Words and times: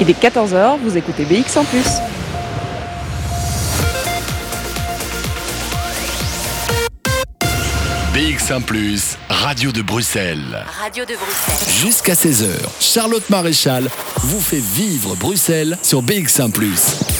Il 0.00 0.10
est 0.10 0.22
14h, 0.22 0.78
vous 0.82 0.96
écoutez 0.96 1.24
BX 1.24 1.56
en 1.56 1.64
plus. 1.64 1.86
BX1⁇ 8.14 8.64
Radio 9.30 9.72
de 9.72 9.80
Bruxelles. 9.82 10.64
Radio 10.82 11.04
de 11.04 11.14
Bruxelles. 11.14 11.74
Jusqu'à 11.74 12.14
16h, 12.14 12.48
Charlotte 12.80 13.28
Maréchal 13.30 13.88
vous 14.18 14.40
fait 14.40 14.60
vivre 14.60 15.16
Bruxelles 15.16 15.78
sur 15.82 16.02
BX1⁇ 16.02 16.50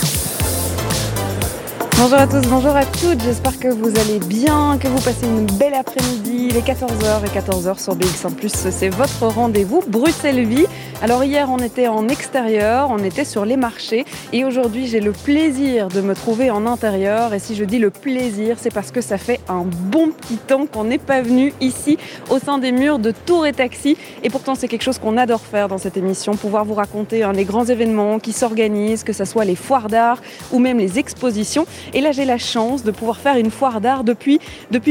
Bonjour 1.98 2.18
à 2.18 2.26
tous, 2.26 2.42
bonjour 2.50 2.76
à 2.76 2.84
toutes, 2.84 3.22
j'espère 3.22 3.58
que 3.58 3.68
vous 3.68 3.88
allez 3.98 4.18
bien, 4.18 4.76
que 4.78 4.86
vous 4.86 5.00
passez 5.00 5.24
une 5.24 5.46
belle 5.46 5.72
après-midi. 5.72 6.48
Il 6.50 6.56
est 6.56 6.60
14h 6.60 7.24
et 7.24 7.38
14h 7.38 7.82
sur 7.82 7.96
BX1+, 7.96 8.70
c'est 8.70 8.90
votre 8.90 9.26
rendez-vous 9.26 9.82
Bruxelles-Vie. 9.88 10.66
Alors 11.00 11.24
hier 11.24 11.48
on 11.50 11.58
était 11.58 11.88
en 11.88 12.08
extérieur, 12.08 12.88
on 12.90 12.98
était 12.98 13.24
sur 13.24 13.46
les 13.46 13.56
marchés 13.56 14.04
et 14.32 14.44
aujourd'hui 14.44 14.86
j'ai 14.86 15.00
le 15.00 15.12
plaisir 15.12 15.88
de 15.88 16.02
me 16.02 16.14
trouver 16.14 16.50
en 16.50 16.66
intérieur 16.66 17.34
et 17.34 17.38
si 17.38 17.54
je 17.54 17.64
dis 17.64 17.78
le 17.78 17.90
plaisir 17.90 18.56
c'est 18.58 18.72
parce 18.72 18.90
que 18.90 19.00
ça 19.00 19.18
fait 19.18 19.40
un 19.48 19.64
bon 19.64 20.08
petit 20.10 20.36
temps 20.36 20.66
qu'on 20.66 20.84
n'est 20.84 20.98
pas 20.98 21.22
venu 21.22 21.52
ici 21.60 21.98
au 22.30 22.38
sein 22.38 22.58
des 22.58 22.72
murs 22.72 22.98
de 22.98 23.10
Tour 23.10 23.46
et 23.46 23.52
Taxi 23.52 23.96
et 24.22 24.30
pourtant 24.30 24.54
c'est 24.54 24.68
quelque 24.68 24.84
chose 24.84 24.98
qu'on 24.98 25.16
adore 25.16 25.42
faire 25.42 25.68
dans 25.68 25.78
cette 25.78 25.96
émission, 25.96 26.34
pouvoir 26.34 26.64
vous 26.64 26.74
raconter 26.74 27.22
un 27.22 27.32
des 27.32 27.44
grands 27.44 27.66
événements 27.66 28.18
qui 28.18 28.32
s'organisent, 28.32 29.04
que 29.04 29.12
ce 29.12 29.24
soit 29.24 29.44
les 29.44 29.56
foires 29.56 29.88
d'art 29.88 30.20
ou 30.52 30.58
même 30.58 30.78
les 30.78 30.98
expositions. 30.98 31.66
Et 31.94 32.00
là, 32.00 32.12
j'ai 32.12 32.24
la 32.24 32.38
chance 32.38 32.82
de 32.82 32.90
pouvoir 32.90 33.18
faire 33.18 33.36
une 33.36 33.50
foire 33.50 33.80
d'art 33.80 34.04
depuis, 34.04 34.40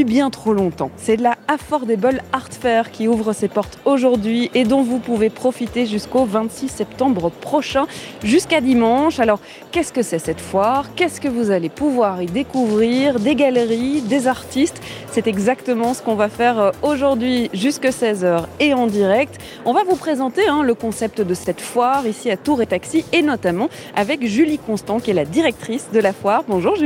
bien 0.04 0.30
trop 0.30 0.52
longtemps. 0.52 0.90
C'est 0.96 1.16
la 1.16 1.36
Affordable 1.48 2.22
Art 2.32 2.48
Fair 2.50 2.90
qui 2.90 3.08
ouvre 3.08 3.32
ses 3.32 3.48
portes 3.48 3.78
aujourd'hui 3.84 4.50
et 4.54 4.64
dont 4.64 4.82
vous 4.82 4.98
pouvez 4.98 5.30
profiter 5.30 5.86
jusqu'au 5.86 6.24
26 6.24 6.68
septembre 6.68 7.30
prochain, 7.30 7.86
jusqu'à 8.22 8.60
dimanche. 8.60 9.20
Alors, 9.20 9.40
qu'est-ce 9.72 9.92
que 9.92 10.02
c'est 10.02 10.18
cette 10.18 10.40
foire? 10.40 10.94
Qu'est-ce 10.94 11.20
que 11.20 11.28
vous 11.28 11.50
allez 11.50 11.68
pouvoir 11.68 12.22
y 12.22 12.26
découvrir? 12.26 13.20
Des 13.20 13.34
galeries, 13.34 14.02
des 14.02 14.26
artistes? 14.26 14.80
C'est 15.12 15.26
exactement 15.26 15.94
ce 15.94 16.02
qu'on 16.02 16.14
va 16.14 16.28
faire 16.28 16.58
euh, 16.58 16.70
aujourd'hui 16.82 17.48
jusqu'à 17.54 17.90
16h 17.90 18.44
et 18.60 18.74
en 18.74 18.86
direct. 18.86 19.38
On 19.64 19.72
va 19.72 19.84
vous 19.84 19.96
présenter 19.96 20.46
hein, 20.46 20.62
le 20.62 20.74
concept 20.74 21.20
de 21.20 21.34
cette 21.34 21.60
foire 21.60 22.06
ici 22.06 22.30
à 22.30 22.36
Tour 22.36 22.60
et 22.60 22.66
Taxi 22.66 23.04
et 23.12 23.22
notamment 23.22 23.68
avec 23.94 24.26
Julie 24.26 24.58
Constant 24.58 25.00
qui 25.00 25.10
est 25.10 25.14
la 25.14 25.24
directrice 25.24 25.88
de 25.92 26.00
la 26.00 26.12
foire. 26.12 26.44
Bonjour. 26.46 26.76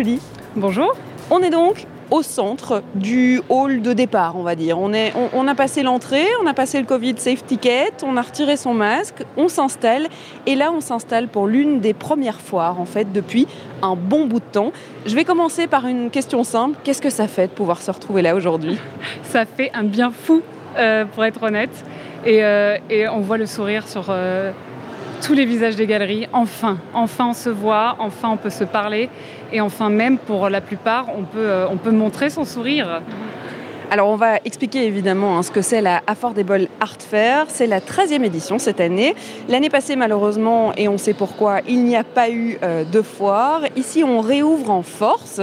Bonjour. 0.57 0.97
On 1.31 1.41
est 1.43 1.51
donc 1.51 1.85
au 2.11 2.23
centre 2.23 2.83
du 2.95 3.43
hall 3.51 3.83
de 3.83 3.93
départ, 3.93 4.35
on 4.37 4.43
va 4.43 4.55
dire. 4.55 4.79
On, 4.79 4.95
est, 4.95 5.13
on, 5.35 5.47
a 5.47 5.55
passé 5.55 5.83
l'entrée, 5.83 6.25
on 6.43 6.47
a 6.47 6.55
passé 6.55 6.81
le 6.81 6.87
Covid 6.87 7.15
Safe 7.19 7.45
Ticket, 7.45 7.93
on 8.03 8.17
a 8.17 8.23
retiré 8.23 8.57
son 8.57 8.73
masque, 8.73 9.23
on 9.37 9.49
s'installe. 9.49 10.09
Et 10.47 10.55
là, 10.55 10.73
on 10.73 10.81
s'installe 10.81 11.29
pour 11.29 11.47
l'une 11.47 11.81
des 11.81 11.93
premières 11.93 12.41
foires, 12.41 12.81
en 12.81 12.87
fait, 12.87 13.13
depuis 13.13 13.47
un 13.83 13.95
bon 13.95 14.27
bout 14.27 14.41
de 14.41 14.45
temps. 14.45 14.73
Je 15.05 15.15
vais 15.15 15.25
commencer 15.25 15.67
par 15.67 15.87
une 15.87 16.11
question 16.11 16.45
simple. 16.45 16.79
Qu'est-ce 16.83 17.03
que 17.03 17.11
ça 17.11 17.29
fait 17.29 17.49
de 17.49 17.53
pouvoir 17.53 17.83
se 17.83 17.91
retrouver 17.91 18.23
là 18.23 18.35
aujourd'hui? 18.35 18.79
Ça 19.25 19.45
fait 19.45 19.71
un 19.75 19.85
bien 19.85 20.11
fou, 20.11 20.41
euh, 20.79 21.05
pour 21.05 21.27
être 21.27 21.43
honnête. 21.43 21.85
Et, 22.25 22.43
euh, 22.43 22.79
on 23.13 23.21
voit 23.21 23.39
le 23.39 23.47
sourire 23.47 23.87
sur... 23.87 24.07
Euh, 24.09 24.53
tous 25.21 25.35
les 25.35 25.45
visages 25.45 25.77
des 25.77 25.87
galeries. 25.87 26.27
Enfin, 26.33 26.79
enfin 26.95 27.29
on 27.31 27.35
se 27.35 27.51
voit, 27.51 27.97
enfin 27.99 28.31
on 28.31 28.37
peut 28.37 28.51
se 28.51 28.65
parler 28.65 29.11
et 29.53 29.61
enfin 29.61 29.91
même 29.91 30.19
pour 30.19 30.49
la 30.49 30.61
plupart 30.61 31.07
on 31.17 31.23
peut, 31.23 31.39
euh, 31.39 31.69
on 31.69 31.77
peut 31.77 31.91
montrer 31.91 32.31
son 32.31 32.45
sourire. 32.45 33.03
Alors 33.93 34.09
on 34.09 34.17
va 34.17 34.37
expliquer 34.45 34.87
évidemment 34.87 35.37
hein, 35.37 35.43
ce 35.43 35.51
que 35.51 35.63
c'est 35.63 35.81
la 35.81 36.01
Affordable 36.07 36.69
Art 36.79 37.01
Fair. 37.01 37.47
C'est 37.49 37.67
la 37.67 37.81
13e 37.81 38.23
édition 38.23 38.61
cette 38.61 38.81
année. 38.81 39.17
L'année 39.49 39.69
passée 39.69 39.97
malheureusement, 39.97 40.73
et 40.77 40.87
on 40.87 40.97
sait 40.97 41.13
pourquoi, 41.13 41.59
il 41.67 41.83
n'y 41.83 41.97
a 41.97 42.05
pas 42.05 42.31
eu 42.31 42.57
euh, 42.63 42.85
de 42.85 43.03
foire. 43.03 43.63
Ici 43.75 44.05
on 44.05 44.21
réouvre 44.21 44.71
en 44.71 44.83
force. 44.83 45.41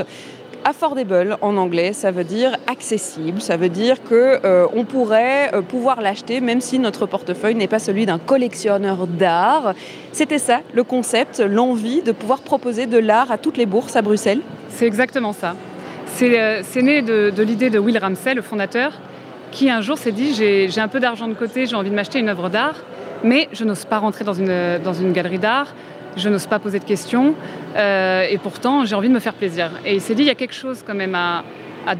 Affordable 0.65 1.37
en 1.41 1.55
anglais, 1.55 1.93
ça 1.93 2.11
veut 2.11 2.23
dire 2.23 2.57
accessible, 2.67 3.41
ça 3.41 3.55
veut 3.55 3.69
dire 3.69 4.03
que 4.03 4.39
euh, 4.43 4.67
on 4.75 4.83
pourrait 4.83 5.53
euh, 5.53 5.61
pouvoir 5.61 6.01
l'acheter 6.01 6.41
même 6.41 6.59
si 6.59 6.77
notre 6.79 7.05
portefeuille 7.05 7.55
n'est 7.55 7.67
pas 7.67 7.79
celui 7.79 8.05
d'un 8.05 8.19
collectionneur 8.19 9.07
d'art. 9.07 9.73
C'était 10.11 10.39
ça 10.39 10.59
le 10.73 10.83
concept, 10.83 11.39
l'envie 11.39 12.01
de 12.01 12.11
pouvoir 12.11 12.39
proposer 12.39 12.85
de 12.85 12.97
l'art 12.97 13.31
à 13.31 13.37
toutes 13.37 13.57
les 13.57 13.65
bourses 13.65 13.95
à 13.95 14.01
Bruxelles? 14.01 14.41
C'est 14.69 14.85
exactement 14.85 15.33
ça. 15.33 15.55
C'est 16.07 16.39
euh, 16.39 16.81
né 16.81 17.01
de, 17.01 17.31
l'idée 17.43 17.69
de 17.69 17.79
Will 17.79 17.97
Ramsey, 17.97 18.33
le 18.33 18.41
fondateur, 18.41 18.93
qui 19.51 19.69
un 19.69 19.81
jour 19.81 19.97
s'est 19.97 20.11
dit 20.11 20.33
j'ai 20.33 20.81
un 20.81 20.87
peu 20.87 20.99
d'argent 20.99 21.27
de 21.27 21.33
côté, 21.33 21.65
j'ai 21.65 21.75
envie 21.75 21.89
de 21.89 21.95
m'acheter 21.95 22.19
une 22.19 22.29
œuvre 22.29 22.49
d'art, 22.49 22.75
mais 23.23 23.47
je 23.53 23.63
n'ose 23.63 23.85
pas 23.85 23.99
rentrer 23.99 24.25
dans 24.25 24.33
une, 24.33 24.79
dans 24.83 24.93
une 24.93 25.13
galerie 25.13 25.39
d'art, 25.39 25.67
je 26.17 26.29
n'ose 26.29 26.47
pas 26.47 26.59
poser 26.59 26.79
de 26.79 26.83
questions, 26.83 27.35
euh, 27.75 28.25
et 28.29 28.37
pourtant 28.37 28.85
j'ai 28.85 28.95
envie 28.95 29.09
de 29.09 29.13
me 29.13 29.19
faire 29.19 29.33
plaisir. 29.33 29.71
Et 29.85 29.95
il 29.95 30.01
s'est 30.01 30.15
dit, 30.15 30.23
il 30.23 30.27
y 30.27 30.31
a 30.31 30.35
quelque 30.35 30.53
chose 30.53 30.83
quand 30.85 30.95
même 30.95 31.15
à, 31.15 31.43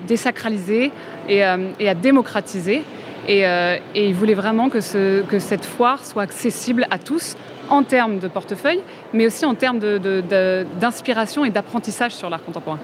désacraliser 0.06 0.92
et, 1.30 1.46
euh, 1.46 1.70
à 1.86 1.94
démocratiser. 1.94 2.84
Euh, 3.30 3.78
et, 3.96 4.08
il 4.08 4.16
voulait 4.16 4.34
vraiment 4.34 4.70
que, 4.70 4.80
cette 4.82 5.66
foire 5.66 6.06
soit 6.06 6.24
accessible 6.24 6.88
à 6.92 6.98
tous 6.98 7.36
en 7.70 7.84
termes 7.84 8.20
de 8.20 8.28
portefeuille, 8.28 8.82
mais 9.14 9.26
aussi 9.28 9.46
en 9.46 9.56
termes 9.56 9.80
d'inspiration 9.80 11.44
et 11.46 11.50
d'apprentissage 11.50 12.14
sur 12.14 12.30
l'art 12.30 12.44
contemporain. 12.44 12.80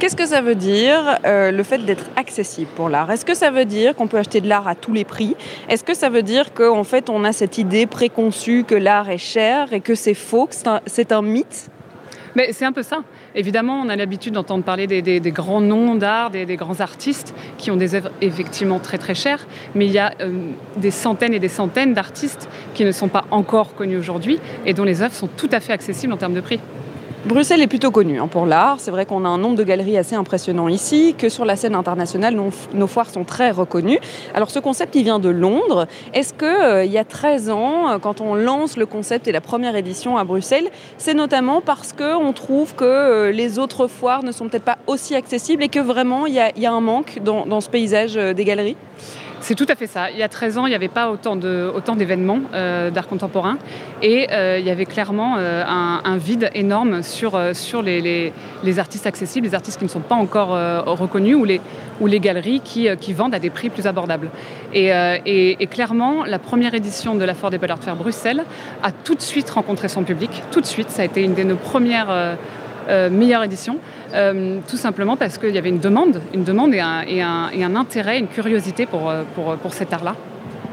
Qu'est-ce 0.00 0.16
que 0.16 0.26
ça 0.26 0.40
veut 0.40 0.56
dire 0.56 1.18
euh, 1.24 1.52
le 1.52 1.62
fait 1.62 1.78
d'être 1.78 2.06
accessible 2.16 2.70
pour 2.74 2.88
l'art? 2.88 3.10
Est-ce 3.12 3.24
que 3.24 3.34
ça 3.34 3.50
veut 3.50 3.64
dire 3.64 3.94
qu'on 3.94 4.08
peut 4.08 4.18
acheter 4.18 4.40
de 4.40 4.48
l'art 4.48 4.66
à 4.66 4.74
tous 4.74 4.92
les 4.92 5.04
prix? 5.04 5.36
Est-ce 5.68 5.84
que 5.84 5.94
ça 5.94 6.08
veut 6.08 6.22
dire 6.22 6.52
qu'en 6.52 6.82
fait 6.82 7.08
on 7.08 7.24
a 7.24 7.32
cette 7.32 7.58
idée 7.58 7.86
préconçue 7.86 8.64
que 8.64 8.74
l'art 8.74 9.08
est 9.08 9.18
cher 9.18 9.72
et 9.72 9.80
que 9.80 9.94
c'est 9.94 10.14
faux, 10.14 10.46
que 10.46 10.54
c'est 10.86 11.12
un, 11.12 11.22
mythe? 11.22 11.70
Mais 12.34 12.52
c'est 12.52 12.64
un 12.64 12.72
peu 12.72 12.82
ça. 12.82 13.04
Évidemment, 13.36 13.80
on 13.80 13.88
a 13.88 13.94
l'habitude 13.94 14.34
d'entendre 14.34 14.64
parler 14.64 14.88
des, 14.88 15.20
grands 15.30 15.60
noms 15.60 15.94
d'art, 15.94 16.30
des, 16.30 16.56
grands 16.56 16.80
artistes 16.80 17.32
qui 17.56 17.70
ont 17.70 17.76
des 17.76 17.94
œuvres 17.94 18.10
effectivement 18.20 18.80
très 18.80 18.98
très 18.98 19.14
chères, 19.14 19.46
mais 19.76 19.86
il 19.86 19.92
y 19.92 19.98
a 19.98 20.12
euh, 20.20 20.48
des 20.76 20.90
centaines 20.90 21.34
et 21.34 21.40
des 21.40 21.48
centaines 21.48 21.94
d'artistes 21.94 22.48
qui 22.74 22.84
ne 22.84 22.90
sont 22.90 23.08
pas 23.08 23.24
encore 23.30 23.76
connus 23.76 23.98
aujourd'hui 23.98 24.40
et 24.66 24.74
dont 24.74 24.84
les 24.84 25.02
œuvres 25.02 25.14
sont 25.14 25.28
tout 25.28 25.50
à 25.52 25.60
fait 25.60 25.72
accessibles 25.72 26.12
en 26.12 26.16
termes 26.16 26.34
de 26.34 26.40
prix. 26.40 26.60
Bruxelles 27.26 27.62
est 27.62 27.68
plutôt 27.68 27.90
connue 27.90 28.20
hein, 28.20 28.28
pour 28.28 28.44
l'art. 28.44 28.76
C'est 28.80 28.90
vrai 28.90 29.06
qu'on 29.06 29.24
a 29.24 29.28
un 29.28 29.38
nombre 29.38 29.56
de 29.56 29.64
galeries 29.64 29.96
assez 29.96 30.14
impressionnant 30.14 30.68
ici, 30.68 31.14
que 31.16 31.30
sur 31.30 31.46
la 31.46 31.56
scène 31.56 31.74
internationale, 31.74 32.38
nos, 32.74 32.86
foires 32.86 33.08
sont 33.08 33.24
très 33.24 33.50
reconnues. 33.50 33.98
Alors 34.34 34.50
ce 34.50 34.58
concept, 34.58 34.94
il 34.94 35.04
vient 35.04 35.18
de 35.18 35.30
Londres. 35.30 35.86
Est-ce 36.12 36.34
qu'il 36.34 36.46
euh, 36.46 36.84
y 36.84 36.98
a 36.98 37.04
13 37.04 37.48
ans, 37.48 37.88
euh, 37.88 37.98
quand 37.98 38.20
on 38.20 38.34
lance 38.34 38.76
le 38.76 38.84
concept 38.84 39.26
et 39.26 39.32
la 39.32 39.40
première 39.40 39.74
édition 39.74 40.18
à 40.18 40.24
Bruxelles, 40.24 40.68
c'est 40.98 41.14
notamment 41.14 41.62
parce 41.62 41.94
qu'on 41.94 42.34
trouve 42.34 42.74
que 42.74 42.84
euh, 42.84 43.32
les 43.32 43.58
autres 43.58 43.86
foires 43.86 44.22
ne 44.22 44.30
sont 44.30 44.50
peut-être 44.50 44.64
pas 44.64 44.78
aussi 44.86 45.14
accessibles 45.14 45.62
et 45.62 45.68
que 45.68 45.80
vraiment 45.80 46.26
il 46.26 46.34
y, 46.34 46.66
a, 46.66 46.72
un 46.72 46.80
manque 46.82 47.20
dans 47.24 47.60
ce 47.62 47.70
paysage 47.70 48.16
des 48.16 48.44
galeries? 48.44 48.76
C'est 49.44 49.54
tout 49.54 49.66
à 49.68 49.74
fait 49.74 49.86
ça. 49.86 50.10
Il 50.10 50.16
y 50.16 50.22
a 50.22 50.28
13 50.28 50.56
ans, 50.56 50.66
il 50.66 50.70
n'y 50.70 50.74
avait 50.74 50.88
pas 50.88 51.10
autant, 51.10 51.36
d'événements 51.36 52.40
euh, 52.54 52.90
d'art 52.90 53.06
contemporain 53.06 53.58
et 54.00 54.28
euh, 54.32 54.58
il 54.58 54.64
y 54.64 54.70
avait 54.70 54.86
clairement 54.86 55.36
euh, 55.36 55.62
un, 55.66 56.16
vide 56.16 56.50
énorme 56.54 57.02
sur, 57.02 57.38
les, 57.82 58.32
artistes 58.78 59.06
accessibles, 59.06 59.46
les 59.46 59.54
artistes 59.54 59.78
qui 59.78 59.84
ne 59.84 59.90
sont 59.90 60.00
pas 60.00 60.14
encore 60.14 60.48
reconnus 60.98 61.36
ou 61.36 61.44
les, 62.06 62.20
galeries 62.20 62.60
qui, 62.60 63.12
vendent 63.12 63.34
à 63.34 63.38
des 63.38 63.50
prix 63.50 63.68
plus 63.68 63.86
abordables. 63.86 64.30
Et, 64.72 65.68
clairement, 65.70 66.24
la 66.24 66.38
première 66.38 66.74
édition 66.74 67.14
de 67.14 67.24
la 67.24 67.34
Ford 67.34 67.50
Art 67.68 67.82
Fair 67.82 67.96
Bruxelles 67.96 68.44
a 68.82 68.92
tout 68.92 69.14
de 69.14 69.20
suite 69.20 69.50
rencontré 69.50 69.88
son 69.88 70.04
public. 70.04 70.42
Tout 70.52 70.62
de 70.62 70.66
suite, 70.66 70.88
ça 70.88 71.02
a 71.02 71.04
été 71.04 71.22
une 71.22 71.34
de 71.34 71.42
nos 71.42 71.56
premières 71.56 72.38
meilleures 72.88 73.44
éditions. 73.44 73.78
Euh, 74.14 74.60
tout 74.68 74.76
simplement 74.76 75.16
parce 75.16 75.38
qu'il 75.38 75.54
y 75.54 75.58
avait 75.58 75.70
une 75.70 75.80
demande, 75.80 76.20
une 76.32 76.44
demande 76.44 76.72
et 76.72 76.80
un, 76.80 77.76
intérêt, 77.76 78.20
une 78.20 78.28
curiosité 78.28 78.86
pour, 78.86 79.10
euh, 79.10 79.24
pour, 79.34 79.56
pour 79.56 79.74
cet 79.74 79.92
art-là. 79.92 80.14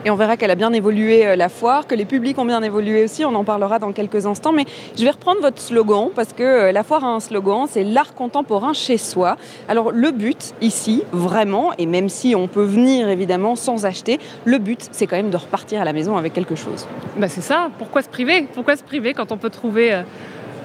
Et 0.05 0.09
on 0.09 0.15
verra 0.15 0.37
qu'elle 0.37 0.51
a 0.51 0.55
bien 0.55 0.73
évolué 0.73 1.25
euh, 1.25 1.35
la 1.35 1.49
foire, 1.49 1.87
que 1.87 1.95
les 1.95 2.05
publics 2.05 2.37
ont 2.37 2.45
bien 2.45 2.61
évolué 2.61 3.03
aussi, 3.03 3.25
on 3.25 3.33
en 3.33 3.43
parlera 3.43 3.79
dans 3.79 3.91
quelques 3.93 4.27
instants. 4.27 4.51
Mais 4.51 4.65
je 4.95 5.03
vais 5.03 5.09
reprendre 5.09 5.41
votre 5.41 5.59
slogan 5.59 6.09
parce 6.15 6.33
que 6.33 6.71
la 6.71 6.83
foire 6.83 7.03
a 7.03 7.07
un 7.07 7.19
slogan, 7.19 7.65
c'est 7.67 7.83
l'art 7.83 8.13
contemporain 8.13 8.73
chez 8.73 8.97
soi. 8.97 9.37
Alors 9.67 9.91
le 9.91 10.11
but 10.11 10.53
ici, 10.61 11.03
vraiment, 11.11 11.71
et 11.79 11.87
même 11.87 12.09
si 12.09 12.35
on 12.35 12.47
peut 12.47 12.63
venir 12.63 13.09
évidemment 13.09 13.55
sans 13.55 13.87
acheter, 13.87 14.19
le 14.45 14.59
but 14.59 14.87
c'est 14.91 15.07
quand 15.07 15.17
même 15.17 15.31
de 15.31 15.37
repartir 15.37 15.81
à 15.81 15.85
la 15.85 15.93
maison 15.93 16.15
avec 16.15 16.33
quelque 16.33 16.55
chose. 16.55 16.87
Bah 17.17 17.27
c'est 17.27 17.41
ça, 17.41 17.69
pourquoi 17.79 18.03
se 18.03 18.09
priver? 18.09 18.47
Pourquoi 18.53 18.75
se 18.75 18.83
priver 18.83 19.15
quand 19.15 19.31
on 19.31 19.37
peut 19.37 19.49
trouver 19.49 20.03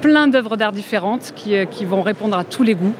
plein 0.00 0.28
d'œuvres 0.28 0.56
d'art 0.56 0.72
différentes 0.72 1.32
qui, 1.34 1.56
euh, 1.56 1.64
qui, 1.64 1.84
vont 1.84 2.02
répondre 2.02 2.36
à 2.36 2.44
tous 2.44 2.62
les 2.62 2.74
goûts, 2.74 2.94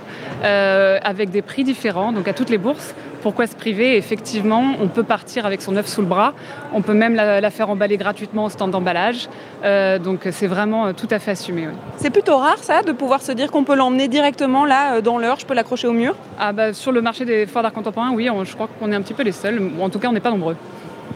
euh, 0.44 0.98
avec 1.02 1.30
des 1.30 1.42
prix 1.42 1.64
différents, 1.64 2.12
donc 2.12 2.28
à 2.28 2.32
toutes 2.32 2.50
les 2.50 2.58
bourses. 2.58 2.94
Pourquoi 3.22 3.46
se 3.46 3.56
priver? 3.56 3.96
Effectivement, 3.96 4.74
on 4.80 4.86
peut 4.86 5.02
partir 5.02 5.46
avec 5.46 5.60
son 5.60 5.76
œuvre 5.76 5.88
sous 5.88 6.00
le 6.00 6.06
bras, 6.06 6.32
on 6.72 6.82
peut 6.82 6.94
même 6.94 7.14
la, 7.14 7.50
faire 7.50 7.70
emballer 7.70 7.96
gratuitement 7.96 8.44
au 8.44 8.50
stand 8.50 8.70
d'emballage, 8.70 9.28
euh, 9.64 9.98
donc 9.98 10.28
c'est 10.30 10.46
vraiment 10.46 10.92
tout 10.92 11.08
à 11.10 11.18
fait 11.18 11.32
assumé. 11.32 11.66
C'est 11.96 12.10
plutôt 12.10 12.36
rare 12.36 12.58
ça, 12.58 12.82
de 12.82 12.92
pouvoir 12.92 13.22
se 13.22 13.32
dire 13.32 13.50
qu'on 13.50 13.64
peut 13.64 13.74
l'emmener 13.74 14.06
directement 14.06 14.64
là 14.64 15.00
dans 15.00 15.18
l'heure, 15.18 15.40
je 15.40 15.46
peux 15.46 15.54
l'accrocher 15.54 15.88
au 15.88 15.92
mur? 15.92 16.14
Ah 16.38 16.52
bah, 16.52 16.72
Sur 16.72 16.92
le 16.92 17.02
marché 17.02 17.24
des 17.24 17.46
foires 17.46 17.64
d'art 17.64 17.72
contemporain, 17.72 18.12
oui, 18.12 18.28
je 18.44 18.54
crois 18.54 18.68
qu'on 18.78 18.92
est 18.92 18.96
un 18.96 19.02
petit 19.02 19.14
peu 19.14 19.24
les 19.24 19.32
seuls, 19.32 19.60
en 19.80 19.90
tout 19.90 19.98
cas 19.98 20.08
on 20.08 20.12
n'est 20.12 20.20
pas 20.20 20.30
nombreux. 20.30 20.56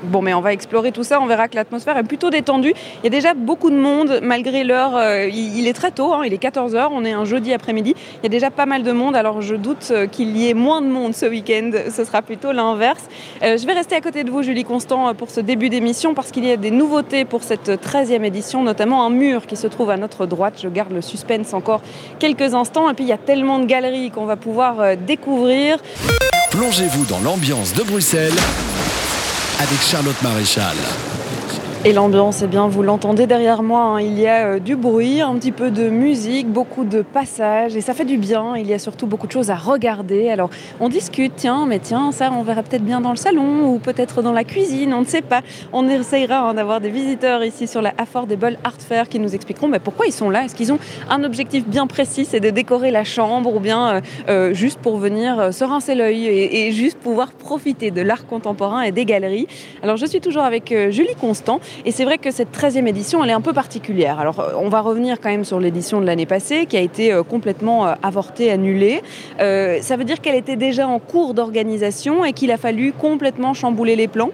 Bon, 0.03 0.23
mais 0.23 0.35
on 0.35 0.41
va 0.41 0.53
explorer 0.53 0.93
tout 0.93 1.05
ça. 1.05 1.21
On 1.21 1.27
verra 1.27 1.49
que 1.49 1.57
l'atmosphère 1.57 1.97
est 1.97 2.05
plutôt 2.05 2.31
détendue. 2.31 2.75
Il 3.03 3.05
y 3.05 3.07
a 3.07 3.11
déjà 3.11 3.35
beaucoup 3.35 3.71
de 3.71 3.77
monde, 3.77 4.21
malgré 4.23 4.65
l'heure. 4.65 4.97
Euh, 4.97 5.29
il, 5.29 5.67
est 5.67 5.73
très 5.73 5.91
tôt, 5.91 6.15
hein, 6.15 6.23
il 6.25 6.33
est 6.33 6.43
14h. 6.43 6.89
On 6.93 7.05
est 7.05 7.13
un 7.13 7.25
jeudi 7.25 7.53
après-midi. 7.53 7.95
Il 8.19 8.23
y 8.23 8.27
a 8.27 8.29
déjà 8.29 8.51
pas 8.51 8.67
mal 8.67 8.83
de 8.83 8.93
monde. 8.93 9.15
Alors, 9.15 9.43
je 9.43 9.55
doute 9.55 9.89
euh, 9.91 10.07
qu'il 10.07 10.37
y 10.37 10.49
ait 10.49 10.55
moins 10.55 10.81
de 10.81 10.89
monde 10.89 11.15
ce 11.15 11.27
week-end. 11.27 11.71
Ce 11.91 12.05
sera 12.05 12.23
plutôt 12.23 12.53
l'inverse. 12.53 13.03
Euh, 13.43 13.59
je 13.59 13.67
vais 13.67 13.73
rester 13.73 13.95
à 13.95 14.01
côté 14.01 14.25
de 14.25 14.31
vous, 14.31 14.43
Julie 14.43 14.65
Constant, 14.65 15.15
pour 15.15 15.31
ce 15.31 15.41
début 15.41 15.69
d'émission, 15.69 16.15
parce 16.15 16.31
qu'il 16.31 16.45
y 16.45 16.53
a 16.53 16.57
des 16.57 16.71
nouveautés 16.71 17.25
pour 17.25 17.43
cette 17.43 17.69
13e 17.69 18.25
édition, 18.25 18.63
notamment 18.63 19.05
un 19.05 19.11
mur 19.11 19.47
qui 19.47 19.57
se 19.57 19.67
trouve 19.67 19.91
à 19.91 19.97
notre 19.97 20.27
droite. 20.27 20.61
Je 20.63 20.69
garde 20.69 20.93
le 20.93 21.03
suspense 21.03 21.53
encore 21.53 21.83
quelques 22.19 22.55
instants. 22.55 22.89
Et 22.91 22.95
puis, 22.95 23.05
il 23.05 23.09
y 23.09 23.13
a 23.13 23.19
tellement 23.19 23.59
de 23.59 23.67
galeries 23.67 24.11
qu'on 24.11 24.25
va 24.25 24.37
pouvoir 24.37 24.97
découvrir. 24.97 25.79
Plongez-vous 26.51 27.05
dans 27.05 27.21
l'ambiance 27.21 27.75
de 27.75 27.83
Bruxelles 27.83 28.35
avec 29.61 29.83
Charlotte 29.83 30.23
Maréchal. 30.23 30.77
Et 31.83 31.95
l'ambiance, 31.95 32.43
eh 32.43 32.47
bien, 32.47 32.69
vous 32.69 32.83
l'entendez 32.83 33.27
derrière 33.27 33.63
moi, 33.63 33.81
hein. 33.81 34.01
il 34.03 34.21
y 34.21 34.27
a 34.27 34.45
euh, 34.45 34.59
du 34.59 34.77
bruit, 34.77 35.23
un 35.23 35.35
petit 35.37 35.51
peu 35.51 35.71
de 35.71 35.89
musique, 35.89 36.47
beaucoup 36.47 36.85
de 36.85 37.01
passages, 37.01 37.75
et 37.75 37.81
ça 37.81 37.95
fait 37.95 38.05
du 38.05 38.19
bien. 38.19 38.55
Il 38.55 38.67
y 38.67 38.75
a 38.75 38.79
surtout 38.79 39.07
beaucoup 39.07 39.27
de 39.27 39.33
choses 39.33 39.49
à 39.49 39.55
regarder. 39.55 40.29
Alors, 40.29 40.51
on 40.79 40.91
discute, 40.91 41.33
tiens, 41.37 41.65
mais 41.67 41.79
tiens, 41.79 42.13
ça, 42.13 42.33
on 42.37 42.43
verra 42.43 42.63
peut-être 42.63 42.85
bien 42.85 43.01
dans 43.01 43.13
le 43.13 43.17
salon, 43.17 43.67
ou 43.67 43.79
peut-être 43.79 44.21
dans 44.21 44.33
la 44.33 44.45
cuisine, 44.45 44.93
on 44.93 45.01
ne 45.01 45.07
sait 45.07 45.23
pas. 45.23 45.41
On 45.73 45.89
essayera 45.89 46.53
d'avoir 46.53 46.83
des 46.83 46.91
visiteurs 46.91 47.43
ici 47.43 47.67
sur 47.67 47.81
la 47.81 47.95
Affordable 47.97 48.59
Art 48.63 48.77
Fair 48.79 49.09
qui 49.09 49.19
nous 49.19 49.35
expliqueront 49.35 49.71
pourquoi 49.83 50.05
ils 50.05 50.13
sont 50.13 50.29
là? 50.29 50.45
Est-ce 50.45 50.55
qu'ils 50.55 50.75
ont 50.75 50.79
un 51.09 51.25
objectif 51.25 51.67
bien 51.67 51.87
précis, 51.87 52.27
c'est 52.27 52.41
de 52.41 52.51
décorer 52.51 52.91
la 52.91 53.05
chambre, 53.05 53.57
ou 53.57 53.59
bien 53.59 53.89
euh, 53.89 54.01
euh, 54.29 54.53
juste 54.53 54.81
pour 54.81 54.99
venir 54.99 55.55
se 55.55 55.65
rincer 55.65 55.95
l'œil 55.95 56.27
et, 56.27 56.73
juste 56.73 56.99
pouvoir 56.99 57.33
profiter 57.33 57.91
de 57.91 58.03
l'art 58.03 58.27
contemporain 58.27 58.83
et 58.83 58.93
des 58.93 59.07
galeries? 59.07 59.47
Alors, 59.83 59.97
je 59.97 60.05
suis 60.05 60.21
toujours 60.21 60.43
avec 60.43 60.75
Julie 60.91 61.15
Constant. 61.19 61.59
Et 61.85 61.93
c'est 61.93 62.05
vrai 62.05 62.19
que 62.19 62.31
cette 62.31 62.57
13e 62.57 62.87
édition, 62.87 63.23
elle 63.25 63.31
est 63.31 63.35
un 63.35 63.41
peu 63.41 63.53
particulière. 63.53 64.21
Alors, 64.21 64.41
euh, 64.41 64.53
on 64.57 64.69
va 64.69 64.81
revenir 64.81 65.21
quand 65.21 65.31
même 65.31 65.45
sur 65.45 65.61
l'édition 65.61 66.01
de 66.01 66.07
l'année 66.07 66.27
passée, 66.27 66.67
qui 66.67 66.77
a 66.77 66.81
été 66.81 67.13
euh, 67.13 67.23
complètement 67.23 67.87
euh, 67.87 67.95
avortée, 68.03 68.51
annulée. 68.51 69.03
ça 69.39 69.97
veut 69.97 70.05
dire 70.05 70.21
qu'elle 70.21 70.35
était 70.35 70.57
déjà 70.57 70.87
en 70.87 70.99
cours 70.99 71.35
d'organisation 71.35 72.25
et 72.25 72.33
qu'il 72.33 72.51
a 72.51 72.57
fallu 72.57 72.93
complètement 72.93 73.55
chambouler 73.55 73.97
les 73.97 74.09
plans? 74.09 74.31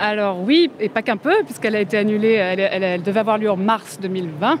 Alors 0.00 0.40
oui, 0.40 0.70
et 0.78 0.88
pas 0.88 1.02
qu'un 1.02 1.16
peu, 1.16 1.34
puisqu'elle 1.44 1.74
a 1.74 1.80
été 1.80 1.96
annulée, 1.96 2.34
elle, 2.34 3.02
devait 3.02 3.18
avoir 3.18 3.36
lieu 3.36 3.50
en 3.50 3.56
mars 3.56 3.98
2020. 4.00 4.58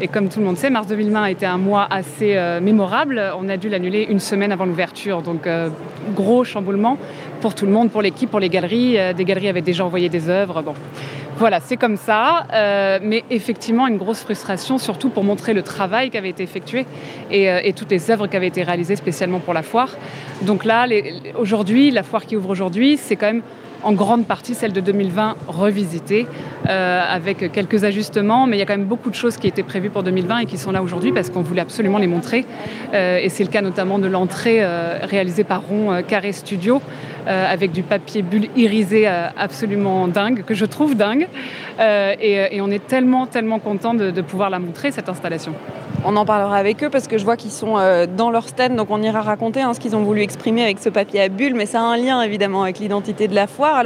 Et 0.00 0.06
comme 0.06 0.28
tout 0.28 0.38
le 0.38 0.46
monde 0.46 0.56
sait, 0.56 0.70
mars 0.70 0.86
2020 0.86 1.22
a 1.22 1.30
été 1.32 1.46
un 1.46 1.58
mois 1.58 1.88
assez 1.90 2.38
mémorable. 2.62 3.20
On 3.40 3.48
a 3.48 3.56
dû 3.56 3.68
l'annuler 3.68 4.06
une 4.08 4.20
semaine 4.20 4.52
avant 4.52 4.66
l'ouverture. 4.66 5.22
Donc 5.22 5.48
gros 6.14 6.44
chamboulement 6.44 6.96
pour 7.40 7.56
tout 7.56 7.66
le 7.66 7.72
monde, 7.72 7.90
pour 7.90 8.02
l'équipe, 8.02 8.30
pour 8.30 8.38
les 8.38 8.48
galeries. 8.48 8.96
des 9.16 9.24
galeries 9.24 9.48
avaient 9.48 9.62
déjà 9.62 9.84
envoyé 9.84 10.08
des 10.08 10.28
œuvres. 10.28 10.62
Voilà, 11.38 11.60
c'est 11.60 11.76
comme 11.76 11.96
ça, 11.96 12.48
euh, 12.52 12.98
mais 13.00 13.22
effectivement 13.30 13.86
une 13.86 13.96
grosse 13.96 14.22
frustration, 14.22 14.76
surtout 14.76 15.08
pour 15.08 15.22
montrer 15.22 15.54
le 15.54 15.62
travail 15.62 16.10
qui 16.10 16.18
avait 16.18 16.30
été 16.30 16.42
effectué 16.42 16.84
et, 17.30 17.48
euh, 17.48 17.60
toutes 17.76 17.92
les 17.92 18.10
œuvres 18.10 18.26
qui 18.26 18.36
avaient 18.36 18.48
été 18.48 18.64
réalisées 18.64 18.96
spécialement 18.96 19.38
pour 19.38 19.54
la 19.54 19.62
foire. 19.62 19.96
Donc 20.42 20.64
là, 20.64 20.88
aujourd'hui, 21.38 21.92
la 21.92 22.02
foire 22.02 22.26
qui 22.26 22.34
ouvre 22.34 22.50
aujourd'hui, 22.50 22.96
c'est 22.96 23.14
quand 23.14 23.26
même 23.26 23.42
en 23.82 23.92
grande 23.92 24.26
partie 24.26 24.54
celle 24.54 24.72
de 24.72 24.80
2020 24.80 25.36
revisitée, 25.46 26.26
euh, 26.68 27.02
avec 27.08 27.52
quelques 27.52 27.84
ajustements, 27.84 28.46
mais 28.46 28.56
il 28.56 28.60
y 28.60 28.62
a 28.62 28.66
quand 28.66 28.76
même 28.76 28.86
beaucoup 28.86 29.10
de 29.10 29.14
choses 29.14 29.36
qui 29.36 29.46
étaient 29.46 29.62
prévues 29.62 29.90
pour 29.90 30.02
2020 30.02 30.38
et 30.40 30.46
qui 30.46 30.58
sont 30.58 30.72
là 30.72 30.82
aujourd'hui 30.82 31.12
parce 31.12 31.30
qu'on 31.30 31.42
voulait 31.42 31.60
absolument 31.60 31.98
les 31.98 32.06
montrer. 32.06 32.44
et 32.92 33.28
c'est 33.28 33.44
le 33.44 33.50
cas 33.50 33.62
notamment 33.62 33.98
de 33.98 34.06
l'entrée 34.06 34.64
réalisée 35.02 35.44
par 35.44 35.62
Ron 35.62 36.02
Carré 36.06 36.32
Studio, 36.32 36.80
euh, 37.28 37.44
avec 37.46 37.72
du 37.72 37.82
papier 37.82 38.22
bulle 38.22 38.48
irisé 38.56 39.06
euh, 39.06 39.28
absolument 39.36 40.08
dingue, 40.08 40.44
que 40.44 40.54
je 40.54 40.64
trouve 40.64 40.94
dingue. 40.94 41.28
Euh, 41.78 42.14
et, 42.18 42.58
on 42.62 42.70
est 42.70 42.86
tellement, 42.86 43.26
tellement 43.26 43.58
content 43.58 43.92
de, 43.92 44.22
pouvoir 44.22 44.48
la 44.48 44.58
montrer, 44.58 44.92
cette 44.92 45.10
installation. 45.10 45.52
On 46.04 46.16
en 46.16 46.24
parlera 46.24 46.56
avec 46.56 46.82
eux 46.84 46.90
parce 46.90 47.08
que 47.08 47.18
je 47.18 47.24
vois 47.24 47.36
qu'ils 47.36 47.50
sont 47.50 47.74
dans 48.16 48.30
leur 48.30 48.48
stand, 48.48 48.76
donc 48.76 48.88
on 48.90 49.02
ira 49.02 49.20
raconter 49.20 49.62
hein, 49.62 49.74
ce 49.74 49.80
qu'ils 49.80 49.96
ont 49.96 50.04
voulu 50.04 50.22
exprimer 50.22 50.62
avec 50.62 50.78
ce 50.78 50.88
papier 50.88 51.20
à 51.20 51.28
bulles, 51.28 51.54
mais 51.54 51.66
ça 51.66 51.80
a 51.80 51.84
un 51.84 51.96
lien 51.96 52.22
évidemment 52.22 52.62
avec 52.62 52.78
l'identité 52.78 53.26
de 53.26 53.34
la 53.34 53.46
foire. 53.46 53.82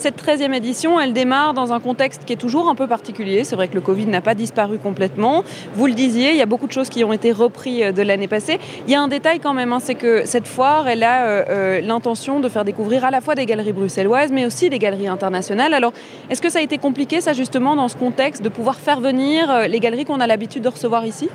Cette 0.00 0.24
13e 0.24 0.54
édition, 0.54 0.98
elle 0.98 1.12
démarre 1.12 1.52
dans 1.52 1.74
un 1.74 1.78
contexte 1.78 2.24
qui 2.24 2.32
est 2.32 2.36
toujours 2.36 2.70
un 2.70 2.74
peu 2.74 2.86
particulier. 2.86 3.44
C'est 3.44 3.54
vrai 3.54 3.68
que 3.68 3.74
le 3.74 3.82
Covid 3.82 4.06
n'a 4.06 4.22
pas 4.22 4.34
disparu 4.34 4.78
complètement. 4.78 5.44
Vous 5.74 5.86
le 5.86 5.92
disiez, 5.92 6.30
il 6.30 6.36
y 6.36 6.40
a 6.40 6.46
beaucoup 6.46 6.66
de 6.66 6.72
choses 6.72 6.88
qui 6.88 7.04
ont 7.04 7.12
été 7.12 7.32
reprises 7.32 7.82
euh, 7.82 7.92
de 7.92 8.00
l'année 8.00 8.26
passée. 8.26 8.58
Il 8.86 8.92
y 8.92 8.94
a 8.94 9.02
un 9.02 9.08
détail 9.08 9.40
quand 9.40 9.52
même, 9.52 9.74
hein, 9.74 9.78
c'est 9.78 9.94
que 9.94 10.24
cette 10.24 10.46
foire, 10.46 10.88
elle 10.88 11.02
a 11.02 11.26
euh, 11.26 11.44
euh, 11.50 11.80
l'intention 11.82 12.40
de 12.40 12.48
faire 12.48 12.64
découvrir 12.64 13.04
à 13.04 13.10
la 13.10 13.20
fois 13.20 13.34
des 13.34 13.44
galeries 13.44 13.74
bruxelloises, 13.74 14.32
mais 14.32 14.46
aussi 14.46 14.70
des 14.70 14.78
galeries 14.78 15.08
internationales. 15.08 15.74
Alors, 15.74 15.92
est-ce 16.30 16.40
que 16.40 16.48
ça 16.48 16.60
a 16.60 16.62
été 16.62 16.78
compliqué, 16.78 17.20
ça 17.20 17.34
justement, 17.34 17.76
dans 17.76 17.88
ce 17.88 17.96
contexte, 17.96 18.40
de 18.40 18.48
pouvoir 18.48 18.76
faire 18.76 19.00
venir 19.00 19.68
les 19.68 19.80
galeries 19.80 20.06
qu'on 20.06 20.20
a 20.20 20.26
l'habitude 20.26 20.62
de 20.62 20.68
recevoir 20.70 21.04
ici? 21.04 21.28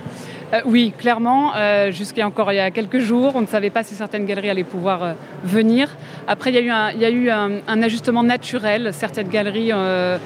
Oui, 0.66 0.94
clairement. 0.98 1.54
Jusqu'à 1.92 2.26
encore 2.26 2.52
il 2.52 2.56
y 2.56 2.60
a 2.60 2.72
quelques 2.72 3.00
jours, 3.00 3.34
on 3.36 3.42
ne 3.42 3.48
savait 3.48 3.70
pas 3.70 3.84
si 3.84 3.96
certaines 3.96 4.26
galeries 4.26 4.50
allaient 4.50 4.64
pouvoir 4.64 5.16
venir. 5.44 5.90
Après, 6.28 6.52
il 6.52 6.56
y 6.56 6.58
a 6.58 6.62
eu 6.62 6.70
un, 6.70 6.92
il 6.92 7.02
y 7.02 7.30
a 7.30 7.50
ajustement 7.84 8.24
naturel 8.24 8.92
Certaines 8.94 9.30
galeries 9.30 9.72
euh, 9.72 10.18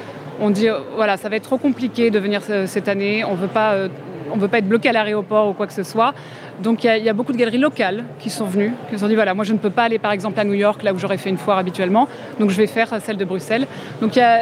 ont 0.41 0.49
dit 0.49 0.67
voilà, 0.95 1.17
ça 1.17 1.29
va 1.29 1.35
être 1.35 1.43
trop 1.43 1.57
compliqué 1.57 2.09
de 2.09 2.19
venir 2.19 2.41
cette 2.65 2.87
année, 2.87 3.23
on 3.23 3.31
ne 3.31 3.37
veut 3.37 3.47
pas 3.47 3.73
euh, 3.73 3.89
veut 4.35 4.47
pas 4.47 4.59
être 4.59 4.67
bloqué 4.67 4.89
à 4.89 4.93
l'aéroport 4.93 5.49
ou 5.49 5.53
quoi 5.53 5.67
que 5.67 5.73
ce 5.73 5.83
soit. 5.83 6.13
Donc 6.61 6.83
il 6.83 7.03
y, 7.03 7.09
a 7.09 7.13
beaucoup 7.13 7.31
de 7.31 7.37
galeries 7.37 7.57
locales 7.57 8.03
qui 8.19 8.29
sont 8.29 8.45
venues, 8.45 8.73
qui 8.87 8.95
se 8.95 8.99
sont 8.99 9.07
dit 9.07 9.15
voilà, 9.15 9.33
moi 9.33 9.45
je 9.45 9.53
ne 9.53 9.57
peux 9.57 9.69
pas 9.69 9.83
aller 9.83 9.99
par 9.99 10.11
exemple 10.11 10.39
à 10.39 10.43
New 10.43 10.53
York, 10.53 10.83
là 10.83 10.93
où 10.93 10.99
j'aurais 10.99 11.17
fait 11.17 11.29
une 11.29 11.37
foire 11.37 11.57
habituellement, 11.57 12.07
donc 12.39 12.49
je 12.49 12.57
vais 12.57 12.67
faire 12.67 12.89
celle 13.01 13.17
de 13.17 13.25
Bruxelles. 13.25 13.65
Donc 14.01 14.15
y 14.15 14.21
a, 14.21 14.39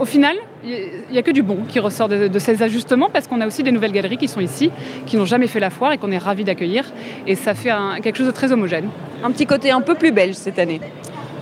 au 0.00 0.04
final, 0.04 0.36
il 0.64 0.90
n'y 1.10 1.18
a 1.18 1.22
que 1.22 1.30
du 1.30 1.42
bon 1.42 1.58
qui 1.68 1.78
ressort 1.80 2.08
de, 2.08 2.38
ces 2.38 2.62
ajustements 2.62 3.10
parce 3.12 3.26
qu'on 3.26 3.40
a 3.40 3.46
aussi 3.46 3.62
des 3.62 3.72
nouvelles 3.72 3.92
galeries 3.92 4.16
qui 4.16 4.28
sont 4.28 4.40
ici, 4.40 4.70
qui 5.06 5.16
n'ont 5.16 5.24
jamais 5.24 5.46
fait 5.46 5.60
la 5.60 5.70
foire 5.70 5.92
et 5.92 5.98
qu'on 5.98 6.10
est 6.10 6.18
ravis 6.18 6.44
d'accueillir. 6.44 6.84
Et 7.26 7.34
ça 7.34 7.54
fait 7.54 7.70
quelque 8.02 8.16
chose 8.16 8.26
de 8.26 8.32
très 8.32 8.52
homogène. 8.52 8.88
Un 9.22 9.30
petit 9.30 9.46
côté 9.46 9.70
un 9.70 9.80
peu 9.80 9.94
plus 9.94 10.12
belge 10.12 10.34
cette 10.34 10.58
année. 10.58 10.80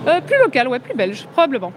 Euh, 0.07 0.21
plus 0.21 0.37
local, 0.39 0.67
ouais, 0.67 0.79
plus 0.79 0.95
belge, 0.95 1.27
probablement. 1.33 1.73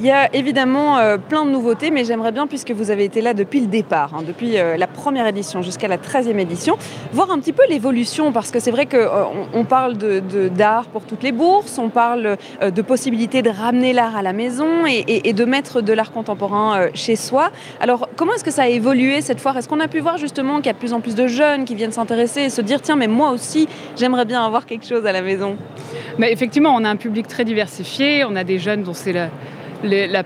Il 0.00 0.06
y 0.06 0.10
a 0.10 0.34
évidemment 0.34 0.96
euh, 0.96 1.18
plein 1.18 1.44
de 1.44 1.50
nouveautés, 1.50 1.90
mais 1.90 2.06
j'aimerais 2.06 2.32
bien, 2.32 2.46
puisque 2.46 2.70
vous 2.70 2.90
avez 2.90 3.04
été 3.04 3.20
là 3.20 3.34
depuis 3.34 3.60
le 3.60 3.66
départ, 3.66 4.14
hein, 4.14 4.22
depuis 4.26 4.56
euh, 4.56 4.78
la 4.78 4.86
première 4.86 5.26
édition 5.26 5.60
jusqu'à 5.60 5.88
la 5.88 5.98
13e 5.98 6.38
édition, 6.38 6.78
voir 7.12 7.30
un 7.30 7.38
petit 7.38 7.52
peu 7.52 7.64
l'évolution, 7.68 8.32
parce 8.32 8.50
que 8.50 8.60
c'est 8.60 8.70
vrai 8.70 8.86
qu'on 8.86 9.46
on 9.52 9.64
parle 9.66 9.98
d'art 9.98 10.86
pour 10.86 11.04
toutes 11.04 11.22
les 11.22 11.32
bourses, 11.32 11.76
on 11.76 11.90
parle 11.90 12.38
de 12.62 12.82
possibilité 12.82 13.42
de 13.42 13.50
ramener 13.50 13.92
l'art 13.92 14.16
à 14.16 14.22
la 14.22 14.32
maison 14.32 14.86
et, 14.86 15.34
de 15.34 15.44
mettre 15.44 15.82
de 15.82 15.92
l'art 15.92 16.12
contemporain 16.12 16.88
chez 16.94 17.16
soi. 17.16 17.50
Alors, 17.78 18.08
comment 18.16 18.32
est-ce 18.32 18.44
que 18.44 18.50
ça 18.50 18.62
a 18.62 18.68
évolué 18.68 19.20
cette 19.20 19.38
fois 19.38 19.52
Est-ce 19.58 19.68
qu'on 19.68 19.80
a 19.80 19.88
pu 19.88 20.00
voir 20.00 20.16
justement 20.16 20.56
qu'il 20.56 20.66
y 20.66 20.70
a 20.70 20.74
de 20.74 20.78
plus 20.78 20.94
en 20.94 21.00
plus 21.00 21.14
de 21.14 21.26
jeunes 21.26 21.66
qui 21.66 21.74
viennent 21.74 21.92
s'intéresser 21.92 22.42
et 22.44 22.50
se 22.50 22.62
dire, 22.62 22.80
tiens, 22.80 22.96
mais 22.96 23.08
moi 23.08 23.32
aussi, 23.32 23.68
j'aimerais 23.98 24.24
bien 24.24 24.42
avoir 24.42 24.64
quelque 24.64 24.86
chose 24.86 25.04
à 25.04 25.12
la 25.12 25.20
maison? 25.20 25.58
Mais 26.18 26.32
Effectivement, 26.32 26.74
on 26.74 26.84
a 26.84 26.88
un 26.88 26.96
public 26.96 27.28
très 27.28 27.44
diversifié, 27.44 28.24
on 28.24 28.34
a 28.34 28.44
des 28.44 28.58
jeunes 28.58 28.82
dont 28.82 28.94
c'est 28.94 29.12
la 29.12 29.28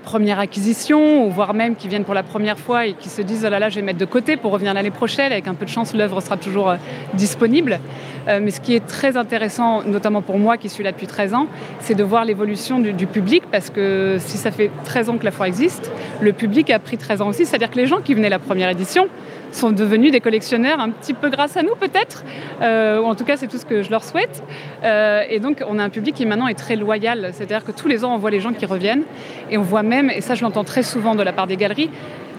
première 0.03 0.39
acquisition, 0.39 1.25
ou 1.25 1.31
voire 1.31 1.53
même 1.53 1.75
qui 1.75 1.87
viennent 1.87 2.03
pour 2.03 2.13
la 2.13 2.23
première 2.23 2.57
fois 2.57 2.85
et 2.85 2.93
qui 2.93 3.09
se 3.09 3.21
disent 3.21 3.43
oh 3.45 3.49
là 3.49 3.59
là, 3.59 3.69
je 3.69 3.75
vais 3.75 3.81
mettre 3.81 3.99
de 3.99 4.05
côté 4.05 4.37
pour 4.37 4.51
revenir 4.51 4.73
l'année 4.73 4.91
prochaine. 4.91 5.31
Avec 5.31 5.47
un 5.47 5.53
peu 5.53 5.65
de 5.65 5.69
chance, 5.69 5.93
l'œuvre 5.93 6.21
sera 6.21 6.37
toujours 6.37 6.69
euh, 6.69 6.77
disponible. 7.13 7.79
Euh, 8.27 8.39
mais 8.41 8.51
ce 8.51 8.59
qui 8.59 8.75
est 8.75 8.85
très 8.85 9.17
intéressant, 9.17 9.83
notamment 9.83 10.21
pour 10.21 10.37
moi 10.37 10.57
qui 10.57 10.69
suis 10.69 10.83
là 10.83 10.91
depuis 10.91 11.07
13 11.07 11.33
ans, 11.33 11.47
c'est 11.79 11.95
de 11.95 12.03
voir 12.03 12.25
l'évolution 12.25 12.79
du, 12.79 12.93
du, 12.93 13.07
public 13.07 13.43
parce 13.51 13.69
que 13.69 14.17
si 14.19 14.37
ça 14.37 14.51
fait 14.51 14.71
13 14.85 15.09
ans 15.09 15.17
que 15.17 15.25
la 15.25 15.31
foire 15.31 15.47
existe, 15.47 15.91
le 16.21 16.33
public 16.33 16.69
a 16.69 16.79
pris 16.79 16.97
13 16.97 17.21
ans 17.21 17.27
aussi. 17.27 17.45
C'est-à-dire 17.45 17.69
que 17.69 17.77
les 17.77 17.87
gens 17.87 18.01
qui 18.01 18.13
venaient 18.13 18.29
la 18.29 18.39
première 18.39 18.69
édition, 18.69 19.07
sont 19.51 19.71
devenus 19.71 20.11
des 20.11 20.21
collectionneurs 20.21 20.79
un 20.79 20.89
petit 20.89 21.13
peu 21.13 21.29
grâce 21.29 21.57
à 21.57 21.63
nous 21.63 21.75
peut-être, 21.75 22.23
euh, 22.61 22.99
ou 23.01 23.05
en 23.05 23.15
tout 23.15 23.25
cas 23.25 23.37
c'est 23.37 23.47
tout 23.47 23.57
ce 23.57 23.65
que 23.65 23.83
je 23.83 23.89
leur 23.89 24.03
souhaite. 24.03 24.43
Euh, 24.83 25.23
et 25.29 25.39
donc 25.39 25.63
on 25.67 25.79
a 25.79 25.83
un 25.83 25.89
public 25.89 26.15
qui 26.15 26.25
maintenant 26.25 26.47
est 26.47 26.55
très 26.55 26.75
loyal, 26.75 27.31
c'est-à-dire 27.33 27.63
que 27.63 27.71
tous 27.71 27.87
les 27.87 28.03
ans 28.03 28.15
on 28.15 28.17
voit 28.17 28.31
les 28.31 28.39
gens 28.39 28.53
qui 28.53 28.65
reviennent, 28.65 29.03
et 29.49 29.57
on 29.57 29.63
voit 29.63 29.83
même, 29.83 30.09
et 30.09 30.21
ça 30.21 30.35
je 30.35 30.43
l'entends 30.43 30.63
très 30.63 30.83
souvent 30.83 31.15
de 31.15 31.23
la 31.23 31.33
part 31.33 31.47
des 31.47 31.57
galeries, 31.57 31.89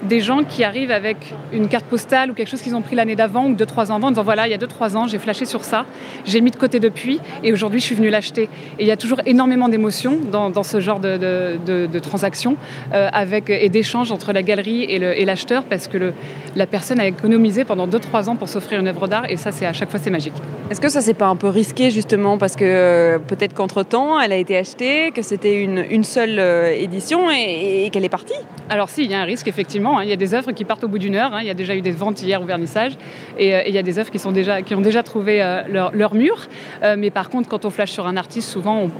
des 0.02 0.20
gens 0.20 0.44
qui 0.44 0.64
arrivent 0.64 0.90
avec 0.90 1.34
une 1.52 1.68
carte 1.68 1.86
postale 1.86 2.30
ou 2.30 2.34
quelque 2.34 2.48
chose 2.48 2.62
qu'ils 2.62 2.74
ont 2.74 2.82
pris 2.82 2.96
l'année 2.96 3.16
d'avant 3.16 3.46
ou 3.46 3.54
deux, 3.54 3.66
trois 3.66 3.90
ans 3.90 3.96
avant 3.96 4.08
en 4.08 4.10
disant 4.10 4.22
voilà, 4.22 4.46
il 4.46 4.50
y 4.50 4.54
a 4.54 4.58
deux, 4.58 4.66
trois 4.66 4.96
ans, 4.96 5.06
j'ai 5.06 5.18
flashé 5.18 5.44
sur 5.44 5.64
ça, 5.64 5.86
j'ai 6.24 6.40
mis 6.40 6.50
de 6.50 6.56
côté 6.56 6.80
depuis 6.80 7.20
et 7.42 7.52
aujourd'hui 7.52 7.80
je 7.80 7.86
suis 7.86 7.94
venu 7.94 8.10
l'acheter. 8.10 8.48
Et 8.78 8.82
il 8.82 8.86
y 8.86 8.90
a 8.90 8.96
toujours 8.96 9.20
énormément 9.26 9.68
d'émotions 9.68 10.18
dans, 10.30 10.62
ce 10.62 10.80
genre 10.80 11.00
de, 11.00 11.16
de, 11.16 11.98
transactions 11.98 12.56
euh, 12.92 13.08
avec, 13.12 13.50
et 13.50 13.68
d'échanges 13.68 14.12
entre 14.12 14.32
la 14.32 14.42
galerie 14.42 14.82
et 14.84 15.24
l'acheteur 15.24 15.64
parce 15.64 15.88
que 15.88 15.98
le, 15.98 16.12
la 16.54 16.66
personne 16.66 17.00
a 17.00 17.06
économisé 17.06 17.64
pendant 17.64 17.86
deux, 17.86 17.98
trois 17.98 18.28
ans 18.28 18.36
pour 18.36 18.48
s'offrir 18.48 18.80
une 18.80 18.88
œuvre 18.88 19.08
d'art 19.08 19.24
et 19.28 19.36
ça, 19.36 19.52
c'est 19.52 19.66
à 19.66 19.72
chaque 19.72 19.90
fois, 19.90 20.00
c'est 20.02 20.10
magique. 20.10 20.34
Est-ce 20.70 20.80
que 20.80 20.88
ça, 20.88 21.00
c'est 21.00 21.14
pas 21.14 21.26
un 21.26 21.36
peu 21.36 21.48
risqué 21.48 21.90
justement 21.90 22.38
parce 22.38 22.56
que 22.56 22.64
euh, 22.64 23.18
peut-être 23.18 23.54
qu'entre-temps, 23.54 24.20
elle 24.20 24.32
a 24.32 24.36
été 24.36 24.56
achetée, 24.56 25.12
que 25.12 25.22
c'était 25.22 25.62
une, 25.62 25.84
une, 25.90 26.04
seule 26.04 26.38
euh, 26.38 26.72
édition 26.72 27.30
et 27.30 27.88
qu'elle 27.92 28.04
est 28.04 28.08
partie? 28.08 28.34
Alors 28.68 28.88
si, 28.88 29.04
il 29.04 29.10
y 29.10 29.14
a 29.14 29.20
un 29.20 29.24
risque 29.24 29.48
effectivement 29.48 29.85
Hein. 29.86 30.02
il 30.02 30.08
y 30.08 30.12
a 30.12 30.16
des 30.16 30.34
œuvres 30.34 30.52
qui 30.52 30.64
partent 30.64 30.84
au 30.84 30.88
bout 30.88 30.98
d'une 30.98 31.14
heure. 31.14 31.32
Hein. 31.34 31.40
il 31.40 31.46
y 31.46 31.50
a 31.50 31.54
déjà 31.54 31.74
eu 31.74 31.80
des 31.80 31.92
ventes 31.92 32.22
hier 32.22 32.40
au 32.40 32.44
vernissage. 32.44 32.92
Et, 33.38 33.54
euh, 33.54 33.62
il 33.66 33.74
y 33.74 33.78
a 33.78 33.82
des 33.82 33.98
œuvres 33.98 34.10
qui, 34.10 34.26
ont 34.26 34.80
déjà 34.80 35.02
trouvé 35.02 35.42
euh, 35.42 35.62
leur, 35.92 36.14
mur. 36.14 36.46
Euh, 36.82 36.96
mais 36.98 37.10
par 37.10 37.30
contre, 37.30 37.48
quand 37.48 37.64
on 37.64 37.70
flash 37.70 37.90
sur 37.90 38.06
un 38.06 38.16
artiste, 38.16 38.48
souvent, 38.48 38.90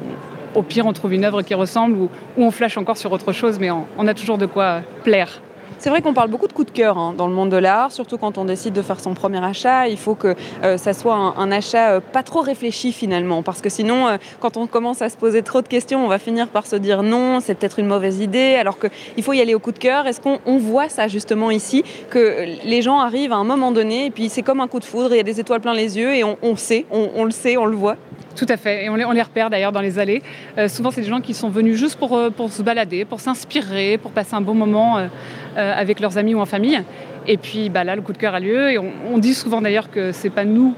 au 0.54 0.62
pire, 0.62 0.86
on 0.86 0.92
trouve 0.92 1.14
une 1.14 1.24
œuvre 1.24 1.42
qui 1.42 1.54
ressemble 1.54 1.96
ou, 1.96 2.10
on 2.36 2.50
flash 2.50 2.76
encore 2.76 2.96
sur 2.96 3.12
autre 3.12 3.32
chose, 3.32 3.58
mais 3.58 3.70
on 3.70 4.06
a 4.06 4.14
toujours 4.14 4.38
de 4.38 4.46
quoi 4.46 4.82
plaire. 5.04 5.40
C'est 5.78 5.90
vrai 5.90 6.02
qu'on 6.02 6.14
parle 6.14 6.30
beaucoup 6.30 6.48
de 6.48 6.52
coup 6.52 6.64
de 6.64 6.70
cœur 6.70 6.96
hein, 6.98 7.14
dans 7.16 7.28
le 7.28 7.34
monde 7.34 7.50
de 7.50 7.56
l'art, 7.56 7.92
surtout 7.92 8.18
quand 8.18 8.38
on 8.38 8.44
décide 8.44 8.72
de 8.72 8.82
faire 8.82 8.98
son 8.98 9.14
premier 9.14 9.44
achat. 9.44 9.88
Il 9.88 9.98
faut 9.98 10.14
que 10.14 10.34
euh, 10.64 10.78
ça 10.78 10.92
soit 10.94 11.14
un, 11.14 11.52
achat 11.52 11.92
euh, 11.92 12.00
pas 12.00 12.22
trop 12.22 12.40
réfléchi 12.40 12.92
finalement, 12.92 13.42
parce 13.42 13.60
que 13.60 13.68
sinon, 13.68 14.08
euh, 14.08 14.16
quand 14.40 14.56
on 14.56 14.66
commence 14.66 15.02
à 15.02 15.10
se 15.10 15.16
poser 15.16 15.42
trop 15.42 15.62
de 15.62 15.68
questions, 15.68 16.04
on 16.04 16.08
va 16.08 16.18
finir 16.18 16.48
par 16.48 16.66
se 16.66 16.76
dire 16.76 17.02
non, 17.02 17.40
c'est 17.40 17.54
peut-être 17.54 17.78
une 17.78 17.86
mauvaise 17.86 18.20
idée, 18.20 18.54
alors 18.54 18.78
qu'il 18.78 19.22
faut 19.22 19.32
y 19.32 19.40
aller 19.40 19.54
au 19.54 19.58
coup 19.58 19.72
de 19.72 19.78
cœur. 19.78 20.06
Est-ce 20.06 20.20
qu'on 20.20 20.58
voit 20.58 20.88
ça 20.88 21.08
justement 21.08 21.50
ici, 21.50 21.84
que 22.10 22.46
les 22.64 22.82
gens 22.82 22.98
arrivent 22.98 23.32
à 23.32 23.36
un 23.36 23.44
moment 23.44 23.70
donné, 23.70 24.06
et 24.06 24.10
puis 24.10 24.28
c'est 24.28 24.42
comme 24.42 24.60
un 24.60 24.68
coup 24.68 24.80
de 24.80 24.84
foudre, 24.84 25.12
il 25.12 25.18
y 25.18 25.20
a 25.20 25.24
des 25.24 25.40
étoiles 25.40 25.60
plein 25.60 25.74
les 25.74 25.98
yeux, 25.98 26.14
et 26.14 26.24
on, 26.24 26.56
sait, 26.56 26.86
on 26.90 27.24
le 27.24 27.30
sait, 27.30 27.56
on 27.56 27.66
le 27.66 27.76
voit? 27.76 27.96
Tout 28.36 28.46
à 28.48 28.56
fait, 28.56 28.84
et 28.84 28.90
on 28.90 28.94
les, 28.94 29.22
repère 29.22 29.50
d'ailleurs 29.50 29.72
dans 29.72 29.80
les 29.80 29.98
allées. 29.98 30.22
Euh, 30.58 30.68
souvent, 30.68 30.90
c'est 30.90 31.00
des 31.00 31.08
gens 31.08 31.20
qui 31.20 31.34
sont 31.34 31.48
venus 31.48 31.76
juste 31.78 31.98
pour, 31.98 32.16
euh, 32.16 32.30
pour 32.30 32.52
se 32.52 32.62
balader, 32.62 33.04
pour 33.04 33.20
s'inspirer, 33.20 33.98
pour 33.98 34.12
passer 34.12 34.34
un 34.34 34.40
bon 34.40 34.54
moment 34.54 34.98
euh, 34.98 35.08
avec 35.56 36.00
leurs 36.00 36.18
amis 36.18 36.34
ou 36.34 36.40
en 36.40 36.46
famille. 36.46 36.80
Et 37.26 37.38
puis 37.38 37.70
bah, 37.70 37.82
là, 37.82 37.96
le 37.96 38.02
coup 38.02 38.12
de 38.12 38.18
cœur 38.18 38.34
a 38.34 38.40
lieu, 38.40 38.70
et 38.70 38.78
on, 38.78 39.18
dit 39.18 39.34
souvent 39.34 39.60
d'ailleurs 39.60 39.90
que 39.90 40.12
c'est 40.12 40.30
pas 40.30 40.44
nous 40.44 40.74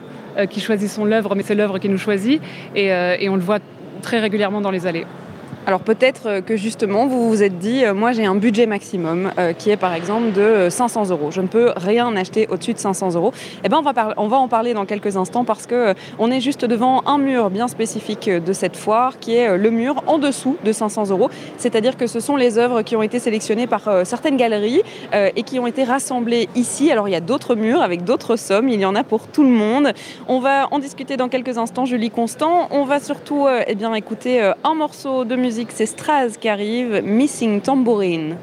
qui 0.51 0.61
choisissons 0.61 1.05
l'œuvre, 1.05 1.35
mais 1.35 1.43
c'est 1.43 1.57
l'œuvre 1.57 1.81
qui 1.81 1.89
nous 1.89 1.99
choisit, 1.99 2.41
et 2.77 3.29
on 3.29 3.35
le 3.35 3.43
voit 3.43 3.59
très 4.03 4.21
régulièrement 4.21 4.61
dans 4.61 4.71
les 4.71 4.87
allées. 4.87 5.05
Alors 5.69 5.81
peut-être 5.81 6.23
euh, 6.29 6.41
que 6.41 6.57
justement 6.57 7.07
vous 7.07 7.29
vous 7.29 7.43
êtes 7.43 7.59
dit, 7.59 7.85
euh, 7.85 7.93
moi 7.93 8.13
j'ai 8.13 8.25
un 8.25 8.37
budget 8.37 8.65
maximum 8.65 9.33
euh, 9.39 9.53
qui 9.53 9.69
est 9.69 9.77
par 9.77 9.93
exemple 9.93 10.33
de 10.33 10.71
500 10.71 11.11
euros. 11.11 11.31
Je 11.31 11.43
ne 11.43 11.47
peux 11.47 11.75
rien 11.77 12.17
acheter 12.17 12.49
au-dessus 12.49 12.73
de 12.73 12.79
500 12.79 13.17
euros. 13.17 13.35
Eh 13.63 13.69
on 13.75 13.83
va, 13.83 14.15
on 14.17 14.29
va 14.29 14.39
en 14.39 14.49
parler 14.49 14.73
dans 14.73 14.87
quelques 14.87 15.19
instants 15.19 15.45
parce 15.45 15.67
que 15.67 15.93
on 16.19 16.31
est 16.31 16.41
juste 16.41 16.65
devant 16.65 17.03
un 17.05 17.19
mur 17.19 17.51
bien 17.51 17.69
spécifique 17.69 18.31
de 18.31 18.53
cette 18.55 18.79
foire 18.79 19.19
qui 19.19 19.35
est 19.35 19.59
le 19.59 19.71
mur 19.71 20.03
en 20.07 20.17
dessous 20.17 20.57
de 20.65 20.73
500 20.73 21.11
euros. 21.11 21.29
C'est-à-dire 21.59 21.99
que 21.99 22.07
ce 22.07 22.19
sont 22.19 22.37
les 22.37 22.57
œuvres 22.57 22.81
qui 22.81 22.97
ont 22.97 23.03
été 23.03 23.19
sélectionnées 23.19 23.67
par 23.67 24.07
certaines 24.07 24.39
galeries 24.39 24.81
et 25.13 25.43
qui 25.43 25.59
ont 25.59 25.67
été 25.67 25.85
rassemblées 25.85 26.49
ici. 26.55 26.91
Alors 26.91 27.09
il 27.09 27.13
y 27.13 27.17
a 27.17 27.21
d'autres 27.21 27.57
murs 27.57 27.83
avec 27.83 28.05
d'autres 28.05 28.37
sommes. 28.37 28.71
Il 28.71 28.81
y 28.81 28.87
en 28.87 28.95
a 28.95 29.05
pour 29.05 29.29
tout 29.29 29.43
le 29.43 29.51
monde. 29.51 29.93
On 30.29 30.41
va 30.41 30.69
en 30.71 30.79
discuter 30.79 31.19
dans 31.19 31.29
quelques 31.29 31.59
instants, 31.59 31.85
Julie 31.85 32.11
Constant. 32.11 32.69
On 32.71 32.85
va 32.85 33.01
surtout 33.01 33.47
eh 33.67 33.75
bien 33.75 33.93
écouter 33.93 34.53
un 34.65 34.75
morceau 34.75 35.27
de 35.27 35.37
musique 35.37 35.58
c'est 35.75 35.87
Straz 35.87 36.37
qui 36.41 36.49
arrive, 36.49 37.01
Missing 37.03 37.61
Tambourine. 37.61 38.37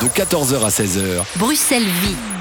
De 0.00 0.06
14h 0.06 0.64
à 0.64 0.68
16h. 0.68 1.24
Bruxelles 1.38 1.82
vit. 1.82 2.37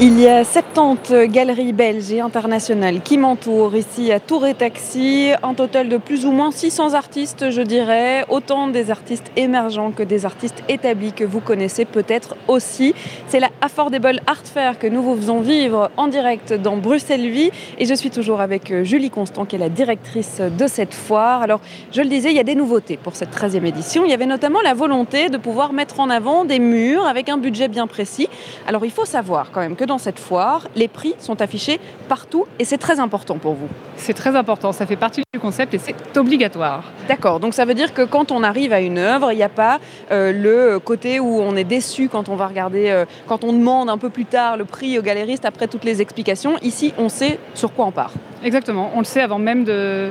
Il 0.00 0.18
y 0.18 0.26
a 0.26 0.44
70 0.44 1.28
galeries 1.28 1.72
belges 1.72 2.10
et 2.10 2.20
internationales 2.20 3.00
qui 3.00 3.16
m'entourent 3.16 3.76
ici 3.76 4.10
à 4.10 4.18
Tour 4.18 4.44
et 4.44 4.54
Taxi. 4.54 5.30
Un 5.44 5.54
total 5.54 5.88
de 5.88 5.98
plus 5.98 6.26
ou 6.26 6.32
moins 6.32 6.50
600 6.50 6.94
artistes, 6.94 7.52
je 7.52 7.62
dirais. 7.62 8.24
Autant 8.28 8.66
des 8.66 8.90
artistes 8.90 9.30
émergents 9.36 9.92
que 9.92 10.02
des 10.02 10.26
artistes 10.26 10.64
établis 10.68 11.12
que 11.12 11.22
vous 11.22 11.38
connaissez 11.38 11.84
peut-être 11.84 12.34
aussi. 12.48 12.92
C'est 13.28 13.38
la 13.38 13.50
Affordable 13.60 14.20
Art 14.26 14.42
Fair 14.44 14.80
que 14.80 14.88
nous 14.88 15.00
vous 15.00 15.14
faisons 15.14 15.40
vivre 15.40 15.92
en 15.96 16.08
direct 16.08 16.52
dans 16.52 16.76
Bruxelles 16.76 17.30
Vie. 17.30 17.52
Et 17.78 17.86
je 17.86 17.94
suis 17.94 18.10
toujours 18.10 18.40
avec 18.40 18.72
euh, 18.72 18.82
Julie 18.82 19.10
Constant, 19.10 19.44
qui 19.44 19.54
est 19.54 19.60
la 19.60 19.68
directrice 19.68 20.40
de 20.40 20.66
cette 20.66 20.92
foire. 20.92 21.42
Alors, 21.42 21.60
je 21.92 22.02
le 22.02 22.08
disais, 22.08 22.30
il 22.30 22.36
y 22.36 22.40
a 22.40 22.44
des 22.44 22.56
nouveautés 22.56 22.96
pour 22.96 23.14
cette 23.14 23.32
13e 23.32 23.64
édition. 23.64 24.04
Il 24.04 24.10
y 24.10 24.14
avait 24.14 24.26
notamment 24.26 24.60
la 24.60 24.74
volonté 24.74 25.28
de 25.28 25.36
pouvoir 25.36 25.72
mettre 25.72 26.00
en 26.00 26.10
avant 26.10 26.44
des 26.44 26.58
murs 26.58 27.06
avec 27.06 27.28
un 27.28 27.38
budget 27.38 27.68
bien 27.68 27.86
précis. 27.86 28.28
Alors, 28.66 28.84
il 28.84 28.90
faut 28.90 29.04
savoir 29.04 29.52
quand 29.52 29.60
même 29.60 29.76
que 29.76 29.83
dans 29.86 29.98
cette 29.98 30.18
foire, 30.18 30.68
les 30.76 30.88
prix 30.88 31.14
sont 31.18 31.40
affichés 31.40 31.80
partout 32.08 32.46
et 32.58 32.64
c'est 32.64 32.78
très 32.78 33.00
important 33.00 33.38
pour 33.38 33.54
vous. 33.54 33.68
C'est 33.96 34.14
très 34.14 34.36
important, 34.36 34.72
ça 34.72 34.86
fait 34.86 34.96
partie 34.96 35.22
du 35.32 35.40
concept 35.40 35.74
et 35.74 35.78
c'est 35.78 36.16
obligatoire. 36.16 36.84
D'accord, 37.08 37.40
donc 37.40 37.54
ça 37.54 37.64
veut 37.64 37.74
dire 37.74 37.94
que 37.94 38.02
quand 38.02 38.32
on 38.32 38.42
arrive 38.42 38.72
à 38.72 38.80
une 38.80 38.98
œuvre, 38.98 39.32
il 39.32 39.36
n'y 39.36 39.42
a 39.42 39.48
pas 39.48 39.80
euh, 40.10 40.32
le 40.32 40.78
côté 40.78 41.20
où 41.20 41.40
on 41.40 41.56
est 41.56 41.64
déçu 41.64 42.08
quand 42.08 42.28
on 42.28 42.36
va 42.36 42.46
regarder, 42.46 42.90
euh, 42.90 43.04
quand 43.26 43.44
on 43.44 43.52
demande 43.52 43.88
un 43.88 43.98
peu 43.98 44.10
plus 44.10 44.24
tard 44.24 44.56
le 44.56 44.64
prix 44.64 44.98
au 44.98 45.02
galériste 45.02 45.44
après 45.44 45.68
toutes 45.68 45.84
les 45.84 46.00
explications. 46.00 46.56
Ici, 46.62 46.92
on 46.98 47.08
sait 47.08 47.38
sur 47.54 47.72
quoi 47.72 47.86
on 47.86 47.92
part. 47.92 48.12
Exactement, 48.42 48.90
on 48.94 48.98
le 48.98 49.04
sait 49.04 49.20
avant 49.20 49.38
même 49.38 49.64
de, 49.64 50.10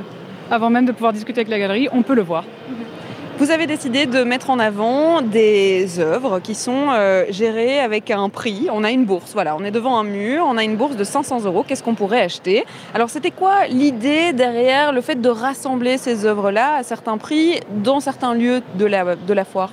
avant 0.50 0.70
même 0.70 0.86
de 0.86 0.92
pouvoir 0.92 1.12
discuter 1.12 1.40
avec 1.40 1.50
la 1.50 1.58
galerie, 1.58 1.88
on 1.92 2.02
peut 2.02 2.14
le 2.14 2.22
voir. 2.22 2.44
Vous 3.36 3.50
avez 3.50 3.66
décidé 3.66 4.06
de 4.06 4.22
mettre 4.22 4.48
en 4.50 4.60
avant 4.60 5.20
des 5.20 5.98
œuvres 5.98 6.38
qui 6.38 6.54
sont 6.54 6.90
euh, 6.90 7.24
gérées 7.30 7.80
avec 7.80 8.12
un 8.12 8.28
prix. 8.28 8.68
On 8.72 8.84
a 8.84 8.92
une 8.92 9.04
bourse, 9.04 9.32
voilà, 9.32 9.56
on 9.56 9.64
est 9.64 9.72
devant 9.72 9.98
un 9.98 10.04
mur, 10.04 10.46
on 10.48 10.56
a 10.56 10.62
une 10.62 10.76
bourse 10.76 10.94
de 10.94 11.02
500 11.02 11.44
euros. 11.44 11.64
Qu'est-ce 11.66 11.82
qu'on 11.82 11.96
pourrait 11.96 12.20
acheter? 12.20 12.64
Alors, 12.94 13.10
c'était 13.10 13.32
quoi 13.32 13.66
l'idée 13.66 14.32
derrière 14.32 14.92
le 14.92 15.00
fait 15.00 15.20
de 15.20 15.28
rassembler 15.28 15.98
ces 15.98 16.26
œuvres-là 16.26 16.76
à 16.76 16.82
certains 16.84 17.18
prix 17.18 17.58
dans 17.82 17.98
certains 17.98 18.34
lieux 18.34 18.62
de 18.76 18.84
la, 18.84 19.16
de 19.16 19.32
la 19.32 19.44
foire? 19.44 19.70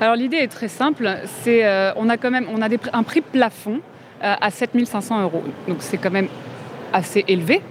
Alors, 0.00 0.14
l'idée 0.14 0.36
est 0.36 0.52
très 0.52 0.68
simple. 0.68 1.10
C'est, 1.42 1.66
euh, 1.66 1.90
on 1.96 2.08
a 2.08 2.16
quand 2.16 2.30
même, 2.30 2.46
on 2.54 2.62
a 2.62 2.68
un 2.92 3.02
prix 3.02 3.20
plafond 3.20 3.80
euh, 4.22 4.34
à 4.40 4.50
7500 4.52 5.22
euros. 5.22 5.42
Donc, 5.66 5.78
c'est 5.80 5.98
quand 5.98 6.12
même 6.12 6.28
assez 6.92 7.24
élevé 7.26 7.62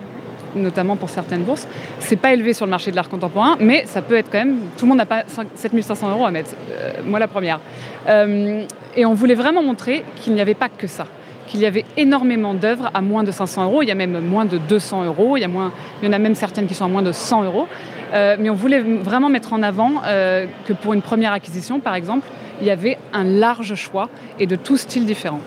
notamment 0.55 0.95
pour 0.95 1.09
certaines 1.09 1.43
bourses. 1.43 1.67
C'est 1.99 2.15
pas 2.15 2.33
élevé 2.33 2.53
sur 2.53 2.65
le 2.65 2.69
marché 2.69 2.91
de 2.91 2.95
l'art 2.95 3.09
contemporain, 3.09 3.57
mais 3.59 3.85
ça 3.85 4.01
peut 4.01 4.15
être 4.15 4.29
quand 4.31 4.39
même. 4.39 4.57
Tout 4.77 4.85
le 4.85 4.89
monde 4.89 4.97
n'a 4.97 5.05
pas 5.05 5.23
7500 5.55 6.11
euros 6.11 6.25
à 6.25 6.31
mettre. 6.31 6.51
Euh, 6.71 6.93
moi, 7.05 7.19
la 7.19 7.27
première. 7.27 7.59
Euh, 8.07 8.63
et 8.95 9.05
on 9.05 9.13
voulait 9.13 9.35
vraiment 9.35 9.63
montrer 9.63 10.03
qu'il 10.17 10.33
n'y 10.33 10.41
avait 10.41 10.53
pas 10.53 10.69
que 10.69 10.87
ça 10.87 11.05
qu'il 11.47 11.59
y 11.59 11.65
avait 11.65 11.83
énormément 11.97 12.53
d'œuvres 12.53 12.89
à 12.93 13.01
moins 13.01 13.25
de 13.25 13.31
500 13.31 13.65
euros. 13.65 13.81
Il 13.81 13.89
y 13.89 13.91
a 13.91 13.95
même 13.95 14.21
moins 14.21 14.45
de 14.45 14.57
200 14.57 15.03
euros. 15.03 15.35
Il 15.35 15.41
y, 15.43 15.45
en 15.45 16.13
a 16.13 16.17
même 16.17 16.35
certaines 16.35 16.65
qui 16.65 16.73
sont 16.73 16.85
à 16.85 16.87
moins 16.87 17.01
de 17.01 17.11
100 17.11 17.43
euros. 17.43 17.67
Euh, 18.13 18.37
mais 18.39 18.49
on 18.49 18.55
voulait 18.55 18.79
vraiment 18.79 19.27
mettre 19.27 19.51
en 19.51 19.61
avant 19.61 20.01
que 20.65 20.71
pour 20.71 20.93
une 20.93 21.01
première 21.01 21.33
acquisition, 21.33 21.81
par 21.81 21.95
exemple, 21.95 22.25
il 22.61 22.67
y 22.67 22.69
avait 22.69 22.97
un 23.11 23.25
large 23.25 23.75
choix 23.75 24.07
et 24.39 24.47
de 24.47 24.55
tous 24.55 24.77
styles 24.77 25.05
différents. 25.05 25.41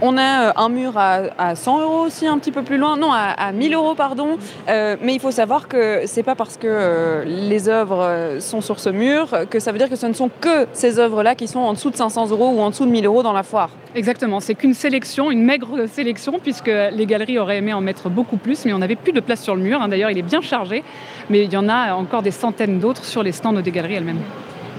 On 0.00 0.16
a 0.16 0.48
euh, 0.48 0.52
un 0.54 0.68
mur 0.68 0.92
à, 0.96 1.56
100 1.56 1.80
euros 1.80 2.06
aussi, 2.06 2.26
un 2.26 2.38
petit 2.38 2.52
peu 2.52 2.62
plus 2.62 2.78
loin. 2.78 2.96
Non, 2.96 3.10
à, 3.12 3.50
1000 3.52 3.74
euros, 3.74 3.94
pardon. 3.94 4.38
Euh, 4.68 4.96
mais 5.02 5.14
il 5.14 5.20
faut 5.20 5.32
savoir 5.32 5.66
que 5.66 6.02
c'est 6.06 6.22
pas 6.22 6.36
parce 6.36 6.56
que 6.56 6.66
euh, 6.68 7.24
les 7.24 7.68
œuvres 7.68 8.36
sont 8.38 8.60
sur 8.60 8.78
ce 8.78 8.90
mur 8.90 9.28
que 9.50 9.58
ça 9.58 9.72
veut 9.72 9.78
dire 9.78 9.90
que 9.90 9.96
ce 9.96 10.06
ne 10.06 10.12
sont 10.12 10.30
que 10.40 10.66
ces 10.72 11.00
œuvres-là 11.00 11.34
qui 11.34 11.48
sont 11.48 11.58
en 11.60 11.72
dessous 11.72 11.90
de 11.90 11.96
500 11.96 12.30
euros 12.30 12.50
ou 12.50 12.60
en 12.60 12.70
dessous 12.70 12.86
de 12.86 12.90
1000 12.90 13.06
euros 13.06 13.22
dans 13.22 13.32
la 13.32 13.42
foire. 13.42 13.70
Exactement. 13.94 14.38
C'est 14.38 14.54
qu'une 14.54 14.74
sélection, 14.74 15.30
une 15.32 15.42
maigre 15.42 15.86
sélection, 15.86 16.38
puisque 16.40 16.70
les 16.92 17.06
galeries 17.06 17.38
auraient 17.38 17.58
aimé 17.58 17.72
en 17.72 17.80
mettre 17.80 18.08
beaucoup 18.08 18.36
plus, 18.36 18.64
mais 18.64 18.72
on 18.72 18.78
n'avait 18.78 18.96
plus 18.96 19.12
de 19.12 19.20
place 19.20 19.42
sur 19.42 19.56
le 19.56 19.62
mur. 19.62 19.82
Hein. 19.82 19.88
D'ailleurs, 19.88 20.10
il 20.10 20.18
est 20.18 20.22
bien 20.22 20.42
chargé. 20.42 20.84
Mais 21.30 21.44
il 21.44 21.52
y 21.52 21.56
en 21.56 21.68
a 21.68 21.94
encore 21.94 22.22
des 22.22 22.30
centaines 22.30 22.78
d'autres 22.78 23.04
sur 23.04 23.22
les 23.22 23.32
stands 23.32 23.52
des 23.52 23.70
galeries 23.70 23.94
elles-mêmes. 23.94 24.22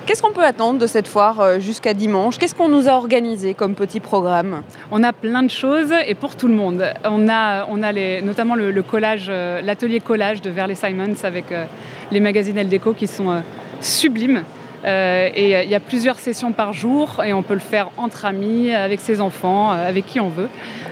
Qu'est-ce 0.10 0.24
qu'on 0.24 0.34
peut 0.34 0.44
attendre 0.44 0.80
de 0.80 0.88
cette 0.88 1.08
foire 1.08 1.40
euh, 1.40 1.60
jusqu'à 1.60 1.94
dimanche? 1.94 2.40
Qu'est-ce 2.40 2.56
qu'on 2.56 2.68
nous 2.68 2.88
a 2.88 2.94
organisé 2.94 3.54
comme 3.54 3.76
petit 3.76 4.00
programme? 4.00 4.64
On 4.90 5.04
a 5.04 5.14
plein 5.14 5.44
de 5.44 5.52
choses 5.52 5.94
et 6.08 6.16
pour 6.16 6.36
tout 6.36 6.48
le 6.48 6.56
monde. 6.56 6.84
On 7.04 7.30
a, 7.30 7.68
on 7.70 7.84
a 7.84 7.92
les, 7.92 8.20
notamment 8.24 8.56
le, 8.56 8.82
collage, 8.82 9.28
euh, 9.30 9.62
l'atelier 9.62 10.00
collage 10.00 10.42
de 10.42 10.50
Verley 10.50 10.74
Simons 10.74 11.14
avec 11.22 11.52
euh, 11.52 11.66
les 12.10 12.22
magazines 12.22 12.58
El 12.58 12.70
Deco 12.70 12.96
qui 12.96 13.06
sont 13.06 13.44
sublimes. 13.82 14.46
et 14.84 15.64
il 15.64 15.70
y 15.70 15.76
a 15.76 15.80
plusieurs 15.80 16.18
sessions 16.18 16.54
par 16.54 16.74
jour 16.74 17.22
et 17.24 17.32
on 17.32 17.44
peut 17.44 17.54
le 17.54 17.60
faire 17.60 17.92
entre 17.96 18.26
amis, 18.26 18.74
avec 18.74 19.02
ses 19.02 19.22
enfants, 19.22 19.70
avec 19.70 20.08
qui 20.08 20.20
on 20.20 20.30
veut. 20.30 20.50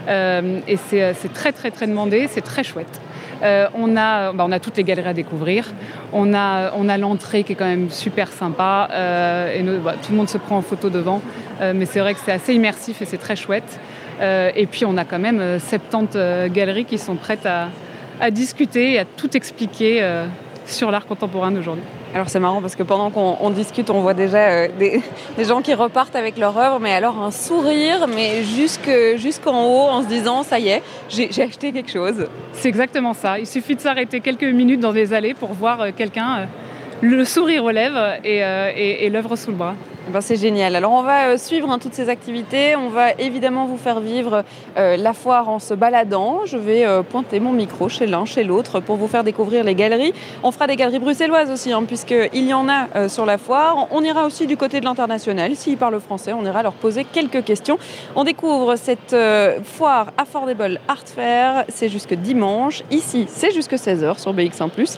et 0.08 0.78
c'est 0.78 1.34
très 1.34 1.54
très 1.54 1.72
très 1.72 1.88
demandé, 1.88 2.28
c'est 2.30 2.42
très 2.42 2.64
chouette. 2.64 3.02
Euh, 3.44 3.68
on, 3.74 3.96
a, 3.96 4.34
bah, 4.34 4.46
on 4.48 4.52
a 4.52 4.60
toutes 4.60 4.78
les 4.78 4.84
galeries 4.84 5.10
à 5.10 5.14
découvrir. 5.14 5.66
On 6.14 6.34
a, 6.34 6.98
l'entrée 6.98 7.44
qui 7.44 7.54
est 7.54 7.56
quand 7.56 7.66
même 7.66 7.90
super 7.90 8.32
sympa. 8.32 8.90
Euh, 8.92 9.54
et 9.54 9.64
bah, 9.80 9.96
tout 10.02 10.12
le 10.12 10.18
monde 10.18 10.30
se 10.30 10.38
prend 10.38 10.58
en 10.58 10.62
photo 10.62 10.90
devant. 10.90 11.22
Euh, 11.62 11.74
mais 11.76 11.86
c'est 11.86 12.00
vrai 12.00 12.14
que 12.14 12.20
c'est 12.24 12.32
assez 12.32 12.54
immersif 12.54 13.02
et 13.02 13.06
c'est 13.06 13.18
très 13.18 13.36
chouette. 13.36 13.80
et 14.22 14.66
puis 14.66 14.84
on 14.86 14.98
a 14.98 15.06
quand 15.06 15.20
même 15.20 15.60
70 15.60 16.50
galeries 16.52 16.86
qui 16.86 16.98
sont 16.98 17.16
prêtes 17.16 17.46
à, 17.46 17.70
à 18.20 18.32
discuter 18.32 18.94
et 18.94 19.00
à 19.00 19.06
tout 19.06 19.38
expliquer 19.38 20.04
sur 20.66 20.90
l'art 20.90 21.06
contemporain 21.06 21.52
d'aujourd'hui. 21.52 21.84
Alors 22.18 22.30
c'est 22.30 22.40
marrant 22.40 22.62
parce 22.62 22.76
que 22.76 22.82
pendant 22.82 23.12
qu'on 23.12 23.52
discute, 23.52 23.92
on 23.92 24.02
voit 24.02 24.16
déjà 24.16 24.50
euh, 24.50 24.68
des, 24.80 25.04
gens 25.44 25.62
qui 25.62 25.76
repartent 25.76 26.16
avec 26.16 26.40
leur 26.40 26.58
œuvre, 26.58 26.80
mais 26.80 26.92
alors 26.92 27.22
un 27.22 27.30
sourire, 27.30 28.08
mais 28.08 28.44
jusqu'en 28.44 29.66
haut 29.66 29.88
en 29.88 30.02
se 30.02 30.08
disant 30.08 30.42
ça 30.42 30.58
y 30.58 30.70
est, 30.70 30.82
j'ai 31.10 31.30
acheté 31.44 31.72
quelque 31.72 31.92
chose. 31.92 32.26
C'est 32.54 32.70
exactement 32.70 33.14
ça. 33.14 33.38
Il 33.38 33.46
suffit 33.46 33.76
de 33.76 33.82
s'arrêter 33.82 34.20
quelques 34.20 34.46
minutes 34.46 34.80
dans 34.80 34.94
des 34.94 35.14
allées 35.14 35.36
pour 35.36 35.54
voir 35.54 35.80
euh, 35.80 35.90
quelqu'un 35.96 36.40
euh, 36.40 36.46
le 37.02 37.24
sourire 37.24 37.64
aux 37.64 37.70
lèvres 37.70 38.16
et 38.24 39.10
l'œuvre 39.12 39.36
sous 39.36 39.52
le 39.52 39.58
bras. 39.58 39.76
Eh 40.08 40.12
ben, 40.14 40.22
c'est 40.22 40.38
génial. 40.38 40.78
Alors 40.78 40.94
on 40.94 41.04
va 41.04 41.28
euh, 41.28 41.38
suivre 41.38 41.70
hein, 41.70 41.80
toutes 41.80 41.94
ces 41.94 42.08
activités. 42.08 42.78
On 42.78 42.88
va 42.88 43.12
évidemment 43.20 43.66
vous 43.66 43.76
faire 43.76 44.00
vivre 44.00 44.46
euh, 44.78 44.96
la 44.96 45.12
foire 45.12 45.50
en 45.50 45.60
se 45.60 45.74
baladant. 45.74 46.46
Je 46.46 46.56
vais 46.56 46.86
euh, 46.86 47.04
pointer 47.04 47.42
mon 47.42 47.52
micro 47.52 47.90
chez 47.90 48.08
l'un, 48.08 48.24
chez 48.24 48.46
l'autre 48.46 48.80
pour 48.80 48.96
vous 48.96 49.10
faire 49.10 49.26
découvrir 49.26 49.66
les 49.66 49.76
galeries. 49.76 50.14
On 50.44 50.52
fera 50.52 50.66
des 50.68 50.78
galeries 50.78 51.00
bruxelloises 51.00 51.52
aussi, 51.52 51.74
hein, 51.74 51.84
puisqu'il 51.86 52.46
y 52.46 52.54
en 52.54 52.70
a 52.70 53.10
sur 53.10 53.26
la 53.26 53.38
foire. 53.38 53.88
On 53.92 54.02
ira 54.02 54.26
aussi 54.26 54.48
du 54.48 54.56
côté 54.56 54.80
de 54.80 54.86
l'international. 54.86 55.56
S'ils 55.58 55.78
parlent 55.78 56.00
français, 56.00 56.32
on 56.32 56.46
ira 56.46 56.64
leur 56.64 56.74
poser 56.74 57.04
quelques 57.04 57.44
questions. 57.44 57.78
On 58.16 58.24
découvre 58.24 58.78
cette 58.78 59.16
foire 59.64 60.14
Affordable 60.18 60.80
Art 60.88 61.04
Fair. 61.06 61.66
C'est 61.68 61.90
jusque 61.90 62.14
dimanche. 62.14 62.84
Ici, 62.92 63.28
c'est 63.30 63.52
jusque 63.52 63.74
16h 63.74 64.20
sur 64.20 64.34
BX1⁇ 64.34 64.70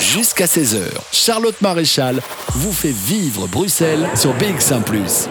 Jusqu'à 0.00 0.46
16h, 0.46 0.80
Charlotte 1.12 1.60
Maréchal 1.60 2.20
vous 2.54 2.72
fait 2.72 2.94
vivre 2.94 3.46
Bruxelles 3.46 4.07
sur 4.14 4.32
BX1⁇ 4.34 4.82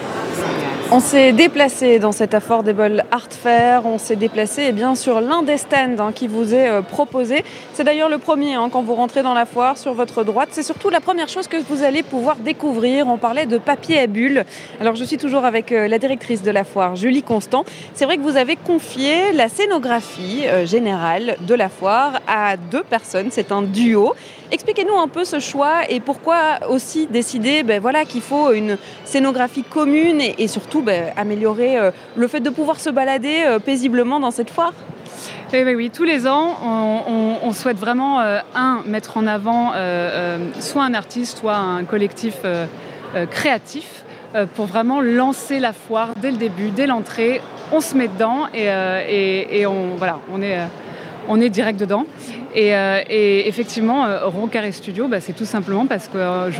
on 0.90 1.00
s'est 1.00 1.32
déplacé 1.32 1.98
dans 1.98 2.12
cet 2.12 2.32
Affordable 2.32 3.04
Art 3.10 3.28
Fair, 3.30 3.84
on 3.84 3.98
s'est 3.98 4.16
déplacé 4.16 4.66
eh 4.68 4.72
bien, 4.72 4.94
sur 4.94 5.20
l'un 5.20 5.42
des 5.42 5.58
stands 5.58 5.98
hein, 5.98 6.12
qui 6.14 6.28
vous 6.28 6.54
est 6.54 6.68
euh, 6.68 6.80
proposé. 6.80 7.44
C'est 7.74 7.84
d'ailleurs 7.84 8.08
le 8.08 8.16
premier 8.16 8.54
hein, 8.54 8.70
quand 8.72 8.82
vous 8.82 8.94
rentrez 8.94 9.22
dans 9.22 9.34
la 9.34 9.44
foire 9.44 9.76
sur 9.76 9.92
votre 9.92 10.24
droite. 10.24 10.48
C'est 10.52 10.62
surtout 10.62 10.88
la 10.88 11.00
première 11.00 11.28
chose 11.28 11.46
que 11.46 11.58
vous 11.68 11.82
allez 11.82 12.02
pouvoir 12.02 12.36
découvrir. 12.36 13.06
On 13.06 13.18
parlait 13.18 13.44
de 13.44 13.58
papier 13.58 14.00
à 14.00 14.06
bulles. 14.06 14.44
Alors 14.80 14.96
je 14.96 15.04
suis 15.04 15.18
toujours 15.18 15.44
avec 15.44 15.72
euh, 15.72 15.88
la 15.88 15.98
directrice 15.98 16.42
de 16.42 16.50
la 16.50 16.64
foire, 16.64 16.96
Julie 16.96 17.22
Constant. 17.22 17.64
C'est 17.92 18.06
vrai 18.06 18.16
que 18.16 18.22
vous 18.22 18.38
avez 18.38 18.56
confié 18.56 19.32
la 19.34 19.50
scénographie 19.50 20.46
euh, 20.46 20.64
générale 20.64 21.36
de 21.40 21.54
la 21.54 21.68
foire 21.68 22.20
à 22.26 22.56
deux 22.56 22.82
personnes. 22.82 23.28
C'est 23.30 23.52
un 23.52 23.60
duo. 23.60 24.14
Expliquez-nous 24.50 24.96
un 24.96 25.08
peu 25.08 25.26
ce 25.26 25.40
choix 25.40 25.82
et 25.90 26.00
pourquoi 26.00 26.66
aussi 26.70 27.06
décider 27.06 27.62
ben, 27.62 27.82
voilà, 27.82 28.06
qu'il 28.06 28.22
faut 28.22 28.52
une 28.52 28.78
scénographie 29.04 29.62
commune 29.62 30.22
et, 30.22 30.48
surtout 30.48 30.77
ben, 30.82 31.12
améliorer 31.16 31.78
euh, 31.78 31.90
le 32.16 32.28
fait 32.28 32.40
de 32.40 32.50
pouvoir 32.50 32.80
se 32.80 32.90
balader 32.90 33.42
euh, 33.44 33.58
paisiblement 33.58 34.20
dans 34.20 34.30
cette 34.30 34.50
foire 34.50 34.72
eh 35.54 35.64
ben 35.64 35.74
oui, 35.74 35.88
tous 35.88 36.04
les 36.04 36.26
ans, 36.26 36.58
on, 37.42 37.52
souhaite 37.52 37.78
vraiment, 37.78 38.20
euh, 38.20 38.40
un, 38.54 38.82
mettre 38.84 39.16
en 39.16 39.26
avant 39.26 39.72
soit 40.60 40.84
un 40.84 40.92
artiste, 40.92 41.38
soit 41.38 41.56
un 41.56 41.84
collectif 41.84 42.36
créatif 43.30 44.04
pour 44.54 44.66
vraiment 44.66 45.00
lancer 45.00 45.58
la 45.58 45.72
foire 45.72 46.10
dès 46.20 46.32
le 46.32 46.36
début, 46.36 46.68
dès 46.68 46.86
l'entrée. 46.86 47.40
On 47.72 47.80
se 47.80 47.96
met 47.96 48.08
dedans 48.08 48.48
et, 48.52 49.58
et 49.58 49.66
on, 49.66 49.96
voilà, 49.96 50.18
on 50.30 51.40
est 51.40 51.48
direct 51.48 51.80
dedans. 51.80 52.04
Et, 52.54 52.74
euh, 52.74 53.00
effectivement, 53.08 54.06
Ron 54.24 54.48
Carré 54.48 54.72
Studio, 54.72 55.08
bah, 55.08 55.20
c'est 55.20 55.34
tout 55.34 55.44
simplement 55.44 55.86
parce 55.86 56.08
que 56.08 56.50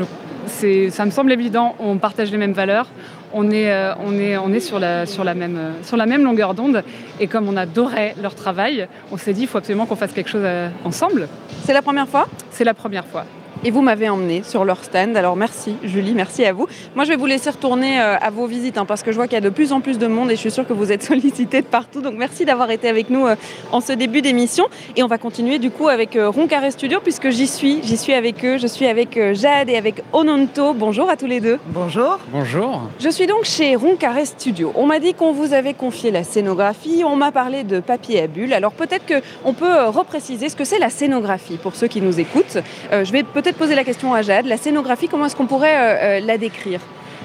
ça 0.91 1.05
me 1.05 1.11
semble 1.11 1.33
évident, 1.33 1.75
on 1.79 1.99
partage 1.99 2.31
les 2.31 2.39
mêmes 2.39 2.53
valeurs, 2.53 2.87
on 3.33 3.51
est, 3.51 3.73
on 4.05 4.19
est, 4.19 4.37
on 4.37 4.53
est 4.53 4.61
sur, 4.61 4.79
la, 4.79 5.07
sur, 5.07 5.25
la 5.25 5.35
même, 5.35 5.75
sur 5.83 5.97
la 5.97 6.07
même 6.07 6.25
longueur 6.25 6.55
d'onde. 6.55 6.83
Et 7.21 7.27
comme 7.27 7.49
on 7.49 7.57
adorait 7.57 8.15
leur 8.21 8.35
travail, 8.35 8.89
on 9.13 9.17
s'est 9.17 9.33
dit 9.33 9.41
qu'il 9.41 9.49
faut 9.49 9.59
absolument 9.59 9.87
qu'on 9.87 9.97
fasse 9.97 10.13
quelque 10.13 10.31
chose 10.31 10.47
ensemble. 10.85 11.29
C'est 11.65 11.73
la 11.73 11.83
première 11.83 12.09
fois? 12.09 12.29
C'est 12.51 12.65
la 12.65 12.75
première 12.75 13.07
fois 13.07 13.25
et 13.65 13.71
vous 13.71 13.83
m'avez 13.83 14.09
emmené 14.09 14.43
sur 14.45 14.65
leur 14.65 14.85
stand. 14.85 15.17
Alors 15.17 15.37
merci 15.37 15.77
Julie, 15.83 16.15
merci 16.15 16.45
à 16.45 16.53
vous. 16.53 16.67
Moi 16.95 17.05
je 17.05 17.11
vais 17.11 17.17
vous 17.17 17.27
laisser 17.27 17.51
retourner 17.51 18.01
euh, 18.01 18.17
à 18.21 18.31
vos 18.31 18.47
visites 18.47 18.79
hein, 18.79 18.85
parce 18.85 19.03
que 19.03 19.11
je 19.11 19.17
vois 19.17 19.27
qu'il 19.27 19.35
y 19.35 19.39
a 19.39 19.43
de 19.43 19.51
plus 19.51 19.73
en 19.73 19.81
plus 19.81 19.99
de 19.99 20.07
monde 20.07 20.31
et 20.31 20.37
je 20.37 20.41
suis 20.41 20.51
sûre 20.51 20.67
que 20.67 20.73
vous 20.73 20.93
êtes 20.93 21.03
sollicités 21.09 21.63
de 21.63 21.67
partout. 21.67 22.01
Donc 22.01 22.15
merci 22.17 22.45
d'avoir 22.45 22.71
été 22.71 22.89
avec 22.89 23.11
nous 23.11 23.27
euh, 23.27 23.35
en 23.73 23.81
ce 23.81 23.93
début 23.93 24.23
d'émission. 24.23 24.67
Et 24.97 25.03
on 25.03 25.07
va 25.07 25.19
continuer 25.19 25.59
du 25.59 25.71
coup 25.71 25.89
avec 25.89 26.17
euh, 26.17 26.29
Roncaré 26.29 26.71
Studio 26.71 27.01
puisque 27.03 27.31
j'y 27.31 27.47
suis, 27.47 27.81
j'y 27.83 27.97
suis 27.97 28.15
avec 28.15 28.45
eux. 28.45 28.59
Je 28.59 28.67
suis 28.67 28.87
avec 28.87 29.19
Jade 29.35 29.69
et 29.69 29.77
avec 29.77 30.03
Ononto. 30.13 30.75
Bonjour 30.75 31.11
à 31.11 31.17
tous 31.17 31.27
les 31.27 31.41
deux. 31.41 31.59
Bonjour. 31.67 32.19
Bonjour. 32.33 32.83
Je 33.01 33.09
suis 33.09 33.27
donc 33.27 33.45
chez 33.45 33.77
Roncaré 33.77 34.25
Studio. 34.25 34.73
On 34.75 34.87
m'a 34.87 35.01
dit 35.01 35.15
qu'on 35.15 35.33
vous 35.33 35.53
avait 35.53 35.75
confié 35.75 36.11
la 36.11 36.25
scénographie, 36.25 37.03
on 37.05 37.17
m'a 37.17 37.33
parlé 37.33 37.65
de 37.65 37.81
papier 37.81 38.23
à 38.23 38.27
bulles. 38.27 38.53
Alors 38.53 38.73
peut-être 38.73 39.05
qu'on 39.07 39.53
peut 39.53 39.85
repréciser 39.87 40.49
ce 40.49 40.57
que 40.57 40.65
c'est 40.65 40.79
la 40.79 40.91
scénographie 40.91 41.57
pour 41.57 41.75
ceux 41.75 41.89
qui 41.89 42.01
nous 42.01 42.21
écoutent. 42.21 42.59
je 42.93 43.13
vais 43.13 43.23
peut-être 43.23 43.48
poser 43.53 43.75
la 43.75 43.85
question 43.85 44.15
à 44.15 44.23
Jade. 44.23 44.47
La 44.47 44.57
scénographie, 44.57 45.09
comment 45.09 45.27
est-ce 45.27 45.37
qu'on 45.37 45.47
pourrait 45.47 45.77
euh, 45.77 46.19
euh, 46.19 46.21
la 46.21 46.39
décrire? 46.39 46.81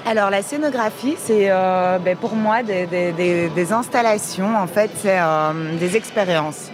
Alors 0.06 0.30
la 0.30 0.42
scénographie, 0.42 1.16
c'est 1.18 1.46
euh, 1.50 1.98
ben, 1.98 2.16
pour 2.16 2.34
moi 2.34 2.62
des, 2.62 3.72
installations, 3.72 4.56
en 4.56 4.66
fait, 4.66 4.90
c'est 4.96 5.18
des 5.80 5.96
expériences. 5.96 6.70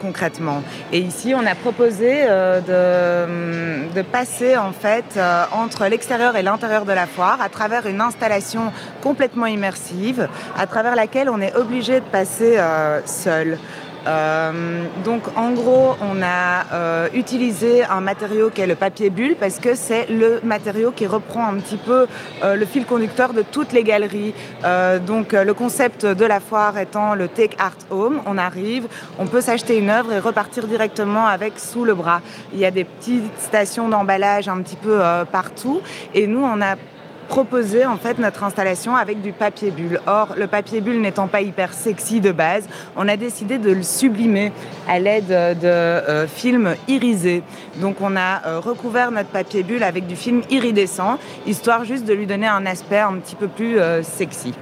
concrètement. 0.00 0.62
Et 0.92 1.00
ici, 1.00 1.32
on 1.34 1.44
a 1.46 1.54
proposé 1.54 2.24
de, 2.68 3.88
de, 3.94 4.02
passer 4.02 4.58
en 4.58 4.72
fait 4.72 5.18
entre 5.52 5.88
l'extérieur 5.88 6.36
et 6.36 6.42
l'intérieur 6.42 6.84
de 6.84 6.92
la 6.92 7.06
foire 7.06 7.40
à 7.40 7.48
travers 7.48 7.86
une 7.86 8.02
installation 8.02 8.70
complètement 9.02 9.46
immersive, 9.46 10.28
à 10.58 10.66
travers 10.66 10.94
laquelle 10.94 11.30
on 11.30 11.40
est 11.40 11.56
obligé 11.56 12.00
de 12.00 12.08
passer 12.12 12.58
seul. 13.06 13.58
Euh, 14.06 14.84
donc 15.04 15.22
en 15.36 15.52
gros, 15.52 15.96
on 16.00 16.22
a 16.22 16.66
euh, 16.72 17.08
utilisé 17.14 17.84
un 17.84 18.00
matériau 18.00 18.50
qui 18.50 18.60
est 18.60 18.66
le 18.66 18.74
papier 18.74 19.10
bulle 19.10 19.36
parce 19.38 19.58
que 19.58 19.74
c'est 19.74 20.06
le 20.08 20.40
matériau 20.42 20.90
qui 20.90 21.06
reprend 21.06 21.46
un 21.46 21.54
petit 21.54 21.76
peu 21.76 22.06
euh, 22.42 22.56
le 22.56 22.66
fil 22.66 22.86
conducteur 22.86 23.32
de 23.32 23.42
toutes 23.42 23.72
les 23.72 23.84
galeries. 23.84 24.34
donc 25.06 25.32
le 25.32 25.54
concept 25.54 26.06
de 26.06 26.24
la 26.24 26.40
foire 26.40 26.78
étant 26.78 27.14
le 27.14 27.28
Take 27.28 27.56
Art 27.58 27.82
Home, 27.90 28.20
on 28.26 28.38
arrive, 28.38 28.86
on 29.18 29.26
peut 29.26 29.40
s'acheter 29.40 29.78
une 29.78 29.90
œuvre 29.90 30.12
et 30.12 30.18
repartir 30.18 30.66
directement 30.66 31.26
avec 31.26 31.58
sous 31.58 31.84
le 31.84 31.94
bras. 31.94 32.20
Il 32.52 32.58
y 32.58 32.64
a 32.64 32.70
des 32.70 32.84
petites 32.84 33.38
stations 33.38 33.88
d'emballage 33.88 34.48
un 34.48 34.60
petit 34.62 34.76
peu 34.76 35.00
partout 35.30 35.80
et 36.14 36.26
nous 36.26 36.42
on 36.42 36.60
a 36.62 36.76
proposer 37.30 37.86
en 37.86 37.96
fait 37.96 38.18
notre 38.18 38.42
installation 38.42 38.96
avec 38.96 39.22
du 39.22 39.30
papier 39.30 39.70
bulle. 39.70 40.00
Or, 40.08 40.34
le 40.36 40.48
papier 40.48 40.80
bulle 40.80 41.00
n'étant 41.00 41.28
pas 41.28 41.42
hyper 41.42 41.72
sexy 41.72 42.20
de 42.20 42.32
base, 42.32 42.68
on 42.96 43.06
a 43.06 43.16
décidé 43.16 43.58
de 43.58 43.70
le 43.70 43.84
sublimer 43.84 44.50
à 44.88 44.98
l'aide 44.98 45.28
de 45.28 45.68
euh, 45.68 46.26
films 46.26 46.74
irisés. 46.88 47.44
Donc, 47.76 48.00
on 48.00 48.16
a 48.16 48.44
euh, 48.46 48.58
recouvert 48.58 49.12
notre 49.12 49.28
papier 49.28 49.62
bulle 49.62 49.84
avec 49.84 50.08
du 50.08 50.16
film 50.16 50.42
iridescent, 50.50 51.18
histoire 51.46 51.84
juste 51.84 52.04
de 52.04 52.14
lui 52.14 52.26
donner 52.26 52.48
un 52.48 52.66
aspect 52.66 52.98
un 52.98 53.14
petit 53.14 53.36
peu 53.36 53.46
plus 53.46 53.78
euh, 53.78 54.02
sexy 54.02 54.52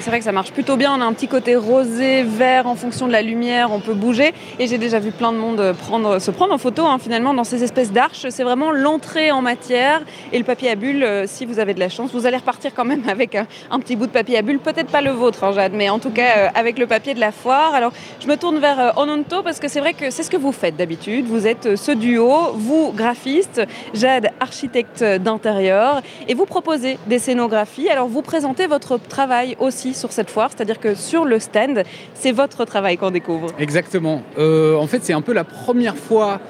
c'est 0.00 0.10
vrai 0.10 0.18
que 0.18 0.24
ça 0.24 0.32
marche 0.32 0.52
plutôt 0.52 0.76
bien. 0.76 0.94
On 0.96 1.00
a 1.00 1.04
un 1.04 1.12
petit 1.12 1.28
côté 1.28 1.56
rosé, 1.56 2.22
vert 2.22 2.66
en 2.66 2.76
fonction 2.76 3.06
de 3.06 3.12
la 3.12 3.22
lumière. 3.22 3.72
On 3.72 3.80
peut 3.80 3.94
bouger. 3.94 4.32
Et 4.58 4.66
j'ai 4.66 4.78
déjà 4.78 5.00
vu 5.00 5.10
plein 5.10 5.32
de 5.32 5.38
monde 5.38 5.72
prendre, 5.72 6.20
se 6.20 6.30
prendre 6.30 6.54
en 6.54 6.58
photo 6.58 6.86
hein, 6.86 6.98
finalement 6.98 7.34
dans 7.34 7.44
ces 7.44 7.64
espèces 7.64 7.90
d'arches. 7.90 8.26
C'est 8.30 8.44
vraiment 8.44 8.70
l'entrée 8.70 9.32
en 9.32 9.42
matière. 9.42 10.02
Et 10.32 10.38
le 10.38 10.44
papier 10.44 10.70
à 10.70 10.74
bulles, 10.76 11.02
euh, 11.02 11.24
si 11.26 11.46
vous 11.46 11.58
avez 11.58 11.74
de 11.74 11.80
la 11.80 11.88
chance, 11.88 12.12
vous 12.12 12.26
allez 12.26 12.36
repartir 12.36 12.72
quand 12.74 12.84
même 12.84 13.02
avec 13.08 13.34
un, 13.34 13.46
petit 13.80 13.96
bout 13.96 14.06
de 14.06 14.12
papier 14.12 14.38
à 14.38 14.42
bulles. 14.42 14.60
Peut-être 14.60 14.90
pas 14.90 15.00
le 15.00 15.10
vôtre, 15.10 15.44
hein, 15.44 15.52
Jade, 15.52 15.72
mais 15.74 15.88
en 15.88 15.98
tout 15.98 16.10
cas 16.10 16.38
euh, 16.38 16.48
avec 16.54 16.78
le 16.78 16.86
papier 16.86 17.14
de 17.14 17.20
la 17.20 17.32
foire. 17.32 17.74
Alors 17.74 17.92
je 18.20 18.28
me 18.28 18.36
tourne 18.36 18.58
vers 18.58 18.78
euh, 18.78 18.90
Ononto 18.96 19.42
parce 19.42 19.58
que 19.58 19.68
c'est 19.68 19.80
vrai 19.80 19.94
que 19.94 20.10
c'est 20.10 20.22
ce 20.22 20.30
que 20.30 20.36
vous 20.36 20.52
faites 20.52 20.76
d'habitude. 20.76 21.26
Vous 21.26 21.46
êtes 21.46 21.76
ce 21.76 21.92
duo, 21.92 22.52
vous 22.54 22.92
graphiste, 22.92 23.62
Jade 23.94 24.30
architecte 24.38 25.02
d'intérieur. 25.02 26.02
Et 26.28 26.34
vous 26.34 26.46
proposez 26.46 26.98
des 27.06 27.18
scénographies. 27.18 27.88
Alors 27.88 28.06
vous 28.06 28.22
présentez 28.22 28.66
votre 28.66 28.96
travail 28.98 29.56
aussi 29.58 29.87
sur 29.94 30.12
cette 30.12 30.30
foire, 30.30 30.50
c'est-à-dire 30.54 30.80
que 30.80 30.94
sur 30.94 31.24
le 31.24 31.38
stand, 31.38 31.82
c'est 32.14 32.32
votre 32.32 32.64
travail 32.64 32.96
qu'on 32.96 33.10
découvre. 33.10 33.48
Exactement. 33.58 34.22
Euh, 34.38 34.76
en 34.76 34.86
fait, 34.86 35.04
c'est 35.04 35.12
un 35.12 35.22
peu 35.22 35.32
la 35.32 35.44
première 35.44 35.96
fois 35.96 36.40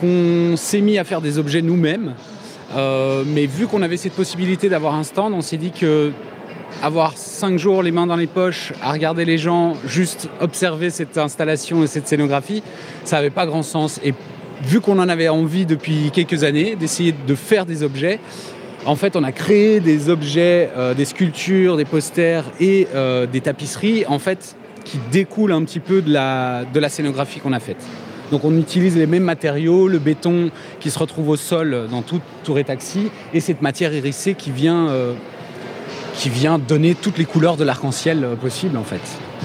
qu'on 0.00 0.56
s'est 0.56 0.80
mis 0.80 0.98
à 0.98 1.04
faire 1.04 1.20
des 1.20 1.38
objets 1.38 1.62
nous-mêmes. 1.62 2.14
Euh, 2.76 3.24
mais 3.26 3.46
vu 3.46 3.66
qu'on 3.66 3.82
avait 3.82 3.96
cette 3.96 4.12
possibilité 4.12 4.68
d'avoir 4.68 4.94
un 4.94 5.02
stand, 5.02 5.32
on 5.32 5.40
s'est 5.40 5.56
dit 5.56 5.70
que 5.70 6.12
avoir 6.82 7.16
cinq 7.16 7.58
jours 7.58 7.82
les 7.82 7.90
mains 7.90 8.06
dans 8.06 8.16
les 8.16 8.26
poches 8.26 8.72
à 8.82 8.92
regarder 8.92 9.24
les 9.24 9.38
gens, 9.38 9.74
juste 9.86 10.28
observer 10.40 10.90
cette 10.90 11.16
installation 11.16 11.82
et 11.82 11.86
cette 11.86 12.06
scénographie, 12.06 12.62
ça 13.04 13.16
n'avait 13.16 13.30
pas 13.30 13.46
grand 13.46 13.62
sens. 13.62 14.00
Et 14.04 14.14
vu 14.62 14.80
qu'on 14.80 14.98
en 14.98 15.08
avait 15.08 15.28
envie 15.28 15.66
depuis 15.66 16.10
quelques 16.12 16.44
années 16.44 16.76
d'essayer 16.76 17.14
de 17.26 17.34
faire 17.34 17.64
des 17.64 17.82
objets, 17.82 18.20
en 18.84 18.96
fait, 18.96 19.16
on 19.16 19.24
a 19.24 19.32
créé 19.32 19.80
des 19.80 20.08
objets, 20.08 20.70
euh, 20.76 20.94
des 20.94 21.04
sculptures, 21.04 21.76
des 21.76 21.84
posters 21.84 22.44
et 22.60 22.88
euh, 22.94 23.26
des 23.26 23.40
tapisseries, 23.40 24.04
en 24.06 24.18
fait, 24.18 24.56
qui 24.84 24.98
découlent 25.10 25.52
un 25.52 25.64
petit 25.64 25.80
peu 25.80 26.00
de 26.00 26.12
la, 26.12 26.64
de 26.64 26.80
la 26.80 26.88
scénographie 26.88 27.40
qu'on 27.40 27.52
a 27.52 27.60
faite. 27.60 27.84
Donc 28.30 28.44
on 28.44 28.56
utilise 28.56 28.96
les 28.96 29.06
mêmes 29.06 29.24
matériaux, 29.24 29.88
le 29.88 29.98
béton 29.98 30.50
qui 30.80 30.90
se 30.90 30.98
retrouve 30.98 31.30
au 31.30 31.36
sol 31.36 31.88
dans 31.90 32.02
toute 32.02 32.22
tour 32.44 32.58
et 32.58 32.64
taxi, 32.64 33.10
et 33.32 33.40
cette 33.40 33.62
matière 33.62 33.92
hérissée 33.92 34.34
qui 34.34 34.50
vient, 34.50 34.88
euh, 34.88 35.14
qui 36.14 36.28
vient 36.28 36.58
donner 36.58 36.94
toutes 36.94 37.18
les 37.18 37.24
couleurs 37.24 37.56
de 37.56 37.64
l'arc-en-ciel 37.64 38.26
possible 38.40 38.76
en 38.76 38.84
fait. 38.84 39.00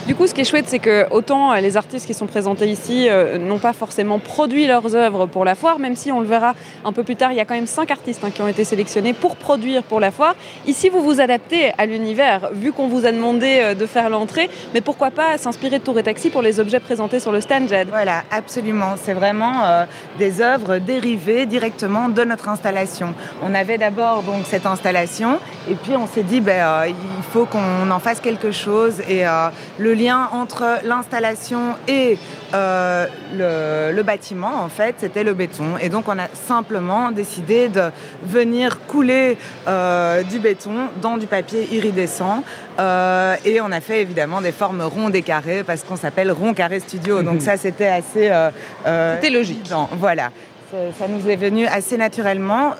Du 0.05 0.15
coup, 0.15 0.27
ce 0.27 0.33
qui 0.33 0.41
est 0.41 0.43
chouette, 0.43 0.65
c'est 0.67 0.79
que 0.79 1.09
autant 1.11 1.53
euh, 1.53 1.61
les 1.61 1.77
artistes 1.77 2.05
qui 2.05 2.13
sont 2.13 2.25
présentés 2.25 2.67
ici 2.67 3.07
euh, 3.07 3.37
n'ont 3.37 3.57
pas 3.57 3.71
forcément 3.71 4.19
produit 4.19 4.67
leurs 4.67 4.97
œuvres 4.97 5.27
pour 5.27 5.45
la 5.45 5.55
foire, 5.55 5.79
même 5.79 5.95
si 5.95 6.11
on 6.11 6.19
le 6.19 6.27
verra 6.27 6.55
un 6.83 6.91
peu 6.91 7.03
plus 7.03 7.15
tard, 7.15 7.31
il 7.31 7.37
y 7.37 7.39
a 7.39 7.45
quand 7.45 7.53
même 7.53 7.67
cinq 7.67 7.89
artistes 7.89 8.21
hein, 8.21 8.29
qui 8.29 8.41
ont 8.41 8.49
été 8.49 8.65
sélectionnés 8.65 9.13
pour 9.13 9.37
produire 9.37 9.81
pour 9.83 10.01
la 10.01 10.11
foire. 10.11 10.35
Ici, 10.67 10.89
vous 10.89 11.01
vous 11.01 11.21
adaptez 11.21 11.71
à 11.77 11.85
l'univers, 11.85 12.49
vu 12.51 12.73
qu'on 12.73 12.89
vous 12.89 13.05
a 13.05 13.13
demandé 13.13 13.59
euh, 13.61 13.75
de 13.75 13.85
faire 13.85 14.09
l'entrée, 14.09 14.49
mais 14.73 14.81
pourquoi 14.81 15.09
pas 15.09 15.37
s'inspirer 15.37 15.79
de 15.79 15.85
Tour 15.85 15.97
et 15.97 16.03
Taxi 16.03 16.29
pour 16.29 16.41
les 16.41 16.59
objets 16.59 16.81
présentés 16.81 17.21
sur 17.21 17.31
le 17.31 17.39
stand, 17.39 17.69
Jed 17.69 17.87
Voilà, 17.87 18.23
absolument. 18.29 18.95
C'est 19.01 19.13
vraiment 19.13 19.85
des 20.19 20.41
œuvres 20.41 20.79
dérivées 20.79 21.45
directement 21.45 22.09
de 22.09 22.23
notre 22.23 22.49
installation. 22.49 23.13
On 23.41 23.53
avait 23.55 23.77
d'abord 23.77 24.23
donc 24.23 24.43
cette 24.49 24.65
installation, 24.65 25.39
et 25.69 25.75
puis 25.75 25.95
on 25.95 26.07
s'est 26.07 26.23
dit, 26.23 26.41
ben, 26.41 26.85
il 26.87 27.23
faut 27.31 27.45
qu'on 27.45 27.89
en 27.89 27.99
fasse 27.99 28.19
quelque 28.19 28.51
chose, 28.51 28.99
et 29.07 29.23
le 29.77 29.92
lien 29.93 30.29
entre 30.31 30.79
l'installation 30.83 31.75
et 31.87 32.17
euh, 32.53 33.91
le, 33.91 34.03
bâtiment, 34.03 34.63
en 34.63 34.69
fait, 34.69 34.95
c'était 34.99 35.23
le 35.23 35.33
béton. 35.33 35.77
Et 35.81 35.89
donc, 35.89 36.07
on 36.07 36.19
a 36.19 36.27
simplement 36.33 37.11
décidé 37.11 37.69
de 37.69 37.89
venir 38.23 38.79
couler 38.87 39.37
euh, 39.67 40.23
du 40.23 40.39
béton 40.39 40.89
dans 41.01 41.17
du 41.17 41.25
papier 41.25 41.67
iridescent. 41.71 42.43
Euh, 42.79 43.35
et 43.45 43.61
on 43.61 43.71
a 43.71 43.79
fait 43.81 44.01
évidemment 44.01 44.41
des 44.41 44.51
formes 44.51 44.81
rondes 44.81 45.15
et 45.15 45.21
carrées 45.21 45.63
parce 45.63 45.83
qu'on 45.83 45.95
s'appelle 45.95 46.31
Rond 46.31 46.53
Carré 46.53 46.79
Studio. 46.79 47.23
Donc, 47.23 47.41
ça, 47.41 47.57
c'était 47.57 47.87
assez. 47.87 48.31
c'était 48.83 49.29
logique. 49.29 49.71
Voilà. 49.97 50.31
Ça 50.97 51.07
nous 51.07 51.29
est 51.29 51.35
venu 51.35 51.67
assez 51.67 51.97
naturellement. 51.97 52.71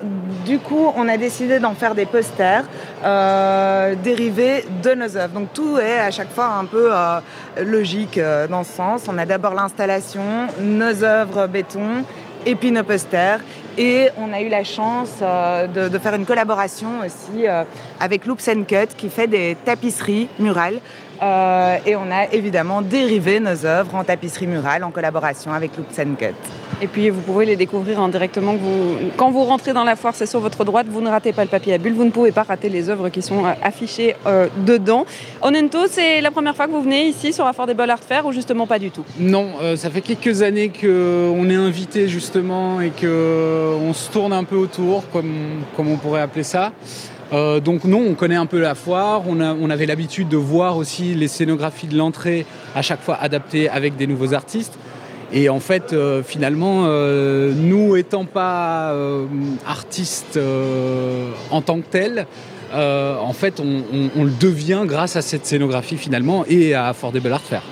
Du 0.46 0.58
coup, 0.58 0.92
on 0.96 1.08
a 1.08 1.18
décidé 1.18 1.60
d'en 1.60 1.76
faire 1.76 1.94
des 1.94 2.06
posters 2.06 2.66
euh, 3.04 3.94
dérivés 3.96 4.66
de 4.82 4.96
nos 4.96 5.16
œuvres. 5.16 5.34
Donc 5.34 5.54
tout 5.54 5.78
est 5.78 6.00
à 6.00 6.10
chaque 6.10 6.32
fois 6.32 6.48
un 6.48 6.66
peu 6.66 6.90
euh, 6.92 7.20
logique 7.64 8.18
euh, 8.18 8.48
dans 8.48 8.64
ce 8.64 8.72
sens. 8.72 9.04
On 9.08 9.18
a 9.18 9.26
d'abord 9.26 9.54
l'installation, 9.54 10.48
nos 10.60 11.04
œuvres 11.04 11.46
béton, 11.46 12.04
et 12.48 12.56
puis 12.56 12.72
nos 12.72 12.84
posters. 12.84 13.42
Et 13.78 14.10
on 14.18 14.34
a 14.34 14.42
eu 14.42 14.50
la 14.50 14.64
chance 14.64 15.20
de, 15.20 15.88
de, 15.90 15.98
faire 15.98 16.14
une 16.14 16.28
collaboration 16.28 17.00
aussi 17.04 17.48
avec 18.00 18.28
Loops 18.28 18.46
Cut 18.68 18.96
qui 18.96 19.10
fait 19.10 19.26
des 19.26 19.58
tapisseries 19.66 20.30
murales. 20.38 20.80
Euh, 21.24 21.78
et 21.86 21.96
on 21.96 22.12
a 22.12 22.32
évidemment 22.34 22.82
dérivé 22.82 23.40
nos 23.40 23.66
œuvres 23.66 23.96
en 23.96 24.04
tapisserie 24.04 24.48
murale 24.48 24.84
en 24.84 24.92
collaboration 24.92 25.54
avec 25.54 25.78
Loops 25.78 25.96
Cut. 26.20 26.36
Et 26.82 26.88
puis 26.88 27.10
vous 27.10 27.22
pouvez 27.22 27.46
les 27.46 27.56
découvrir 27.56 28.02
hein, 28.02 28.10
directement. 28.10 28.56
Vous, 28.56 28.98
quand 29.16 29.32
vous 29.32 29.44
rentrez 29.44 29.72
dans 29.72 29.86
la 29.86 29.96
foire, 29.96 30.14
c'est 30.16 30.26
sur 30.26 30.42
votre 30.42 30.66
droite. 30.66 30.88
Vous 30.90 31.00
ne 31.00 31.10
ratez 31.10 31.32
pas 31.32 31.44
le 31.44 31.50
papier 31.50 31.74
à 31.74 31.78
bulle. 31.78 31.94
Vous 31.94 32.04
ne 32.04 32.10
pouvez 32.10 32.34
pas 32.34 32.44
rater 32.44 32.68
les 32.68 32.90
œuvres 32.90 33.08
qui 33.08 33.22
sont 33.22 33.46
euh, 33.46 33.54
affichées 33.62 34.16
euh, 34.28 34.48
dedans. 34.58 35.06
Onento, 35.42 35.88
c'est 35.90 36.20
la 36.20 36.32
première 36.32 36.58
fois 36.58 36.68
que 36.68 36.72
vous 36.72 36.82
venez 36.82 37.08
ici 37.08 37.32
sur 37.32 37.46
Affordable 37.46 37.90
Art 37.90 38.00
Fair 38.00 38.26
ou 38.26 38.34
justement 38.34 38.68
pas 38.68 38.80
du 38.80 38.92
tout? 38.92 39.06
Non, 39.18 39.52
euh, 39.62 39.78
ça 39.78 39.90
fait 39.90 40.02
quelques 40.02 40.42
années 40.42 40.70
qu'on 40.70 41.50
est 41.50 41.56
invité 41.56 42.10
justement 42.10 42.82
et 42.82 42.90
qu'on 42.90 43.94
se 43.94 44.12
tourne 44.12 44.34
un 44.34 44.44
peu 44.44 44.58
autour, 44.58 45.10
comme, 45.12 45.64
comme 45.78 45.90
on 45.90 45.96
pourrait 45.96 46.22
appeler 46.22 46.44
ça. 46.44 46.74
Euh, 47.34 47.60
donc 47.60 47.84
non, 47.84 48.04
on 48.08 48.14
connaît 48.14 48.36
un 48.36 48.46
peu 48.46 48.60
la 48.60 48.76
foire, 48.76 49.24
on, 49.28 49.70
avait 49.70 49.86
l'habitude 49.86 50.30
de 50.30 50.38
voir 50.38 50.78
aussi 50.78 51.16
les 51.16 51.28
scénographies 51.28 51.88
de 51.88 51.98
l'entrée 51.98 52.46
à 52.76 52.82
chaque 52.82 53.02
fois 53.02 53.18
adaptées 53.20 53.70
avec 53.70 53.96
des 53.96 54.08
nouveaux 54.08 54.34
artistes. 54.34 54.78
Et 55.32 55.50
en 55.50 55.60
fait, 55.60 55.94
euh, 55.94 56.22
finalement, 56.22 56.84
euh, 56.86 57.52
nous 57.56 57.96
étant 57.96 58.26
pas 58.26 58.96
artistes 59.66 60.40
en 61.50 61.62
tant 61.62 61.82
que 61.82 61.88
tels, 61.90 62.28
en 62.74 63.34
fait, 63.34 63.60
on, 63.60 64.24
le 64.24 64.40
devient 64.40 64.84
grâce 64.86 65.16
à 65.16 65.22
cette 65.22 65.46
scénographie 65.46 65.98
finalement 65.98 66.46
et 66.48 66.74
à 66.74 66.88
Affordable 66.88 67.32
Art 67.32 67.42
Fair. 67.42 67.64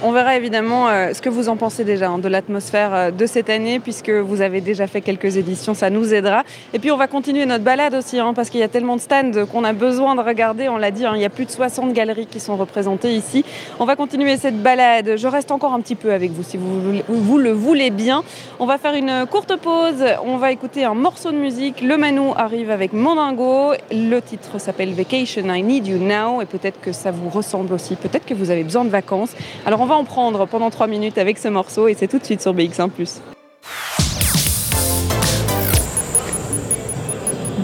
On 0.00 0.12
verra 0.12 0.36
évidemment 0.36 0.88
euh, 0.88 1.12
ce 1.12 1.20
que 1.20 1.28
vous 1.28 1.48
en 1.48 1.56
pensez 1.56 1.82
déjà 1.82 2.08
hein, 2.08 2.18
de 2.18 2.28
l'atmosphère 2.28 2.94
euh, 2.94 3.10
de 3.10 3.26
cette 3.26 3.50
année, 3.50 3.80
puisque 3.80 4.10
vous 4.10 4.42
avez 4.42 4.60
déjà 4.60 4.86
fait 4.86 5.00
quelques 5.00 5.36
éditions, 5.36 5.74
ça 5.74 5.90
nous 5.90 6.14
aidera. 6.14 6.44
Et 6.72 6.78
puis 6.78 6.92
on 6.92 6.96
va 6.96 7.08
continuer 7.08 7.44
notre 7.46 7.64
balade 7.64 7.94
aussi, 7.94 8.20
hein, 8.20 8.32
parce 8.32 8.48
qu'il 8.48 8.60
y 8.60 8.62
a 8.62 8.68
tellement 8.68 8.94
de 8.94 9.00
stands 9.00 9.44
qu'on 9.50 9.64
a 9.64 9.72
besoin 9.72 10.14
de 10.14 10.20
regarder. 10.20 10.68
On 10.68 10.76
l'a 10.76 10.92
dit, 10.92 11.04
hein, 11.04 11.14
il 11.16 11.20
y 11.20 11.24
a 11.24 11.30
plus 11.30 11.46
de 11.46 11.50
60 11.50 11.92
galeries 11.94 12.26
qui 12.26 12.38
sont 12.38 12.56
représentées 12.56 13.12
ici. 13.12 13.44
On 13.80 13.86
va 13.86 13.96
continuer 13.96 14.36
cette 14.36 14.62
balade. 14.62 15.16
Je 15.16 15.26
reste 15.26 15.50
encore 15.50 15.74
un 15.74 15.80
petit 15.80 15.96
peu 15.96 16.12
avec 16.12 16.30
vous, 16.30 16.44
si 16.44 16.56
vous, 16.56 17.02
vous 17.08 17.38
le 17.38 17.50
voulez 17.50 17.90
bien. 17.90 18.22
On 18.60 18.66
va 18.66 18.78
faire 18.78 18.94
une 18.94 19.26
courte 19.28 19.56
pause. 19.56 20.04
On 20.24 20.36
va 20.36 20.52
écouter 20.52 20.84
un 20.84 20.94
morceau 20.94 21.32
de 21.32 21.38
musique. 21.38 21.82
Le 21.82 21.96
Manou 21.96 22.34
arrive 22.36 22.70
avec 22.70 22.92
Mandingo. 22.92 23.72
Le 23.90 24.20
titre 24.20 24.60
s'appelle 24.60 24.92
Vacation, 24.94 25.52
I 25.52 25.60
Need 25.64 25.88
You 25.88 25.98
Now. 25.98 26.40
Et 26.40 26.46
peut-être 26.46 26.80
que 26.80 26.92
ça 26.92 27.10
vous 27.10 27.30
ressemble 27.30 27.72
aussi. 27.72 27.96
Peut-être 27.96 28.26
que 28.26 28.34
vous 28.34 28.52
avez 28.52 28.62
besoin 28.62 28.84
de 28.84 28.90
vacances. 28.90 29.32
Alors 29.66 29.87
va 29.88 29.96
en 29.96 30.04
prendre 30.04 30.46
pendant 30.46 30.70
3 30.70 30.86
minutes 30.86 31.16
avec 31.16 31.38
ce 31.38 31.48
morceau 31.48 31.88
et 31.88 31.94
c'est 31.94 32.08
tout 32.08 32.18
de 32.18 32.24
suite 32.24 32.42
sur 32.42 32.54
BX1⁇ 32.54 32.90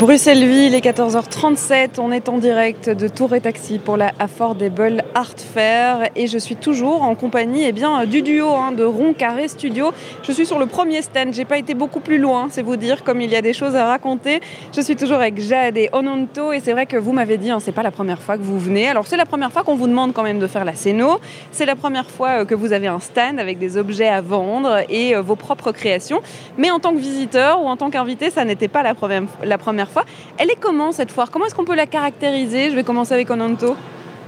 Bruxelles-Ville, 0.04 0.64
il 0.66 0.74
est 0.74 0.84
14h37, 0.84 1.92
on 1.96 2.12
est 2.12 2.28
en 2.28 2.36
direct 2.36 2.90
de 2.90 3.08
Tour 3.08 3.34
et 3.34 3.40
Taxi 3.40 3.78
pour 3.78 3.96
la 3.96 4.12
Affordable 4.18 5.02
Art 5.14 5.38
Fair 5.38 6.10
et 6.14 6.26
je 6.26 6.36
suis 6.36 6.56
toujours 6.56 7.04
en 7.04 7.14
compagnie 7.14 7.64
eh 7.64 7.72
bien, 7.72 8.04
du 8.04 8.20
duo 8.20 8.50
hein, 8.50 8.72
de 8.72 8.84
Rond 8.84 9.14
Carré 9.14 9.48
Studio. 9.48 9.92
Je 10.22 10.32
suis 10.32 10.44
sur 10.44 10.58
le 10.58 10.66
premier 10.66 11.00
stand, 11.00 11.32
j'ai 11.32 11.46
pas 11.46 11.56
été 11.56 11.72
beaucoup 11.72 12.00
plus 12.00 12.18
loin, 12.18 12.48
c'est 12.50 12.60
vous 12.60 12.76
dire, 12.76 13.02
comme 13.02 13.22
il 13.22 13.30
y 13.30 13.36
a 13.36 13.40
des 13.40 13.54
choses 13.54 13.76
à 13.76 13.86
raconter. 13.86 14.42
Je 14.76 14.82
suis 14.82 14.94
toujours 14.94 15.16
avec 15.16 15.40
Jade 15.40 15.78
et 15.78 15.88
Ononto 15.94 16.52
et 16.52 16.60
c'est 16.60 16.72
vrai 16.72 16.84
que 16.84 16.98
vous 16.98 17.12
m'avez 17.12 17.38
dit, 17.38 17.50
hein, 17.50 17.58
c'est 17.58 17.72
pas 17.72 17.82
la 17.82 17.90
première 17.90 18.20
fois 18.20 18.36
que 18.36 18.42
vous 18.42 18.58
venez. 18.58 18.86
Alors 18.86 19.06
c'est 19.06 19.16
la 19.16 19.24
première 19.24 19.52
fois 19.52 19.62
qu'on 19.62 19.76
vous 19.76 19.88
demande 19.88 20.12
quand 20.12 20.22
même 20.22 20.38
de 20.38 20.46
faire 20.46 20.66
la 20.66 20.74
scéno, 20.74 21.18
c'est 21.50 21.64
la 21.64 21.76
première 21.76 22.10
fois 22.10 22.40
euh, 22.40 22.44
que 22.44 22.54
vous 22.54 22.74
avez 22.74 22.88
un 22.88 23.00
stand 23.00 23.40
avec 23.40 23.58
des 23.58 23.78
objets 23.78 24.08
à 24.08 24.20
vendre 24.20 24.80
et 24.90 25.16
euh, 25.16 25.22
vos 25.22 25.36
propres 25.36 25.72
créations. 25.72 26.20
Mais 26.58 26.70
en 26.70 26.78
tant 26.78 26.92
que 26.92 26.98
visiteur 26.98 27.62
ou 27.62 27.68
en 27.68 27.78
tant 27.78 27.88
qu'invité, 27.88 28.28
ça 28.28 28.44
n'était 28.44 28.68
pas 28.68 28.82
la 28.82 28.94
première, 28.94 29.22
la 29.42 29.56
première 29.56 29.88
fois. 29.88 29.93
Elle 30.38 30.50
est 30.50 30.58
comment 30.60 30.92
cette 30.92 31.10
foire? 31.10 31.30
Comment 31.30 31.46
est-ce 31.46 31.54
qu'on 31.54 31.64
peut 31.64 31.76
la 31.76 31.86
caractériser? 31.86 32.70
Je 32.70 32.76
vais 32.76 32.84
commencer 32.84 33.14
avec 33.14 33.30
Ononto. 33.30 33.76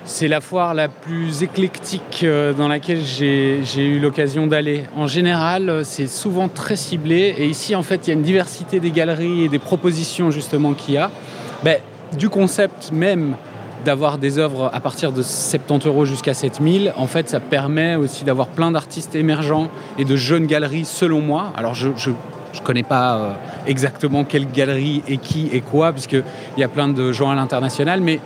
C'est 0.04 0.28
la 0.28 0.40
foire 0.40 0.72
la 0.72 0.88
plus 0.88 1.42
éclectique 1.42 2.20
euh, 2.22 2.52
dans 2.52 2.68
laquelle 2.68 3.00
j'ai 3.04 3.60
eu 3.76 3.98
l'occasion 3.98 4.46
d'aller. 4.46 4.84
En 4.96 5.08
général, 5.08 5.84
c'est 5.84 6.06
souvent 6.06 6.48
très 6.48 6.76
ciblé. 6.76 7.34
Et 7.38 7.46
ici, 7.46 7.74
en 7.74 7.82
fait, 7.82 8.06
il 8.06 8.08
y 8.08 8.10
a 8.10 8.14
une 8.14 8.22
diversité 8.22 8.78
des 8.78 8.92
galeries 8.92 9.42
et 9.44 9.48
des 9.48 9.58
propositions 9.58 10.30
justement 10.30 10.74
qu'il 10.74 10.94
y 10.94 10.98
a. 10.98 11.10
Ben, 11.64 11.78
du 12.16 12.28
concept 12.28 12.92
même 12.92 13.36
d'avoir 13.84 14.18
des 14.18 14.38
œuvres 14.38 14.70
à 14.72 14.80
partir 14.80 15.12
de 15.12 15.22
70 15.22 15.86
euros 15.86 16.04
jusqu'à 16.04 16.34
7000, 16.34 16.92
en 16.96 17.06
fait, 17.06 17.28
ça 17.28 17.40
permet 17.40 17.94
aussi 17.96 18.24
d'avoir 18.24 18.48
plein 18.48 18.70
d'artistes 18.70 19.14
émergents 19.14 19.68
et 19.98 20.04
de 20.04 20.16
jeunes 20.16 20.46
galeries, 20.46 20.84
selon 20.84 21.20
moi. 21.20 21.52
Alors, 21.56 21.74
je, 21.74 21.88
je 21.96 22.10
je 22.56 22.62
ne 22.62 22.66
connais 22.66 22.82
pas 22.82 23.16
euh, 23.16 23.32
exactement 23.66 24.24
quelle 24.24 24.50
galerie 24.50 25.02
et 25.06 25.18
qui 25.18 25.48
et 25.52 25.60
quoi, 25.60 25.92
puisqu'il 25.92 26.24
y 26.56 26.64
a 26.64 26.68
plein 26.68 26.88
de 26.88 27.12
gens 27.12 27.30
à 27.30 27.34
l'international, 27.34 28.00
mais 28.00 28.18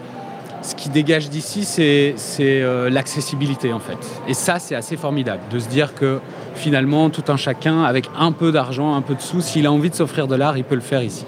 ce 0.62 0.74
qui 0.74 0.88
dégage 0.88 1.30
d'ici, 1.30 1.64
c'est 1.64 2.14
euh, 2.40 2.90
l'accessibilité 2.90 3.72
en 3.72 3.80
fait. 3.80 3.98
Et 4.28 4.34
ça, 4.34 4.58
c'est 4.58 4.74
assez 4.74 4.96
formidable 4.96 5.40
de 5.50 5.58
se 5.58 5.68
dire 5.68 5.94
que 5.94 6.20
finalement, 6.54 7.10
tout 7.10 7.24
un 7.28 7.36
chacun, 7.36 7.82
avec 7.82 8.08
un 8.18 8.32
peu 8.32 8.52
d'argent, 8.52 8.94
un 8.94 9.02
peu 9.02 9.14
de 9.14 9.20
sous, 9.20 9.40
s'il 9.40 9.66
a 9.66 9.72
envie 9.72 9.90
de 9.90 9.94
s'offrir 9.94 10.28
de 10.28 10.36
l'art, 10.36 10.56
il 10.56 10.64
peut 10.64 10.74
le 10.74 10.80
faire 10.80 11.02
ici. 11.02 11.24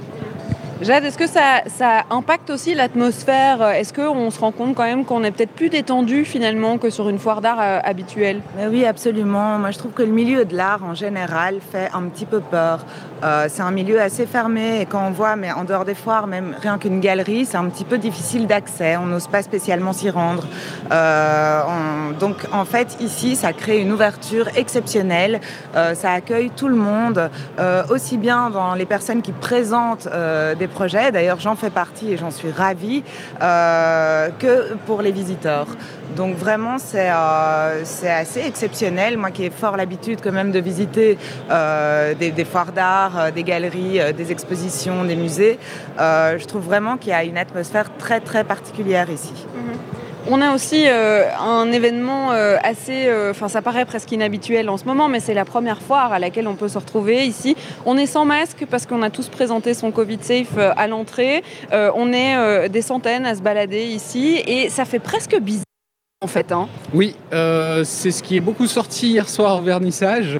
Jade, 0.83 1.05
est-ce 1.05 1.17
que 1.17 1.29
ça, 1.29 1.63
impacte 2.11 2.51
aussi 2.51 2.75
l'atmosphère? 2.75 3.63
Est-ce 3.63 3.93
qu'on 3.93 4.33
se 4.33 4.41
rend 4.41 4.51
compte 4.51 4.75
quand 4.75 4.83
même 4.83 5.05
qu'on 5.05 5.23
est 5.23 5.31
peut-être 5.31 5.53
plus 5.53 5.69
détendu 5.69 6.25
finalement 6.25 6.77
que 6.77 6.91
sur 6.91 7.09
une 7.09 7.21
foire 7.21 7.41
d'art 7.41 7.61
euh, 7.61 7.79
habituelle? 7.85 8.41
Mais 8.57 8.67
Oui, 8.67 8.85
absolument. 8.85 9.61
Moi, 9.61 9.71
je 9.71 9.79
trouve 9.79 9.93
que 9.93 10.03
le 10.03 10.11
milieu 10.11 10.45
de 10.45 10.57
l'art 10.57 10.83
en 10.83 10.95
général 10.95 11.59
fait 11.71 11.89
un 11.95 12.03
petit 12.09 12.27
peu 12.27 12.41
peur. 12.41 12.85
Euh, 13.23 13.47
c'est 13.49 13.63
un 13.63 13.71
milieu 13.71 14.01
assez 14.01 14.27
fermé 14.27 14.81
et 14.81 14.87
quand 14.87 15.07
on 15.07 15.13
voit, 15.13 15.37
mais 15.37 15.53
en 15.53 15.63
dehors 15.63 15.85
des 15.85 15.95
foires, 15.95 16.27
même 16.27 16.57
rien 16.61 16.79
qu'une 16.79 16.99
galerie, 16.99 17.47
c'est 17.47 17.59
un 17.59 17.67
petit 17.67 17.85
peu 17.85 17.99
difficile 17.99 18.49
d'accès. 18.49 18.97
On 18.97 19.07
n'ose 19.07 19.29
pas 19.29 19.43
spécialement 19.43 19.93
s'y 19.93 20.11
rendre. 20.11 20.49
Euh, 20.91 21.61
on... 21.69 22.19
Donc, 22.19 22.39
en 22.53 22.65
fait, 22.65 22.97
ici, 22.99 23.37
ça 23.37 23.53
crée 23.53 23.79
une 23.79 23.93
ouverture 23.93 24.49
exceptionnelle. 24.57 25.41
Ça 25.95 26.13
accueille 26.13 26.51
tout 26.51 26.69
le 26.69 26.77
monde, 26.77 27.31
aussi 27.91 28.17
bien 28.17 28.51
dans 28.51 28.75
les 28.75 28.85
personnes 28.85 29.23
qui 29.23 29.33
présentent 29.33 30.09
des 30.59 30.69
projets, 30.73 31.13
d'ailleurs 31.13 31.41
j'en 31.41 31.57
fais 31.57 31.71
partie 31.71 32.13
et 32.13 32.17
j'en 32.17 32.31
suis 32.31 32.51
ravie, 32.51 33.03
euh, 33.41 34.29
que 34.39 34.75
pour 34.87 35.03
les 35.03 35.13
visiteurs. 35.13 35.69
Donc 36.17 36.37
vraiment 36.37 36.79
c'est 36.79 37.11
euh, 37.11 37.83
assez 37.83 38.41
exceptionnel, 38.41 39.17
moi 39.17 39.31
qui 39.31 39.45
ai 39.45 39.51
fort 39.51 39.77
l'habitude 39.77 40.19
quand 40.23 40.33
même 40.33 40.53
de 40.53 40.61
visiter 40.61 41.19
euh, 41.51 42.15
des, 42.15 42.45
foires 42.45 42.73
d'art, 42.73 43.33
des 43.33 43.45
galeries, 43.45 44.01
des 44.15 44.33
expositions, 44.33 45.05
des 45.05 45.17
musées, 45.17 45.59
je 45.99 46.45
trouve 46.47 46.65
vraiment 46.65 46.97
qu'il 46.97 47.11
y 47.11 47.15
a 47.15 47.25
une 47.25 47.39
atmosphère 47.39 47.97
très 47.97 48.21
très 48.21 48.45
particulière 48.45 49.09
ici. 49.11 49.35
Mmh. 49.55 50.02
On 50.31 50.41
a 50.41 50.55
aussi 50.55 50.85
euh, 50.87 51.25
un 51.37 51.73
événement 51.73 52.31
euh, 52.33 52.57
assez, 52.63 53.11
enfin 53.31 53.47
euh, 53.47 53.49
ça 53.49 53.61
paraît 53.61 53.85
presque 53.85 54.13
inhabituel 54.13 54.69
en 54.69 54.77
ce 54.77 54.85
moment, 54.85 55.09
mais 55.09 55.19
c'est 55.19 55.35
la 55.35 55.45
première 55.45 55.83
foire 55.83 56.13
à 56.13 56.21
laquelle 56.21 56.47
on 56.47 56.55
peut 56.55 56.69
se 56.69 56.79
retrouver 56.79 57.27
ici. 57.27 57.57
On 57.87 57.97
est 57.97 58.07
sans 58.07 58.25
masque 58.25 58.65
parce 58.71 58.87
qu'on 58.87 59.03
a 59.03 59.11
tous 59.11 59.29
présenté 59.29 59.75
son 59.75 59.91
Covid 59.91 60.19
safe 60.21 60.57
à 60.59 60.87
l'entrée. 60.87 61.43
On 61.73 62.13
est 62.13 62.69
des 62.69 62.83
centaines 62.83 63.27
à 63.27 63.35
se 63.35 63.43
balader 63.43 63.85
ici 63.85 64.41
et 64.47 64.69
ça 64.69 64.85
fait 64.85 65.01
presque 65.01 65.39
bizarre. 65.41 65.65
En 66.21 66.29
fait, 66.29 66.53
hein. 66.53 66.69
Oui, 66.95 67.17
c'est 67.33 68.13
ce 68.13 68.23
qui 68.23 68.37
est 68.37 68.41
beaucoup 68.41 68.69
sorti 68.69 69.09
hier 69.09 69.29
soir 69.29 69.59
au 69.59 69.63
vernissage. 69.63 70.39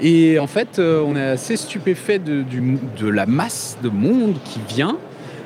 Et 0.00 0.38
en 0.38 0.46
fait, 0.46 0.78
on 0.78 1.16
est 1.16 1.30
assez 1.30 1.56
stupéfait 1.56 2.18
de 2.18 3.08
la 3.08 3.26
masse 3.26 3.76
de 3.82 3.90
monde 3.90 4.36
qui 4.44 4.60
vient. 4.66 4.96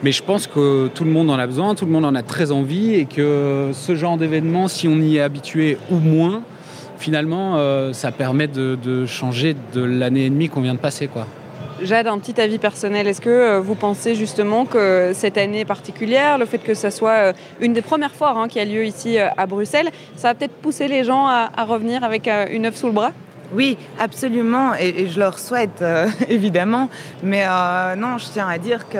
Mais 0.02 0.10
je 0.10 0.22
pense 0.22 0.48
que 0.48 0.88
tout 0.88 1.04
le 1.04 1.10
monde 1.10 1.30
en 1.30 1.38
a 1.38 1.46
besoin, 1.46 1.76
tout 1.76 1.86
le 1.86 1.92
monde 1.92 2.04
en 2.04 2.14
a 2.16 2.22
très 2.22 2.50
envie 2.50 2.94
et 2.94 3.04
que 3.04 3.70
ce 3.72 3.94
genre 3.94 4.16
d'événement, 4.16 4.66
si 4.66 4.88
on 4.88 4.96
y 4.96 5.18
est 5.18 5.20
habitué 5.20 5.78
ou 5.90 5.96
moins, 5.96 6.42
finalement, 6.98 7.56
euh, 7.56 7.92
ça 7.92 8.10
permet 8.10 8.48
de, 8.48 9.06
changer 9.06 9.54
de 9.74 9.82
l'année 9.82 10.26
et 10.26 10.30
demie 10.30 10.48
qu'on 10.48 10.60
vient 10.60 10.74
de 10.74 10.78
passer. 10.78 11.08
Jade, 11.82 12.06
un 12.06 12.18
petit 12.18 12.40
avis 12.40 12.58
personnel. 12.58 13.06
Est-ce 13.06 13.20
que 13.20 13.28
euh, 13.28 13.60
vous 13.60 13.74
pensez 13.74 14.14
justement 14.14 14.64
que 14.64 15.12
cette 15.14 15.36
année 15.36 15.64
particulière, 15.64 16.38
le 16.38 16.46
fait 16.46 16.58
que 16.58 16.74
ça 16.74 16.90
soit 16.90 17.10
euh, 17.10 17.32
une 17.60 17.72
des 17.72 17.82
premières 17.82 18.14
foires 18.14 18.38
hein, 18.38 18.48
qui 18.48 18.60
a 18.60 18.64
lieu 18.64 18.84
ici 18.84 19.18
à 19.18 19.46
Bruxelles, 19.46 19.90
ça 20.16 20.28
va 20.28 20.34
peut-être 20.34 20.54
pousser 20.54 20.88
les 20.88 21.04
gens 21.04 21.26
à, 21.26 21.64
revenir 21.64 22.02
avec 22.02 22.28
une 22.28 22.66
œuvre 22.66 22.76
sous 22.76 22.86
le 22.86 22.92
bras? 22.92 23.12
Oui, 23.54 23.76
absolument, 23.98 24.74
et, 24.74 25.08
je 25.08 25.18
leur 25.18 25.38
souhaite 25.38 25.82
euh, 25.82 26.08
évidemment. 26.28 26.88
Mais 27.22 27.44
euh, 27.46 27.94
non, 27.96 28.18
je 28.18 28.26
tiens 28.26 28.48
à 28.48 28.58
dire 28.58 28.88
que 28.88 28.98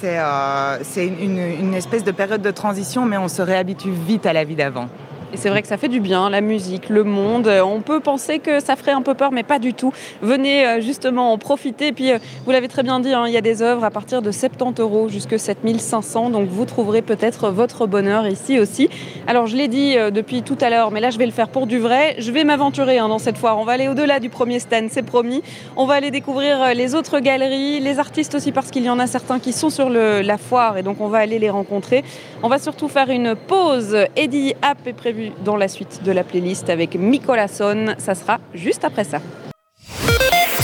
c'est 0.00 0.18
euh, 0.18 0.78
une, 0.96 1.38
une 1.38 1.74
espèce 1.74 2.04
de 2.04 2.12
période 2.12 2.42
de 2.42 2.50
transition, 2.50 3.06
mais 3.06 3.16
on 3.16 3.28
se 3.28 3.42
réhabitue 3.42 3.90
vite 3.90 4.26
à 4.26 4.32
la 4.32 4.44
vie 4.44 4.56
d'avant. 4.56 4.88
Et 5.32 5.36
c'est 5.36 5.48
vrai 5.48 5.62
que 5.62 5.68
ça 5.68 5.76
fait 5.76 5.88
du 5.88 6.00
bien, 6.00 6.28
la 6.28 6.40
musique, 6.40 6.88
le 6.88 7.04
monde. 7.04 7.48
On 7.64 7.80
peut 7.82 8.00
penser 8.00 8.40
que 8.40 8.58
ça 8.58 8.74
ferait 8.74 8.90
un 8.90 9.02
peu 9.02 9.14
peur, 9.14 9.30
mais 9.30 9.44
pas 9.44 9.60
du 9.60 9.74
tout. 9.74 9.92
Venez 10.22 10.66
euh, 10.66 10.80
justement 10.80 11.32
en 11.32 11.38
profiter. 11.38 11.88
Et 11.88 11.92
puis, 11.92 12.10
euh, 12.10 12.18
vous 12.44 12.50
l'avez 12.50 12.66
très 12.66 12.82
bien 12.82 12.98
dit, 12.98 13.12
hein, 13.12 13.24
il 13.28 13.32
y 13.32 13.36
a 13.36 13.40
des 13.40 13.62
œuvres 13.62 13.84
à 13.84 13.90
partir 13.92 14.22
de 14.22 14.32
70 14.32 14.80
euros 14.80 15.08
jusqu'à 15.08 15.38
7500. 15.38 16.30
Donc, 16.30 16.48
vous 16.48 16.64
trouverez 16.64 17.00
peut-être 17.00 17.50
votre 17.50 17.86
bonheur 17.86 18.26
ici 18.26 18.58
aussi. 18.58 18.90
Alors, 19.28 19.46
je 19.46 19.56
l'ai 19.56 19.68
dit 19.68 19.96
euh, 19.96 20.10
depuis 20.10 20.42
tout 20.42 20.58
à 20.60 20.68
l'heure, 20.68 20.90
mais 20.90 21.00
là, 21.00 21.10
je 21.10 21.18
vais 21.18 21.26
le 21.26 21.32
faire 21.32 21.48
pour 21.48 21.68
du 21.68 21.78
vrai. 21.78 22.16
Je 22.18 22.32
vais 22.32 22.42
m'aventurer 22.42 22.98
hein, 22.98 23.08
dans 23.08 23.20
cette 23.20 23.38
foire. 23.38 23.56
On 23.58 23.64
va 23.64 23.72
aller 23.72 23.86
au-delà 23.86 24.18
du 24.18 24.30
premier 24.30 24.58
stand, 24.58 24.88
c'est 24.90 25.04
promis. 25.04 25.44
On 25.76 25.86
va 25.86 25.94
aller 25.94 26.10
découvrir 26.10 26.74
les 26.74 26.96
autres 26.96 27.20
galeries, 27.20 27.78
les 27.78 28.00
artistes 28.00 28.34
aussi, 28.34 28.50
parce 28.50 28.72
qu'il 28.72 28.82
y 28.82 28.90
en 28.90 28.98
a 28.98 29.06
certains 29.06 29.38
qui 29.38 29.52
sont 29.52 29.70
sur 29.70 29.90
la 29.90 30.38
foire. 30.38 30.76
Et 30.76 30.82
donc, 30.82 31.00
on 31.00 31.08
va 31.08 31.18
aller 31.18 31.38
les 31.38 31.50
rencontrer. 31.50 32.02
On 32.42 32.48
va 32.48 32.58
surtout 32.58 32.88
faire 32.88 33.10
une 33.10 33.36
pause. 33.36 33.96
Eddie 34.16 34.54
App 34.62 34.86
est 34.86 34.92
prévu 34.92 35.19
dans 35.44 35.56
la 35.56 35.68
suite 35.68 36.02
de 36.04 36.12
la 36.12 36.24
playlist 36.24 36.70
avec 36.70 36.94
Nicolas 36.94 37.48
Son. 37.48 37.94
Ça 37.98 38.14
sera 38.14 38.38
juste 38.54 38.84
après 38.84 39.04
ça. 39.04 39.20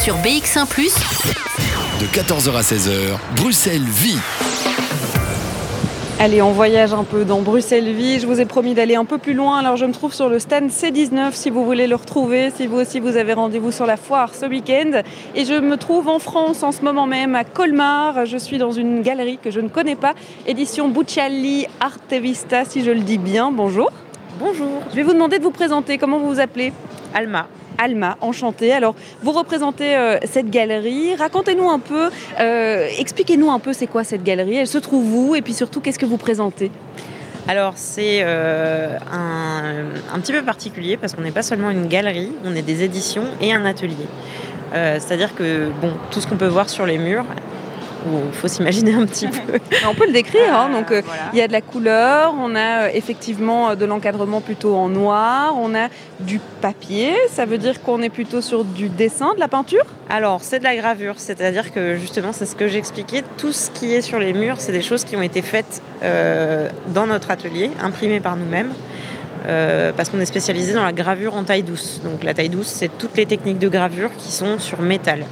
Sur 0.02 0.16
BX1⁇ 0.16 0.66
De 2.00 2.06
14h 2.06 2.56
à 2.56 2.62
16h, 2.62 3.18
Bruxelles 3.36 3.82
vit. 3.82 4.18
Allez, 6.18 6.40
on 6.40 6.52
voyage 6.52 6.94
un 6.94 7.04
peu 7.04 7.26
dans 7.26 7.42
Bruxelles 7.42 7.92
Vie. 7.92 8.18
Je 8.20 8.26
vous 8.26 8.40
ai 8.40 8.46
promis 8.46 8.72
d'aller 8.72 8.94
un 8.94 9.04
peu 9.04 9.18
plus 9.18 9.34
loin. 9.34 9.58
Alors, 9.58 9.76
je 9.76 9.84
me 9.84 9.92
trouve 9.92 10.14
sur 10.14 10.30
le 10.30 10.38
stand 10.38 10.70
C19 10.70 11.32
si 11.32 11.50
vous 11.50 11.62
voulez 11.62 11.86
le 11.86 11.94
retrouver. 11.94 12.50
Si 12.50 12.66
vous 12.66 12.78
aussi 12.78 13.00
vous 13.00 13.18
avez 13.18 13.34
rendez-vous 13.34 13.70
sur 13.70 13.84
la 13.84 13.98
foire 13.98 14.34
ce 14.34 14.46
week-end. 14.46 15.02
Et 15.34 15.44
je 15.44 15.52
me 15.52 15.76
trouve 15.76 16.08
en 16.08 16.18
France 16.18 16.62
en 16.62 16.72
ce 16.72 16.80
moment 16.80 17.06
même 17.06 17.34
à 17.34 17.44
Colmar. 17.44 18.24
Je 18.24 18.38
suis 18.38 18.56
dans 18.56 18.72
une 18.72 19.02
galerie 19.02 19.38
que 19.42 19.50
je 19.50 19.60
ne 19.60 19.68
connais 19.68 19.94
pas. 19.94 20.14
Édition 20.46 20.88
Bucciali 20.88 21.66
Artevista, 21.80 22.64
si 22.64 22.82
je 22.82 22.92
le 22.92 23.00
dis 23.00 23.18
bien. 23.18 23.52
Bonjour. 23.52 23.90
Bonjour. 24.38 24.82
Je 24.90 24.96
vais 24.96 25.02
vous 25.02 25.14
demander 25.14 25.38
de 25.38 25.42
vous 25.42 25.50
présenter. 25.50 25.96
Comment 25.96 26.18
vous 26.18 26.28
vous 26.28 26.40
appelez? 26.40 26.70
Alma. 27.14 27.48
Alma, 27.78 28.18
enchantée. 28.20 28.70
Alors, 28.70 28.94
vous 29.22 29.32
représentez 29.32 29.96
euh, 29.96 30.18
cette 30.30 30.50
galerie. 30.50 31.14
Racontez-nous 31.14 31.70
un 31.70 31.78
peu, 31.78 32.10
euh, 32.38 32.86
expliquez-nous 32.98 33.50
un 33.50 33.58
peu 33.58 33.72
c'est 33.72 33.86
quoi 33.86 34.04
cette 34.04 34.22
galerie. 34.22 34.56
Elle 34.56 34.66
se 34.66 34.76
trouve 34.76 35.14
où 35.14 35.34
Et 35.36 35.40
puis 35.40 35.54
surtout, 35.54 35.80
qu'est-ce 35.80 35.98
que 35.98 36.04
vous 36.04 36.18
présentez? 36.18 36.70
Alors 37.48 37.74
c'est 37.76 38.24
euh, 38.24 38.98
un, 39.10 40.14
un, 40.14 40.20
petit 40.20 40.32
peu 40.32 40.42
particulier 40.42 40.98
parce 40.98 41.14
qu'on 41.14 41.22
n'est 41.22 41.30
pas 41.30 41.44
seulement 41.44 41.70
une 41.70 41.86
galerie, 41.86 42.32
on 42.44 42.54
est 42.56 42.62
des 42.62 42.82
éditions 42.82 43.24
et 43.40 43.54
un 43.54 43.64
atelier. 43.64 44.08
C'est-à-dire 44.74 45.34
que 45.34 45.70
bon, 45.80 45.92
tout 46.10 46.20
ce 46.20 46.26
qu'on 46.26 46.36
peut 46.36 46.48
voir 46.48 46.68
sur 46.68 46.84
les 46.84 46.98
murs, 46.98 47.24
il 48.26 48.32
faut 48.32 48.48
s'imaginer 48.48 48.94
un 48.94 49.06
petit 49.06 49.28
peu. 49.28 49.58
on 49.88 49.94
peut 49.94 50.06
le 50.06 50.12
décrire. 50.12 50.54
Hein. 50.54 50.70
Donc, 50.70 50.90
euh, 50.90 51.02
il 51.32 51.38
y 51.38 51.42
a 51.42 51.48
de 51.48 51.52
la 51.52 51.60
couleur, 51.60 52.34
on 52.38 52.54
a 52.54 52.84
euh, 52.84 52.90
effectivement 52.92 53.70
euh, 53.70 53.74
de 53.74 53.84
l'encadrement 53.84 54.40
plutôt 54.40 54.74
en 54.74 54.88
noir, 54.88 55.54
on 55.58 55.74
a 55.74 55.88
du 56.20 56.40
papier. 56.60 57.12
Ça 57.30 57.44
veut 57.44 57.58
dire 57.58 57.82
qu'on 57.82 58.02
est 58.02 58.10
plutôt 58.10 58.40
sur 58.40 58.64
du 58.64 58.88
dessin, 58.88 59.34
de 59.34 59.40
la 59.40 59.48
peinture? 59.48 59.84
Alors, 60.08 60.40
c'est 60.42 60.58
de 60.58 60.64
la 60.64 60.76
gravure. 60.76 61.14
C'est-à-dire 61.16 61.72
que 61.72 61.96
justement, 61.96 62.32
c'est 62.32 62.46
ce 62.46 62.56
que 62.56 62.68
j'expliquais. 62.68 63.22
Tout 63.36 63.52
ce 63.52 63.70
qui 63.70 63.94
est 63.94 64.02
sur 64.02 64.18
les 64.18 64.32
murs, 64.32 64.56
c'est 64.58 64.72
des 64.72 64.82
choses 64.82 65.04
qui 65.04 65.16
ont 65.16 65.22
été 65.22 65.42
faites 65.42 65.82
dans 66.02 67.06
notre 67.06 67.30
atelier, 67.30 67.70
imprimées 67.82 68.20
par 68.20 68.36
nous-mêmes. 68.36 68.72
parce 69.96 70.08
qu'on 70.08 70.20
est 70.20 70.26
spécialisé 70.26 70.72
dans 70.74 70.84
la 70.84 70.92
gravure 70.92 71.34
en 71.34 71.44
taille 71.44 71.62
douce. 71.62 72.00
Donc 72.04 72.22
la 72.22 72.34
taille 72.34 72.48
douce, 72.48 72.68
c'est 72.68 72.90
toutes 72.98 73.16
les 73.16 73.26
techniques 73.26 73.58
de 73.58 73.68
gravure 73.68 74.10
qui 74.16 74.30
sont 74.30 74.58
sur 74.58 74.80
métal. 74.80 75.26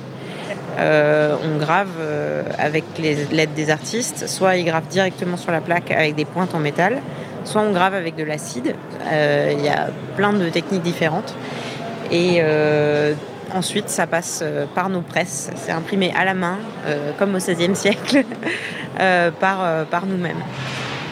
Euh, 0.79 1.37
on 1.45 1.59
grave 1.59 1.91
euh, 2.01 2.43
avec 2.59 2.85
l'aide 2.99 3.55
des 3.55 3.71
artistes. 3.71 4.27
Soit 4.27 4.57
ils 4.57 4.65
gravent 4.65 4.89
directement 4.89 5.37
sur 5.37 5.53
la 5.53 5.61
plaque 5.61 5.91
avec 5.91 6.15
des 6.15 6.25
pointes 6.25 6.55
en 6.55 6.59
métal, 6.59 7.01
soit 7.45 7.63
on 7.63 7.73
grave 7.73 7.95
avec 7.95 8.17
de 8.17 8.25
l'acide. 8.25 8.75
Euh, 9.07 9.53
il 9.57 9.65
y 9.65 9.69
a 9.69 9.89
plein 10.17 10.33
de 10.33 10.49
techniques 10.49 10.83
différentes. 10.83 11.35
Et 12.11 12.43
ensuite, 13.53 13.89
ça 13.89 14.07
passe 14.07 14.45
par 14.75 14.89
nos 14.89 15.01
presses. 15.01 15.51
C'est 15.57 15.73
imprimé 15.73 16.13
à 16.17 16.25
la 16.25 16.35
main, 16.35 16.59
comme 17.19 17.35
au 17.35 17.39
XVIe 17.39 17.75
siècle, 17.75 18.25
par, 19.41 19.87
par 19.87 20.07
nous-mêmes. 20.07 20.43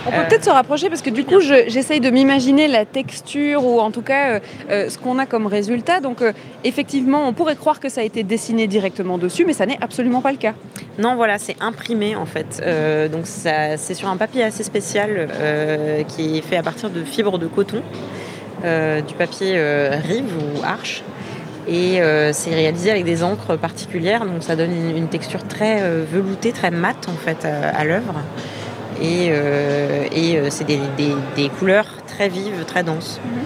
On 0.07 0.11
peut 0.11 0.25
peut-être 0.29 0.45
se 0.45 0.51
rapprocher 0.51 0.88
parce 0.88 1.03
que 1.03 1.11
du 1.11 1.25
coup, 1.25 1.41
j'essaye 1.41 2.01
de 2.01 2.11
m'imaginer 2.11 2.67
la 2.67 2.85
texture 2.85 3.65
ou 3.65 3.81
en 3.81 3.91
tout 3.91 4.03
cas 4.03 4.31
euh, 4.31 4.41
euh, 4.71 4.88
ce 4.88 4.99
qu'on 4.99 5.19
a 5.19 5.27
comme 5.27 5.47
résultat. 5.47 6.01
Donc, 6.01 6.23
euh, 6.23 6.33
effectivement, 6.65 7.29
on 7.29 7.33
pourrait 7.33 7.57
croire 7.57 7.79
que 7.79 7.88
ça 7.88 8.01
a 8.01 8.05
été 8.05 8.25
dessiné 8.25 8.67
directement 8.67 9.17
dessus, 9.19 9.45
mais 9.45 9.53
ça 9.53 9.67
n'est 9.67 9.79
absolument 9.81 10.21
pas 10.21 10.33
le 10.33 10.38
cas. 10.38 10.55
Non, 10.99 11.15
voilà, 11.15 11.38
c'est 11.38 11.57
imprimé 11.61 12.17
en 12.17 12.27
fait. 12.27 12.62
donc, 13.11 13.27
c'est 13.27 13.95
sur 13.95 14.09
un 14.09 14.17
papier 14.17 14.43
assez 14.43 14.62
spécial 14.62 15.29
qui 16.09 16.38
est 16.38 16.43
fait 16.43 16.57
à 16.57 16.62
partir 16.62 16.91
de 16.91 17.03
fibres 17.05 17.38
de 17.38 17.47
coton, 17.47 17.83
du 18.62 19.15
papier 19.15 19.59
rive 20.05 20.33
ou 20.37 20.62
arche. 20.65 21.03
Et 21.69 22.01
c'est 22.33 22.55
réalisé 22.55 22.91
avec 22.91 23.05
des 23.05 23.23
encres 23.23 23.57
particulières, 23.57 24.27
donc 24.27 24.43
ça 24.43 24.57
donne 24.57 24.73
une, 24.97 25.09
texture 25.09 25.47
très 25.47 25.81
veloutée, 26.12 26.53
très 26.53 26.71
mate 26.71 27.09
en 27.09 27.17
fait 27.17 27.47
à 27.47 27.85
l'œuvre. 27.85 28.15
Et, 29.00 29.28
euh, 29.31 30.07
euh, 30.14 30.46
c'est 30.50 30.64
des, 30.64 31.48
couleurs 31.59 31.87
très 32.07 32.28
vives, 32.28 32.64
très 32.66 32.83
denses. 32.83 33.20
Mhm. 33.24 33.40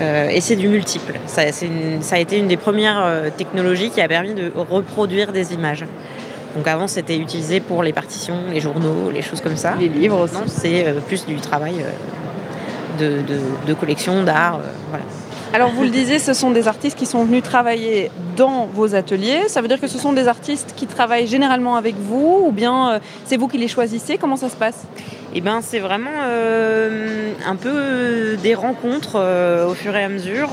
Euh, 0.00 0.28
et 0.28 0.40
c'est 0.40 0.56
du 0.56 0.68
multiple. 0.68 1.14
Ça, 1.26 1.42
a 1.42 2.18
été 2.18 2.38
une 2.38 2.48
des 2.48 2.56
premières 2.56 3.32
technologies 3.36 3.90
qui 3.90 4.00
a 4.00 4.08
permis 4.08 4.34
de 4.34 4.52
reproduire 4.54 5.32
des 5.32 5.52
images. 5.54 5.84
Donc 6.56 6.66
avant, 6.66 6.86
c'était 6.86 7.18
utilisé 7.18 7.60
pour 7.60 7.82
les 7.82 7.92
partitions, 7.92 8.36
les 8.50 8.60
journaux, 8.60 9.10
les 9.12 9.22
choses 9.22 9.40
comme 9.40 9.56
ça. 9.56 9.74
Les 9.78 9.88
livres 9.88 10.20
aussi. 10.20 10.36
c'est 10.46 10.94
plus 11.06 11.26
du 11.26 11.36
travail 11.36 11.84
de, 12.98 13.22
de 13.66 13.74
collection, 13.74 14.22
d'art. 14.22 14.60
voilà. 14.90 15.04
Alors 15.54 15.70
vous 15.70 15.82
le 15.82 15.88
disiez, 15.88 16.18
ce 16.18 16.34
sont 16.34 16.50
des 16.50 16.68
artistes 16.68 16.98
qui 16.98 17.06
sont 17.06 17.24
venus 17.24 17.42
travailler 17.42 18.10
dans 18.36 18.66
vos 18.66 18.94
ateliers. 18.94 19.48
Ça 19.48 19.62
veut 19.62 19.68
dire 19.68 19.80
que 19.80 19.86
ce 19.86 19.98
sont 19.98 20.12
des 20.12 20.28
artistes 20.28 20.74
qui 20.76 20.86
travaillent 20.86 21.26
généralement 21.26 21.76
avec 21.76 21.94
vous 21.96 22.44
ou 22.46 22.52
bien 22.52 22.92
euh, 22.92 22.98
c'est 23.24 23.38
vous 23.38 23.48
qui 23.48 23.56
les 23.56 23.68
choisissez 23.68 24.18
Comment 24.18 24.36
ça 24.36 24.50
se 24.50 24.56
passe? 24.56 24.84
Eh 25.34 25.40
bien 25.40 25.60
c'est 25.62 25.78
vraiment 25.78 26.10
euh, 26.26 27.32
un 27.46 27.56
peu 27.56 28.36
des 28.42 28.54
rencontres 28.54 29.16
euh, 29.16 29.68
au 29.68 29.74
fur 29.74 29.96
et 29.96 30.04
à 30.04 30.10
mesure. 30.10 30.50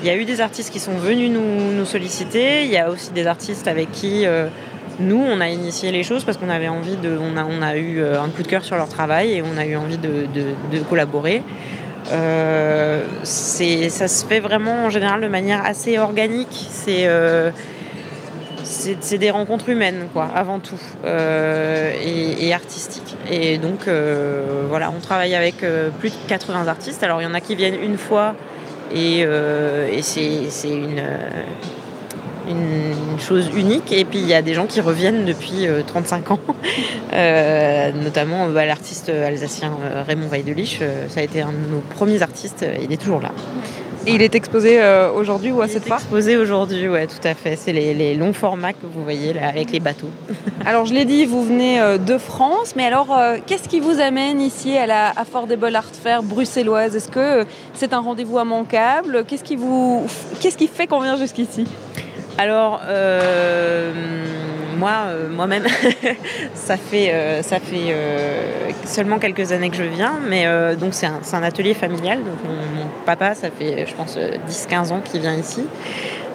Il 0.00 0.06
y 0.06 0.10
a 0.10 0.16
eu 0.16 0.26
des 0.26 0.40
artistes 0.42 0.70
qui 0.70 0.78
sont 0.78 0.96
venus 0.96 1.30
nous, 1.30 1.84
solliciter. 1.86 2.64
Il 2.64 2.70
y 2.70 2.76
a 2.76 2.90
aussi 2.90 3.10
des 3.12 3.26
artistes 3.26 3.66
avec 3.66 3.90
qui 3.90 4.26
nous, 5.00 5.20
on 5.20 5.40
a 5.40 5.48
initié 5.48 5.90
les 5.90 6.04
choses 6.04 6.22
parce 6.22 6.38
qu'on 6.38 6.50
avait 6.50 6.68
envie 6.68 6.96
de. 6.96 7.18
On 7.18 7.62
a, 7.62 7.76
eu 7.76 8.04
un 8.04 8.28
coup 8.28 8.44
de 8.44 8.46
cœur 8.46 8.62
sur 8.62 8.76
leur 8.76 8.88
travail 8.88 9.32
et 9.32 9.42
on 9.42 9.58
a 9.58 9.66
eu 9.66 9.74
envie 9.74 9.98
de 9.98 10.78
collaborer. 10.88 11.42
Euh, 12.10 13.04
ça 13.24 14.08
se 14.08 14.24
fait 14.24 14.40
vraiment 14.40 14.86
en 14.86 14.90
général 14.90 15.20
de 15.20 15.28
manière 15.28 15.64
assez 15.64 15.98
organique. 15.98 16.68
C'est 16.70 17.06
euh, 17.06 17.50
des 19.10 19.30
rencontres 19.30 19.68
humaines, 19.68 20.08
quoi, 20.12 20.28
avant 20.34 20.58
tout, 20.58 20.80
euh, 21.04 21.92
et, 22.02 22.52
artistiques. 22.52 23.16
Et 23.30 23.58
donc, 23.58 23.88
voilà, 24.68 24.92
on 24.96 25.00
travaille 25.00 25.34
avec 25.34 25.64
plus 25.98 26.10
de 26.10 26.16
80 26.28 26.68
artistes. 26.68 27.02
Alors, 27.02 27.20
il 27.20 27.24
y 27.24 27.26
en 27.26 27.34
a 27.34 27.40
qui 27.40 27.56
viennent 27.56 27.80
une 27.82 27.98
fois, 27.98 28.34
et 28.94 29.26
c'est 30.02 30.68
une, 30.68 31.02
une 32.46 33.18
chose 33.18 33.50
unique. 33.56 33.92
Et 33.92 34.04
puis 34.04 34.18
il 34.18 34.26
y 34.26 34.34
a 34.34 34.42
des 34.42 34.54
gens 34.54 34.66
qui 34.66 34.80
reviennent 34.80 35.24
depuis 35.24 35.66
35 35.86 36.30
euh, 36.30 36.34
ans, 36.34 36.40
euh, 37.12 37.92
notamment 37.92 38.48
bah, 38.48 38.66
l'artiste 38.66 39.08
alsacien 39.08 39.72
euh, 39.82 40.02
Raymond 40.06 40.28
Weidelich. 40.28 40.80
ça 41.08 41.20
a 41.20 41.22
été 41.22 41.42
un 41.42 41.52
de 41.52 41.72
nos 41.72 41.80
premiers 41.80 42.22
artistes, 42.22 42.64
il 42.82 42.92
est 42.92 42.96
toujours 42.96 43.20
là. 43.20 43.32
Et 44.06 44.12
il 44.12 44.22
est 44.22 44.34
exposé 44.34 44.80
aujourd'hui 45.14 45.50
ou 45.50 45.60
à 45.60 45.68
cette 45.68 45.84
fois 45.84 45.96
Exposé 45.96 46.38
aujourd'hui, 46.38 46.88
ouais, 46.88 47.06
tout 47.06 47.20
à 47.24 47.34
fait. 47.34 47.56
C'est 47.56 47.72
les, 47.72 48.14
longs 48.14 48.32
formats 48.32 48.72
que 48.72 48.86
vous 48.86 49.02
voyez 49.02 49.34
là 49.34 49.48
avec 49.48 49.70
les 49.70 49.80
bateaux. 49.80 50.08
alors 50.64 50.86
je 50.86 50.94
l'ai 50.94 51.04
dit, 51.04 51.26
vous 51.26 51.44
venez 51.44 51.78
de 51.98 52.16
France, 52.16 52.74
mais 52.74 52.86
alors 52.86 53.14
qu'est-ce 53.46 53.68
qui 53.68 53.80
vous 53.80 54.00
amène 54.00 54.40
ici 54.40 54.74
à 54.78 54.86
la 54.86 55.10
Affordable 55.10 55.74
Art 55.76 55.90
Fair 55.92 56.22
bruxelloise? 56.22 56.96
Est-ce 56.96 57.10
que 57.10 57.44
c'est 57.74 57.92
un 57.92 58.00
rendez-vous 58.00 58.38
immanquable? 58.38 59.24
Qu'est-ce 59.26 59.44
qui 59.44 59.56
vous, 59.56 60.06
qu'est-ce 60.40 60.56
qui 60.56 60.68
fait 60.68 60.86
qu'on 60.86 61.00
vient 61.00 61.18
jusqu'ici? 61.18 61.66
Alors, 62.38 62.82
euh, 62.86 63.92
moi, 64.76 65.06
euh, 65.08 65.28
moi-même, 65.28 65.66
ça 66.54 66.76
fait, 66.76 67.12
euh, 67.12 67.42
ça 67.42 67.58
fait 67.58 67.92
seulement 68.84 69.18
quelques 69.18 69.50
années 69.50 69.70
que 69.70 69.76
je 69.76 69.82
viens, 69.82 70.14
mais 70.28 70.46
donc 70.76 70.94
c'est 70.94 71.06
un, 71.06 71.42
atelier 71.42 71.74
familial. 71.74 72.18
Donc 72.18 72.36
mon, 72.44 72.86
papa, 73.04 73.34
ça 73.34 73.50
fait, 73.50 73.86
je 73.86 73.94
pense, 73.94 74.16
10-15 74.16 74.92
ans 74.92 75.00
qu'il 75.00 75.20
vient 75.20 75.34
ici. 75.34 75.66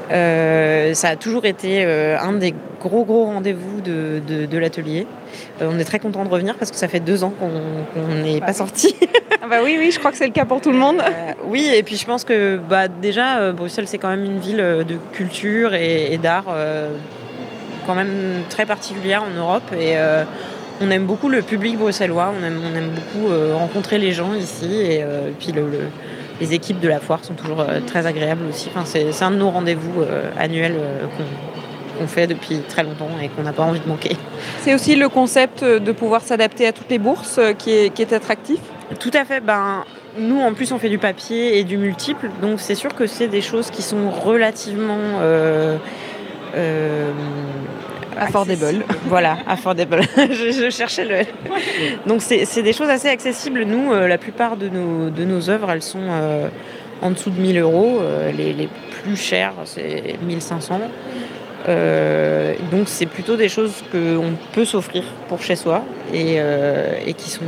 Ça 0.09 1.09
a 1.09 1.15
toujours 1.15 1.45
été 1.45 1.83
un 1.85 2.33
des 2.33 2.53
gros 2.81 3.05
gros 3.05 3.25
rendez-vous 3.25 3.81
de, 3.81 4.57
l'atelier. 4.57 5.07
on 5.61 5.79
est 5.79 5.85
très 5.85 5.99
content 5.99 6.23
de 6.25 6.29
revenir 6.29 6.55
parce 6.55 6.71
que 6.71 6.77
ça 6.77 6.87
fait 6.87 6.99
deux 6.99 7.23
ans 7.23 7.33
qu'on 7.39 8.15
n'est 8.23 8.39
pas 8.39 8.53
sorti. 8.53 8.95
Ah 9.45 9.49
bah 9.49 9.57
oui, 9.61 9.75
oui, 9.77 9.91
je 9.91 9.99
crois 9.99 10.11
que 10.11 10.17
c'est 10.17 10.25
le 10.25 10.31
cas 10.31 10.45
pour 10.45 10.61
tout 10.61 10.71
le 10.71 10.77
monde. 10.77 11.01
Euh, 11.01 11.33
oui, 11.47 11.69
et 11.75 11.83
puis 11.83 11.97
je 11.97 12.05
pense 12.05 12.23
que 12.23 12.55
bah, 12.55 12.87
déjà, 12.87 13.39
euh, 13.39 13.51
Bruxelles, 13.51 13.89
c'est 13.89 13.97
quand 13.97 14.07
même 14.07 14.23
une 14.23 14.39
ville 14.39 14.61
euh, 14.61 14.85
de 14.85 14.95
culture 15.11 15.73
et, 15.73 16.17
d'art 16.17 16.45
quand 17.85 17.93
même 17.93 18.43
très 18.49 18.65
particulière 18.65 19.21
en 19.23 19.37
Europe. 19.37 19.69
Et 19.77 19.97
on 20.81 20.89
aime 20.89 21.05
beaucoup 21.05 21.29
le 21.29 21.41
public 21.41 21.77
bruxellois, 21.77 22.33
on 22.37 22.43
aime, 22.45 22.59
on 22.63 22.75
aime 22.75 22.89
beaucoup 22.89 23.31
euh, 23.31 23.55
rencontrer 23.55 23.97
les 23.97 24.11
gens 24.11 24.33
ici 24.33 24.81
et, 24.81 25.03
euh, 25.03 25.29
puis 25.39 25.51
le, 25.51 25.61
le- 25.69 25.89
les 26.39 26.53
équipes 26.53 26.79
de 26.79 26.87
la 26.87 26.99
foire 26.99 27.23
sont 27.23 27.33
toujours 27.33 27.61
euh, 27.61 27.79
très 27.85 28.05
agréables 28.05 28.45
aussi. 28.49 28.69
Enfin, 28.73 28.85
c'est 28.85 29.23
un 29.23 29.31
de 29.31 29.37
nos 29.37 29.49
rendez-vous 29.49 30.01
euh, 30.01 30.29
annuels 30.37 30.75
euh, 30.77 31.05
qu'on 31.17 31.23
qu'on 31.99 32.07
fait 32.07 32.25
depuis 32.25 32.57
très 32.67 32.81
longtemps 32.81 33.11
et 33.21 33.29
qu'on 33.29 33.43
n'a 33.43 33.53
pas 33.53 33.61
envie 33.61 33.79
de 33.79 33.87
manquer. 33.87 34.17
C'est 34.61 34.73
aussi 34.73 34.95
le 34.95 35.09
concept 35.09 35.63
de 35.63 35.91
pouvoir 35.91 36.23
s'adapter 36.23 36.65
à 36.65 36.71
toutes 36.71 36.89
les 36.89 36.97
bourses 36.97 37.39
qui 37.59 37.69
est, 37.69 37.93
qui 37.93 38.01
est 38.01 38.13
attractif? 38.13 38.59
Tout 38.99 39.11
à 39.13 39.23
fait. 39.25 39.41
Ben, 39.41 39.83
nous, 40.17 40.39
en 40.39 40.53
plus, 40.53 40.71
on 40.71 40.79
fait 40.79 40.89
du 40.89 40.97
papier 40.97 41.57
et 41.57 41.63
du 41.63 41.77
multiple, 41.77 42.29
donc 42.41 42.59
c'est 42.59 42.75
sûr 42.75 42.93
que 42.93 43.07
c'est 43.07 43.27
des 43.27 43.41
choses 43.41 43.71
qui 43.71 43.81
sont 43.81 44.11
relativement 44.11 45.19
euh, 45.21 45.77
euh, 46.55 47.11
Affordable. 48.19 48.85
Voilà, 49.05 49.37
affordable. 49.47 50.01
je, 50.17 50.51
je 50.51 50.69
cherchais 50.69 51.05
le. 51.05 51.25
Donc 52.07 52.21
c'est 52.21 52.61
des 52.61 52.73
choses 52.73 52.89
assez 52.89 53.09
accessibles. 53.09 53.63
Nous, 53.63 53.91
euh, 53.91 54.07
la 54.07 54.17
plupart 54.17 54.57
de 54.57 54.69
nos, 54.69 55.09
de 55.09 55.23
nos 55.23 55.49
œuvres, 55.49 55.71
elles 55.71 55.81
sont 55.81 55.99
euh, 56.01 56.47
en 57.01 57.11
dessous 57.11 57.29
de 57.29 57.39
1000 57.39 57.59
euros. 57.59 57.99
Euh, 58.01 58.31
les, 58.31 58.53
les 58.53 58.69
plus 59.03 59.15
chères, 59.15 59.53
c'est 59.65 60.15
1500. 60.21 60.81
Euh, 61.69 62.55
donc 62.71 62.89
c'est 62.89 63.05
plutôt 63.05 63.37
des 63.37 63.47
choses 63.47 63.83
qu'on 63.91 64.33
peut 64.51 64.65
s'offrir 64.65 65.03
pour 65.29 65.41
chez 65.41 65.55
soi 65.55 65.83
et, 66.13 66.37
et 67.05 67.13
qui 67.13 67.29
sont, 67.29 67.45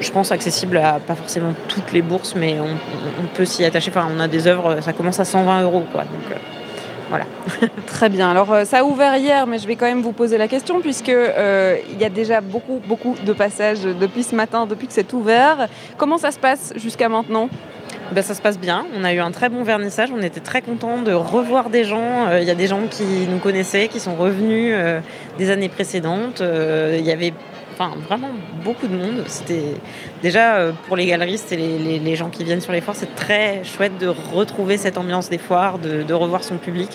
je 0.00 0.10
pense, 0.12 0.30
accessibles 0.30 0.76
à 0.76 1.00
pas 1.04 1.16
forcément 1.16 1.54
toutes 1.68 1.92
les 1.92 2.02
bourses, 2.02 2.34
mais 2.36 2.56
on, 2.60 2.76
on 3.22 3.26
peut 3.34 3.44
s'y 3.44 3.64
attacher. 3.64 3.90
Enfin, 3.90 4.08
on 4.16 4.20
a 4.20 4.28
des 4.28 4.46
œuvres, 4.46 4.80
ça 4.80 4.92
commence 4.92 5.18
à 5.18 5.24
120 5.24 5.62
euros, 5.62 5.84
quoi. 5.90 6.02
Donc 6.02 6.38
voilà. 7.14 7.26
Très 7.86 8.08
bien. 8.08 8.28
Alors 8.28 8.52
euh, 8.52 8.64
ça 8.64 8.80
a 8.80 8.82
ouvert 8.82 9.16
hier, 9.16 9.46
mais 9.46 9.58
je 9.58 9.68
vais 9.68 9.76
quand 9.76 9.86
même 9.86 10.02
vous 10.02 10.12
poser 10.12 10.36
la 10.36 10.48
question 10.48 10.80
puisque 10.80 11.10
euh, 11.10 11.76
il 11.92 12.00
y 12.00 12.04
a 12.04 12.08
déjà 12.08 12.40
beaucoup, 12.40 12.80
beaucoup 12.88 13.14
de 13.24 13.32
passages 13.32 13.82
depuis 13.82 14.24
ce 14.24 14.34
matin, 14.34 14.66
depuis 14.66 14.88
que 14.88 14.92
c'est 14.92 15.12
ouvert. 15.12 15.68
Comment 15.96 16.18
ça 16.18 16.32
se 16.32 16.40
passe 16.40 16.72
jusqu'à 16.74 17.08
maintenant? 17.08 17.48
Ben, 18.10 18.22
ça 18.22 18.34
se 18.34 18.42
passe 18.42 18.58
bien. 18.58 18.84
On 18.98 19.04
a 19.04 19.14
eu 19.14 19.20
un 19.20 19.30
très 19.30 19.48
bon 19.48 19.62
vernissage. 19.62 20.10
On 20.12 20.22
était 20.22 20.40
très 20.40 20.60
contents 20.60 21.02
de 21.02 21.12
revoir 21.12 21.70
des 21.70 21.84
gens. 21.84 22.26
Euh, 22.28 22.40
Il 22.40 22.48
y 22.48 22.50
a 22.50 22.56
des 22.56 22.66
gens 22.66 22.82
qui 22.90 23.04
nous 23.30 23.38
connaissaient, 23.38 23.86
qui 23.86 24.00
sont 24.00 24.16
revenus 24.16 24.74
euh, 24.76 25.00
des 25.38 25.50
années 25.50 25.68
précédentes. 25.68 26.42
Il 26.42 27.04
y 27.04 27.12
avait 27.12 27.32
enfin, 27.74 27.92
vraiment 28.08 28.30
beaucoup 28.64 28.86
de 28.86 28.96
monde. 28.96 29.24
C'était 29.26 29.74
déjà 30.22 30.54
euh, 30.56 30.72
pour 30.88 30.96
les 30.96 31.06
galeristes 31.06 31.52
et 31.52 31.56
les, 31.56 31.78
les- 31.78 31.98
les 31.98 32.16
gens 32.16 32.30
qui 32.30 32.44
viennent 32.44 32.60
sur 32.60 32.72
les 32.72 32.80
foires, 32.80 32.96
c'est 32.96 33.14
très 33.14 33.62
chouette 33.64 33.98
de 33.98 34.08
retrouver 34.08 34.76
cette 34.78 34.96
ambiance 34.98 35.28
des 35.28 35.38
foires, 35.38 35.78
de, 35.78 36.02
de 36.02 36.14
revoir 36.14 36.42
son 36.44 36.56
public. 36.56 36.90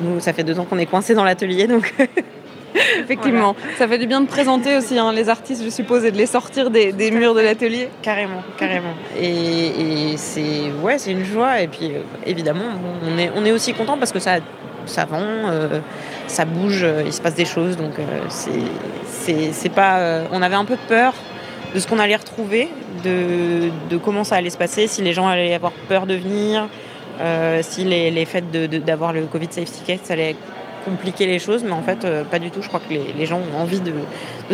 Nous, 0.00 0.20
ça 0.20 0.32
fait 0.32 0.44
deux 0.44 0.58
ans 0.58 0.64
qu'on 0.64 0.78
est 0.78 0.86
coincés 0.86 1.14
dans 1.14 1.24
l'atelier, 1.24 1.66
donc 1.66 1.94
Effectivement, 2.98 3.56
ça 3.78 3.88
fait 3.88 3.96
du 3.96 4.06
bien 4.06 4.20
de 4.20 4.26
présenter 4.26 4.76
aussi 4.76 4.98
hein, 4.98 5.10
les 5.10 5.30
artistes, 5.30 5.64
je 5.64 5.70
suppose, 5.70 6.04
et 6.04 6.10
de 6.10 6.18
les 6.18 6.26
sortir 6.26 6.68
des, 6.70 6.92
des 6.92 7.10
murs 7.10 7.32
de 7.34 7.40
l'atelier. 7.40 7.88
Carrément, 8.02 8.42
carrément. 8.58 8.92
Et, 9.18 10.10
et 10.12 10.16
c'est 10.18 10.70
ouais, 10.82 10.98
c'est 10.98 11.12
une 11.12 11.24
joie. 11.24 11.62
Et 11.62 11.68
puis 11.68 11.86
euh, 11.94 12.00
évidemment, 12.26 12.64
on 13.02 13.16
est 13.16 13.30
on 13.34 13.46
est 13.46 13.52
aussi 13.52 13.72
content 13.72 13.96
parce 13.96 14.12
que 14.12 14.18
ça 14.18 14.40
ça 14.86 15.04
vend, 15.04 15.18
euh, 15.20 15.80
ça 16.26 16.44
bouge, 16.44 16.82
euh, 16.82 17.02
il 17.04 17.12
se 17.12 17.20
passe 17.20 17.34
des 17.34 17.44
choses. 17.44 17.76
Donc 17.76 17.98
euh, 17.98 18.20
c'est 18.30 19.68
pas. 19.68 20.22
on 20.32 20.42
avait 20.42 20.54
un 20.54 20.64
peu 20.64 20.76
peur 20.88 21.14
de 21.74 21.80
ce 21.80 21.86
qu'on 21.86 21.98
allait 21.98 22.16
retrouver, 22.16 22.68
de, 23.04 23.70
de 23.90 23.96
comment 23.96 24.24
ça 24.24 24.36
allait 24.36 24.50
se 24.50 24.58
passer, 24.58 24.86
si 24.86 25.02
les 25.02 25.12
gens 25.12 25.26
allaient 25.26 25.54
avoir 25.54 25.72
peur 25.88 26.06
de 26.06 26.14
venir, 26.14 26.68
si 27.62 27.84
les, 27.84 28.10
les 28.10 28.24
faits 28.24 28.50
d'avoir 28.84 29.12
le 29.12 29.22
Covid 29.22 29.48
Safe 29.50 29.70
Ticket, 29.70 30.00
ça 30.02 30.14
allait 30.14 30.36
compliquer 30.86 31.26
les 31.26 31.40
choses, 31.40 31.64
mais 31.64 31.72
en 31.72 31.82
fait, 31.82 32.04
euh, 32.04 32.22
pas 32.22 32.38
du 32.38 32.50
tout. 32.50 32.62
Je 32.62 32.68
crois 32.68 32.80
que 32.80 32.94
les, 32.94 33.26
gens 33.26 33.40
ont 33.52 33.60
envie 33.60 33.80
de, 33.80 33.92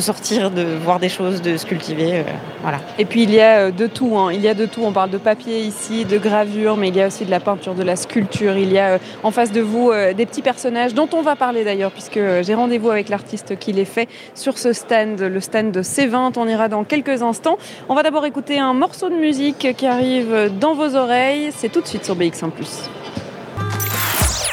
sortir, 0.01 0.51
de 0.51 0.65
voir 0.83 0.99
des 0.99 1.11
choses, 1.11 1.43
de 1.43 1.59
se 1.59 1.67
cultiver. 1.67 2.21
euh, 2.21 2.23
voilà. 2.63 2.81
Et 2.99 3.05
puis 3.05 3.23
il 3.25 3.31
y 3.31 3.41
a 3.41 3.67
euh, 3.67 3.71
de 3.71 3.87
tout, 3.87 4.17
hein. 4.17 4.33
il 4.33 4.41
y 4.41 4.49
a 4.49 4.55
de 4.55 4.65
tout. 4.65 4.83
On 4.83 4.93
parle 4.93 5.11
de 5.11 5.19
papier 5.19 5.61
ici, 5.61 6.07
de 6.07 6.17
gravure, 6.17 6.77
mais 6.79 6.89
il 6.89 6.97
y 6.97 7.03
a 7.03 7.07
aussi 7.09 7.27
de 7.27 7.31
la 7.31 7.39
peinture, 7.39 7.75
de 7.75 7.83
la 7.83 7.97
sculpture. 7.97 8.57
Il 8.57 8.73
y 8.73 8.79
a 8.79 8.99
en 9.23 9.31
face 9.31 9.53
de 9.53 9.61
vous 9.61 9.93
des 10.17 10.27
petits 10.27 10.43
personnages 10.43 10.95
dont 10.95 11.09
on 11.13 11.23
va 11.23 11.37
parler 11.37 11.65
d'ailleurs, 11.65 11.91
puisque 11.91 12.21
j'ai 12.43 12.55
rendez-vous 12.55 12.91
avec 12.91 13.11
l'artiste 13.11 13.59
qui 13.59 13.73
les 13.73 13.85
fait 13.85 14.09
sur 14.35 14.57
ce 14.59 14.73
stand, 14.73 15.21
le 15.21 15.41
stand 15.41 15.71
de 15.71 15.83
C20. 15.83 16.33
On 16.37 16.49
ira 16.49 16.69
dans 16.69 16.85
quelques 16.85 17.23
instants. 17.23 17.59
On 17.89 17.95
va 17.95 18.03
d'abord 18.03 18.25
écouter 18.25 18.59
un 18.59 18.73
morceau 18.73 19.11
de 19.11 19.17
musique 19.17 19.75
qui 19.77 19.87
arrive 19.87 20.51
dans 20.59 20.75
vos 20.75 20.97
oreilles. 20.97 21.51
C'est 21.55 21.71
tout 21.71 21.83
de 21.83 21.87
suite 21.87 22.05
sur 22.05 22.17
BX1⁇ 22.17 22.51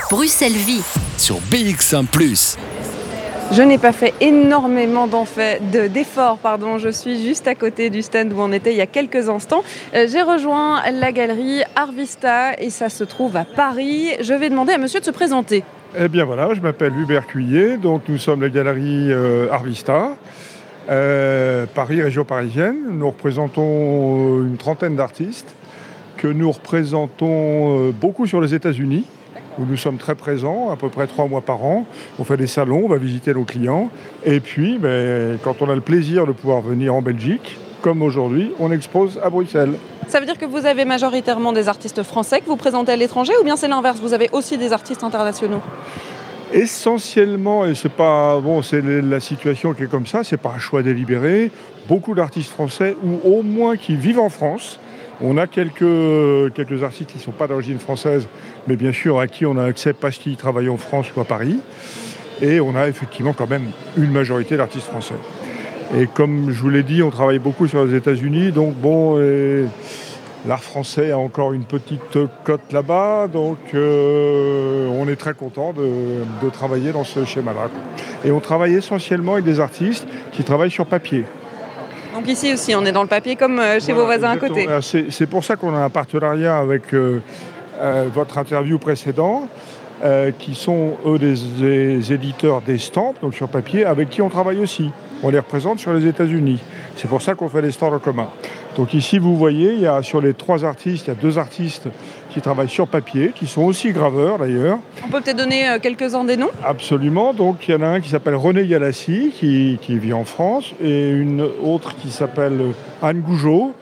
Bruxelles 0.10 0.54
Vie. 0.54 0.82
Sur 1.19 1.36
BX1⁇ 1.52 2.08
Je 3.52 3.62
n'ai 3.62 3.78
pas 3.78 3.91
fait 3.91 4.15
énormément 4.22 5.08
d'efforts, 5.72 6.39
pardon. 6.39 6.80
Je 6.80 6.89
suis 6.89 7.24
juste 7.24 7.48
à 7.48 7.54
côté 7.54 7.91
du 7.91 8.02
stand 8.02 8.34
où 8.34 8.39
on 8.39 8.52
était 8.52 8.72
il 8.72 8.78
y 8.78 8.82
a 8.82 8.88
quelques 8.88 9.30
instants. 9.30 9.63
Euh, 9.93 10.08
J'ai 10.12 10.24
rejoint 10.24 10.82
la 10.91 11.12
galerie 11.12 11.62
Arvista 11.76 12.60
et 12.60 12.72
ça 12.72 12.89
se 12.89 13.04
trouve 13.04 13.38
à 13.38 13.45
Paris. 13.45 14.10
Je 14.19 14.34
vais 14.34 14.50
demander 14.50 14.74
à 14.74 14.80
monsieur 14.80 15.00
de 15.00 15.06
se 15.06 15.12
présenter. 15.12 15.63
Eh 15.95 16.08
bien 16.08 16.26
voilà, 16.26 16.56
je 16.56 16.60
m'appelle 16.62 16.98
Hubert 16.98 17.28
Cuillet, 17.28 17.78
donc 17.78 18.02
nous 18.10 18.17
sommes 18.17 18.41
la 18.41 18.50
galerie 18.50 19.12
euh, 19.12 19.52
Arvista, 19.52 20.15
euh, 20.89 21.67
Paris, 21.76 22.02
région 22.02 22.26
parisienne. 22.26 22.78
Nous 22.93 23.08
représentons 23.08 24.41
une 24.41 24.58
trentaine 24.58 24.95
d'artistes 24.95 25.54
que 26.17 26.28
nous 26.28 26.52
représentons 26.52 27.91
beaucoup 27.91 28.26
sur 28.26 28.41
les 28.41 28.56
États-Unis, 28.56 29.06
où 29.60 29.65
nous 29.69 29.78
sommes 29.78 29.98
très 29.98 30.15
présents, 30.15 30.72
à 30.72 30.76
peu 30.76 30.89
près 30.89 31.08
trois 31.08 31.28
mois 31.28 31.41
par 31.41 31.63
an. 31.63 31.86
On 32.17 32.24
fait 32.24 32.38
des 32.38 32.48
salons, 32.48 32.84
on 32.86 32.89
va 32.89 32.98
visiter 32.98 33.34
nos 33.34 33.43
clients. 33.43 33.89
Et 34.26 34.39
puis, 34.39 34.78
ben, 34.78 35.38
quand 35.43 35.62
on 35.62 35.69
a 35.69 35.76
le 35.76 35.82
plaisir 35.82 36.26
de 36.26 36.32
pouvoir 36.32 36.62
venir 36.62 36.95
en 36.95 37.02
Belgique, 37.02 37.58
comme 37.82 38.02
aujourd'hui, 38.02 38.52
on 38.60 38.72
expose 38.72 39.19
à 39.24 39.30
Bruxelles. 39.30 39.74
Ça 40.08 40.19
veut 40.19 40.26
dire 40.26 40.38
que 40.38 40.45
vous 40.45 40.65
avez 40.65 40.86
majoritairement 40.86 41.54
des 41.54 41.67
artistes 41.67 42.04
français 42.04 42.41
que 42.41 42.45
vous 42.45 42.58
présentez 42.58 42.91
à 42.91 42.95
l'étranger 42.95 43.34
ou 43.39 43.43
bien 43.43 43.56
c'est 43.56 43.67
l'inverse 43.67 44.00
Vous 44.02 44.13
avez 44.13 44.30
aussi 44.32 44.58
des 44.58 44.74
artistes 44.74 45.04
internationaux? 45.04 45.62
Essentiellement, 46.52 47.65
et 47.65 47.76
c'est 47.76 47.91
pas 47.91 48.39
bon, 48.39 48.63
c'est 48.63 48.82
la 48.82 49.19
situation 49.19 49.74
qui 49.74 49.84
est 49.84 49.89
comme 49.89 50.08
ça, 50.08 50.24
c'est 50.24 50.38
pas 50.38 50.54
un 50.56 50.60
choix 50.60 50.82
délibéré. 50.82 51.52
Beaucoup 51.88 52.15
d'artistes 52.15 52.50
français, 52.50 52.98
ou 53.04 53.19
au 53.24 53.43
moins 53.43 53.78
qui 53.78 53.95
vivent 53.95 54.19
en 54.19 54.30
France. 54.30 54.80
On 55.22 55.38
a 55.38 55.48
quelques, 55.48 56.54
quelques 56.54 56.82
artistes 56.84 57.12
qui 57.12 57.17
ne 57.17 57.24
sont 57.24 57.32
pas 57.32 57.48
d'origine 57.48 57.78
française, 57.78 58.28
mais 58.67 58.76
bien 58.76 58.91
sûr 58.91 59.19
à 59.19 59.28
qui 59.28 59.45
on 59.45 59.58
a 59.58 59.63
accès 59.63 59.93
parce 59.93 60.17
qu'ils 60.17 60.38
travaillent 60.38 60.69
en 60.69 60.78
France 60.78 61.08
ou 61.15 61.22
à 61.22 61.26
Paris. 61.26 61.60
Et 62.41 62.60
on 62.60 62.76
a 62.76 62.88
effectivement 62.88 63.34
quand 63.34 63.50
même 63.50 63.72
une 63.98 64.12
majorité 64.12 64.56
d'artistes 64.58 64.88
français. 64.88 65.15
Et 65.98 66.08
comme 66.08 66.52
je 66.52 66.62
vous 66.62 66.69
l'ai 66.69 66.84
dit, 66.84 67.02
on 67.04 67.10
travaille 67.10 67.39
beaucoup 67.39 67.67
sur 67.67 67.84
les 67.84 67.95
États-Unis, 67.95 68.52
donc 68.52 68.76
bon, 68.76 69.17
l'art 70.48 70.63
français 70.63 71.12
a 71.12 71.17
encore 71.17 71.54
une 71.54 71.63
petite 71.63 72.17
cote 72.43 72.72
là-bas, 72.72 73.28
donc 73.28 73.58
euh, 73.74 74.88
on 74.88 75.08
est 75.08 75.15
très 75.15 75.34
content 75.34 75.74
de, 75.74 76.45
de 76.45 76.50
travailler 76.50 76.91
dans 76.91 77.04
ce 77.04 77.26
schéma-là. 77.26 77.69
Et 78.24 78.32
on 78.32 78.39
travaille 78.39 78.76
essentiellement 78.76 79.34
avec 79.34 79.45
des 79.45 79.60
artistes 79.60 80.08
qui 80.32 80.43
travaillent 80.43 80.72
sur 80.72 80.86
papier. 80.86 81.26
Donc 82.13 82.28
ici 82.28 82.54
aussi, 82.54 82.76
on 82.76 82.86
est 82.86 82.91
dans 82.91 83.04
le 83.04 83.08
papier 83.08 83.36
comme 83.36 83.60
euh, 83.60 83.80
chez 83.80 83.93
vos 83.93 84.06
voisins 84.06 84.32
à 84.32 84.38
côté. 84.38 84.67
C'est 84.82 85.28
pour 85.28 85.43
ça 85.43 85.56
qu'on 85.56 85.76
a 85.76 85.80
un 85.80 85.89
partenariat 85.89 86.58
avec 86.58 86.93
euh, 86.93 87.22
votre 88.13 88.38
interview 88.38 88.78
précédent, 88.80 89.48
euh, 90.04 90.32
qui 90.38 90.56
sont 90.56 90.94
eux 91.06 91.20
des, 91.20 91.36
des 91.60 92.13
éditeurs 92.13 92.62
d'estampes, 92.62 93.18
donc 93.22 93.34
sur 93.36 93.50
papier, 93.50 93.86
avec 93.86 94.10
qui 94.10 94.22
on 94.22 94.30
travaille 94.30 94.60
aussi. 94.60 94.92
On 95.22 95.30
les 95.30 95.39
représente 95.39 95.80
sur 95.80 95.92
les 95.92 96.08
États-Unis. 96.08 96.60
C'est 96.96 97.10
pour 97.10 97.22
ça 97.22 97.36
qu'on 97.36 97.50
fait 97.50 97.62
des 97.62 97.72
stands 97.72 97.94
en 97.94 98.00
commun. 98.00 98.30
Donc 98.78 98.94
ici, 98.94 99.20
vous 99.20 99.36
voyez, 99.36 99.74
il 99.74 99.82
y 99.82 99.88
a 99.88 100.02
sur 100.02 100.22
les 100.22 100.34
trois 100.34 100.63
artistes, 100.63 101.08
il 101.08 101.10
y 101.10 101.12
a 101.12 101.15
deux 101.15 101.38
artistes 101.38 101.89
qui 102.30 102.39
travaillent 102.39 102.70
sur 102.70 102.88
papier, 102.88 103.34
qui 103.36 103.46
sont 103.46 103.63
aussi 103.63 103.92
graveurs 103.92 104.38
d'ailleurs. 104.38 104.78
On 105.06 105.10
peut 105.10 105.20
peut-être 105.20 105.36
donner 105.38 105.68
euh, 105.68 105.80
quelques-uns 105.82 106.24
des 106.24 106.38
noms? 106.38 106.52
Absolument. 106.63 107.34
Donc 107.34 107.68
il 107.68 107.72
y 107.72 107.76
en 107.76 107.82
a 107.82 107.88
un 107.88 108.00
qui 108.00 108.08
s'appelle 108.08 108.36
René 108.36 108.65
Galassi, 108.65 109.34
qui, 109.36 109.78
qui 109.82 109.98
vit 109.98 110.13
en 110.13 110.24
France, 110.24 110.74
et 110.82 111.10
une 111.10 111.42
autre 111.42 111.96
qui 111.98 112.12
s'appelle 112.12 112.58
Anne 113.02 113.20
Gougeot, 113.20 113.74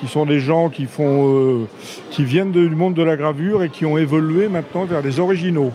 qui 0.00 0.08
sont 0.08 0.24
des 0.24 0.40
gens 0.40 0.70
qui, 0.70 0.86
font, 0.86 1.28
euh, 1.28 1.66
qui 2.10 2.24
viennent 2.24 2.52
du 2.52 2.70
monde 2.70 2.94
de 2.94 3.02
la 3.02 3.16
gravure 3.16 3.62
et 3.62 3.68
qui 3.68 3.84
ont 3.84 3.98
évolué 3.98 4.48
maintenant 4.48 4.84
vers 4.84 5.02
des 5.02 5.20
originaux. 5.20 5.72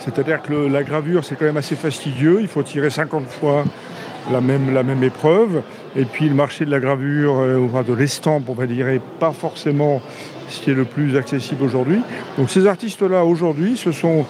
C'est-à-dire 0.00 0.42
que 0.42 0.52
la 0.52 0.82
gravure, 0.82 1.24
c'est 1.24 1.34
quand 1.34 1.46
même 1.46 1.56
assez 1.56 1.76
fastidieux. 1.76 2.38
Il 2.40 2.48
faut 2.48 2.62
tirer 2.62 2.90
50 2.90 3.26
fois 3.26 3.64
la 4.30 4.40
même, 4.40 5.02
épreuve. 5.02 5.62
Et 5.96 6.04
puis 6.04 6.28
le 6.28 6.34
marché 6.34 6.66
de 6.66 6.70
la 6.70 6.80
gravure, 6.80 7.38
euh, 7.38 7.82
de 7.86 7.94
l'estampe, 7.94 8.44
on 8.48 8.54
va 8.54 8.66
dire, 8.66 8.86
n'est 8.86 9.00
pas 9.18 9.32
forcément 9.32 10.02
ce 10.48 10.60
qui 10.60 10.70
est 10.70 10.74
le 10.74 10.84
plus 10.84 11.16
accessible 11.16 11.64
aujourd'hui. 11.64 12.00
Donc 12.36 12.50
ces 12.50 12.66
artistes-là, 12.66 13.24
aujourd'hui, 13.24 13.78
sont 13.78 14.26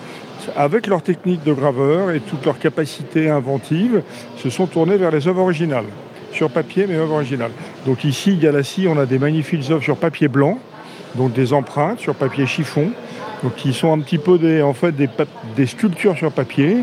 avec 0.57 0.87
leur 0.87 1.03
technique 1.03 1.43
de 1.43 1.53
graveur 1.53 2.12
et 2.12 2.20
toute 2.20 2.45
leur 2.45 2.59
capacité 2.59 3.30
inventive, 3.30 4.03
se 4.37 4.51
sont 4.51 4.66
tournés 4.66 4.97
vers 4.97 5.11
les 5.11 5.26
œuvres 5.26 5.43
originales. 5.43 5.87
Sur 6.35 6.51
papier, 6.51 6.87
mais 6.89 6.97
œuvres 6.97 7.14
originales. 7.14 7.53
Donc 7.87 8.03
ici, 8.03 8.37
Galassi, 8.37 8.89
on 8.89 8.99
a 8.99 9.07
des 9.07 9.20
magnifiques 9.20 9.70
œuvres 9.70 9.85
sur 9.85 9.97
papier 9.97 10.26
blanc, 10.26 10.59
donc 11.14 11.32
des 11.32 11.53
empreintes 11.53 12.01
sur 12.01 12.16
papier 12.16 12.45
chiffon, 12.45 12.91
donc 13.45 13.55
qui 13.55 13.72
sont 13.72 13.93
un 13.93 14.01
petit 14.01 14.18
peu 14.18 14.37
des, 14.37 14.61
en 14.61 14.74
fait, 14.74 14.91
des, 14.91 15.09
des 15.55 15.66
sculptures 15.66 16.16
sur 16.16 16.32
papier, 16.32 16.78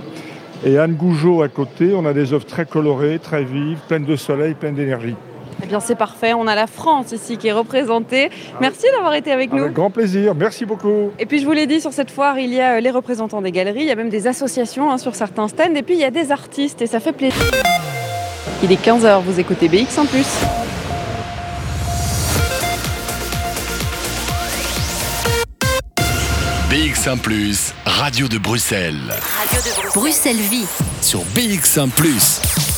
Et 0.64 0.78
Anne 0.78 0.94
Gougeot 0.94 1.42
à 1.42 1.50
côté, 1.50 1.94
on 1.96 2.06
a 2.06 2.14
des 2.14 2.34
œuvres 2.34 2.46
très 2.46 2.66
colorées, 2.66 3.20
très 3.20 3.44
vives, 3.44 3.80
pleines 3.88 4.06
de 4.06 4.16
soleil, 4.16 4.54
pleines 4.54 4.76
d'énergie. 4.76 5.16
Eh 5.64 5.68
bien, 5.68 5.80
c'est 5.80 5.96
parfait. 5.96 6.34
On 6.34 6.48
a 6.48 6.56
la 6.56 6.68
France 6.68 7.12
ici 7.12 7.38
qui 7.38 7.48
est 7.48 7.52
représentée. 7.52 8.30
Merci 8.60 8.86
d'avoir 8.96 9.14
été 9.16 9.32
avec 9.32 9.52
nous. 9.52 9.64
Avec 9.64 9.74
grand 9.74 9.90
plaisir. 9.90 10.34
Merci 10.36 10.66
beaucoup. 10.66 11.12
Et 11.20 11.26
puis, 11.26 11.40
je 11.40 11.46
vous 11.46 11.52
l'ai 11.52 11.68
dit, 11.68 11.82
sur 11.82 11.94
cette 11.94 12.12
foire, 12.12 12.40
il 12.40 12.54
y 12.54 12.62
a 12.62 12.78
euh, 12.78 12.80
les 12.80 12.92
représentants 12.92 13.42
des 13.42 13.52
galeries, 13.52 13.82
il 13.82 13.88
y 13.88 13.92
a 13.92 13.96
même 13.96 14.10
des 14.10 14.28
associations 14.28 14.92
hein, 14.92 14.98
sur 14.98 15.16
certains 15.16 15.48
stands, 15.48 15.76
et 15.76 15.84
puis 15.84 15.96
il 15.96 16.00
y 16.00 16.06
a 16.06 16.12
des 16.12 16.32
artistes, 16.32 16.82
et 16.82 16.88
ça 16.88 17.00
fait 17.00 17.12
plaisir. 17.12 17.42
Il 18.64 18.72
est 18.72 18.86
15h, 18.86 19.24
vous 19.24 19.40
écoutez 19.40 19.68
BX 19.68 19.98
en 19.98 20.06
plus. 20.06 20.28
BX1⁇ 26.70 27.20
Radio 27.86 28.28
de 28.28 28.38
Bruxelles. 28.38 28.96
Radio 29.10 29.60
de 29.60 29.82
Bruxelles. 29.82 29.92
Bruxelles 29.96 30.38
Vie. 30.38 30.66
Sur 31.02 31.22
BX1⁇ 31.36 31.90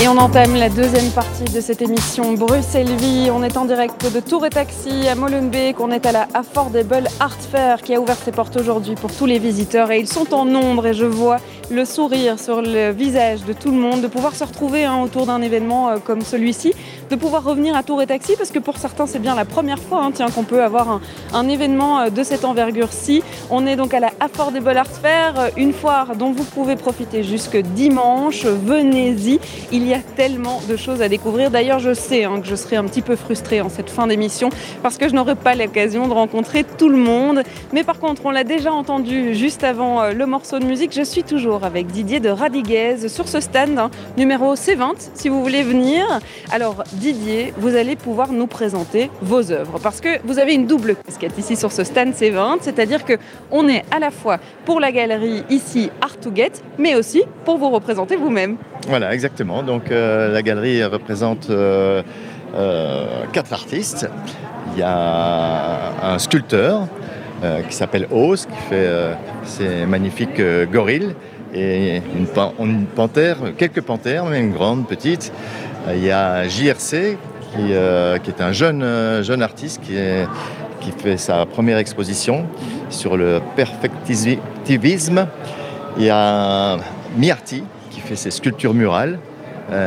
et 0.00 0.06
on 0.06 0.16
entame 0.16 0.54
la 0.54 0.68
deuxième 0.68 1.10
partie 1.10 1.52
de 1.52 1.60
cette 1.60 1.82
émission 1.82 2.34
Bruxelles 2.34 2.94
Vie. 2.98 3.30
On 3.32 3.42
est 3.42 3.56
en 3.56 3.64
direct 3.64 4.12
de 4.14 4.20
Tour 4.20 4.46
et 4.46 4.50
Taxi 4.50 5.08
à 5.08 5.16
Molenbeek. 5.16 5.80
On 5.80 5.90
est 5.90 6.06
à 6.06 6.12
la 6.12 6.28
Affordable 6.34 7.08
Art 7.18 7.40
Fair 7.50 7.82
qui 7.82 7.96
a 7.96 8.00
ouvert 8.00 8.16
ses 8.16 8.30
portes 8.30 8.56
aujourd'hui 8.56 8.94
pour 8.94 9.12
tous 9.12 9.26
les 9.26 9.40
visiteurs. 9.40 9.90
Et 9.90 9.98
ils 9.98 10.06
sont 10.06 10.32
en 10.34 10.44
nombre 10.44 10.86
et 10.86 10.94
je 10.94 11.04
vois 11.04 11.38
le 11.70 11.84
sourire 11.84 12.38
sur 12.38 12.62
le 12.62 12.92
visage 12.92 13.44
de 13.44 13.52
tout 13.52 13.70
le 13.70 13.76
monde, 13.76 14.00
de 14.00 14.06
pouvoir 14.06 14.36
se 14.36 14.44
retrouver 14.44 14.84
hein, 14.84 15.02
autour 15.02 15.26
d'un 15.26 15.42
événement 15.42 15.88
euh, 15.88 15.96
comme 16.02 16.22
celui-ci, 16.22 16.72
de 17.10 17.16
pouvoir 17.16 17.44
revenir 17.44 17.76
à 17.76 17.82
Tour 17.82 18.00
et 18.00 18.06
Taxi 18.06 18.36
parce 18.38 18.50
que 18.50 18.58
pour 18.58 18.78
certains 18.78 19.06
c'est 19.06 19.18
bien 19.18 19.34
la 19.34 19.44
première 19.44 19.78
fois 19.78 20.04
hein, 20.04 20.30
qu'on 20.34 20.44
peut 20.44 20.62
avoir 20.62 20.88
un, 20.90 21.00
un 21.34 21.48
événement 21.48 22.00
euh, 22.00 22.10
de 22.10 22.22
cette 22.22 22.44
envergure-ci. 22.44 23.22
On 23.50 23.66
est 23.66 23.76
donc 23.76 23.92
à 23.92 24.00
la 24.00 24.12
Affordable 24.20 24.76
Art 24.76 24.86
Fair, 24.86 25.34
euh, 25.38 25.48
une 25.56 25.72
foire 25.72 26.14
dont 26.16 26.30
vous 26.30 26.44
pouvez 26.44 26.76
profiter 26.76 27.22
jusque 27.22 27.56
dimanche. 27.56 28.44
Venez-y. 28.44 29.40
Il 29.72 29.87
y 29.88 29.94
a 29.94 30.00
tellement 30.00 30.60
de 30.68 30.76
choses 30.76 31.02
à 31.02 31.08
découvrir. 31.08 31.50
D'ailleurs, 31.50 31.78
je 31.78 31.94
sais 31.94 32.24
hein, 32.24 32.40
que 32.40 32.46
je 32.46 32.54
serai 32.54 32.76
un 32.76 32.84
petit 32.84 33.02
peu 33.02 33.16
frustrée 33.16 33.60
en 33.60 33.68
cette 33.68 33.90
fin 33.90 34.06
d'émission 34.06 34.50
parce 34.82 34.98
que 34.98 35.08
je 35.08 35.14
n'aurai 35.14 35.34
pas 35.34 35.54
l'occasion 35.54 36.08
de 36.08 36.12
rencontrer 36.12 36.64
tout 36.64 36.88
le 36.88 36.96
monde. 36.96 37.42
Mais 37.72 37.84
par 37.84 37.98
contre, 37.98 38.22
on 38.26 38.30
l'a 38.30 38.44
déjà 38.44 38.72
entendu 38.72 39.34
juste 39.34 39.64
avant 39.64 40.02
euh, 40.02 40.12
le 40.12 40.26
morceau 40.26 40.58
de 40.58 40.64
musique. 40.64 40.92
Je 40.92 41.02
suis 41.02 41.22
toujours 41.22 41.64
avec 41.64 41.86
Didier 41.86 42.20
de 42.20 42.28
Radiguez 42.28 43.08
sur 43.08 43.28
ce 43.28 43.40
stand 43.40 43.78
hein, 43.78 43.90
numéro 44.16 44.54
C20 44.54 45.10
si 45.14 45.28
vous 45.28 45.42
voulez 45.42 45.62
venir. 45.62 46.04
Alors, 46.52 46.84
Didier, 46.92 47.52
vous 47.56 47.74
allez 47.74 47.96
pouvoir 47.96 48.32
nous 48.32 48.46
présenter 48.46 49.10
vos 49.22 49.50
œuvres 49.52 49.78
parce 49.82 50.00
que 50.00 50.20
vous 50.24 50.38
avez 50.38 50.54
une 50.54 50.66
double 50.66 50.96
casquette 50.96 51.38
ici 51.38 51.56
sur 51.56 51.72
ce 51.72 51.84
stand 51.84 52.12
C20, 52.12 52.58
c'est-à-dire 52.60 53.04
que 53.04 53.14
on 53.50 53.68
est 53.68 53.84
à 53.90 53.98
la 53.98 54.10
fois 54.10 54.38
pour 54.64 54.80
la 54.80 54.92
galerie 54.92 55.44
ici 55.50 55.90
Art 56.00 56.18
to 56.18 56.30
Get, 56.34 56.52
mais 56.78 56.94
aussi 56.94 57.22
pour 57.44 57.58
vous 57.58 57.70
représenter 57.70 58.16
vous-même. 58.16 58.56
Voilà, 58.88 59.12
exactement. 59.12 59.62
Euh, 59.90 60.32
la 60.32 60.42
galerie 60.42 60.84
représente 60.84 61.50
euh, 61.50 62.02
euh, 62.54 63.06
quatre 63.32 63.52
artistes. 63.52 64.08
Il 64.74 64.80
y 64.80 64.82
a 64.82 65.92
un 66.02 66.18
sculpteur 66.18 66.82
qui 67.68 67.74
s'appelle 67.74 68.06
Oz, 68.10 68.46
qui 68.46 68.58
fait 68.68 68.90
ces 69.44 69.86
magnifiques 69.86 70.42
gorilles, 70.72 71.14
et 71.54 72.02
une, 72.16 72.26
pan- 72.26 72.52
une 72.60 72.84
panthère, 72.86 73.36
quelques 73.56 73.80
panthères, 73.80 74.24
mais 74.24 74.40
une 74.40 74.52
grande, 74.52 74.86
petite. 74.88 75.32
Il 75.88 76.04
y 76.04 76.10
a 76.10 76.46
JRC, 76.48 77.16
qui, 77.54 77.72
est 77.72 78.40
un 78.40 78.52
jeune, 78.52 79.22
jeune 79.22 79.42
artiste 79.42 79.80
qui, 79.82 79.94
qui 80.80 80.90
fait 80.90 81.16
sa 81.16 81.46
première 81.46 81.78
exposition 81.78 82.44
sur 82.90 83.16
le 83.16 83.40
perfectivisme. 83.56 85.26
Il 85.96 86.04
y 86.04 86.10
a 86.10 86.76
Miarti, 87.16 87.62
qui 87.90 88.00
fait 88.00 88.16
ses 88.16 88.30
sculptures 88.30 88.74
murales, 88.74 89.18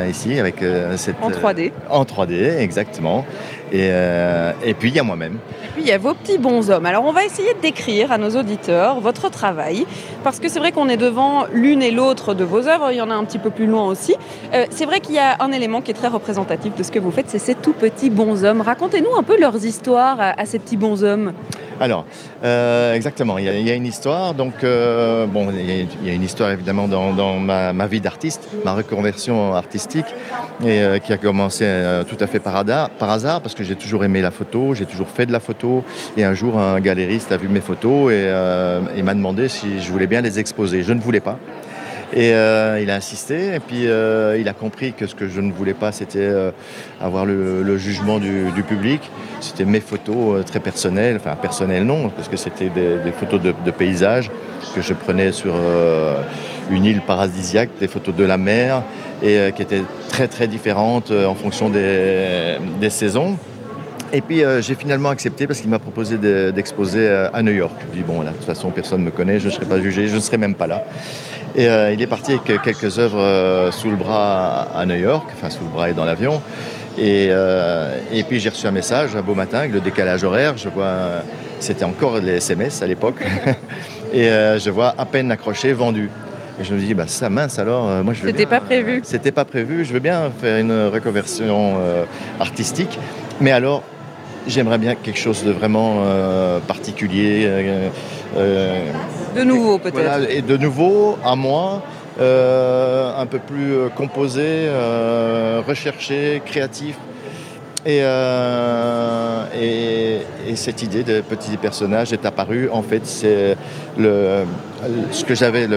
ici, 0.09 0.39
avec 0.39 0.61
euh, 0.61 0.97
cette... 0.97 1.15
En 1.21 1.29
3D. 1.29 1.71
euh, 1.71 1.89
en 1.89 2.03
3D, 2.03 2.57
exactement. 2.59 3.25
Et, 3.72 3.88
euh, 3.91 4.51
et 4.63 4.74
puis, 4.74 4.89
il 4.89 4.95
y 4.95 4.99
a 4.99 5.03
moi-même. 5.03 5.38
Et 5.63 5.67
puis 5.74 5.84
il 5.84 5.88
y 5.88 5.93
a 5.93 5.97
vos 5.97 6.13
petits 6.13 6.38
bonshommes. 6.38 6.86
Alors 6.86 7.05
on 7.05 7.13
va 7.13 7.24
essayer 7.24 7.53
de 7.53 7.61
décrire 7.61 8.11
à 8.11 8.17
nos 8.17 8.32
auditeurs 8.32 8.99
votre 8.99 9.30
travail, 9.30 9.86
parce 10.24 10.41
que 10.41 10.49
c'est 10.49 10.59
vrai 10.59 10.74
qu'on 10.74 10.89
est 10.89 10.97
devant 10.97 11.45
l'une 11.53 11.82
et 11.82 11.91
l'autre 11.91 12.34
de 12.34 12.43
vos 12.43 12.67
œuvres, 12.67 12.91
il 12.91 12.97
y 12.97 13.01
en 13.01 13.09
a 13.09 13.13
un 13.13 13.24
petit 13.24 13.39
peu 13.39 13.49
plus 13.49 13.67
loin 13.67 13.88
aussi. 13.88 14.15
Euh, 14.53 14.65
c'est 14.69 14.86
vrai 14.86 14.99
qu'il 14.99 15.15
y 15.15 15.19
a 15.19 15.38
un 15.39 15.53
élément 15.53 15.80
qui 15.80 15.91
est 15.91 15.93
très 15.93 16.09
représentatif 16.09 16.76
de 16.76 16.84
ce 16.84 16.91
que 16.91 16.99
vous 16.99 17.11
faites, 17.11 17.30
c'est 17.30 17.39
ces 17.39 17.55
tout 17.55 17.72
petits 17.72 18.09
bonshommes. 18.09 18.59
Racontez-nous 18.59 19.15
un 19.17 19.24
peu 19.24 19.39
leurs 19.39 19.63
histoires 19.65 20.19
à, 20.19 20.41
à 20.41 20.45
ces 20.45 20.59
petits 20.59 20.76
bonshommes. 20.78 21.32
Alors, 21.80 22.05
euh, 22.43 22.93
exactement, 22.93 23.38
il 23.38 23.45
y, 23.45 23.49
a, 23.49 23.53
il 23.53 23.65
y 23.65 23.72
a 23.72 23.74
une 23.74 23.88
histoire. 23.88 24.34
Donc, 24.34 24.63
euh, 24.63 25.26
bon, 25.26 25.47
il 25.51 25.65
y, 25.65 25.72
a, 25.72 25.86
il 26.01 26.07
y 26.07 26.11
a 26.11 26.13
une 26.13 26.24
histoire 26.24 26.51
évidemment 26.51 26.88
dans, 26.88 27.13
dans 27.13 27.39
ma, 27.39 27.74
ma 27.74 27.88
vie 27.88 28.01
d'artiste, 28.01 28.49
ma 28.65 28.74
reconversion 28.74 29.55
artistique, 29.55 30.05
et 30.63 30.82
euh, 30.82 30.99
qui 30.99 31.11
a 31.13 31.17
commencé 31.17 31.65
tout 32.07 32.17
à 32.19 32.28
fait 32.28 32.39
par 32.39 32.55
hasard, 32.55 33.41
parce 33.41 33.55
que 33.55 33.61
j'ai 33.64 33.76
toujours 33.76 34.03
aimé 34.03 34.22
la 34.22 34.32
photo, 34.32 34.74
j'ai 34.74 34.86
toujours 34.86 35.07
fait 35.07 35.26
de 35.26 35.32
la 35.32 35.39
photo. 35.39 35.84
Et 36.18 36.24
un 36.24 36.34
jour, 36.34 36.59
un 36.59 36.80
galériste 36.80 37.32
a 37.32 37.38
vu 37.38 37.47
mes 37.47 37.62
photos 37.62 38.12
et 38.12 38.26
euh, 38.28 38.82
m'a 39.03 39.14
demandé 39.14 39.47
si 39.47 39.82
je 39.82 39.91
voulais 39.91 40.07
bien 40.07 40.22
les 40.22 40.39
exposer. 40.39 40.84
Je 40.84 40.93
ne 40.93 40.99
voulais 40.99 41.20
pas. 41.20 41.38
Et 42.14 42.34
euh, 42.34 42.82
il 42.82 42.91
a 42.91 42.95
insisté, 42.95 43.55
et 43.55 43.62
puis 43.62 43.88
euh, 43.88 44.38
il 44.38 44.49
a 44.49 44.53
compris 44.53 44.91
que 44.91 45.07
ce 45.07 45.16
que 45.16 45.30
je 45.30 45.39
ne 45.39 45.53
voulais 45.53 45.74
pas, 45.74 45.93
c'était 45.93 46.30
avoir 46.99 47.26
le, 47.26 47.78
jugement 47.78 48.20
du, 48.20 48.64
public. 48.68 49.01
C'était 49.39 49.64
mes 49.64 49.80
photos 49.80 50.43
très 50.45 50.59
personnelles, 50.59 51.16
enfin 51.16 51.38
personnelles 51.38 51.86
non, 51.86 52.09
parce 52.09 52.28
que 52.28 52.36
c'était 52.36 52.70
des, 52.70 53.12
photos 53.18 53.39
de, 53.41 53.72
paysages 53.72 54.30
que 54.76 54.82
je 54.82 54.93
prenais 54.93 55.32
sur 55.32 55.55
une 56.70 56.84
île 56.84 57.01
paradisiaque, 57.01 57.70
des 57.80 57.88
photos 57.88 58.14
de 58.14 58.26
la 58.26 58.38
mer, 58.38 58.84
et 59.24 59.53
qui 59.55 59.62
étaient 59.62 59.84
très 60.09 60.28
très 60.28 60.49
différentes 60.49 61.12
en 61.12 61.36
fonction 61.36 61.70
des 61.70 62.89
saisons. 62.89 63.38
Et 64.14 64.22
puis 64.22 64.43
euh, 64.43 64.62
j'ai 64.62 64.76
finalement 64.76 65.09
accepté 65.09 65.47
parce 65.47 65.62
qu'il 65.62 65.70
m'a 65.70 65.80
proposé 65.80 66.18
de- 66.18 66.51
d'exposer 66.51 67.07
euh, 67.07 67.30
à 67.34 67.41
New 67.43 67.51
York. 67.53 67.74
Je 67.91 67.97
dis 67.97 68.03
bon, 68.03 68.22
là, 68.22 68.32
de 68.32 68.36
toute 68.36 68.45
façon, 68.45 68.70
personne 68.72 69.01
ne 69.01 69.05
me 69.05 69.12
connaît, 69.12 69.39
je 69.39 69.47
ne 69.47 69.51
serai 69.51 69.66
pas 69.66 69.80
jugé, 69.80 70.07
je 70.07 70.16
ne 70.16 70.20
serai 70.20 70.38
même 70.38 70.55
pas 70.55 70.68
là. 70.68 70.84
Et 71.55 71.68
euh, 71.68 71.91
il 71.93 72.01
est 72.01 72.07
parti 72.07 72.34
avec 72.34 72.62
quelques 72.62 72.99
œuvres 72.99 73.70
sous 73.72 73.89
le 73.89 73.95
bras 73.95 74.68
à 74.76 74.86
New 74.86 74.95
York, 74.95 75.28
enfin 75.34 75.49
sous 75.49 75.64
le 75.64 75.70
bras 75.70 75.89
et 75.89 75.93
dans 75.93 76.05
l'avion. 76.05 76.41
Et, 76.97 77.28
et 78.14 78.24
puis 78.24 78.39
j'ai 78.41 78.49
reçu 78.49 78.68
un 78.68 78.72
message 78.72 79.16
un 79.16 79.22
beau 79.22 79.34
matin 79.34 79.59
avec 79.59 79.72
le 79.72 79.80
décalage 79.80 80.24
horaire. 80.26 80.57
Je 80.57 80.68
vois, 80.68 81.24
c'était 81.59 81.86
encore 81.86 82.18
les 82.20 82.34
SMS 82.34 82.82
à 82.82 82.88
l'époque, 82.88 83.16
et 84.14 84.28
je 84.28 84.70
vois 84.70 84.93
à 84.97 85.05
peine 85.05 85.32
accroché, 85.32 85.72
vendu. 85.72 86.09
Et 86.59 86.64
je 86.66 86.74
me 86.74 86.80
dis, 86.80 86.93
bah 86.93 87.05
ça 87.07 87.30
mince 87.30 87.59
alors, 87.59 87.89
euh, 87.89 88.03
moi 88.03 88.14
je 88.14 88.26
C'était 88.26 88.45
pas 88.45 88.59
prévu. 88.59 88.99
C'était 89.03 89.32
pas 89.32 89.45
prévu. 89.45 89.86
Je 89.86 89.93
veux 89.93 89.99
bien 89.99 90.30
faire 90.41 90.59
une 90.59 90.88
reconversion 90.88 91.76
euh, 91.80 92.03
artistique, 92.39 92.99
mais 93.39 93.51
alors 93.51 93.84
j'aimerais 94.47 94.77
bien 94.77 94.95
quelque 94.95 95.19
chose 95.19 95.43
de 95.43 95.51
vraiment 95.51 95.97
euh, 96.05 96.59
particulier. 96.59 97.43
euh, 97.45 97.89
euh, 98.37 98.85
De 99.35 99.43
nouveau 99.43 99.77
peut-être. 99.77 99.93
voilà, 99.93 100.29
et 100.29 100.41
de 100.41 100.57
nouveau, 100.57 101.17
à 101.23 101.35
moi, 101.35 101.81
euh, 102.19 103.11
un 103.17 103.25
peu 103.25 103.39
plus 103.39 103.89
composé, 103.95 104.67
recherché, 105.67 106.41
créatif. 106.45 106.95
Et, 107.85 108.01
et, 109.59 110.19
et 110.47 110.55
cette 110.55 110.81
idée 110.83 111.03
de 111.03 111.21
petit 111.21 111.57
personnage 111.57 112.13
est 112.13 112.25
apparue. 112.25 112.69
En 112.71 112.81
fait, 112.83 113.05
c'est 113.05 113.57
le, 113.97 114.43
ce 115.11 115.23
que 115.25 115.35
j'avais 115.35 115.67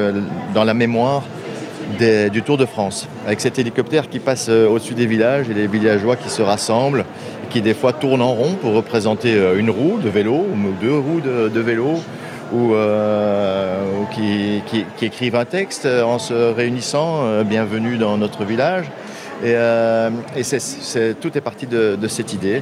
dans 0.54 0.64
la 0.64 0.74
mémoire 0.74 1.22
des- 1.98 2.30
du 2.30 2.42
Tour 2.42 2.56
de 2.58 2.66
France, 2.66 3.06
avec 3.26 3.40
cet 3.40 3.58
hélicoptère 3.58 4.08
qui 4.08 4.18
passe 4.18 4.48
au-dessus 4.48 4.94
des 4.94 5.06
villages 5.06 5.48
et 5.50 5.54
les 5.54 5.66
villageois 5.66 6.16
qui 6.16 6.28
se 6.28 6.42
rassemblent, 6.42 7.04
qui 7.54 7.62
des 7.62 7.72
fois 7.72 7.92
tournent 7.92 8.20
en 8.20 8.34
rond 8.34 8.54
pour 8.60 8.74
représenter 8.74 9.32
euh, 9.32 9.56
une 9.56 9.70
roue 9.70 10.00
de 10.02 10.08
vélo 10.08 10.34
ou 10.34 10.56
deux 10.80 10.98
roues 10.98 11.20
de, 11.20 11.60
vélo, 11.60 12.00
ou, 12.52 12.74
euh, 12.74 13.80
qui, 14.12 14.84
écrivent 15.00 15.36
un 15.36 15.44
texte 15.44 15.86
euh, 15.86 16.02
en 16.02 16.18
se 16.18 16.34
réunissant, 16.34 17.44
bienvenue 17.44 17.96
dans 17.96 18.18
notre 18.18 18.44
village. 18.44 18.86
Et, 19.44 19.54
euh, 19.54 20.10
tout 21.20 21.38
est 21.38 21.40
parti 21.40 21.68
de, 21.68 22.08
cette 22.08 22.32
idée. 22.32 22.60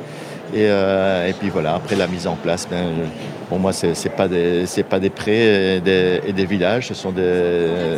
Et, 0.54 1.32
puis 1.40 1.48
voilà, 1.48 1.74
après 1.74 1.96
la 1.96 2.06
mise 2.06 2.26
en 2.26 2.36
place, 2.36 2.68
ben, 2.70 2.84
pour 3.48 3.58
moi, 3.58 3.72
c'est 3.72 3.94
c'est 3.94 4.10
pas 4.10 4.28
des 4.28 4.66
pas 4.90 4.98
des 4.98 5.08
prés 5.08 5.76
et 5.76 5.80
des, 5.80 6.20
et 6.26 6.34
des 6.34 6.44
villages, 6.44 6.88
ce 6.88 6.94
sont 6.94 7.12
des 7.12 7.96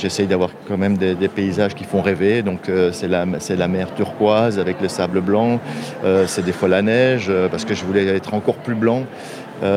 J'essaye 0.00 0.26
d'avoir 0.26 0.50
quand 0.66 0.78
même 0.78 0.96
des, 0.96 1.28
paysages 1.28 1.74
qui 1.74 1.84
font 1.84 2.00
rêver. 2.00 2.42
Donc 2.42 2.68
euh, 2.68 2.90
c'est 2.90 3.08
la, 3.08 3.26
la 3.26 3.68
mer 3.68 3.94
turquoise 3.94 4.58
avec 4.58 4.80
le 4.80 4.88
sable 4.88 5.20
blanc. 5.20 5.60
Euh, 6.04 6.24
c'est 6.26 6.42
des 6.44 6.52
fois 6.52 6.68
la 6.68 6.80
neige 6.80 7.26
euh, 7.28 7.48
parce 7.48 7.66
que 7.66 7.74
je 7.74 7.84
voulais 7.84 8.06
être 8.06 8.32
encore 8.32 8.56
plus 8.56 8.74
blanc. 8.74 9.04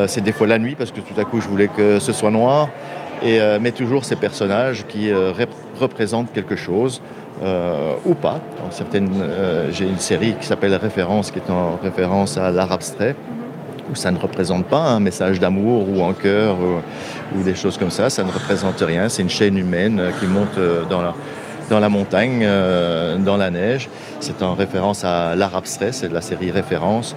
C'est 0.07 0.21
des 0.21 0.32
fois 0.32 0.47
la 0.47 0.59
nuit 0.59 0.76
parce 0.76 0.91
que 0.91 1.01
tout 1.01 1.19
à 1.19 1.26
coup 1.26 1.41
je 1.41 1.47
voulais 1.49 1.67
que 1.67 1.99
ce 1.99 2.13
soit 2.13 2.32
noir. 2.32 2.69
Et, 3.21 3.38
mais 3.59 3.71
toujours 3.71 4.05
ces 4.05 4.15
personnages 4.15 4.86
qui 4.88 5.11
rep- 5.11 5.49
représentent 5.78 6.32
quelque 6.32 6.55
chose. 6.55 7.01
ou 8.05 8.13
pas. 8.13 8.39
J'ai 9.71 9.86
une 9.86 9.97
série 9.97 10.36
qui 10.39 10.47
s'appelle 10.47 10.74
Référence, 10.76 11.32
qui 11.32 11.39
est 11.39 11.51
en 11.51 11.78
référence 11.84 12.38
à 12.38 12.49
l'art 12.49 12.71
abstrait. 12.71 13.13
Où 13.92 13.96
ça 13.96 14.12
ne 14.12 14.18
représente 14.18 14.66
pas 14.66 14.82
un 14.82 15.00
message 15.00 15.40
d'amour 15.40 15.88
ou 15.90 16.02
en 16.02 16.14
cœur 16.14 16.58
ou, 16.60 17.38
ou 17.38 17.44
des 17.44 17.56
choses 17.56 17.78
comme 17.78 17.92
ça. 17.92 18.10
Ça 18.10 18.24
ne 18.24 18.32
représente 18.32 18.80
rien. 18.82 19.10
C'est 19.10 19.22
une 19.22 19.30
chaîne 19.30 19.58
humaine 19.58 20.00
euh, 20.00 20.12
qui 20.20 20.26
monte 20.26 20.58
euh, 20.58 20.84
dans 20.90 21.02
la, 21.02 21.14
dans 21.70 21.80
la 21.80 21.90
montagne, 21.90 22.42
euh, 22.44 23.18
dans 23.18 23.38
la 23.38 23.50
neige. 23.50 23.90
C'est 24.20 24.42
en 24.42 24.54
référence 24.54 25.04
à 25.04 25.36
l'art 25.36 25.56
abstrait, 25.56 25.92
c'est 25.92 26.10
de 26.10 26.14
la 26.14 26.22
série 26.22 26.52
Référence. 26.52 27.16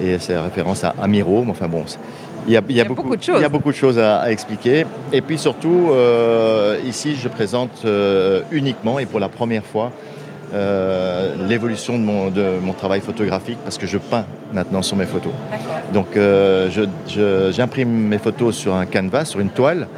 Et 0.00 0.18
c'est 0.18 0.36
en 0.36 0.44
référence 0.44 0.84
à 0.84 0.94
Amiro. 1.00 1.44
Mais 1.44 1.50
Enfin 1.50 1.68
bon, 1.68 1.84
il 2.46 2.54
y 2.54 2.56
a, 2.56 2.62
il 2.68 2.76
y 2.76 2.80
a 2.80 2.84
beaucoup, 2.84 3.02
beaucoup 3.02 3.16
de 3.16 3.22
choses. 3.22 3.36
il 3.38 3.42
y 3.42 3.44
a 3.44 3.48
beaucoup 3.48 3.70
de 3.70 3.76
choses 3.76 3.98
à, 3.98 4.18
à 4.18 4.30
expliquer. 4.30 4.86
Et 5.12 5.20
puis 5.20 5.38
surtout, 5.38 5.88
euh, 5.90 6.78
ici, 6.86 7.14
je 7.16 7.28
présente 7.28 7.82
euh, 7.84 8.42
uniquement 8.50 8.98
et 8.98 9.06
pour 9.06 9.20
la 9.20 9.28
première 9.28 9.64
fois 9.64 9.92
euh, 10.54 11.34
l'évolution 11.46 11.98
de 11.98 12.04
mon, 12.04 12.30
de 12.30 12.58
mon 12.62 12.72
travail 12.72 13.00
photographique 13.00 13.58
parce 13.64 13.76
que 13.76 13.86
je 13.86 13.98
peins 13.98 14.24
maintenant 14.52 14.80
sur 14.80 14.96
mes 14.96 15.04
photos. 15.04 15.32
Donc 15.92 16.16
euh, 16.16 16.70
j'imprime 17.50 17.90
mes 17.90 18.18
photos 18.18 18.56
sur 18.56 18.74
un 18.74 18.86
canvas, 18.86 19.26
sur 19.26 19.40
une 19.40 19.50
toile. 19.50 19.88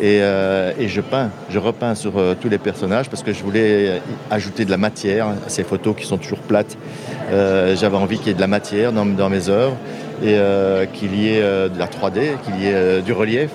Et, 0.00 0.20
euh, 0.22 0.72
et 0.78 0.88
je 0.88 1.02
peins, 1.02 1.28
je 1.50 1.58
repeins 1.58 1.94
sur 1.94 2.12
tous 2.40 2.48
les 2.48 2.56
personnages 2.56 3.10
parce 3.10 3.22
que 3.22 3.34
je 3.34 3.42
voulais 3.42 4.00
ajouter 4.30 4.64
de 4.64 4.70
la 4.70 4.78
matière 4.78 5.28
à 5.28 5.48
ces 5.48 5.64
photos 5.64 5.94
qui 5.94 6.06
sont 6.06 6.16
toujours 6.16 6.38
plates. 6.38 6.78
J'avais 7.30 7.96
envie 7.96 8.16
qu'il 8.16 8.28
y 8.28 8.30
ait 8.30 8.34
de 8.34 8.40
la 8.40 8.46
matière 8.46 8.92
dans, 8.92 9.04
dans 9.04 9.28
mes 9.28 9.50
œuvres 9.50 9.76
et 10.24 10.38
qu'il 10.94 11.14
y 11.14 11.28
ait 11.28 11.42
de 11.42 11.78
la 11.78 11.86
3D, 11.86 12.38
qu'il 12.42 12.62
y 12.62 12.68
ait 12.68 13.02
du 13.02 13.12
relief. 13.12 13.50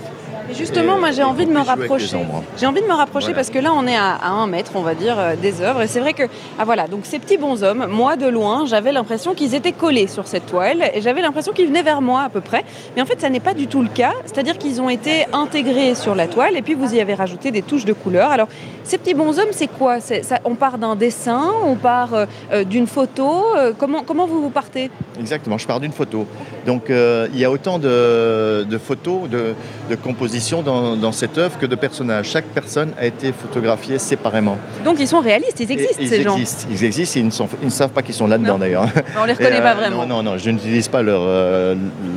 Et 0.50 0.54
Justement, 0.54 0.98
moi 0.98 1.12
j'ai 1.12 1.24
envie 1.24 1.46
de 1.46 1.52
me 1.52 1.60
rapprocher. 1.62 2.18
J'ai 2.58 2.66
envie 2.68 2.82
de 2.82 2.88
me 2.88 2.94
rapprocher 2.94 3.28
Voilà. 3.28 3.36
parce 3.36 3.50
que 3.50 3.60
là 3.60 3.72
on 3.74 3.88
est 3.88 3.96
à, 3.96 4.14
à 4.16 4.30
un 4.30 4.48
mètre, 4.48 4.72
on 4.76 4.82
va 4.82 4.94
dire, 4.96 5.16
euh, 5.18 5.36
des 5.36 5.62
œuvres. 5.62 5.82
Et 5.82 5.88
c'est 5.88 6.00
vrai 6.00 6.14
que, 6.14 6.24
ah 6.60 6.66
voilà, 6.66 6.88
donc 6.88 7.02
ces 7.06 7.20
petits 7.20 7.38
bonshommes, 7.38 7.88
moi 7.90 8.16
de 8.16 8.28
loin, 8.28 8.66
j'avais 8.66 8.92
l'impression 8.92 9.34
qu'ils 9.34 9.56
étaient 9.56 9.72
collés 9.72 10.08
sur 10.08 10.28
cette 10.28 10.46
toile 10.46 10.92
et 10.94 11.02
j'avais 11.02 11.22
l'impression 11.22 11.52
qu'ils 11.54 11.68
venaient 11.68 11.84
vers 11.84 12.02
moi 12.02 12.22
à 12.22 12.30
peu 12.30 12.42
près. 12.42 12.64
Mais 12.96 13.02
en 13.02 13.06
fait, 13.06 13.20
ça 13.20 13.30
n'est 13.30 13.40
pas 13.40 13.54
du 13.54 13.68
tout 13.68 13.82
le 13.82 13.90
cas. 13.90 14.14
C'est-à-dire 14.26 14.58
qu'ils 14.58 14.82
ont 14.82 14.90
été 14.90 15.26
intégrés 15.34 15.96
sur 15.96 16.16
la 16.16 16.28
toile 16.28 16.56
et 16.58 16.62
puis 16.62 16.74
vous 16.74 16.94
y 16.94 17.00
avez 17.00 17.16
rajouté 17.16 17.52
des 17.52 17.62
touches 17.62 17.86
de 17.86 17.94
couleur. 17.94 18.30
Alors, 18.32 18.48
ces 18.88 18.98
petits 18.98 19.14
bonshommes, 19.14 19.52
c'est 19.52 19.68
quoi 19.68 20.00
ça- 20.00 20.40
On 20.46 20.56
part 20.56 20.78
d'un 20.78 20.96
dessin, 20.96 21.44
on 21.64 21.76
part 21.76 22.14
euh, 22.14 22.26
euh, 22.52 22.64
d'une 22.64 22.88
photo. 22.88 23.44
euh, 23.58 23.74
comment, 23.78 24.04
comment 24.06 24.26
vous 24.28 24.42
vous 24.42 24.50
partez? 24.50 24.90
Exactement, 25.20 25.58
je 25.58 25.66
pars 25.68 25.80
d'une 25.80 25.92
photo. 25.92 26.26
Donc 26.66 26.90
euh, 26.90 27.28
il 27.34 27.40
y 27.40 27.46
a 27.46 27.52
autant 27.52 27.80
de, 27.80 28.64
de 28.64 28.78
photos, 28.78 29.30
de, 29.30 29.54
de 29.90 29.96
compositions 29.96 30.62
dans, 30.62 30.96
dans 30.96 31.12
cette 31.12 31.38
œuvre 31.38 31.58
que 31.60 31.66
de 31.66 31.76
personnages. 31.76 32.28
Chaque 32.30 32.46
personne 32.46 32.92
a 33.00 33.06
été 33.06 33.32
photographiée 33.32 33.98
séparément. 34.00 34.58
Donc 34.84 34.98
ils 35.00 35.08
sont 35.08 35.20
réalistes, 35.22 35.60
ils 35.60 35.72
existent 35.72 35.96
Et- 36.00 36.04
ils 36.04 36.10
ces 36.10 36.22
gens. 36.24 36.34
existent, 36.38 36.68
ils 36.72 36.84
existent, 36.84 37.18
et 37.18 37.22
ils 37.22 37.26
ne, 37.28 37.32
sont- 37.32 37.50
ils 37.62 37.66
ne 37.66 37.72
savent 37.72 37.90
pas 37.92 38.02
qu'ils 38.02 38.16
sont 38.16 38.28
là-dedans 38.28 38.58
d'ailleurs. 38.58 38.86
On 39.20 39.26
les 39.26 39.32
Et, 39.32 39.36
reconnaît 39.36 39.62
pas 39.62 39.74
vraiment. 39.76 40.06
Non, 40.06 40.22
non, 40.22 40.32
non, 40.32 40.38
je 40.38 40.50
n'utilise 40.50 40.88
pas 40.88 41.02
leur, 41.02 41.22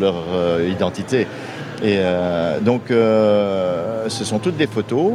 leur 0.00 0.14
identité. 0.68 1.26
Et 1.80 1.94
euh, 1.98 2.58
donc, 2.60 2.90
euh, 2.90 4.08
ce 4.08 4.24
sont 4.24 4.38
toutes 4.40 4.56
des 4.56 4.66
photos. 4.66 5.12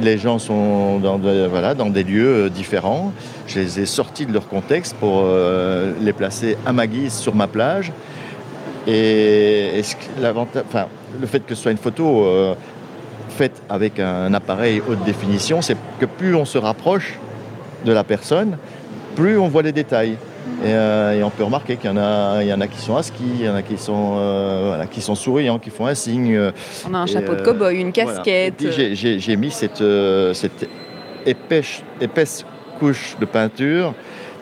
Les 0.00 0.18
gens 0.18 0.38
sont 0.38 0.98
dans, 0.98 1.18
des 1.18 2.04
lieux 2.04 2.46
euh, 2.46 2.50
différents. 2.50 3.12
Je 3.46 3.60
les 3.60 3.80
ai 3.80 3.86
sortis 3.86 4.26
de 4.26 4.32
leur 4.32 4.48
contexte 4.48 4.94
pour 4.96 5.22
euh, 5.24 5.92
les 6.00 6.12
placer 6.12 6.56
à 6.66 6.72
ma 6.72 6.86
guise 6.86 7.14
sur 7.14 7.34
ma 7.34 7.46
plage. 7.46 7.92
Et, 8.86 9.82
le 10.18 11.26
fait 11.26 11.40
que 11.40 11.54
ce 11.54 11.62
soit 11.62 11.72
une 11.72 11.78
photo 11.78 12.24
euh, 12.24 12.54
faite 13.30 13.62
avec 13.68 13.98
un 13.98 14.34
appareil 14.34 14.82
haute 14.86 15.02
définition, 15.04 15.62
c'est 15.62 15.76
que 15.98 16.06
plus 16.06 16.34
on 16.34 16.44
se 16.44 16.58
rapproche 16.58 17.18
de 17.84 17.92
la 17.92 18.04
personne, 18.04 18.58
plus 19.14 19.38
on 19.38 19.48
voit 19.48 19.62
les 19.62 19.72
détails. 19.72 20.16
Et, 20.64 20.68
euh, 20.68 21.18
et 21.18 21.22
on 21.22 21.30
peut 21.30 21.44
remarquer 21.44 21.76
qu'il 21.76 21.90
y 21.90 21.92
en 21.92 21.96
a, 21.96 22.38
il 22.42 22.48
y 22.48 22.52
en 22.52 22.60
a 22.60 22.66
qui 22.66 22.80
sont 22.80 22.96
à 22.96 23.02
ski, 23.02 23.22
il 23.38 23.44
y 23.44 23.48
en 23.48 23.54
a 23.54 23.62
qui 23.62 23.76
sont, 23.76 24.16
euh, 24.18 24.64
voilà, 24.68 24.86
qui 24.86 25.00
sont 25.00 25.14
souriants, 25.14 25.58
qui 25.58 25.70
font 25.70 25.86
un 25.86 25.94
signe. 25.94 26.34
euh, 26.34 26.50
On 26.88 26.94
a 26.94 26.98
un 26.98 27.04
et, 27.06 27.12
chapeau 27.12 27.34
de 27.34 27.42
cow-boy, 27.42 27.76
une 27.76 27.92
casquette. 27.92 28.64
j'ai- 28.70 29.36
mis 29.36 29.50
cette, 29.50 29.82
cette 30.34 30.68
épaisse, 31.26 31.82
épaisse 32.00 32.44
couche 32.78 33.16
de 33.20 33.24
peinture 33.26 33.94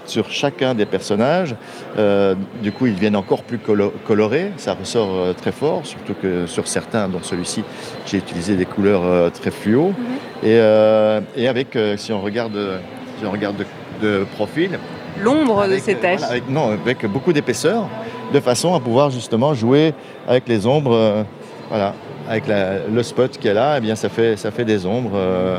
sur 0.07 0.30
chacun 0.30 0.74
des 0.74 0.84
personnages. 0.84 1.55
Euh, 1.98 2.34
du 2.62 2.70
coup, 2.72 2.86
ils 2.86 2.94
deviennent 2.94 3.16
encore 3.16 3.42
plus 3.42 3.57
colo- 3.59 3.92
colorés. 4.07 4.52
Ça 4.59 4.74
ressort 4.74 5.09
euh, 5.14 5.32
très 5.32 5.52
fort, 5.52 5.80
surtout 5.84 6.14
que 6.20 6.46
sur 6.46 6.68
certains, 6.68 7.09
dont 7.09 7.22
celui-ci, 7.22 7.64
j'ai 8.07 8.18
utilisé 8.18 8.55
des 8.57 8.66
couleurs 8.66 9.02
euh, 9.05 9.30
très 9.30 9.50
fluo. 9.50 9.92
Et, 10.42 10.59
euh, 10.61 11.20
et 11.36 11.48
avec, 11.48 11.78
si 11.96 12.12
on 12.12 12.20
regarde, 12.20 12.59
si 13.18 13.24
on 13.26 13.30
regarde 13.30 13.57
de, 13.57 14.07
de 14.07 14.24
profil, 14.24 14.78
L'ombre 15.20 15.66
de 15.68 15.78
ces 15.78 15.94
euh, 15.94 15.98
taches. 16.00 16.18
voilà, 16.18 16.32
avec- 16.32 16.48
non, 16.50 16.70
avec 16.72 17.06
beaucoup 17.06 17.32
d'épaisseur, 17.32 17.88
de 18.32 18.40
façon 18.40 18.74
à 18.74 18.80
pouvoir 18.80 19.10
justement 19.10 19.54
jouer 19.54 19.94
avec 20.28 20.48
les 20.48 20.66
ombres. 20.66 20.94
euh, 20.94 21.22
voilà, 21.70 21.94
avec 22.28 22.46
la- 22.46 22.86
le 22.92 23.02
spot 23.02 23.38
qui 23.38 23.48
est 23.48 23.54
là, 23.54 23.76
eh 23.78 23.80
bien, 23.80 23.94
ça 23.96 24.08
fait, 24.08 24.36
ça 24.36 24.50
fait 24.50 24.64
des 24.64 24.84
ombres 24.86 25.12
euh, 25.14 25.58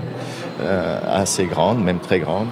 euh, 0.61 0.99
assez 1.11 1.45
grandes, 1.45 1.83
même 1.83 1.99
très 1.99 2.19
grandes. 2.19 2.47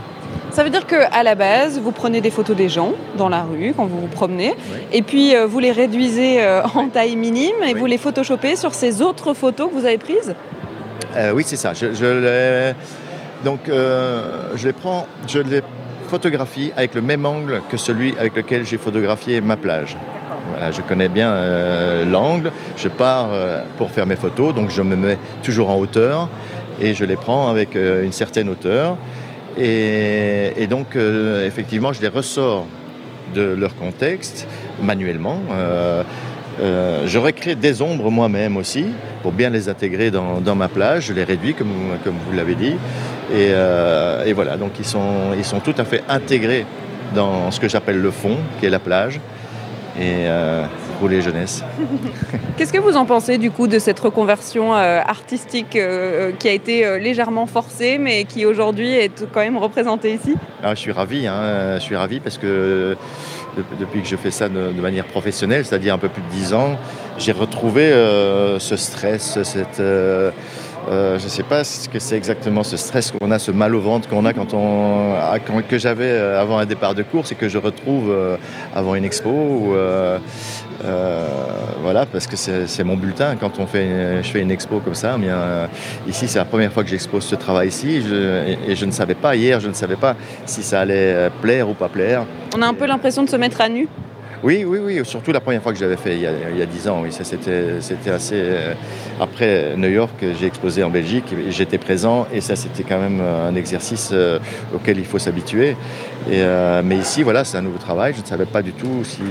Ça 0.52 0.64
veut 0.64 0.70
dire 0.70 0.86
qu'à 0.88 1.24
la 1.24 1.36
base, 1.36 1.80
vous 1.80 1.92
prenez 1.92 2.20
des 2.22 2.30
photos 2.32 2.56
des 2.56 2.70
gens 2.70 2.94
dans 3.18 3.30
la 3.30 3.42
rue 3.44 3.74
quand 3.76 3.86
vous 3.86 4.02
vous 4.02 4.08
promenez, 4.08 4.54
Oui. 4.72 4.80
et 4.92 5.02
puis 5.02 5.36
euh, 5.36 5.46
vous 5.46 5.60
les 5.60 5.72
réduisez 5.72 6.42
euh, 6.44 6.62
en 6.76 6.88
taille 6.90 7.16
minime 7.16 7.56
et 7.64 7.74
Oui. 7.74 7.80
vous 7.80 7.86
les 7.86 7.98
photoshopez 7.98 8.56
sur 8.56 8.74
ces 8.74 9.02
autres 9.02 9.34
photos 9.34 9.70
que 9.70 9.74
vous 9.80 9.86
avez 9.86 9.98
prises? 9.98 10.36
Euh, 11.16 11.32
oui, 11.32 11.44
c'est 11.46 11.56
ça. 11.58 11.74
Je, 11.74 11.94
je 11.94 12.06
les, 12.06 12.74
donc, 13.46 13.60
je 13.68 14.66
les 14.68 14.74
prends, 14.74 15.06
je 15.28 15.40
les 15.40 15.62
photographie 16.04 16.72
avec 16.76 16.96
le 16.96 17.02
même 17.02 17.26
angle 17.26 17.62
que 17.70 17.78
celui 17.78 18.16
avec 18.18 18.36
lequel 18.36 18.66
j'ai 18.66 18.78
photographié 18.78 19.42
ma 19.42 19.58
plage. 19.58 19.98
Voilà, 20.50 20.72
je 20.72 20.82
connais 20.82 21.10
bien 21.10 21.32
euh, 21.32 22.06
l'angle. 22.06 22.52
Je 22.78 22.90
pars 22.90 23.30
euh, 23.32 23.64
pour 23.78 23.92
faire 23.92 24.06
mes 24.06 24.16
photos, 24.16 24.54
donc 24.54 24.70
je 24.70 24.82
me 24.82 24.96
mets 24.96 25.18
toujours 25.42 25.70
en 25.70 25.78
hauteur 25.78 26.30
et 26.82 26.94
je 26.94 27.06
les 27.06 27.16
prends 27.16 27.50
avec 27.50 27.76
euh, 27.76 28.04
une 28.04 28.12
certaine 28.12 28.50
hauteur. 28.50 28.98
Et, 29.58 30.54
et 30.58 30.66
donc, 30.66 30.96
effectivement, 30.96 31.94
je 31.94 32.02
les 32.02 32.08
ressors 32.08 32.66
de 33.36 33.44
leur 33.44 33.76
contexte 33.76 34.48
manuellement. 34.82 35.38
Euh, 36.62 37.08
je 37.08 37.18
recrée 37.18 37.56
des 37.56 37.82
ombres 37.82 38.12
moi-même 38.12 38.58
aussi 38.58 38.86
pour 39.24 39.32
bien 39.32 39.50
les 39.50 39.70
intégrer 39.70 40.12
dans, 40.12 40.40
dans 40.40 40.56
ma 40.56 40.68
plage. 40.68 41.08
Je 41.08 41.14
les 41.14 41.24
réduis 41.24 41.54
comme, 41.54 41.74
comme 42.04 42.16
vous 42.28 42.36
l'avez 42.36 42.56
dit. 42.56 42.76
Et, 43.32 43.50
euh, 43.52 44.26
et 44.26 44.34
voilà, 44.34 44.58
donc 44.58 44.72
ils 44.80 44.86
sont, 44.86 45.34
ils 45.38 45.46
sont 45.46 45.60
tout 45.60 45.76
à 45.78 45.86
fait 45.86 46.04
intégrés 46.10 46.66
dans 47.16 47.52
ce 47.52 47.60
que 47.60 47.70
j'appelle 47.70 48.02
le 48.02 48.12
fond, 48.12 48.38
qui 48.60 48.66
est 48.66 48.70
la 48.70 48.80
plage. 48.80 49.20
Et 50.00 50.26
euh, 50.26 50.64
pour 51.00 51.08
les 51.08 51.22
jeunesses. 51.22 51.64
Qu'est-ce 52.58 52.74
que 52.74 52.80
vous 52.80 52.96
en 52.98 53.06
pensez 53.06 53.38
du 53.38 53.52
coup 53.52 53.68
de 53.68 53.78
cette 53.78 54.00
reconversion 54.00 54.74
euh, 54.76 55.00
artistique 55.06 55.76
euh, 55.76 56.32
qui 56.40 56.48
a 56.48 56.52
été 56.52 56.84
euh, 56.86 56.98
légèrement 56.98 57.46
forcée 57.46 57.98
mais 58.00 58.24
qui 58.24 58.46
aujourd'hui 58.46 58.92
est 58.92 59.24
quand 59.32 59.42
même 59.42 59.58
représentée 59.58 60.14
ici? 60.16 60.36
Ah, 60.64 60.74
je 60.74 60.80
suis 60.80 60.92
ravi, 60.92 61.28
hein, 61.28 61.76
je 61.76 61.80
suis 61.84 61.96
ravi 61.96 62.20
parce 62.20 62.40
que 62.40 62.96
de- 63.56 63.64
depuis 63.80 64.02
que 64.02 64.08
je 64.08 64.16
fais 64.16 64.32
ça 64.32 64.50
de, 64.50 64.72
de 64.72 64.82
manière 64.82 65.06
professionnelle, 65.06 65.64
c'est-à-dire 65.64 65.94
un 65.94 66.00
peu 66.00 66.10
plus 66.10 66.24
de 66.24 66.30
10 66.30 66.54
ans, 66.56 66.78
j'ai 67.20 67.32
retrouvé 67.34 67.84
euh, 67.92 68.58
ce 68.58 68.76
stress, 68.78 69.44
cette, 69.44 69.80
euh, 70.90 71.18
je 71.20 71.24
ne 71.26 71.30
sais 71.30 71.44
pas 71.44 71.64
ce 71.64 71.88
que 71.90 72.00
c'est 72.00 72.16
exactement 72.18 72.64
ce 72.64 72.78
stress 72.78 73.12
qu'on 73.12 73.32
a, 73.32 73.40
ce 73.40 73.52
mal 73.52 73.74
au 73.76 73.82
ventre 73.82 74.08
qu'on 74.10 74.26
a 74.26 74.34
quand 74.34 74.54
on, 74.54 75.14
ah, 75.16 75.38
que 75.40 75.78
j'avais 75.78 76.06
euh, 76.10 76.42
avant 76.42 76.58
un 76.58 76.66
départ 76.66 76.94
de 76.96 77.04
course 77.04 77.32
et 77.32 77.36
que 77.36 77.48
je 77.50 77.58
retrouve 77.58 78.10
euh, 78.12 78.38
avant 78.76 78.96
une 78.96 79.06
expo. 79.06 79.76
Voilà, 81.82 82.06
parce 82.06 82.28
que 82.28 82.36
c'est 82.36 82.84
mon 82.84 82.96
bulletin 82.96 83.36
quand 83.40 83.60
on 83.60 83.66
fait, 83.68 83.86
une- 83.86 84.24
je 84.24 84.30
fais 84.30 84.42
une 84.42 84.52
expo 84.52 84.80
comme 84.80 84.96
ça. 84.96 85.18
Ici, 86.08 86.28
c'est 86.28 86.40
la 86.40 86.46
première 86.46 86.72
fois 86.72 86.84
que 86.84 86.90
j'expose 86.90 87.24
ce 87.24 87.36
travail-ci 87.36 88.02
je- 88.02 88.56
et, 88.70 88.76
je 88.76 88.86
ne 88.86 88.92
savais 88.92 89.16
pas 89.16 89.36
hier, 89.36 89.60
je 89.60 89.68
ne 89.70 89.74
savais 89.74 89.96
pas 89.96 90.16
si 90.46 90.64
ça 90.64 90.82
allait 90.82 91.30
plaire 91.42 91.70
ou 91.70 91.74
pas 91.74 91.90
plaire. 91.90 92.26
On 92.58 92.62
a 92.62 92.68
un 92.68 92.74
peu 92.74 92.86
l'impression 92.86 93.24
de 93.24 93.30
se 93.30 93.36
mettre 93.36 93.62
à 93.62 93.70
nu. 93.70 93.88
Oui, 94.44 94.66
oui, 94.66 94.80
oui, 94.84 95.00
surtout 95.06 95.32
la 95.32 95.40
première 95.40 95.64
fois 95.64 95.72
que 95.72 95.80
je 95.80 95.86
l'avais 95.86 95.96
fait 95.96 96.16
il 96.16 96.22
y 96.22 96.28
a, 96.28 96.32
il 96.52 96.58
y 96.58 96.62
a 96.62 96.66
10 96.66 96.90
ans, 96.90 97.02
c'était, 97.12 98.10
assez... 98.10 98.36
euh, 98.36 98.74
après 99.18 99.74
New 99.78 99.88
York, 99.88 100.12
j'ai 100.38 100.46
exposé 100.48 100.84
en 100.84 100.90
Belgique, 100.90 101.34
j'étais 101.48 101.78
présent 101.78 102.28
et 102.34 102.42
ça 102.42 102.58
c'était 102.58 102.84
quand 102.84 103.00
même 103.00 103.22
un 103.22 103.56
exercice 103.56 104.10
euh, 104.12 104.40
auquel 104.76 105.00
il 105.00 105.06
faut 105.06 105.18
s'habituer. 105.18 105.78
Euh, 106.30 106.82
mais 106.84 106.98
ici, 106.98 107.24
voilà, 107.24 107.46
c'est 107.46 107.58
un 107.58 107.62
nouveau 107.62 107.78
travail, 107.78 108.14
je 108.18 108.22
ne 108.22 108.26
savais 108.26 108.46
pas 108.46 108.62
du 108.62 108.74
tout 108.74 109.06
si, 109.06 109.22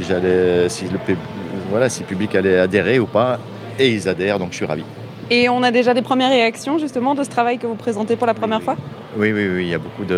si 0.68 0.84
le 0.86 2.04
public 2.06 2.34
allait 2.34 2.58
adhérer 2.58 2.98
ou 2.98 3.06
pas, 3.06 3.38
et 3.78 3.90
ils 3.90 4.08
adhèrent, 4.08 4.38
donc 4.38 4.52
je 4.52 4.56
suis 4.56 4.66
ravi. 4.66 4.84
Et 5.30 5.50
on 5.50 5.62
a 5.62 5.70
déjà 5.70 5.92
des 5.92 6.02
premières 6.02 6.30
réactions 6.30 6.78
justement 6.78 7.14
de 7.14 7.22
ce 7.22 7.28
travail 7.28 7.58
que 7.58 7.66
vous 7.66 7.74
présentez 7.74 8.16
pour 8.16 8.26
la 8.26 8.34
première 8.34 8.62
fois? 8.62 8.76
Oui, 9.16 9.30
oui, 9.32 9.46
oui, 9.54 9.62
il 9.64 9.68
y 9.68 9.74
a 9.74 9.78
beaucoup 9.78 10.04
de, 10.04 10.14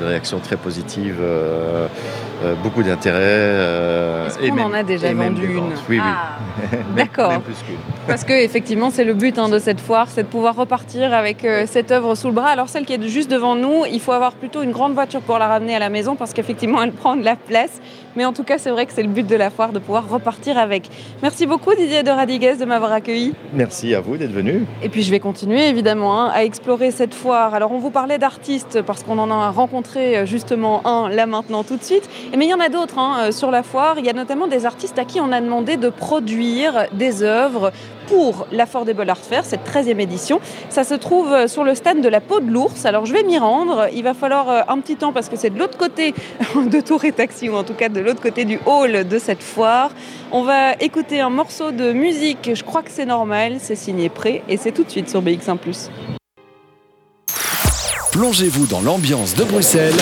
de 0.00 0.04
réactions 0.04 0.40
très 0.40 0.56
positives, 0.56 1.18
euh, 1.20 1.86
euh, 2.42 2.54
beaucoup 2.62 2.82
d'intérêt. 2.82 3.18
euh, 3.20 4.26
Est-ce 4.26 4.38
qu'on 4.50 4.58
en 4.60 4.72
a 4.72 4.82
déjà 4.82 5.12
vendu 5.14 5.54
une. 5.56 5.62
Oui, 5.88 6.00
Ah, 6.02 6.38
oui. 6.72 6.78
Même- 6.78 6.84
D'accord. 6.96 7.30
même 7.30 7.42
plus 7.42 7.54
qu'une. 7.64 7.76
Parce 8.08 8.24
que 8.24 8.32
effectivement, 8.32 8.90
c'est 8.90 9.04
le 9.04 9.14
but 9.14 9.38
hein, 9.38 9.48
de 9.48 9.58
cette 9.58 9.80
foire, 9.80 10.08
c'est 10.10 10.24
de 10.24 10.28
pouvoir 10.28 10.56
repartir 10.56 11.14
avec 11.14 11.44
euh, 11.44 11.64
cette 11.66 11.92
œuvre 11.92 12.14
sous 12.16 12.26
le 12.26 12.32
bras. 12.34 12.48
Alors 12.48 12.68
celle 12.68 12.84
qui 12.84 12.92
est 12.94 13.02
juste 13.08 13.30
devant 13.30 13.54
nous, 13.54 13.84
il 13.90 14.00
faut 14.00 14.12
avoir 14.12 14.32
plutôt 14.32 14.62
une 14.62 14.72
grande 14.72 14.94
voiture 14.94 15.20
pour 15.20 15.38
la 15.38 15.46
ramener 15.46 15.76
à 15.76 15.78
la 15.78 15.88
maison 15.88 16.16
parce 16.16 16.32
qu'effectivement, 16.34 16.82
elle 16.82 16.92
prend 16.92 17.16
de 17.16 17.24
la 17.24 17.36
place. 17.36 17.80
Mais 18.16 18.24
en 18.24 18.32
tout 18.32 18.44
cas, 18.44 18.58
c'est 18.58 18.70
vrai 18.70 18.86
que 18.86 18.92
c'est 18.92 19.02
le 19.02 19.08
but 19.08 19.26
de 19.26 19.34
la 19.34 19.50
foire 19.50 19.72
de 19.72 19.78
pouvoir 19.80 20.08
repartir 20.08 20.56
avec. 20.58 20.88
Merci 21.22 21.46
beaucoup 21.46 21.74
Didier 21.74 22.02
de 22.04 22.10
Radiguez 22.10 22.56
de 22.56 22.64
m'avoir 22.64 22.92
accueilli. 22.92 23.34
Merci 23.52 23.92
à 23.94 24.00
vous 24.00 24.16
d'être 24.16 24.30
venu. 24.32 24.64
Et 24.82 24.88
puis 24.88 25.02
je 25.02 25.10
vais 25.10 25.18
continuer 25.18 25.68
évidemment 25.68 26.20
hein, 26.20 26.30
à 26.32 26.44
explorer 26.44 26.90
cette 26.92 27.14
foire. 27.14 27.54
Alors 27.54 27.72
on 27.72 27.78
vous 27.78 27.90
parlait 27.90 28.18
d'artistes 28.24 28.80
parce 28.80 29.02
qu'on 29.02 29.18
en 29.18 29.30
a 29.30 29.50
rencontré 29.50 30.16
euh, 30.16 30.24
justement 30.24 30.80
un 30.86 31.10
là 31.10 31.26
maintenant 31.26 31.62
tout 31.62 31.76
de 31.76 31.84
suite. 31.84 32.08
Mais 32.34 32.46
il 32.46 32.48
y 32.48 32.54
en 32.54 32.60
a 32.60 32.70
d'autres 32.70 32.98
hein, 32.98 33.16
euh, 33.18 33.32
sur 33.32 33.50
la 33.50 33.62
foire. 33.62 33.96
Il 33.98 34.06
y 34.06 34.08
a 34.08 34.14
notamment 34.14 34.46
des 34.46 34.64
artistes 34.64 34.98
à 34.98 35.04
qui 35.04 35.20
on 35.20 35.30
a 35.30 35.42
demandé 35.42 35.76
de 35.76 35.90
produire 35.90 36.86
des 36.92 37.22
œuvres 37.22 37.70
pour 38.06 38.46
l'Affordable 38.50 39.10
Art 39.10 39.18
Fair, 39.18 39.44
cette 39.44 39.68
13e 39.68 40.00
édition. 40.00 40.40
Ça 40.70 40.84
se 40.84 40.94
trouve 40.94 41.34
euh, 41.34 41.48
sur 41.48 41.64
le 41.64 41.74
stand 41.74 42.00
de 42.00 42.08
la 42.08 42.22
peau 42.22 42.40
de 42.40 42.50
l'ours. 42.50 42.86
Alors 42.86 43.04
je 43.04 43.12
vais 43.12 43.24
m'y 43.24 43.36
rendre. 43.36 43.88
Il 43.92 44.04
va 44.04 44.14
falloir 44.14 44.70
un 44.70 44.78
petit 44.78 44.96
temps 44.96 45.12
parce 45.12 45.28
que 45.28 45.36
c'est 45.36 45.50
de 45.50 45.58
l'autre 45.58 45.76
côté 45.76 46.14
de 46.56 46.80
Tour 46.80 47.04
et 47.04 47.12
Taxi 47.12 47.50
ou 47.50 47.56
en 47.56 47.62
tout 47.62 47.74
cas 47.74 47.90
de 47.90 48.00
l'autre 48.00 48.22
côté 48.22 48.46
du 48.46 48.58
hall 48.64 49.06
de 49.06 49.18
cette 49.18 49.42
foire. 49.42 49.90
On 50.32 50.44
va 50.44 50.72
écouter 50.80 51.20
un 51.20 51.30
morceau 51.30 51.72
de 51.72 51.92
musique, 51.92 52.52
je 52.54 52.64
crois 52.64 52.80
que 52.80 52.90
c'est 52.90 53.04
normal, 53.04 53.56
c'est 53.58 53.76
signé 53.76 54.08
Pré 54.08 54.42
et 54.48 54.56
c'est 54.56 54.72
tout 54.72 54.84
de 54.84 54.90
suite 54.90 55.10
sur 55.10 55.20
BX1⁇ 55.20 55.58
Plongez-vous 58.14 58.66
dans 58.66 58.80
l'ambiance 58.80 59.34
de 59.34 59.42
Bruxelles 59.42 59.98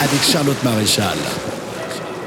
avec 0.00 0.22
Charlotte 0.22 0.62
Maréchal. 0.62 1.18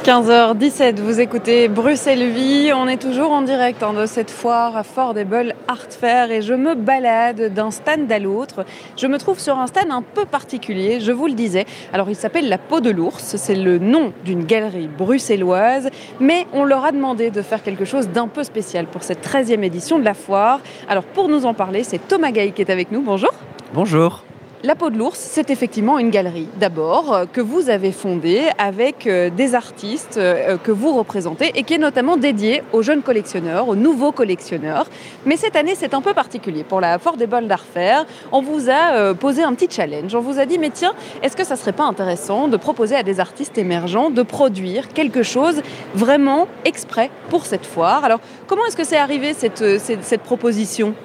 15h17, 0.04 1.00
vous 1.00 1.22
écoutez 1.22 1.70
Bruxelles 1.70 2.34
Vie. 2.34 2.74
On 2.76 2.90
est 2.90 3.02
toujours 3.02 3.32
en 3.32 3.44
direct 3.44 3.82
hein, 3.82 3.94
de 3.94 4.06
cette 4.06 4.30
foire 4.30 4.76
Affordable 4.76 5.56
Art 5.70 5.88
Fair 5.90 6.32
et 6.32 6.42
je 6.42 6.54
me 6.54 6.76
balade 6.76 7.54
d'un 7.54 7.72
stand 7.72 8.12
à 8.12 8.20
l'autre. 8.20 8.66
Je 8.98 9.08
me 9.08 9.18
trouve 9.18 9.40
sur 9.40 9.58
un 9.58 9.68
stand 9.68 9.90
un 9.90 10.02
peu 10.02 10.26
particulier, 10.26 11.00
je 11.00 11.14
vous 11.14 11.28
le 11.28 11.34
disais. 11.34 11.66
Alors 11.94 12.10
il 12.10 12.18
s'appelle 12.18 12.50
La 12.50 12.58
Peau 12.58 12.82
de 12.82 12.90
l'Ours, 12.90 13.38
c'est 13.38 13.56
le 13.56 13.78
nom 13.78 14.12
d'une 14.26 14.44
galerie 14.44 14.90
bruxelloise, 14.90 15.90
mais 16.20 16.46
on 16.52 16.66
leur 16.66 16.84
a 16.84 16.92
demandé 16.92 17.32
de 17.32 17.42
faire 17.42 17.64
quelque 17.64 17.86
chose 17.86 18.10
d'un 18.10 18.28
peu 18.28 18.44
spécial 18.44 18.86
pour 18.88 19.04
cette 19.04 19.26
13e 19.26 19.64
édition 19.64 19.98
de 19.98 20.04
la 20.04 20.14
foire. 20.14 20.60
Alors 20.90 21.04
pour 21.06 21.30
nous 21.30 21.46
en 21.46 21.54
parler, 21.54 21.86
c'est 21.86 22.06
Thomas 22.06 22.32
Gay 22.32 22.52
qui 22.52 22.64
est 22.64 22.70
avec 22.70 22.92
nous. 22.92 23.02
Bonjour. 23.02 23.32
Bonjour. 23.74 24.26
La 24.64 24.74
peau 24.74 24.90
de 24.90 24.98
l'ours, 24.98 25.20
c'est 25.20 25.52
effectivement 25.52 26.00
une 26.00 26.10
galerie, 26.10 26.48
d'abord, 26.60 27.14
euh, 27.14 27.26
que 27.32 27.42
vous 27.42 27.70
avez 27.70 27.92
fondée 27.92 28.42
avec 28.58 29.06
euh, 29.06 29.30
des 29.30 29.54
artistes 29.54 30.18
euh, 30.18 30.58
que 30.58 30.72
vous 30.72 30.98
représentez 30.98 31.52
et 31.54 31.62
qui 31.62 31.76
est 31.76 31.78
notamment 31.78 32.18
dédiée 32.18 32.64
aux 32.74 32.82
jeunes 32.82 33.04
collectionneurs, 33.04 33.70
aux 33.70 33.76
nouveaux 33.76 34.12
collectionneurs. 34.12 34.88
Mais 35.28 35.38
cette 35.38 35.56
année, 35.56 35.76
c'est 35.76 35.94
un 35.94 36.02
peu 36.02 36.16
particulier. 36.16 36.64
Pour 36.64 36.82
la 36.82 36.94
Affordable 36.94 37.46
d'Art 37.46 37.66
Fair, 37.72 38.08
on 38.32 38.42
vous 38.42 38.68
a 38.72 39.14
posé 39.14 39.44
un 39.44 39.54
petit 39.54 39.70
challenge. 39.70 40.16
On 40.16 40.22
vous 40.22 40.40
a 40.40 40.48
dit, 40.48 40.58
mais 40.58 40.72
tiens, 40.72 40.94
est-ce 41.22 41.38
que 41.38 41.44
ça 41.44 41.56
serait 41.56 41.72
pas 41.72 41.84
intéressant 41.84 42.48
de 42.48 42.58
proposer 42.58 42.96
à 42.96 43.04
des 43.04 43.20
artistes 43.20 43.60
émergents 43.60 44.10
de 44.10 44.24
produire 44.24 44.88
quelque 44.88 45.22
chose 45.22 45.62
vraiment 45.94 46.48
exprès 46.66 47.12
pour 47.30 47.46
cette 47.46 47.66
foire? 47.66 48.04
Alors, 48.04 48.22
comment 48.48 48.66
est-ce 48.66 48.78
que 48.78 48.84
c'est 48.86 48.98
arrivé 48.98 49.34
cette, 49.34 49.62
euh, 49.62 50.18
proposition? 50.24 50.96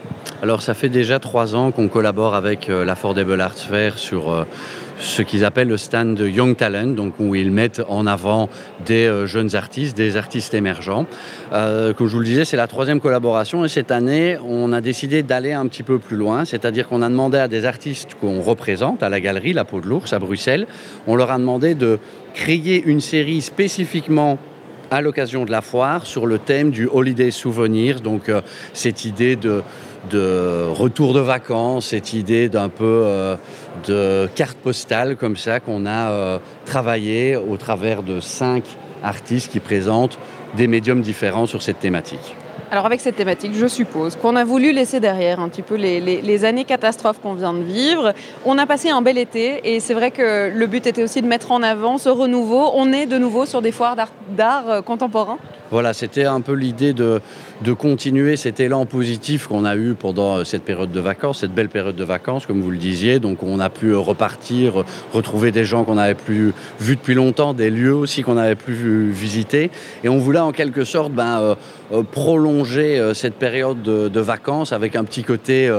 Alors 0.43 0.63
ça 0.63 0.75
fait 0.75 0.89
déjà 0.89 1.19
trois 1.19 1.55
ans 1.55 1.71
qu'on 1.71 1.89
collabore 1.89 2.35
avec 2.35 2.69
euh, 2.69 2.85
l'Affordable 2.85 3.41
Arts 3.41 3.59
Fair 3.59 3.99
sur 3.99 4.33
euh, 4.33 4.45
ce 4.99 5.23
qu'ils 5.23 5.45
appellent 5.45 5.69
le 5.69 5.77
stand 5.77 6.19
Young 6.19 6.57
Talent, 6.57 6.89
donc 6.89 7.15
où 7.19 7.35
ils 7.35 7.51
mettent 7.51 7.83
en 7.89 8.07
avant 8.07 8.49
des 8.85 9.07
euh, 9.07 9.27
jeunes 9.27 9.55
artistes, 9.55 9.97
des 9.97 10.17
artistes 10.17 10.55
émergents. 10.55 11.07
Comme 11.51 12.09
je 12.09 12.13
vous 12.13 12.21
le 12.21 12.25
disais, 12.25 12.45
c'est 12.45 12.57
la 12.57 12.67
troisième 12.67 13.01
collaboration 13.01 13.65
et 13.65 13.69
cette 13.69 13.91
année, 13.91 14.37
on 14.45 14.73
a 14.73 14.81
décidé 14.81 15.23
d'aller 15.23 15.53
un 15.53 15.67
petit 15.67 15.83
peu 15.83 15.99
plus 15.99 16.17
loin, 16.17 16.45
c'est-à-dire 16.45 16.89
qu'on 16.89 17.03
a 17.03 17.09
demandé 17.09 17.39
à 17.39 17.49
des 17.49 17.65
artistes 17.65 18.15
qu'on 18.21 18.41
représente 18.41 19.03
à 19.03 19.09
la 19.09 19.21
galerie 19.21 19.53
La 19.53 19.65
Peau 19.65 19.81
de 19.81 19.87
l'Ours 19.87 20.13
à 20.13 20.19
Bruxelles, 20.19 20.67
on 21.07 21.17
leur 21.17 21.31
a 21.31 21.39
demandé 21.39 21.75
de 21.75 21.99
créer 22.35 22.83
une 22.85 23.01
série 23.01 23.43
spécifiquement 23.43 24.39
à 24.93 25.01
l'occasion 25.01 25.47
de 25.47 25.51
la 25.51 25.63
foire 25.63 26.05
sur 26.07 26.27
le 26.27 26.39
thème 26.39 26.71
du 26.71 26.87
holiday 26.87 27.31
souvenir, 27.31 28.03
donc 28.03 28.29
euh, 28.29 28.43
cette 28.75 29.07
idée 29.07 29.37
de, 29.37 29.63
retour 30.71 31.15
de 31.15 31.21
vacances, 31.21 31.87
cette 31.87 32.13
idée 32.13 32.51
d'un 32.51 32.69
peu 32.69 32.85
euh, 33.05 33.37
de 33.87 34.29
carte 34.35 34.59
postale 34.59 35.17
comme 35.17 35.39
ça 35.39 35.61
qu'on 35.61 35.87
a 35.87 36.11
euh, 36.11 36.39
travaillé 36.67 37.37
au 37.37 37.57
travers 37.57 38.03
de 38.03 38.21
cinq 38.21 38.65
artistes 39.03 39.51
qui 39.51 39.61
présentent 39.61 40.19
des 40.57 40.67
médiums 40.67 41.01
différents 41.01 41.47
sur 41.47 41.63
cette 41.63 41.79
thématique. 41.79 42.37
Alors 42.73 42.87
avec 42.87 43.03
cette 43.03 43.17
thématique, 43.17 43.53
je 43.55 43.67
suppose 43.67 44.17
qu'on 44.17 44.35
a 44.35 44.45
voulu 44.45 44.73
laisser 44.73 44.99
derrière 44.99 45.41
un 45.41 45.51
petit 45.51 45.61
peu 45.61 45.75
les, 45.75 46.45
années 46.47 46.65
catastrophes 46.65 47.21
qu'on 47.21 47.35
vient 47.35 47.53
de 47.53 47.63
vivre. 47.63 48.15
On 48.47 48.57
a 48.57 48.65
passé 48.65 48.89
un 48.89 49.03
bel 49.03 49.19
été 49.19 49.75
et 49.75 49.79
c'est 49.79 49.93
vrai 49.93 50.11
que 50.11 50.49
le 50.49 50.67
but 50.67 50.87
était 50.87 51.03
aussi 51.03 51.21
de 51.21 51.27
mettre 51.27 51.53
en 51.53 51.63
avant 51.63 51.99
ce 51.99 52.09
renouveau. 52.09 52.71
On 52.75 52.91
est 52.95 53.05
de 53.05 53.19
nouveau 53.19 53.45
sur 53.45 53.61
des 53.61 53.73
foires 53.73 53.95
d'art- 53.95 54.09
d'art 54.31 54.71
euh, 54.71 54.81
contemporain? 54.81 55.37
Voilà, 55.73 55.95
c'était 55.95 56.27
un 56.27 56.43
peu 56.43 56.53
l'idée 56.53 56.93
de, 56.93 57.23
continuer 57.79 58.37
cet 58.37 58.61
élan 58.61 58.85
positif 58.85 59.47
qu'on 59.47 59.65
a 59.65 59.75
eu 59.75 59.95
pendant 59.95 60.45
cette 60.45 60.65
période 60.65 60.93
de 60.93 61.01
vacances, 61.01 61.41
cette 61.41 61.55
belle 61.55 61.71
période 61.71 61.97
de 61.97 62.05
vacances, 62.05 62.45
comme 62.45 62.61
vous 62.61 62.71
le 62.71 62.77
disiez. 62.77 63.21
Donc, 63.21 63.43
on 63.43 63.59
a 63.59 63.71
pu 63.71 63.95
repartir, 63.95 64.85
retrouver 65.15 65.51
des 65.51 65.65
gens 65.65 65.85
qu'on 65.85 65.95
n'avait 65.95 66.15
plus 66.15 66.53
vus 66.79 66.97
depuis 66.97 67.15
longtemps, 67.15 67.55
des 67.55 67.71
lieux 67.71 67.95
aussi 67.95 68.23
qu'on 68.23 68.35
n'avait 68.35 68.55
plus 68.55 69.11
visités. 69.11 69.71
Et 70.05 70.11
on 70.11 70.19
voulait 70.19 70.41
en 70.41 70.53
quelque 70.53 70.85
sorte 70.85 71.11
ben, 71.11 71.41
euh, 71.41 71.55
euh, 71.95 72.03
prolonger 72.03 72.99
euh, 72.99 73.15
cette 73.15 73.37
période 73.37 73.81
de, 73.83 74.21
vacances 74.21 74.75
avec 74.75 74.95
un 74.95 75.05
petit 75.05 75.25
côté 75.25 75.75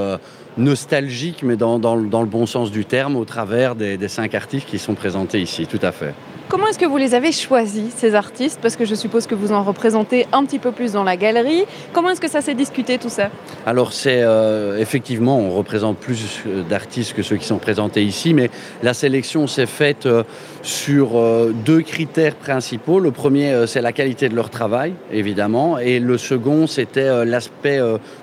nostalgique, 0.57 1.43
mais 1.43 1.55
dans, 1.55 1.77
dans 1.77 1.95
le- 1.95 2.09
dans 2.09 2.21
le 2.21 2.27
bon 2.27 2.47
sens 2.47 2.71
du 2.71 2.83
terme, 2.83 3.15
au 3.15 3.25
travers 3.25 3.75
des, 3.75 3.97
des 3.97 4.07
cinq 4.07 4.33
artistes 4.33 4.67
qui 4.67 4.79
sont 4.79 4.95
présentés 4.95 5.39
ici. 5.39 5.67
Tout 5.67 5.79
à 5.83 5.91
fait. 5.91 6.15
Comment 6.49 6.67
est-ce 6.67 6.77
que 6.77 6.85
vous 6.85 6.97
les 6.97 7.15
avez 7.15 7.31
choisis, 7.31 7.93
ces 7.95 8.15
artistes? 8.15 8.59
Parce 8.61 8.75
que 8.75 8.85
je 8.85 8.95
suppose 8.95 9.27
que 9.27 9.33
vous 9.33 9.51
en 9.51 9.63
représentez 9.63 10.27
un 10.31 10.45
petit 10.45 10.59
peu 10.59 10.71
plus 10.71 10.91
dans 10.91 11.03
la 11.03 11.17
galerie. 11.17 11.63
Comment 11.93 12.09
est-ce 12.11 12.21
que 12.21 12.29
ça 12.29 12.41
s'est 12.41 12.53
discuté 12.53 12.97
tout 12.97 13.09
ça? 13.09 13.29
Alors 13.65 13.93
c'est 13.93 14.21
euh, 14.21 14.77
effectivement, 14.77 15.39
on 15.39 15.51
représente 15.51 15.97
plus 15.97 16.43
euh, 16.45 16.61
d'artistes 16.63 17.13
que 17.13 17.23
ceux 17.23 17.37
qui 17.37 17.45
sont 17.45 17.59
présentés 17.59 18.03
ici, 18.03 18.33
mais 18.33 18.49
la 18.83 18.93
sélection 18.93 19.47
s'est 19.47 19.65
faite 19.65 20.05
euh, 20.05 20.23
sur 20.63 21.17
euh, 21.17 21.53
deux 21.65 21.81
critères 21.81 22.35
principaux. 22.35 22.99
Le 22.99 23.11
premier, 23.11 23.51
euh, 23.51 23.67
c'est 23.67 23.81
la 23.81 23.91
qualité 23.91 24.29
de 24.29 24.35
leur 24.35 24.49
travail, 24.49 24.93
évidemment, 25.11 25.77
et 25.77 25.99
le 25.99 26.17
second, 26.17 26.65
c'était 26.67 27.01
euh, 27.01 27.25
l'aspect 27.25 27.79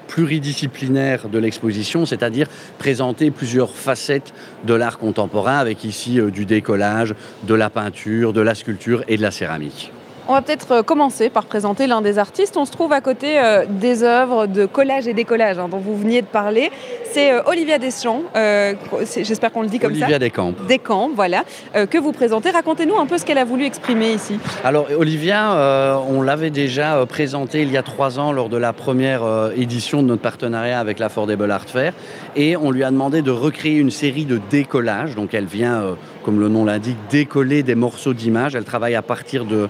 pluridisciplinaire 0.09 1.29
de 1.29 1.39
l'exposition, 1.39 2.07
c'est-à-dire 2.07 2.49
présenter 2.79 3.31
plusieurs 3.31 3.71
facettes 3.71 4.33
de 4.65 4.75
l'art 4.75 4.99
contemporain, 4.99 5.59
avec 5.59 5.85
ici 5.85 6.19
du 6.33 6.47
décollage, 6.47 7.15
de 7.47 7.55
la 7.55 7.71
peinture, 7.71 8.33
de 8.33 8.41
la 8.41 8.55
sculpture 8.55 9.05
et 9.07 9.17
de 9.17 9.23
la 9.23 9.31
céramique. 9.31 9.93
On 10.29 10.35
va 10.35 10.43
peut-être 10.43 10.73
euh, 10.73 10.83
commencer 10.83 11.31
par 11.31 11.47
présenter 11.47 11.87
l'un 11.87 12.03
des 12.03 12.19
artistes. 12.19 12.57
On 12.57 12.65
se 12.65 12.73
trouve 12.73 12.93
à 12.93 13.01
côté 13.01 13.39
euh, 13.39 13.65
des 13.69 14.03
œuvres 14.03 14.47
de 14.47 14.67
collage 14.67 15.09
et 15.09 15.15
décollage 15.15 15.59
hein, 15.59 15.69
dont 15.69 15.79
vous 15.79 15.97
veniez 15.97 16.23
de 16.23 16.27
parler. 16.27 16.71
C'est 17.13 17.33
euh, 17.33 17.43
Olivia 17.47 17.79
Deschamps, 17.79 18.23
euh, 18.37 18.75
j'espère 19.17 19.51
qu'on 19.51 19.63
le 19.63 19.69
dit 19.69 19.81
comme 19.81 19.91
Olivia 19.91 20.11
ça. 20.11 20.19
Descamps. 20.21 20.55
Descamps, 20.69 21.11
voilà, 21.15 21.45
que 21.75 21.99
vous 21.99 22.13
présentez. 22.13 22.51
Racontez-nous 22.51 22.97
un 22.99 23.07
peu 23.07 23.19
ce 23.19 23.25
qu'elle 23.25 23.39
a 23.39 23.45
voulu 23.45 23.65
exprimer 23.65 24.13
ici. 24.13 24.39
Alors 24.63 24.87
Olivia, 24.97 26.01
on 26.09 26.23
l'avait 26.23 26.51
déjà 26.51 26.97
euh, 26.97 27.07
présenté 27.07 27.63
il 27.63 27.73
y 27.73 27.77
a 27.77 27.83
trois 27.83 28.21
ans 28.21 28.33
lors 28.33 28.49
de 28.49 28.57
la 28.57 28.73
première 28.73 29.23
édition 29.57 30.03
de 30.03 30.09
notre 30.09 30.23
partenariat 30.23 30.79
avec 30.79 30.99
l'Affordable 30.99 31.51
Art 31.51 31.69
Fair 31.69 31.93
et 32.37 32.57
on 32.57 32.71
lui 32.71 32.85
a 32.85 32.91
demandé 32.91 33.23
de 33.23 33.31
recréer 33.31 33.77
une 33.79 33.91
série 33.91 34.25
de 34.25 34.41
décollages. 34.51 35.15
Donc 35.15 35.35
elle 35.35 35.47
vient, 35.47 35.83
euh, 35.83 35.95
comme 36.25 36.41
le 36.41 36.49
nom 36.49 36.65
l'indique, 36.65 36.99
décoller 37.11 37.63
des 37.63 37.75
morceaux 37.75 38.15
d'images. 38.15 38.55
Elle 38.55 38.65
travaille 38.65 38.95
à 38.95 39.03
partir 39.03 39.45
de, 39.45 39.69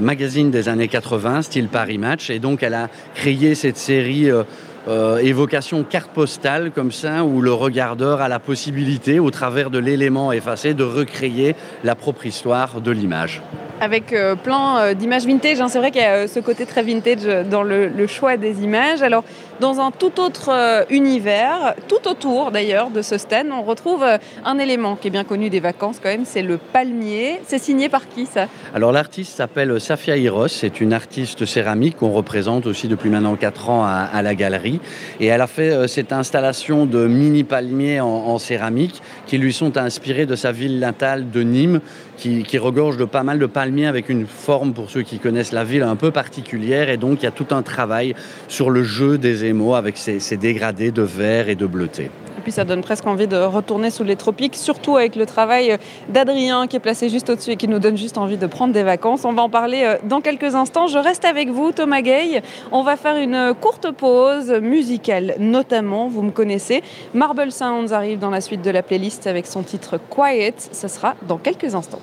magazines 0.00 0.50
des 0.50 0.68
années 0.68 0.88
80, 0.88 1.42
style 1.42 1.68
Paris 1.68 1.98
Match 1.98 2.30
et 2.30 2.38
donc 2.38 2.62
elle 2.62 2.74
a 2.74 2.88
créé 3.14 3.54
cette 3.54 3.76
série. 3.76 4.30
euh, 4.30 4.42
euh, 4.88 5.18
évocation 5.18 5.84
carte 5.84 6.10
postale 6.10 6.72
comme 6.72 6.90
ça 6.90 7.22
où 7.22 7.40
le 7.40 7.52
regardeur 7.52 8.20
a 8.20 8.28
la 8.28 8.40
possibilité 8.40 9.20
au 9.20 9.30
travers 9.30 9.70
de 9.70 9.78
l'élément 9.78 10.32
effacé 10.32 10.74
de 10.74 10.82
recréer 10.82 11.54
la 11.84 11.94
propre 11.94 12.26
histoire 12.26 12.80
de 12.80 12.90
l'image. 12.90 13.42
Avec 13.80 14.12
plein 14.42 14.92
d'images 14.94 15.24
vintage. 15.24 15.60
hein. 15.60 15.68
C'est 15.68 15.78
vrai 15.78 15.92
qu'il 15.92 16.00
y 16.00 16.04
a 16.04 16.26
ce 16.26 16.40
côté 16.40 16.66
très 16.66 16.82
vintage 16.82 17.46
dans 17.48 17.62
le, 17.62 17.86
le 17.86 18.06
choix 18.08 18.36
des 18.36 18.64
images. 18.64 19.02
Alors, 19.02 19.22
dans 19.62 19.78
un 19.78 19.92
tout 19.92 20.20
autre 20.20 20.50
euh, 20.50 20.82
univers. 20.90 21.76
Tout 21.86 22.08
autour 22.08 22.50
d'ailleurs 22.50 22.90
de 22.90 23.00
ce 23.00 23.16
stand, 23.16 23.46
on 23.52 23.62
retrouve 23.62 24.02
euh, 24.02 24.18
un 24.44 24.58
élément 24.58 24.96
qui 24.96 25.06
est 25.06 25.10
bien 25.10 25.22
connu 25.22 25.50
des 25.50 25.60
vacances 25.60 25.98
quand 26.02 26.08
même, 26.08 26.24
c'est 26.24 26.42
le 26.42 26.58
palmier. 26.58 27.40
C'est 27.46 27.60
signé 27.60 27.88
par 27.88 28.08
qui 28.08 28.26
ça? 28.26 28.48
Alors 28.74 28.90
l'artiste 28.90 29.36
s'appelle 29.36 29.80
Safia 29.80 30.16
Hiros, 30.16 30.48
c'est 30.48 30.80
une 30.80 30.92
artiste 30.92 31.46
céramique 31.46 31.98
qu'on 31.98 32.10
représente 32.10 32.66
aussi 32.66 32.88
depuis 32.88 33.08
maintenant 33.08 33.36
4 33.36 33.70
ans 33.70 33.84
à, 33.84 34.20
la 34.20 34.34
galerie. 34.34 34.80
Et 35.20 35.26
elle 35.26 35.40
a 35.40 35.46
fait 35.46 35.70
euh, 35.70 35.86
cette 35.86 36.12
installation 36.12 36.84
de 36.84 37.06
mini 37.06 37.44
palmiers 37.44 38.00
en, 38.00 38.38
céramique 38.38 39.00
qui 39.26 39.38
lui 39.38 39.52
sont 39.52 39.76
inspirés 39.76 40.26
de 40.26 40.34
sa 40.34 40.50
ville 40.50 40.80
natale 40.80 41.30
de 41.30 41.42
Nîmes, 41.42 41.80
qui, 42.22 42.58
regorge 42.58 42.96
de 42.96 43.04
pas 43.04 43.22
mal 43.22 43.38
de 43.38 43.46
palmiers 43.46 43.86
avec 43.86 44.08
une 44.08 44.26
forme, 44.26 44.72
pour 44.72 44.90
ceux 44.90 45.02
qui 45.02 45.18
connaissent 45.18 45.52
la 45.52 45.64
ville, 45.64 45.82
un 45.82 45.96
peu 45.96 46.10
particulière. 46.10 46.88
Et 46.88 46.96
donc 46.96 47.22
il 47.22 47.24
y 47.24 47.28
a 47.28 47.32
tout 47.32 47.48
un 47.50 47.62
travail 47.62 48.14
sur 48.48 48.70
le 48.70 48.84
jeu 48.84 49.18
des 49.18 49.44
émaux 49.44 49.74
avec 49.74 49.96
ces, 49.96 50.20
ces 50.20 50.36
dégradés 50.36 50.92
de 50.92 51.02
vert 51.02 51.48
et 51.48 51.56
de 51.56 51.66
bleuté. 51.66 52.10
Et 52.38 52.40
puis 52.42 52.52
ça 52.52 52.64
donne 52.64 52.80
presque 52.80 53.06
envie 53.06 53.28
de 53.28 53.36
retourner 53.36 53.90
sous 53.90 54.04
les 54.04 54.16
tropiques, 54.16 54.56
surtout 54.56 54.96
avec 54.96 55.16
le 55.16 55.26
travail 55.26 55.76
d'Adrien 56.08 56.66
qui 56.66 56.76
est 56.76 56.80
placé 56.80 57.08
juste 57.08 57.30
au-dessus 57.30 57.52
et 57.52 57.56
qui 57.56 57.68
nous 57.68 57.78
donne 57.78 57.96
juste 57.96 58.18
envie 58.18 58.36
de 58.36 58.46
prendre 58.46 58.72
des 58.72 58.82
vacances. 58.82 59.24
On 59.24 59.32
va 59.32 59.42
en 59.42 59.48
parler 59.48 59.96
dans 60.04 60.20
quelques 60.20 60.54
instants. 60.54 60.86
Je 60.86 60.98
reste 60.98 61.24
avec 61.24 61.50
vous, 61.50 61.72
Thomas 61.72 62.02
Gay. 62.02 62.42
On 62.72 62.82
va 62.82 62.96
faire 62.96 63.16
une 63.16 63.54
courte 63.60 63.92
pause 63.92 64.50
musicale, 64.60 65.34
notamment, 65.38 66.08
vous 66.08 66.22
me 66.22 66.30
connaissez. 66.30 66.82
Marble 67.14 67.52
Sounds 67.52 67.92
arrive 67.92 68.18
dans 68.18 68.30
la 68.30 68.40
suite 68.40 68.62
de 68.62 68.70
la 68.70 68.82
playlist 68.82 69.26
avec 69.26 69.46
son 69.46 69.62
titre 69.62 70.00
Quiet. 70.10 70.54
Ce 70.72 70.88
sera 70.88 71.14
dans 71.28 71.38
quelques 71.38 71.74
instants. 71.74 72.02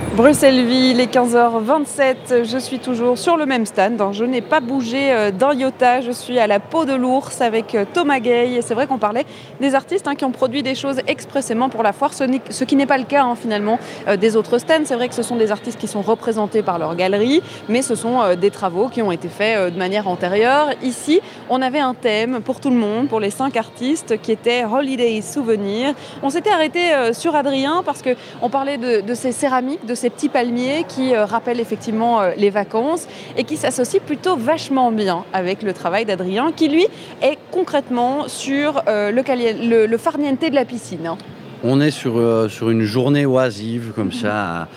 Bruxelles 0.15 0.65
Ville, 0.65 0.97
les 0.97 1.07
15h27, 1.07 2.43
je 2.43 2.57
suis 2.57 2.79
toujours 2.79 3.17
sur 3.17 3.37
le 3.37 3.45
même 3.45 3.65
stand. 3.65 3.97
Je 4.11 4.25
n'ai 4.25 4.41
pas 4.41 4.59
bougé 4.59 5.31
d'un 5.31 5.53
iota, 5.53 6.01
je 6.01 6.11
suis 6.11 6.37
à 6.37 6.47
la 6.47 6.59
peau 6.59 6.83
de 6.83 6.93
l'ours 6.93 7.39
avec 7.39 7.77
Thomas 7.93 8.19
Gay. 8.19 8.59
C'est 8.61 8.73
vrai 8.73 8.87
qu'on 8.87 8.97
parlait 8.97 9.25
des 9.61 9.73
artistes 9.73 10.09
hein, 10.09 10.15
qui 10.15 10.25
ont 10.25 10.31
produit 10.31 10.63
des 10.63 10.75
choses 10.75 10.97
expressément 11.07 11.69
pour 11.69 11.81
la 11.81 11.93
foire, 11.93 12.13
ce, 12.13 12.63
qui 12.65 12.75
n'est 12.75 12.85
pas 12.85 12.97
le 12.97 13.05
cas 13.05 13.23
hein, 13.23 13.35
finalement 13.35 13.79
euh, 14.09 14.17
des 14.17 14.35
autres 14.35 14.57
stands. 14.57 14.83
C'est 14.83 14.95
vrai 14.95 15.07
que 15.07 15.15
ce 15.15 15.23
sont 15.23 15.37
des 15.37 15.49
artistes 15.49 15.79
qui 15.79 15.87
sont 15.87 16.01
représentés 16.01 16.61
par 16.61 16.77
leur 16.77 16.95
galerie, 16.97 17.41
mais 17.69 17.81
ce 17.81 17.95
sont 17.95 18.21
euh, 18.21 18.35
des 18.35 18.51
travaux 18.51 18.89
qui 18.89 19.01
ont 19.01 19.13
été 19.13 19.29
faits 19.29 19.57
euh, 19.57 19.69
de 19.69 19.77
manière 19.77 20.09
antérieure. 20.09 20.71
Ici, 20.83 21.21
on 21.49 21.61
avait 21.61 21.79
un 21.79 21.93
thème 21.93 22.41
pour 22.41 22.59
tout 22.59 22.69
le 22.69 22.75
monde, 22.75 23.07
pour 23.07 23.21
les 23.21 23.29
cinq 23.29 23.55
artistes, 23.55 24.21
qui 24.21 24.33
était 24.33 24.65
Holiday 24.65 25.21
Souvenir. 25.21 25.93
On 26.21 26.29
s'était 26.29 26.49
arrêté 26.49 26.81
sur 27.13 27.35
Adrien 27.35 27.81
parce 27.85 28.01
qu'on 28.01 28.49
parlait 28.49 28.77
de, 28.77 28.99
de 29.01 29.13
ces 29.13 29.31
céramiques, 29.31 29.85
de 29.85 29.95
ces 30.01 30.09
petits 30.09 30.29
palmiers 30.29 30.83
qui 30.87 31.13
euh, 31.13 31.25
rappellent 31.25 31.59
effectivement 31.59 32.21
euh, 32.21 32.31
les 32.35 32.49
vacances 32.49 33.07
et 33.37 33.43
qui 33.43 33.55
s'associent 33.55 34.01
plutôt 34.03 34.35
vachement 34.35 34.91
bien 34.91 35.25
avec 35.31 35.61
le 35.61 35.73
travail 35.73 36.05
d'Adrien 36.05 36.51
qui 36.51 36.69
lui 36.69 36.87
est 37.21 37.37
concrètement 37.51 38.27
sur 38.27 38.81
euh, 38.87 39.11
le, 39.11 39.21
le, 39.21 39.85
le, 39.85 39.97
farniente 39.99 40.41
de 40.41 40.55
la 40.55 40.65
piscine. 40.65 41.05
Hein. 41.05 41.17
On 41.63 41.79
est 41.79 41.91
sur, 41.91 42.19
sur 42.49 42.71
une 42.71 42.81
journée 42.81 43.27
oisive 43.27 43.91
comme 43.95 44.07
mmh. 44.07 44.13
ça 44.13 44.61
à, 44.61 44.67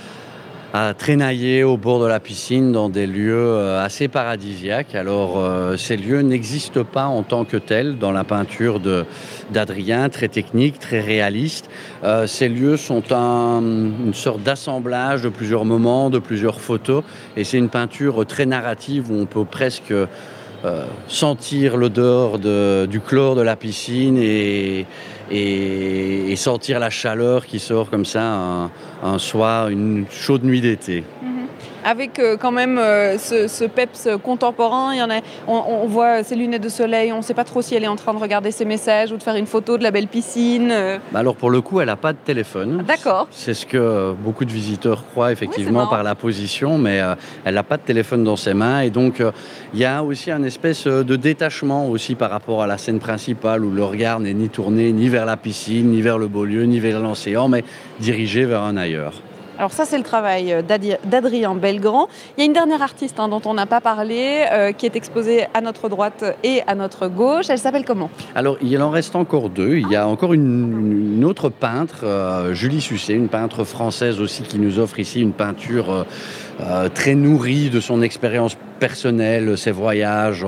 à, 0.75 0.93
traînailler 0.93 1.63
au 1.63 1.77
bord 1.77 2.03
de 2.03 2.07
la 2.09 2.19
piscine 2.19 2.73
dans 2.73 2.89
des 2.89 3.07
lieux 3.07 3.79
assez 3.79 4.09
paradisiaques. 4.09 4.97
Alors 4.97 5.39
euh, 5.39 5.77
ces 5.77 5.97
lieux 5.97 6.23
n'existent 6.23 6.83
pas 6.83 7.07
en 7.07 7.23
tant 7.23 7.45
que 7.45 7.57
tels 7.57 7.97
dans 7.97 8.11
la 8.11 8.25
peinture 8.25 8.81
d'Adrien, 9.53 10.09
très 10.09 10.27
technique, 10.27 10.81
très 10.81 11.01
réaliste. 11.01 11.71
Euh, 12.03 12.27
ces 12.27 12.49
lieux 12.49 12.77
sont 12.77 13.13
un, 13.13 13.61
une 13.63 14.15
sorte 14.15 14.43
d'assemblage 14.43 15.23
de 15.23 15.29
plusieurs 15.29 15.65
moments, 15.65 16.11
de 16.11 16.19
plusieurs 16.19 16.61
photos, 16.61 17.05
et 17.37 17.45
c'est 17.45 17.59
une 17.59 17.69
peinture 17.69 18.27
très 18.27 18.45
narrative 18.45 19.13
où 19.13 19.15
on 19.15 19.27
peut 19.27 19.45
presque 19.45 19.93
euh, 19.93 20.87
sentir 21.07 21.77
l'odeur 21.77 22.39
du 22.39 23.01
chlore 23.01 23.37
de 23.37 23.43
la 23.43 23.55
piscine 23.55 24.17
et, 24.19 24.87
et, 25.31 26.35
sentir 26.37 26.81
la 26.81 26.91
chaleur 26.91 27.47
qui 27.47 27.61
sort 27.61 27.89
comme 27.91 28.05
ça 28.05 28.71
un, 29.03 29.19
soir, 29.19 29.69
une 29.69 30.05
chaude 30.11 30.45
nuit 30.45 30.61
d'été. 30.61 31.05
Mmh 31.23 31.34
avec 31.85 32.19
euh, 32.19 32.37
quand 32.37 32.53
même 32.53 32.79
euh, 32.79 33.19
ce, 33.19 33.49
ce, 33.49 33.65
peps 33.65 34.09
contemporain. 34.23 34.95
Il 34.95 34.99
y 34.99 35.03
en 35.03 35.11
a, 35.11 35.21
on, 35.47 35.63
on, 35.83 35.87
voit 35.87 36.23
ses 36.23 36.35
lunettes 36.35 36.63
de 36.63 36.69
soleil, 36.69 37.13
on 37.13 37.19
ne 37.19 37.23
sait 37.23 37.35
pas 37.35 37.45
trop 37.45 37.63
si 37.63 37.75
elle 37.75 37.85
est 37.85 37.89
en 37.89 37.97
train 37.97 38.15
de 38.15 38.19
regarder 38.19 38.51
ses 38.51 38.65
messages 38.65 39.13
ou 39.13 39.17
de 39.17 39.23
faire 39.23 39.37
une 39.37 39.47
photo 39.47 39.79
de 39.79 39.83
la 39.83 39.91
belle 39.91 40.09
piscine. 40.09 40.73
Bah 41.13 41.21
alors 41.21 41.37
pour 41.37 41.51
le 41.51 41.61
coup, 41.61 41.81
elle 41.81 41.87
n'a 41.87 41.97
pas 41.97 42.13
de 42.13 42.19
téléphone. 42.19 42.85
D'accord. 42.87 43.29
C'est 43.31 43.55
ce 43.55 43.67
que 43.67 44.13
beaucoup 44.13 44.45
de 44.45 44.53
visiteurs 44.53 45.05
croient 45.11 45.33
effectivement 45.33 45.83
oui, 45.83 45.91
par 45.91 46.03
la 46.03 46.15
position, 46.15 46.79
mais 46.79 47.01
euh, 47.01 47.15
elle 47.45 47.55
n'a 47.55 47.63
pas 47.63 47.77
de 47.77 47.83
téléphone 47.83 48.25
dans 48.25 48.37
ses 48.37 48.55
mains 48.55 48.81
et 48.81 48.91
donc 48.91 49.21
euh, 49.21 49.33
il 49.73 49.81
y 49.81 49.85
a 49.85 50.03
aussi 50.03 50.31
un 50.31 50.43
espèce 50.43 50.87
de 50.87 51.17
détachement 51.17 51.89
aussi 51.89 52.15
par 52.15 52.31
rapport 52.31 52.63
à 52.63 52.67
la 52.67 52.79
scène 52.79 52.99
principale 52.99 53.65
où 53.65 53.71
le 53.71 53.85
regard 53.85 54.21
n'est 54.21 54.35
ni 54.35 54.49
tourné 54.49 54.93
ni 54.93 55.09
vers 55.09 55.27
la 55.27 55.37
piscine, 55.37 55.91
ni 55.91 56.01
vers 56.01 56.19
le 56.19 56.29
beau 56.29 56.45
lieu, 56.45 56.65
ni 56.65 56.81
vers 56.81 57.01
l'océan, 57.01 57.49
mais 57.49 57.65
dirigé 58.01 58.45
vers 58.45 58.63
un 58.63 58.77
ailleurs. 58.77 59.15
Alors 59.59 59.73
ça, 59.73 59.85
c'est 59.85 59.99
le 59.99 60.05
travail 60.05 60.65
d'Adrien 61.05 61.55
Belgrand. 61.55 62.09
Il 62.37 62.41
y 62.41 62.43
a 62.43 62.47
une 62.47 62.53
dernière 62.53 62.83
artiste 62.83 63.21
hein, 63.21 63.29
dont 63.29 63.43
on 63.45 63.55
n'a 63.55 63.67
pas 63.67 63.81
parlé, 63.81 64.45
euh, 64.53 64.73
qui 64.73 64.87
est 64.87 64.97
exposée 64.97 65.47
à 65.55 65.61
notre 65.61 65.89
droite 65.89 66.25
et 66.43 66.63
à 66.67 66.75
notre 66.75 67.09
gauche. 67.09 67.47
Elle 67.49 67.59
s'appelle 67.59 67.85
comment? 67.85 68.11
Alors, 68.35 68.57
il 68.63 68.83
en 68.83 68.91
reste 68.91 69.15
encore 69.15 69.51
deux. 69.51 69.77
Il 69.77 69.89
y 69.89 69.97
a 69.97 70.09
encore 70.09 70.35
une, 70.35 71.25
autre 71.25 71.49
peintre, 71.49 72.05
euh, 72.05 72.53
Julie 72.55 72.81
Susset, 72.81 73.15
une 73.15 73.29
peintre 73.29 73.65
française 73.65 74.21
aussi, 74.21 74.43
qui 74.43 74.59
nous 74.59 74.79
offre 74.79 74.99
ici 74.99 75.21
une 75.21 75.33
peinture 75.33 75.91
euh, 75.91 76.05
euh, 76.61 76.89
très 76.89 77.15
nourrie 77.15 77.71
de 77.71 77.81
son 77.81 78.03
expérience 78.03 78.57
personnelle, 78.89 79.57
ses 79.57 79.71
voyages 79.71 80.45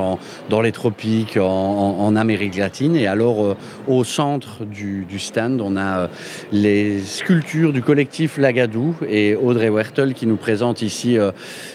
dans 0.51 0.61
les 0.61 0.71
tropiques, 0.71 1.39
en, 1.41 2.15
Amérique 2.17 2.57
latine. 2.57 2.95
Et 2.95 3.07
alors, 3.07 3.43
euh, 3.43 3.57
au 3.89 4.05
centre 4.05 4.65
du, 4.67 5.19
stand, 5.19 5.63
on 5.63 5.77
a 5.77 6.01
euh, 6.01 6.07
les 6.53 7.01
sculptures 7.01 7.73
du 7.73 7.81
collectif 7.81 8.37
Lagadou 8.37 8.95
et 9.09 9.35
Audrey 9.35 9.71
Wertel 9.71 10.13
qui 10.13 10.27
nous 10.27 10.37
présente 10.37 10.83
ici 10.83 11.19
euh, 11.19 11.33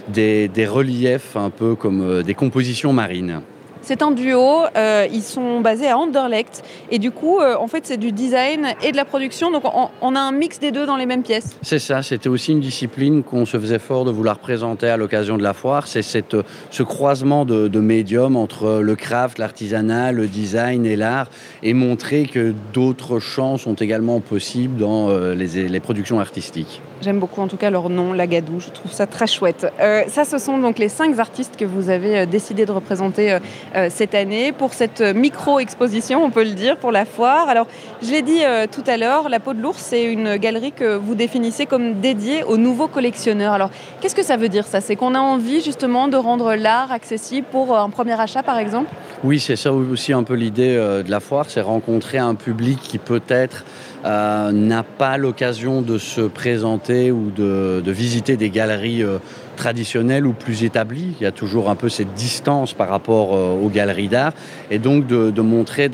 des, 0.07 0.67
reliefs 0.67 1.35
un 1.35 1.49
peu 1.49 1.73
comme 1.73 2.21
des 2.21 2.35
compositions 2.35 2.93
marines. 2.93 3.41
C'est 3.83 4.03
un 4.03 4.11
duo, 4.11 4.63
euh, 4.77 5.07
ils 5.11 5.23
sont 5.23 5.59
basés 5.59 5.89
à 5.89 5.97
Anderlecht 5.97 6.63
et 6.91 6.99
du 6.99 7.11
coup, 7.11 7.39
euh, 7.39 7.55
en 7.57 7.67
fait, 7.67 7.85
c'est 7.85 7.97
du 7.97 8.11
design 8.11 8.75
et 8.83 8.91
de 8.91 8.97
la 8.97 9.05
production, 9.05 9.51
donc 9.51 9.63
on, 9.65 9.89
on, 10.01 10.15
a 10.15 10.19
un 10.19 10.31
mix 10.31 10.59
des 10.59 10.71
deux 10.71 10.85
dans 10.85 10.97
les 10.97 11.07
mêmes 11.07 11.23
pièces. 11.23 11.57
C'est 11.63 11.79
ça, 11.79 12.03
c'était 12.03 12.29
aussi 12.29 12.51
une 12.51 12.59
discipline 12.59 13.23
qu'on 13.23 13.45
se 13.45 13.59
faisait 13.59 13.79
fort 13.79 14.05
de 14.05 14.11
vouloir 14.11 14.37
présenter 14.37 14.87
à 14.87 14.97
l'occasion 14.97 15.37
de 15.37 15.43
la 15.43 15.53
foire, 15.53 15.87
c'est 15.87 16.03
ce 16.03 16.83
croisement 16.83 17.43
de, 17.45 17.67
de 17.67 17.79
médiums 17.79 18.35
entre 18.35 18.81
le 18.81 18.95
craft, 18.95 19.39
l'artisanat, 19.39 20.11
le 20.11 20.27
design 20.27 20.85
et 20.85 20.95
l'art 20.95 21.29
et 21.63 21.73
montrer 21.73 22.25
que 22.25 22.53
d'autres 22.73 23.19
champs 23.19 23.57
sont 23.57 23.75
également 23.75 24.19
possibles 24.19 24.77
dans 24.77 25.09
euh, 25.09 25.33
les, 25.33 25.67
les 25.67 25.79
productions 25.79 26.19
artistiques. 26.19 26.81
J'aime 27.01 27.19
beaucoup 27.19 27.41
en 27.41 27.47
tout 27.47 27.57
cas 27.57 27.71
leur 27.71 27.89
nom, 27.89 28.13
Lagadou, 28.13 28.59
je 28.59 28.69
trouve 28.69 28.91
ça 28.91 29.07
très 29.07 29.25
chouette. 29.25 29.65
Euh, 29.79 30.03
ça, 30.07 30.23
ce 30.23 30.37
sont 30.37 30.59
donc 30.59 30.77
les 30.77 30.89
cinq 30.89 31.17
artistes 31.17 31.55
que 31.57 31.65
vous 31.65 31.89
avez 31.89 32.19
euh, 32.19 32.25
décidé 32.27 32.65
de 32.65 32.71
représenter 32.71 33.37
euh, 33.75 33.87
cette 33.89 34.15
année 34.15 34.51
pour 34.51 34.73
cette 34.73 35.01
micro-exposition, 35.01 36.23
on 36.23 36.29
peut 36.29 36.43
le 36.43 36.51
dire, 36.51 36.77
pour 36.77 36.91
la 36.91 37.05
foire. 37.05 37.49
Alors, 37.49 37.67
je 38.01 38.11
l'ai 38.11 38.21
dit 38.21 38.43
euh, 38.43 38.67
tout 38.71 38.83
à 38.87 38.97
l'heure, 38.97 39.29
La 39.29 39.39
Peau 39.39 39.53
de 39.53 39.61
l'Ours, 39.61 39.79
c'est 39.79 40.03
une 40.03 40.37
galerie 40.37 40.71
que 40.71 40.95
vous 40.95 41.15
définissez 41.15 41.65
comme 41.65 41.99
dédiée 42.01 42.43
aux 42.43 42.57
nouveaux 42.57 42.87
collectionneurs. 42.87 43.53
Alors, 43.53 43.69
qu'est-ce 43.99 44.15
que 44.15 44.23
ça 44.23 44.37
veut 44.37 44.49
dire 44.49 44.65
ça? 44.65 44.81
C'est 44.81 44.95
qu'on 44.95 45.15
a 45.15 45.19
envie 45.19 45.61
justement 45.61 46.07
de 46.07 46.17
rendre 46.17 46.55
l'art 46.55 46.91
accessible 46.91 47.47
pour 47.51 47.77
un 47.77 47.89
premier 47.89 48.19
achat, 48.19 48.43
par 48.43 48.57
exemple? 48.57 48.91
Oui, 49.23 49.39
c'est 49.39 49.55
ça 49.55 49.71
aussi 49.71 50.13
un 50.13 50.23
peu 50.23 50.33
l'idée 50.33 50.75
de 50.75 51.09
la 51.09 51.19
foire, 51.19 51.45
c'est 51.47 51.61
rencontrer 51.61 52.17
un 52.17 52.35
public 52.35 52.79
qui 52.81 52.97
peut-être 52.97 53.63
euh, 54.03 54.51
n'a 54.51 54.83
pas 54.83 55.17
l'occasion 55.17 55.81
de 55.81 55.97
se 55.97 56.21
présenter 56.21 57.11
ou 57.11 57.29
de, 57.29 57.83
visiter 57.85 58.35
des 58.35 58.49
galeries 58.49 59.03
euh, 59.03 59.19
traditionnelles 59.57 60.25
ou 60.25 60.33
plus 60.33 60.63
établies. 60.63 61.13
Il 61.19 61.23
y 61.23 61.27
a 61.27 61.31
toujours 61.31 61.69
un 61.69 61.75
peu 61.75 61.87
cette 61.87 62.13
distance 62.13 62.73
par 62.73 62.89
rapport 62.89 63.35
euh, 63.35 63.53
aux 63.53 63.69
galeries 63.69 64.07
d'art 64.07 64.33
et 64.71 64.79
donc 64.79 65.05
de, 65.05 65.41
montrer 65.41 65.89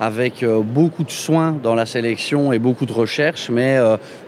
avec 0.00 0.44
beaucoup 0.44 1.04
de 1.04 1.10
soin 1.10 1.56
dans 1.62 1.74
la 1.74 1.86
sélection 1.86 2.52
et 2.52 2.58
beaucoup 2.58 2.86
de 2.86 2.92
recherche, 2.92 3.50
mais 3.50 3.78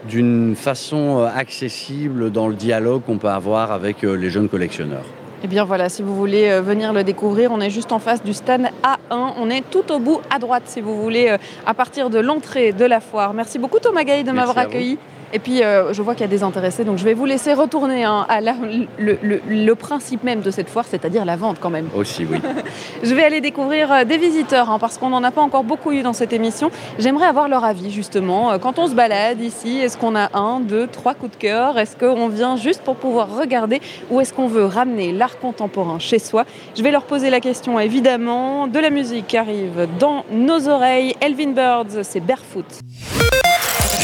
d'une 0.09 0.55
façon 0.55 1.23
accessible 1.23 2.31
dans 2.31 2.47
le 2.47 2.55
dialogue 2.55 3.03
qu'on 3.05 3.17
peut 3.17 3.29
avoir 3.29 3.71
avec 3.71 4.01
les 4.01 4.29
jeunes 4.29 4.49
collectionneurs. 4.49 5.05
Eh 5.43 5.47
bien 5.47 5.65
voilà, 5.65 5.87
si 5.87 6.01
vous 6.01 6.15
voulez 6.15 6.49
euh, 6.49 6.61
venir 6.61 6.93
le 6.93 7.03
découvrir, 7.03 7.51
on 7.51 7.61
est 7.61 7.69
juste 7.69 7.91
en 7.91 7.99
face 7.99 8.23
du 8.23 8.33
stand 8.33 8.69
A1. 8.83 9.33
On 9.37 9.49
est 9.51 9.63
tout 9.69 9.91
au 9.91 9.99
bout 9.99 10.19
à 10.31 10.39
droite, 10.39 10.63
si 10.65 10.81
vous 10.81 10.99
voulez, 10.99 11.29
euh, 11.29 11.37
à 11.65 11.75
partir 11.75 12.09
de 12.09 12.17
l'entrée 12.19 12.71
de 12.71 12.85
la 12.85 12.99
foire. 12.99 13.33
Merci 13.35 13.59
beaucoup 13.59 13.79
Thomas 13.79 14.03
Gaï 14.03 14.23
de 14.23 14.31
m'avoir 14.31 14.57
accueilli. 14.57 14.97
Et 15.33 15.39
puis, 15.39 15.61
euh, 15.63 15.93
je 15.93 16.01
vois 16.01 16.13
qu'il 16.13 16.21
y 16.21 16.25
a 16.25 16.27
des 16.29 16.43
intéressés, 16.43 16.83
donc 16.85 16.97
je 16.97 17.03
vais 17.03 17.13
vous 17.13 17.25
laisser 17.25 17.53
retourner 17.53 18.03
hein, 18.05 18.25
à 18.29 18.39
la- 18.41 18.55
le, 18.97 19.17
le- 19.21 19.41
le 19.47 19.75
principe 19.75 20.23
même 20.23 20.41
de 20.41 20.51
cette 20.51 20.69
foire, 20.69 20.85
c'est-à-dire 20.89 21.25
la 21.25 21.35
vente 21.35 21.57
quand 21.59 21.69
même. 21.69 21.89
Aussi, 21.95 22.25
oui. 22.29 22.37
Je 23.03 23.13
vais 23.13 23.23
aller 23.23 23.41
découvrir 23.41 23.91
euh, 23.91 24.03
des 24.05 24.17
visiteurs, 24.17 24.69
hein, 24.69 24.79
parce 24.79 24.97
qu'on 24.97 25.09
n'en 25.09 25.23
a 25.23 25.31
pas 25.31 25.41
encore 25.41 25.63
beaucoup 25.63 25.91
eu 25.91 26.01
dans 26.01 26.13
cette 26.13 26.31
émission. 26.33 26.71
J'aimerais 26.97 27.25
avoir 27.27 27.47
leur 27.49 27.63
avis, 27.65 27.91
justement. 27.91 28.51
Euh, 28.51 28.57
Quand 28.57 28.79
on 28.79 28.87
se 28.87 28.95
balade 28.95 29.41
ici, 29.41 29.79
est-ce 29.79 29.97
qu'on 29.97 30.15
a 30.15 30.29
un, 30.37 30.59
deux, 30.61 30.87
trois 30.87 31.13
coups 31.13 31.31
de 31.31 31.37
cœur? 31.37 31.77
Est-ce 31.77 31.97
qu'on 31.97 32.27
vient 32.29 32.55
juste 32.55 32.81
pour 32.83 32.95
pouvoir 32.95 33.35
regarder? 33.37 33.81
Ou 34.09 34.21
est-ce 34.21 34.33
qu'on 34.33 34.47
veut 34.47 34.65
ramener 34.65 35.11
l'art 35.11 35.39
contemporain 35.39 35.99
chez 35.99 36.19
soi? 36.19 36.45
Je 36.75 36.81
vais 36.83 36.91
leur 36.91 37.03
poser 37.03 37.29
la 37.29 37.39
question, 37.41 37.79
évidemment. 37.79 38.67
De 38.67 38.79
la 38.79 38.89
musique 38.89 39.35
arrive 39.35 39.87
dans 39.99 40.23
nos 40.31 40.69
oreilles. 40.69 41.15
Elvin 41.21 41.51
Birds, 41.51 42.03
c'est 42.03 42.21
Barefoot. 42.21 42.65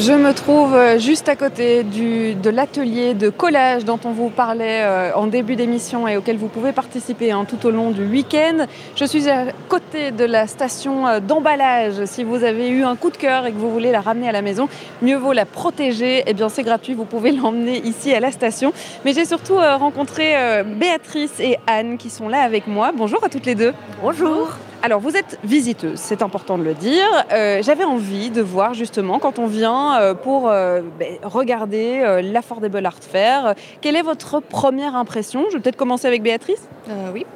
Je 0.00 0.12
me 0.12 0.32
trouve 0.32 0.76
euh, 0.76 0.96
juste 1.00 1.28
à 1.28 1.34
côté 1.34 1.82
du, 1.82 2.36
de 2.36 2.50
l'atelier 2.50 3.14
de 3.14 3.30
collage 3.30 3.84
dont 3.84 3.98
on 4.04 4.12
vous 4.12 4.28
parlait 4.28 4.82
euh, 4.82 5.10
en 5.16 5.26
début 5.26 5.56
d'émission 5.56 6.06
et 6.06 6.16
auquel 6.16 6.36
vous 6.36 6.46
pouvez 6.46 6.70
participer 6.70 7.32
hein, 7.32 7.44
tout 7.48 7.66
au 7.66 7.72
long 7.72 7.90
du 7.90 8.06
week-end. 8.06 8.66
Je 8.94 9.04
suis 9.04 9.28
à 9.28 9.46
côté 9.68 10.12
de 10.12 10.24
la 10.24 10.46
station 10.46 11.08
euh, 11.08 11.18
d'emballage. 11.18 12.04
Si 12.04 12.22
vous 12.22 12.44
avez 12.44 12.68
eu 12.68 12.84
un 12.84 12.94
coup 12.94 13.10
de 13.10 13.16
cœur 13.16 13.44
et 13.46 13.50
que 13.50 13.56
vous 13.56 13.72
voulez 13.72 13.90
la 13.90 14.00
ramener 14.00 14.28
à 14.28 14.32
la 14.32 14.40
maison, 14.40 14.68
mieux 15.02 15.16
vaut 15.16 15.32
la 15.32 15.46
protéger. 15.46 16.22
Eh 16.28 16.32
bien, 16.32 16.48
c'est 16.48 16.62
gratuit, 16.62 16.94
vous 16.94 17.04
pouvez 17.04 17.32
l'emmener 17.32 17.84
ici 17.84 18.14
à 18.14 18.20
la 18.20 18.30
station. 18.30 18.72
Mais 19.04 19.12
j'ai 19.14 19.24
surtout 19.24 19.56
rencontré 19.56 20.62
Béatrice 20.64 21.40
et 21.40 21.58
Anne 21.66 21.98
qui 21.98 22.08
sont 22.08 22.28
là 22.28 22.42
avec 22.42 22.68
moi. 22.68 22.92
Bonjour 22.94 23.24
à 23.24 23.28
toutes 23.28 23.46
les 23.46 23.56
deux. 23.56 23.74
Bonjour. 24.00 24.58
Alors, 24.80 25.00
vous 25.00 25.16
êtes 25.16 25.40
visiteuse, 25.42 25.98
c'est 25.98 26.22
important 26.22 26.56
de 26.56 26.62
le 26.62 26.72
dire. 26.74 27.04
Euh, 27.32 27.60
J'avais 27.62 27.82
envie 27.82 28.30
de 28.30 28.40
voir 28.40 28.74
justement 28.74 29.18
quand 29.18 29.40
on 29.40 29.46
vient 29.48 29.98
euh, 30.00 30.14
pour 30.14 30.48
euh, 30.48 30.82
ben, 31.00 31.16
regarder 31.24 31.98
euh, 32.00 32.22
l'Affordable 32.22 32.86
Art 32.86 33.00
Fair, 33.00 33.54
quelle 33.80 33.96
est 33.96 34.02
votre 34.02 34.38
première 34.40 34.94
impression? 34.94 35.46
Je 35.50 35.56
vais 35.56 35.62
peut-être 35.62 35.76
commencer 35.76 36.06
avec 36.06 36.22
Béatrice. 36.22 36.68
Euh, 36.88 37.10
oui. 37.12 37.26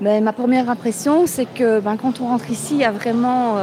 Ben, 0.00 0.24
ma 0.24 0.32
première 0.32 0.70
impression, 0.70 1.26
c'est 1.26 1.44
que 1.44 1.80
ben, 1.80 1.98
quand 1.98 2.22
on 2.22 2.28
rentre 2.28 2.50
ici, 2.50 2.74
il 2.76 2.80
y 2.80 2.84
a 2.84 2.90
vraiment 2.92 3.56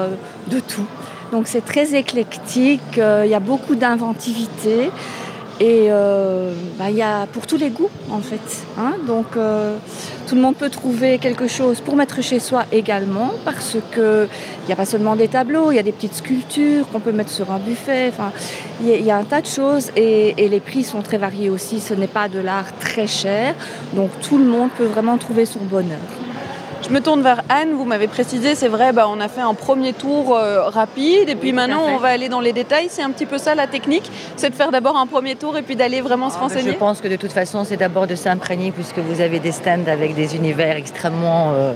de 0.47 0.59
tout. 0.59 0.86
Donc 1.32 1.47
c'est 1.47 1.65
très 1.65 1.95
éclectique, 1.95 2.82
il 2.97 3.30
y 3.30 3.34
a 3.34 3.39
beaucoup 3.39 3.73
d'inventivité 3.73 4.91
et 5.59 5.86
il 5.88 6.95
y 6.95 7.01
a 7.01 7.26
pour 7.34 7.47
tous 7.47 7.57
les 7.57 7.69
goûts 7.71 7.89
en 8.11 8.19
fait. 8.19 8.65
hein. 8.78 8.93
Donc 9.07 9.26
tout 10.28 10.36
le 10.36 10.41
monde 10.41 10.55
peut 10.55 10.69
trouver 10.69 11.17
quelque 11.19 11.47
chose 11.47 11.82
pour 11.82 11.95
mettre 11.95 12.21
chez 12.21 12.39
soi 12.39 12.65
également 12.71 13.32
parce 13.43 13.78
que 13.91 14.28
il 14.63 14.67
n'y 14.67 14.73
a 14.73 14.76
pas 14.76 14.86
seulement 14.86 15.15
des 15.15 15.28
tableaux, 15.28 15.71
il 15.71 15.76
y 15.76 15.80
a 15.80 15.84
des 15.84 15.91
petites 15.91 16.15
sculptures 16.15 16.88
qu'on 16.89 16.99
peut 16.99 17.11
mettre 17.11 17.30
sur 17.32 17.51
un 17.51 17.59
buffet. 17.59 18.09
Enfin, 18.09 18.32
il 18.82 18.88
y, 19.05 19.11
a- 19.11 19.17
un 19.17 19.23
tas 19.23 19.41
de 19.41 19.45
choses 19.47 19.91
et 19.95 20.34
les 20.49 20.59
prix 20.59 20.84
sont 20.84 21.01
très 21.01 21.17
variés 21.17 21.49
aussi. 21.49 21.80
Ce 21.80 21.93
n'est 21.93 22.07
pas 22.07 22.28
de 22.28 22.39
l'art 22.39 22.76
très 22.80 23.07
cher, 23.07 23.55
donc 23.93 24.09
tout 24.21 24.38
le 24.38 24.45
monde 24.45 24.69
peut 24.78 24.86
vraiment 24.86 25.17
trouver 25.17 25.45
son 25.45 25.59
bonheur. 25.59 25.99
Je 26.84 26.89
me 26.91 27.01
tourne 27.01 27.23
vers 27.23 27.41
Anne, 27.49 27.71
vous 27.73 27.86
m'avez 27.86 28.07
précisé, 28.07 28.53
c'est 28.53 28.67
vrai, 28.67 28.93
bah, 28.93 29.07
on 29.09 29.19
a 29.19 29.28
fait 29.28 29.41
un 29.41 29.55
premier 29.55 29.93
tour 29.93 30.38
euh, 30.38 30.69
rapide 30.69 31.30
et 31.30 31.36
puis 31.36 31.51
maintenant 31.51 31.82
on 31.88 31.97
va 31.97 32.09
aller 32.09 32.30
dans 32.30 32.41
les 32.41 32.53
détails. 32.53 32.88
C'est 32.91 33.01
un 33.01 33.09
petit 33.09 33.26
peu 33.26 33.39
ça 33.39 33.55
la 33.55 33.65
technique, 33.65 34.09
c'est 34.36 34.51
de 34.51 34.55
faire 34.55 34.69
d'abord 34.69 34.95
un 34.95 35.07
premier 35.07 35.36
tour 35.36 35.57
et 35.57 35.63
puis 35.63 35.76
d'aller 35.76 36.01
vraiment 36.01 36.30
se 36.30 36.36
Ah, 36.38 36.41
renseigner. 36.41 36.73
Je 36.73 36.78
pense 36.78 37.01
que 37.01 37.07
de 37.07 37.15
toute 37.15 37.32
façon, 37.32 37.63
c'est 37.63 37.78
d'abord 37.78 38.05
de 38.05 38.13
s'imprégner 38.13 38.71
puisque 38.71 38.99
vous 38.99 39.19
avez 39.21 39.39
des 39.39 39.51
stands 39.51 39.88
avec 39.88 40.13
des 40.13 40.36
univers 40.36 40.76
extrêmement 40.78 41.53
euh, 41.55 41.73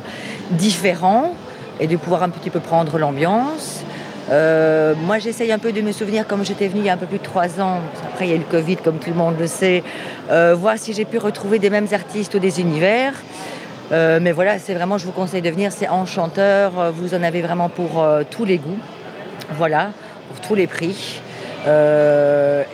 différents 0.52 1.34
et 1.80 1.88
de 1.88 1.96
pouvoir 1.98 2.22
un 2.22 2.30
petit 2.30 2.52
peu 2.52 2.60
prendre 2.60 3.00
l'ambiance. 3.00 3.84
Euh, 4.30 4.94
moi, 5.08 5.18
j'essaye 5.18 5.52
un 5.52 5.58
peu 5.58 5.72
de 5.72 5.82
me 5.82 5.92
souvenir 5.92 6.28
comme 6.28 6.46
j'étais 6.46 6.68
venue 6.68 6.82
il 6.82 6.86
y 6.86 6.90
a 6.90 6.94
un 6.94 6.98
peu 6.98 7.08
plus 7.08 7.18
de 7.18 7.24
trois 7.24 7.60
ans. 7.60 7.80
Après, 8.14 8.28
il 8.28 8.30
y 8.30 8.34
a 8.34 8.36
eu 8.36 8.40
le 8.40 8.46
Covid, 8.46 8.76
comme 8.78 9.00
tout 9.00 9.10
le 9.10 9.16
monde 9.16 9.36
le 9.40 9.48
sait. 9.48 9.82
Voir 10.30 10.78
si 10.78 10.94
j'ai 10.94 11.06
pu 11.06 11.18
retrouver 11.18 11.58
des 11.58 11.72
mêmes 11.72 11.88
artistes 11.92 12.36
ou 12.36 12.40
des 12.40 12.62
univers. 12.62 13.14
Euh, 13.92 14.20
mais 14.22 14.32
voilà, 14.32 14.60
c'est 14.60 14.74
vraiment, 14.74 14.98
je 14.98 15.06
vous 15.06 15.12
conseille 15.12 15.42
de 15.42 15.50
venir. 15.50 15.72
C'est 15.72 15.90
enchanteur. 15.90 16.80
Euh, 16.80 16.92
Vous 16.92 17.14
en 17.14 17.24
avez 17.24 17.42
vraiment 17.42 17.70
pour 17.70 18.04
euh, 18.04 18.24
tous 18.30 18.46
les 18.46 18.58
goûts. 18.58 18.78
Voilà, 19.58 19.92
pour 20.28 20.48
tous 20.48 20.56
les 20.56 20.68
prix. 20.68 21.22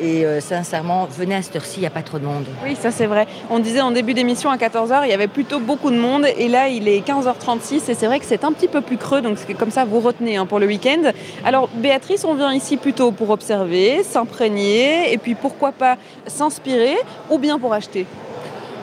Et 0.02 0.26
sincèrement, 0.42 1.06
venez 1.06 1.36
à 1.36 1.42
cette 1.42 1.56
heure-ci, 1.56 1.78
il 1.78 1.82
n'y 1.82 1.88
a 1.88 1.92
pas 1.92 2.02
trop 2.02 2.20
de 2.20 2.26
monde. 2.26 2.46
Oui, 2.64 2.76
ça 2.80 2.92
c'est 2.92 3.08
vrai. 3.08 3.28
On 3.50 3.60
disait 3.60 3.82
en 3.82 3.92
début 3.92 4.14
d'émission 4.14 4.50
à 4.50 4.58
14h, 4.58 5.02
il 5.04 5.10
y 5.10 5.14
avait 5.14 5.28
plutôt 5.28 5.60
beaucoup 5.60 5.90
de 5.90 5.98
monde 5.98 6.26
et 6.38 6.48
là 6.48 6.68
il 6.68 6.88
est 6.88 7.06
15h36 7.06 7.90
et 7.90 7.94
c'est 7.94 8.06
vrai 8.06 8.20
que 8.20 8.26
c'est 8.26 8.44
un 8.44 8.52
petit 8.52 8.68
peu 8.68 8.82
plus 8.82 8.98
creux, 8.98 9.22
donc 9.22 9.38
comme 9.58 9.72
ça 9.72 9.86
vous 9.86 10.00
retenez 10.02 10.38
hein, 10.38 10.46
pour 10.46 10.60
le 10.60 10.68
week-end. 10.68 11.12
Alors 11.44 11.70
Béatrice, 11.74 12.26
on 12.26 12.36
vient 12.36 12.54
ici 12.54 12.78
plutôt 12.78 13.12
pour 13.12 13.32
observer, 13.32 14.04
s'imprégner 14.04 15.12
et 15.12 15.18
puis 15.18 15.34
pourquoi 15.34 15.72
pas 15.72 15.98
s'inspirer 16.28 16.98
ou 17.30 17.38
bien 17.40 17.58
pour 17.58 17.74
acheter? 17.74 18.06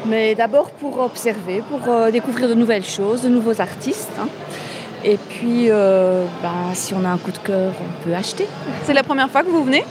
Mais 0.07 0.35
d'abord 0.35 0.71
pour 0.71 0.99
observer, 1.01 1.63
pour 1.71 1.81
euh, 1.93 2.11
découvrir 2.11 2.49
de 2.49 2.55
nouvelles 2.55 2.85
choses, 2.85 3.23
de 3.23 3.29
nouveaux 3.29 3.61
artistes. 3.61 4.11
hein. 4.21 4.29
Et 5.05 5.17
puis, 5.17 5.67
euh, 5.71 6.25
ben, 6.43 6.75
si 6.75 6.95
on 6.95 7.05
a 7.05 7.09
un 7.09 7.19
coup 7.19 7.33
de 7.33 7.39
cœur, 7.39 7.73
on 7.81 8.05
peut 8.05 8.15
acheter. 8.15 8.47
C'est 8.85 8.95
la 8.95 9.03
première 9.03 9.31
fois 9.31 9.43
que 9.43 9.49
vous 9.49 9.65
venez? 9.65 9.85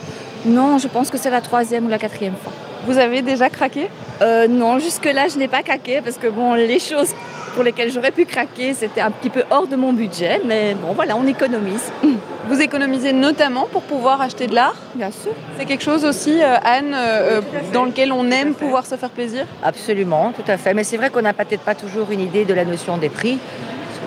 Non, 0.46 0.78
je 0.78 0.88
pense 0.88 1.10
que 1.10 1.18
c'est 1.18 1.30
la 1.30 1.42
troisième 1.42 1.86
ou 1.86 1.90
la 1.90 1.98
quatrième 2.00 2.36
fois. 2.42 2.52
Vous 2.88 2.98
avez 2.98 3.22
déjà 3.22 3.50
craqué? 3.50 3.90
Euh, 4.22 4.48
Non, 4.48 4.80
jusque-là, 4.80 5.28
je 5.28 5.38
n'ai 5.38 5.48
pas 5.48 5.64
craqué 5.64 6.02
parce 6.02 6.18
que 6.18 6.28
bon, 6.28 6.54
les 6.56 6.80
choses 6.80 7.12
pour 7.54 7.64
lesquelles 7.64 7.92
j'aurais 7.92 8.12
pu 8.12 8.26
craquer, 8.26 8.74
c'était 8.74 9.02
un 9.02 9.12
petit 9.12 9.30
peu 9.30 9.44
hors 9.50 9.68
de 9.68 9.76
mon 9.76 9.94
budget. 9.94 10.42
Mais 10.46 10.74
bon, 10.74 10.94
voilà, 10.94 11.16
on 11.16 11.26
économise. 11.26 11.92
Vous 12.48 12.62
économisez 12.62 13.14
notamment 13.14 13.68
pour 13.72 13.84
pouvoir 13.84 14.22
acheter 14.22 14.48
de 14.48 14.56
l'art? 14.56 14.76
Bien 14.96 15.12
sûr. 15.12 15.32
C'est 15.58 15.66
quelque 15.66 15.84
chose 15.84 16.04
aussi, 16.06 16.42
euh, 16.42 16.56
Anne, 16.64 16.94
euh, 16.94 17.40
euh, 17.40 17.42
dans 17.74 17.86
lequel 17.86 18.12
on 18.12 18.30
aime 18.32 18.54
pouvoir 18.54 18.86
se 18.86 18.96
faire 18.96 19.10
plaisir? 19.10 19.46
Absolument, 19.64 20.34
tout 20.36 20.50
à 20.50 20.58
fait. 20.58 20.74
Mais 20.74 20.84
c'est 20.84 20.98
vrai 20.98 21.10
qu'on 21.10 21.22
n'a 21.22 21.34
peut-être 21.34 21.62
pas 21.62 21.76
toujours 21.76 22.12
une 22.12 22.22
idée 22.22 22.46
de 22.46 22.54
la 22.54 22.66
notion 22.66 22.98
des 22.98 23.10
prix. 23.10 23.40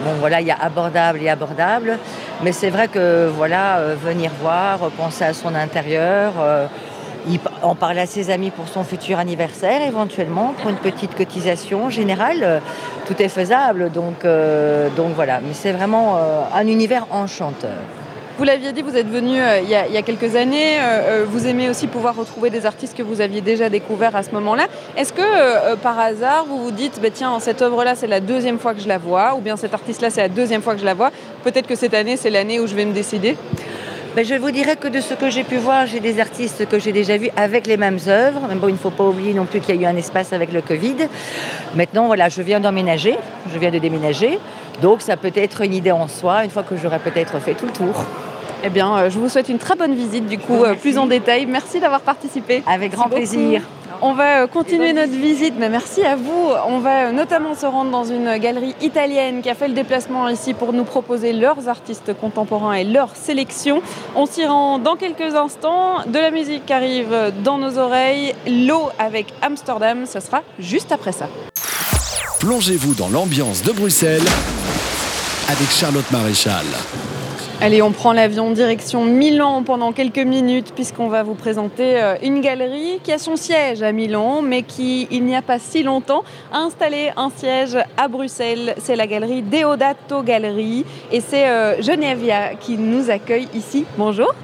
Bon, 0.04 0.10
voilà, 0.18 0.40
il 0.40 0.46
y 0.46 0.50
a 0.50 0.58
abordable 0.60 1.22
et 1.22 1.28
abordable. 1.28 1.98
Mais 2.42 2.52
c'est 2.52 2.70
vrai 2.70 2.88
que, 2.88 3.28
voilà, 3.28 3.78
euh, 3.78 3.94
venir 3.94 4.32
voir, 4.40 4.90
penser 4.98 5.24
à 5.24 5.32
son 5.32 5.54
intérieur, 5.54 6.32
il 7.28 7.40
en 7.62 7.74
parler 7.74 8.00
à 8.00 8.06
ses 8.06 8.30
amis 8.30 8.50
pour 8.50 8.68
son 8.68 8.84
futur 8.84 9.18
anniversaire, 9.18 9.82
éventuellement, 9.82 10.54
pour 10.60 10.70
une 10.70 10.76
petite 10.76 11.14
cotisation 11.14 11.90
générale, 11.90 12.40
euh, 12.42 12.58
tout 13.06 13.20
est 13.20 13.28
faisable. 13.28 13.90
Donc, 13.90 14.24
euh, 14.24 14.88
donc 14.96 15.12
voilà. 15.14 15.40
Mais 15.40 15.54
c'est 15.54 15.72
vraiment 15.72 16.16
euh, 16.16 16.42
un 16.54 16.66
univers 16.66 17.06
enchanteur. 17.10 17.78
Vous 18.36 18.44
l'aviez 18.44 18.72
dit, 18.72 18.82
vous 18.82 18.96
êtes 18.96 19.08
venu 19.08 19.38
il, 19.62 19.68
y 19.68 19.76
a, 19.76 20.02
quelques 20.02 20.34
années. 20.34 20.76
vous 21.28 21.46
aimez 21.46 21.70
aussi 21.70 21.86
pouvoir 21.86 22.16
retrouver 22.16 22.50
des 22.50 22.66
artistes 22.66 22.96
que 22.96 23.02
vous 23.04 23.20
aviez 23.20 23.40
déjà 23.40 23.68
découverts 23.68 24.16
à 24.16 24.24
ce 24.24 24.32
moment-là. 24.32 24.66
Est-ce 24.96 25.12
que 25.12 25.76
par 25.76 25.96
hasard, 26.00 26.44
vous 26.48 26.60
vous 26.60 26.72
dites, 26.72 27.00
bah, 27.00 27.10
tiens, 27.14 27.38
cette 27.38 27.62
œuvre-là, 27.62 27.94
c'est 27.94 28.08
la 28.08 28.18
deuxième 28.18 28.58
fois 28.58 28.74
que 28.74 28.80
je 28.80 28.88
la 28.88 28.98
vois, 28.98 29.36
ou 29.36 29.40
bien 29.40 29.56
cet 29.56 29.72
artiste-là, 29.72 30.10
c'est 30.10 30.20
la 30.20 30.28
deuxième 30.28 30.62
fois 30.62 30.74
que 30.74 30.80
je 30.80 30.84
la 30.84 30.94
vois. 30.94 31.12
Peut-être 31.44 31.68
que 31.68 31.76
cette 31.76 31.94
année, 31.94 32.16
c'est 32.16 32.30
l'année 32.30 32.58
où 32.58 32.66
je 32.66 32.74
vais 32.74 32.84
me 32.84 32.92
décider? 32.92 33.36
Ben, 34.14 34.24
je 34.24 34.36
vous 34.36 34.52
dirais 34.52 34.76
que 34.76 34.86
de 34.86 35.00
ce 35.00 35.14
que 35.14 35.28
j'ai 35.28 35.42
pu 35.42 35.56
voir, 35.56 35.88
j'ai 35.88 35.98
des 35.98 36.20
artistes 36.20 36.68
que 36.68 36.78
j'ai 36.78 36.92
déjà 36.92 37.16
vus 37.16 37.30
avec 37.36 37.66
les 37.66 37.76
mêmes 37.76 37.98
œuvres. 38.06 38.42
Bon, 38.54 38.68
il 38.68 38.74
ne 38.74 38.78
faut 38.78 38.90
pas 38.90 39.02
oublier 39.02 39.34
non 39.34 39.44
plus 39.44 39.58
qu'il 39.58 39.74
y 39.74 39.78
a 39.78 39.82
eu 39.82 39.92
un 39.92 39.96
espace 39.96 40.32
avec 40.32 40.52
le 40.52 40.62
Covid. 40.62 41.08
Maintenant, 41.74 42.06
voilà, 42.06 42.28
je 42.28 42.40
viens 42.40 42.60
d'emménager, 42.60 43.16
je 43.52 43.58
viens 43.58 43.72
de 43.72 43.80
déménager. 43.80 44.38
Donc, 44.80 45.02
ça 45.02 45.16
peut 45.16 45.32
être 45.34 45.62
une 45.62 45.74
idée 45.74 45.90
en 45.90 46.06
soi, 46.06 46.44
une 46.44 46.50
fois 46.50 46.62
que 46.62 46.76
j'aurai 46.76 47.00
peut-être 47.00 47.40
fait 47.40 47.54
tout 47.54 47.66
le 47.66 47.72
tour. 47.72 48.04
Eh 48.66 48.70
bien, 48.70 48.96
euh, 48.96 49.10
je 49.10 49.18
vous 49.18 49.28
souhaite 49.28 49.50
une 49.50 49.58
très 49.58 49.76
bonne 49.76 49.94
visite, 49.94 50.26
du 50.26 50.38
coup, 50.38 50.64
euh, 50.64 50.74
plus 50.74 50.96
en 50.96 51.06
détail. 51.06 51.44
Merci 51.44 51.80
d'avoir 51.80 52.00
participé. 52.00 52.62
Avec 52.66 52.92
grand 52.92 53.08
Merci 53.10 53.36
plaisir. 53.36 53.60
beaucoup. 53.60 53.70
On 54.00 54.14
va 54.14 54.42
euh, 54.42 54.46
continuer 54.46 54.94
notre 54.94 55.12
visite, 55.12 55.54
mais 55.58 55.68
merci 55.68 56.02
à 56.02 56.16
vous. 56.16 56.48
On 56.66 56.78
va 56.78 57.12
notamment 57.12 57.54
se 57.54 57.66
rendre 57.66 57.90
dans 57.90 58.04
une 58.04 58.38
galerie 58.38 58.74
italienne 58.80 59.42
qui 59.42 59.50
a 59.50 59.54
fait 59.54 59.68
le 59.68 59.74
déplacement 59.74 60.28
ici 60.28 60.54
pour 60.54 60.72
nous 60.72 60.84
proposer 60.84 61.34
leurs 61.34 61.68
artistes 61.68 62.14
contemporains 62.18 62.72
et 62.72 62.84
leur 62.84 63.14
sélection. 63.14 63.82
On 64.16 64.24
s'y 64.24 64.46
rend 64.46 64.78
dans 64.78 64.96
quelques 64.96 65.34
instants. 65.34 66.02
De 66.06 66.18
la 66.18 66.30
musique 66.30 66.70
arrive 66.70 67.14
dans 67.44 67.58
nos 67.58 67.78
oreilles. 67.78 68.34
L'eau 68.46 68.88
avec 68.98 69.26
Amsterdam, 69.42 70.06
ce 70.06 70.20
sera 70.20 70.40
juste 70.58 70.90
après 70.90 71.12
ça. 71.12 71.28
Plongez-vous 72.40 72.94
dans 72.94 73.08
l'ambiance 73.08 73.62
de 73.62 73.72
Bruxelles 73.72 74.26
avec 75.48 75.70
Charlotte 75.70 76.10
Maréchal. 76.10 76.64
Allez, 77.60 77.80
on 77.82 77.92
prend 77.92 78.12
l'avion 78.12 78.50
direction 78.50 79.04
Milan 79.04 79.62
pendant 79.62 79.92
quelques 79.92 80.18
minutes 80.18 80.72
puisqu'on 80.74 81.08
va 81.08 81.22
vous 81.22 81.34
présenter 81.34 82.02
euh, 82.02 82.16
une 82.22 82.40
galerie 82.40 82.98
qui 83.02 83.12
a 83.12 83.18
son 83.18 83.36
siège 83.36 83.82
à 83.82 83.92
Milan 83.92 84.42
mais 84.42 84.62
qui, 84.62 85.06
il 85.10 85.24
n'y 85.24 85.36
a 85.36 85.40
pas 85.40 85.58
si 85.58 85.82
longtemps, 85.82 86.24
a 86.52 86.58
installé 86.58 87.12
un 87.16 87.30
siège 87.30 87.78
à 87.96 88.08
Bruxelles. 88.08 88.74
C'est 88.78 88.96
la 88.96 89.06
galerie 89.06 89.42
Deodato 89.42 90.22
Gallery 90.22 90.84
et 91.12 91.20
c'est 91.20 91.48
euh, 91.48 91.80
Genevia 91.80 92.54
qui 92.56 92.76
nous 92.76 93.08
accueille 93.08 93.48
ici. 93.54 93.86
Bonjour. 93.96 94.34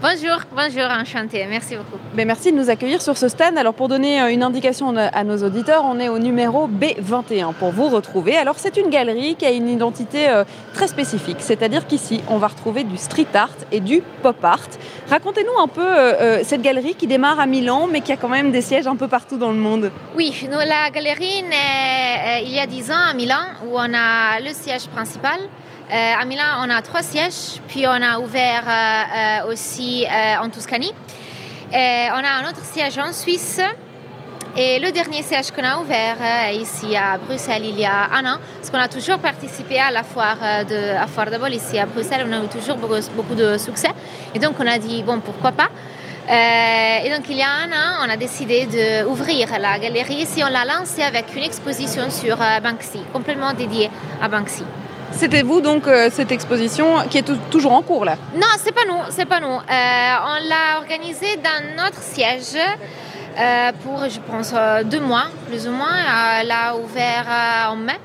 Bonjour, 0.00 0.38
bonjour, 0.52 0.84
enchanté, 0.84 1.44
merci 1.46 1.74
beaucoup. 1.74 1.98
Mais 2.14 2.24
merci 2.24 2.52
de 2.52 2.56
nous 2.56 2.70
accueillir 2.70 3.02
sur 3.02 3.16
ce 3.16 3.26
stand. 3.26 3.58
Alors 3.58 3.74
pour 3.74 3.88
donner 3.88 4.22
euh, 4.22 4.28
une 4.28 4.44
indication 4.44 4.96
à 4.96 5.24
nos 5.24 5.38
auditeurs, 5.38 5.82
on 5.84 5.98
est 5.98 6.08
au 6.08 6.20
numéro 6.20 6.68
B21 6.68 7.52
pour 7.52 7.72
vous 7.72 7.88
retrouver. 7.88 8.36
Alors 8.36 8.54
c'est 8.58 8.76
une 8.76 8.90
galerie 8.90 9.34
qui 9.34 9.44
a 9.44 9.50
une 9.50 9.68
identité 9.68 10.28
euh, 10.28 10.44
très 10.72 10.86
spécifique, 10.86 11.38
c'est-à-dire 11.40 11.84
qu'ici 11.88 12.20
on 12.28 12.38
va 12.38 12.46
retrouver 12.46 12.84
du 12.84 12.96
street 12.96 13.26
art 13.34 13.56
et 13.72 13.80
du 13.80 14.00
pop 14.22 14.36
art. 14.44 14.68
Racontez-nous 15.10 15.60
un 15.60 15.66
peu 15.66 15.84
euh, 15.84 16.44
cette 16.44 16.62
galerie 16.62 16.94
qui 16.94 17.08
démarre 17.08 17.40
à 17.40 17.46
Milan 17.46 17.88
mais 17.90 18.00
qui 18.00 18.12
a 18.12 18.16
quand 18.16 18.28
même 18.28 18.52
des 18.52 18.62
sièges 18.62 18.86
un 18.86 18.94
peu 18.94 19.08
partout 19.08 19.36
dans 19.36 19.50
le 19.50 19.58
monde. 19.58 19.90
Oui, 20.14 20.32
nous, 20.44 20.58
la 20.58 20.90
galerie 20.90 21.42
naît 21.42 22.44
il 22.44 22.52
y 22.52 22.60
a 22.60 22.68
10 22.68 22.92
ans 22.92 23.04
à 23.10 23.14
Milan 23.14 23.42
où 23.66 23.74
on 23.74 23.94
a 23.94 24.38
le 24.38 24.52
siège 24.52 24.86
principal. 24.94 25.40
Euh, 25.90 26.20
à 26.20 26.24
Milan, 26.26 26.44
on 26.66 26.68
a 26.68 26.82
trois 26.82 27.02
sièges, 27.02 27.62
puis 27.66 27.86
on 27.86 28.02
a 28.02 28.18
ouvert 28.18 28.62
euh, 28.66 29.46
euh, 29.46 29.50
aussi 29.50 30.04
en 30.38 30.50
Toscanie. 30.50 30.92
On 31.72 31.74
a 31.74 32.42
un 32.42 32.48
autre 32.48 32.62
siège 32.62 32.98
en 32.98 33.12
Suisse. 33.12 33.60
Et 34.54 34.80
le 34.80 34.90
dernier 34.90 35.22
siège 35.22 35.50
qu'on 35.50 35.64
a 35.64 35.78
ouvert 35.78 36.16
ici 36.52 36.96
à 36.96 37.16
Bruxelles 37.16 37.64
il 37.64 37.78
y 37.78 37.84
a 37.84 38.10
un 38.12 38.24
an, 38.24 38.38
parce 38.56 38.70
qu'on 38.70 38.78
a 38.78 38.88
toujours 38.88 39.18
participé 39.18 39.78
à 39.78 39.90
la 39.90 40.02
foire 40.02 40.38
de 40.68 40.96
Affordable 40.96 41.54
ici 41.54 41.78
à 41.78 41.86
Bruxelles, 41.86 42.26
on 42.28 42.32
a 42.32 42.44
eu 42.44 42.48
toujours 42.48 42.76
beaucoup, 42.76 43.34
de 43.34 43.56
succès. 43.56 43.90
Et 44.34 44.38
donc 44.38 44.54
on 44.58 44.66
a 44.66 44.78
dit, 44.78 45.02
bon, 45.02 45.20
pourquoi 45.20 45.52
pas? 45.52 45.68
Et 46.28 47.10
donc 47.10 47.26
il 47.28 47.36
y 47.36 47.42
a 47.42 47.50
un 47.50 47.70
an, 47.70 48.06
on 48.06 48.10
a 48.10 48.16
décidé 48.16 48.66
d'ouvrir 48.66 49.48
la 49.60 49.78
galerie 49.78 50.22
ici. 50.22 50.42
On 50.42 50.50
l'a 50.50 50.64
lancée 50.64 51.02
avec 51.02 51.36
une 51.36 51.44
exposition 51.44 52.10
sur 52.10 52.36
Banksy, 52.36 53.00
complètement 53.12 53.52
dédiée 53.52 53.90
à 54.20 54.28
Banksy. 54.28 54.64
C'était 55.12 55.42
vous 55.42 55.60
donc 55.60 55.86
euh, 55.86 56.10
cette 56.12 56.30
exposition 56.32 56.98
qui 57.10 57.18
est 57.18 57.50
toujours 57.50 57.72
en 57.72 57.82
cours 57.82 58.04
là? 58.04 58.16
Non, 58.34 58.46
c'est 58.58 58.72
pas 58.72 58.84
nous, 58.86 59.00
c'est 59.10 59.26
pas 59.26 59.40
nous. 59.40 59.46
Euh, 59.46 59.50
on 59.60 60.48
l'a 60.48 60.78
organisée 60.78 61.36
dans 61.36 61.82
notre 61.82 62.00
siège 62.00 62.54
euh, 63.38 63.72
pour, 63.82 64.08
je 64.08 64.20
pense, 64.20 64.54
deux 64.84 65.00
mois 65.00 65.26
plus 65.48 65.66
ou 65.66 65.72
moins. 65.72 66.40
elle 66.40 66.50
a 66.50 66.76
ouvert 66.76 67.26
en 67.70 67.76
mai. 67.76 67.98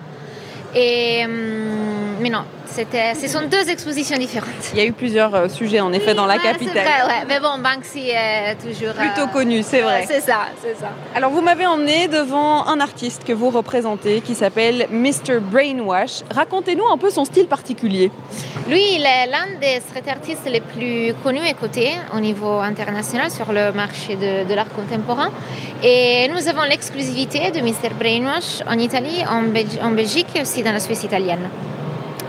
Hum, 0.76 2.18
mais 2.20 2.30
non, 2.30 2.46
ce 2.66 3.28
sont 3.28 3.48
deux 3.50 3.70
expositions 3.70 4.18
différentes. 4.18 4.50
Il 4.74 4.80
y 4.80 4.82
a 4.82 4.86
eu 4.86 4.94
plusieurs 4.94 5.34
euh, 5.36 5.48
sujets 5.48 5.80
en 5.80 5.94
effet 5.94 6.14
dans 6.14 6.26
la 6.26 6.38
capitale. 6.38 6.74
C'est 6.74 7.06
vrai, 7.06 7.26
Mais 7.28 7.40
bon, 7.40 7.60
Banksy 7.60 8.10
est 8.10 8.56
toujours. 8.56 8.94
Plutôt 8.94 9.28
euh, 9.28 9.34
connu, 9.34 9.64
c'est 9.64 9.82
vrai. 9.82 10.06
c'est 10.08 10.22
ça, 10.22 10.48
c'est 10.62 10.76
ça. 10.80 10.90
Alors 11.16 11.32
vous 11.32 11.42
m'avez 11.42 11.66
emmené 11.66 12.08
devant 12.08 12.66
un 12.68 12.80
artiste 12.80 13.24
que 13.24 13.34
vous 13.34 13.50
représentez 13.50 14.22
qui 14.22 14.36
s'appelle 14.36 14.88
Mr. 14.92 15.40
Brainwash. 15.40 16.22
Racontez-nous 16.34 16.88
un 16.88 16.98
peu 16.98 17.10
son 17.10 17.26
style 17.26 17.48
particulier. 17.48 18.12
Lui, 18.68 18.82
il 18.96 19.02
est 19.06 19.28
l'un 19.28 19.60
des 19.60 19.82
street 19.82 20.10
artistes 20.10 20.46
les 20.46 20.62
plus 20.62 21.14
connus 21.24 21.46
et 21.48 21.54
cotés 21.54 21.92
au 22.16 22.20
niveau 22.20 22.60
international 22.60 23.30
sur 23.30 23.52
le 23.52 23.72
marché 23.74 24.16
de, 24.16 24.48
de 24.48 24.54
l'art 24.54 24.70
contemporain. 24.70 25.30
Et 25.84 26.30
nous 26.30 26.48
avons 26.48 26.64
l'exclusivité 26.64 27.52
de 27.52 27.60
Mr. 27.60 27.94
Brainwash 28.00 28.62
en 28.68 28.80
Italie, 28.80 29.24
en, 29.30 29.44
en 29.86 29.92
Belgique 29.92 30.28
et 30.36 30.42
aussi 30.42 30.64
dans 30.64 30.72
la 30.72 30.80
Suisse 30.80 31.04
italienne. 31.04 31.50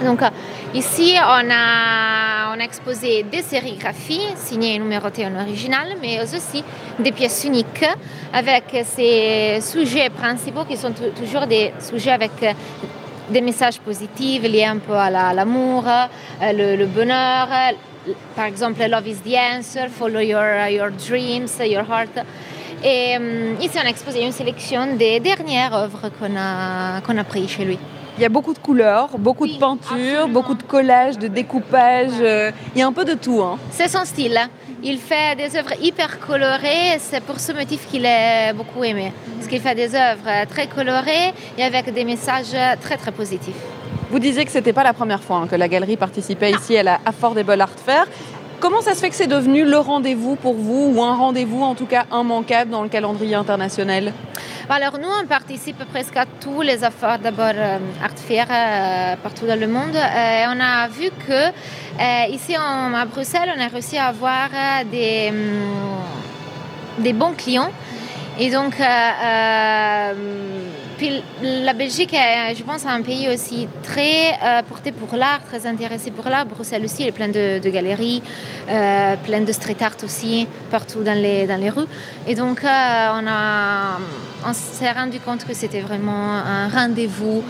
Donc 0.02 0.22
euh, 0.22 0.30
ici, 0.74 1.14
on 1.18 1.50
a, 1.50 2.56
exposé 2.64 3.24
des 3.24 3.42
sérigraphies 3.42 4.26
signées 4.36 4.76
et 4.76 4.78
numérotées 4.78 5.26
en 5.26 5.38
original, 5.38 5.96
mais 6.00 6.22
aussi 6.22 6.64
des 6.98 7.12
pièces 7.12 7.44
uniques 7.44 7.84
avec 8.32 8.64
ces 8.84 9.58
sujets 9.60 10.08
principaux 10.08 10.64
qui 10.64 10.76
sont 10.78 10.92
toujours 10.92 11.46
des 11.46 11.74
sujets 11.78 12.12
avec 12.12 12.30
euh, 12.42 12.52
des 13.28 13.42
messages 13.42 13.78
positifs 13.80 14.42
liés 14.44 14.64
un 14.64 14.78
peu 14.78 14.94
à 14.94 15.10
l'amour, 15.34 15.84
euh, 15.86 16.76
le, 16.78 16.86
bonheur. 16.86 17.48
Par 18.34 18.46
exemple, 18.46 18.82
Love 18.88 19.08
is 19.08 19.16
the 19.16 19.36
answer, 19.36 19.88
follow 19.90 20.20
your, 20.20 20.68
your 20.70 20.90
dreams, 20.90 21.50
your 21.60 21.84
heart. 21.84 22.24
Et 22.82 23.16
ici, 23.60 23.78
on 23.82 23.86
a 23.86 23.90
exposé 23.90 24.22
une 24.22 24.32
sélection 24.32 24.94
des 24.96 25.20
dernières 25.20 25.74
œuvres 25.74 26.10
qu'on 26.18 26.36
a, 26.36 27.00
qu'on 27.00 27.16
a 27.18 27.24
prises 27.24 27.50
chez 27.50 27.64
lui. 27.64 27.78
Il 28.16 28.22
y 28.22 28.24
a 28.24 28.28
beaucoup 28.28 28.54
de 28.54 28.58
couleurs, 28.58 29.08
beaucoup 29.18 29.46
de 29.46 29.58
peintures, 29.58 30.28
beaucoup 30.28 30.54
de 30.54 30.62
collages, 30.62 31.18
de 31.18 31.26
découpage. 31.26 32.12
Euh, 32.20 32.52
il 32.74 32.78
y 32.78 32.82
a 32.82 32.86
un 32.86 32.92
peu 32.92 33.04
de 33.04 33.14
tout. 33.14 33.42
Hein. 33.42 33.58
C'est 33.70 33.88
son 33.88 34.04
style. 34.04 34.38
Il 34.84 34.98
fait 34.98 35.34
des 35.36 35.56
œuvres 35.56 35.72
hyper 35.82 36.20
colorées. 36.20 36.98
C'est 37.00 37.22
pour 37.22 37.40
ce 37.40 37.52
motif 37.52 37.88
qu'il 37.90 38.04
est 38.06 38.52
beaucoup 38.52 38.84
aimé. 38.84 39.12
Parce 39.36 39.48
qu'il 39.48 39.60
fait 39.60 39.74
des 39.74 39.96
œuvres 39.96 40.46
très 40.48 40.68
colorées 40.68 41.34
et 41.58 41.64
avec 41.64 41.92
des 41.92 42.04
messages 42.04 42.54
très 42.80 42.96
très 42.96 43.10
positifs. 43.10 43.56
Vous 44.10 44.20
disiez 44.20 44.44
que 44.44 44.52
ce 44.52 44.58
n'était 44.58 44.72
pas 44.72 44.84
la 44.84 44.92
première 44.92 45.22
fois 45.22 45.38
hein, 45.38 45.46
que 45.48 45.56
la 45.56 45.66
galerie 45.66 45.96
participait 45.96 46.52
ici 46.52 46.76
à 46.76 46.84
la 46.84 47.00
Affordable 47.04 47.60
Art 47.60 47.78
Fair. 47.84 48.06
Comment 48.64 48.80
ça 48.80 48.94
se 48.94 49.00
fait 49.00 49.10
que 49.10 49.14
c'est 49.14 49.26
devenu 49.26 49.62
le 49.62 49.76
rendez-vous 49.76 50.36
pour 50.36 50.54
vous, 50.54 50.94
ou 50.94 51.02
un 51.02 51.14
rendez-vous 51.14 51.62
en 51.62 51.74
tout 51.74 51.84
cas 51.84 52.06
immanquable 52.10 52.70
dans 52.70 52.82
le 52.82 52.88
calendrier 52.88 53.34
international? 53.34 54.14
Alors 54.70 54.96
nous, 54.98 55.10
on 55.22 55.26
participe 55.26 55.84
presque 55.92 56.16
à 56.16 56.24
tous 56.24 56.62
les 56.62 56.82
affaires 56.82 57.18
d'abord 57.18 57.52
euh, 57.54 57.76
art 58.02 58.16
fair 58.16 58.46
euh, 58.50 59.16
partout 59.22 59.46
dans 59.46 59.60
le 59.60 59.66
monde. 59.66 59.94
Et 59.94 60.46
on 60.48 60.58
a 60.62 60.88
vu 60.88 61.10
que 61.10 61.50
euh, 61.50 62.30
ici 62.30 62.56
à 62.56 63.04
Bruxelles, 63.04 63.52
on 63.54 63.60
a 63.60 63.68
réussi 63.68 63.98
à 63.98 64.06
avoir 64.06 64.48
des, 64.90 65.28
hum, 65.28 67.04
des 67.04 67.12
bons 67.12 67.34
clients. 67.36 67.70
Et 68.38 68.50
donc, 68.50 68.76
la 71.42 71.72
Belgique 71.72 72.12
est, 72.14 72.54
je 72.54 72.62
pense, 72.62 72.86
un 72.86 73.02
pays 73.02 73.28
aussi 73.28 73.68
très 73.82 74.32
euh, 74.42 74.62
porté 74.62 74.92
pour 74.92 75.16
l'art, 75.16 75.40
très 75.44 75.66
intéressé 75.66 76.10
pour 76.10 76.28
l'art. 76.28 76.46
Bruxelles 76.46 76.84
aussi, 76.84 77.02
il 77.02 77.08
est 77.08 77.12
plein 77.12 77.28
de, 77.28 77.68
galeries, 77.68 78.22
euh, 78.68 79.16
plein 79.24 79.40
de 79.40 79.52
street 79.52 79.76
art 79.80 79.96
aussi, 80.02 80.46
partout 80.70 81.02
dans 81.02 81.18
les, 81.20 81.46
dans 81.46 81.60
les 81.60 81.70
rues. 81.70 81.86
Et 82.26 82.34
donc, 82.34 82.64
euh, 82.64 82.68
on, 83.14 84.48
on 84.48 84.52
s'est 84.52 84.92
rendu 84.92 85.20
compte 85.20 85.44
que 85.44 85.54
c'était 85.54 85.80
vraiment 85.80 86.32
un 86.32 86.68
rendez-vous 86.68 87.42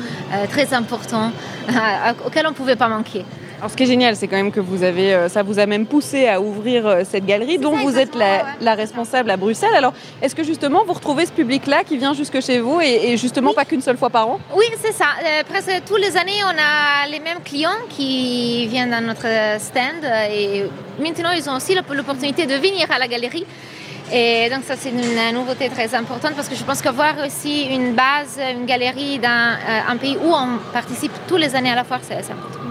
très 0.51 0.73
important 0.75 1.33
auquel 2.27 2.47
on 2.47 2.51
ne 2.51 2.55
pouvait 2.55 2.77
pas 2.77 2.89
manquer. 2.89 3.25
Alors 3.65 3.73
ce 3.73 3.79
qui 3.79 3.85
est 3.85 3.87
génial, 3.87 4.15
c'est 4.15 4.29
quand 4.29 4.37
même 4.37 4.53
que 4.53 4.61
vous 4.61 4.83
avez, 4.83 5.15
euh, 5.15 5.31
ça 5.31 5.43
vous 5.43 5.59
a 5.59 5.65
même 5.65 5.87
poussé 5.87 6.29
à 6.29 6.39
ouvrir 6.39 6.87
euh, 6.87 7.03
cette 7.11 7.25
galerie 7.25 7.57
dont 7.57 7.75
vous 7.75 7.97
êtes 7.97 8.15
la, 8.15 8.75
responsable 8.75 9.31
à 9.31 9.39
Bruxelles. 9.39 9.75
Alors 9.75 9.95
est-ce 10.21 10.35
que 10.35 10.45
justement 10.45 10.85
vous 10.85 10.93
retrouvez 10.93 11.25
ce 11.25 11.33
public-là 11.33 11.83
qui 11.83 11.97
vient 11.97 12.13
jusque 12.13 12.43
chez 12.43 12.59
vous 12.59 12.83
et, 12.83 13.17
justement 13.17 13.55
pas 13.55 13.65
qu'une 13.65 13.81
seule 13.81 13.97
fois 13.97 14.11
par 14.11 14.29
an? 14.29 14.39
Oui, 14.55 14.67
c'est 14.83 14.93
ça. 14.93 15.07
Euh, 15.25 15.43
presque 15.49 15.83
tous 15.87 15.97
les 15.97 16.15
années, 16.15 16.43
on 16.45 16.59
a 16.59 17.09
les 17.11 17.21
mêmes 17.21 17.43
clients 17.43 17.71
qui 17.89 18.67
viennent 18.67 18.91
dans 18.91 19.01
notre 19.01 19.29
stand 19.59 20.13
et 20.31 20.65
maintenant 21.03 21.31
ils 21.35 21.49
ont 21.49 21.57
aussi 21.57 21.75
l'opportunité 21.75 22.45
de 22.45 22.57
venir 22.57 22.87
à 22.95 22.99
la 22.99 23.09
galerie. 23.09 23.47
Et 24.13 24.51
donc 24.51 24.65
ça 24.65 24.75
c'est 24.79 24.91
une 24.91 25.33
nouveauté 25.33 25.71
très 25.71 25.95
importante 25.95 26.35
parce 26.37 26.51
que 26.51 26.55
je 26.55 26.65
pense 26.65 26.83
qu'avoir 26.83 27.15
aussi 27.27 27.63
une 27.63 27.95
base, 27.95 28.39
une 28.55 28.67
galerie 28.67 29.19
dans 29.21 29.57
un 29.89 29.97
pays 29.97 30.19
où 30.23 30.35
on 30.35 30.59
participe 30.71 31.13
tous 31.27 31.39
les 31.39 31.57
années 31.57 31.71
à 31.71 31.77
la 31.77 31.85
foire, 31.85 32.01
c'est 32.03 32.17
important. 32.17 32.64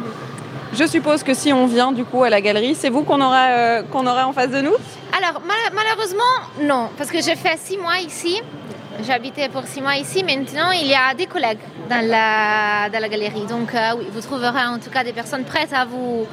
Je 0.76 0.88
suppose 0.88 1.22
que 1.22 1.36
si 1.36 1.54
on 1.54 1.68
vient 1.68 1.92
du 1.92 2.04
coup 2.04 2.24
à 2.24 2.32
la 2.32 2.42
galerie, 2.42 2.74
c'est 2.74 2.90
vous 2.90 3.04
qu'on 3.04 3.22
aura, 3.22 3.46
euh, 3.50 3.84
qu'on 3.84 4.08
aura 4.08 4.28
en 4.28 4.34
face 4.34 4.50
de 4.50 4.60
nous 4.62 4.74
Alors 5.16 5.40
malheureusement 5.46 6.24
non, 6.62 6.90
parce 6.98 7.12
que 7.12 7.22
j'ai 7.22 7.36
fait 7.36 7.58
six 7.60 7.78
mois 7.78 8.00
ici. 8.00 8.42
J'habitais 9.06 9.50
pour 9.50 9.64
six 9.66 9.82
mois 9.82 9.96
ici. 9.96 10.24
Maintenant, 10.24 10.72
il 10.72 10.88
y 10.88 10.94
a 10.94 11.14
des 11.16 11.26
collègues 11.26 11.60
dans 11.90 12.04
la, 12.08 12.90
dans 12.92 13.00
la 13.00 13.10
galerie. 13.10 13.46
Donc 13.48 13.74
euh, 13.74 13.80
oui, 13.98 14.06
vous 14.12 14.22
trouverez 14.22 14.66
en 14.66 14.80
tout 14.80 14.90
cas 14.90 15.04
des 15.04 15.14
personnes 15.14 15.44
prêtes 15.44 15.74
à 15.74 15.86
vous 15.86 16.26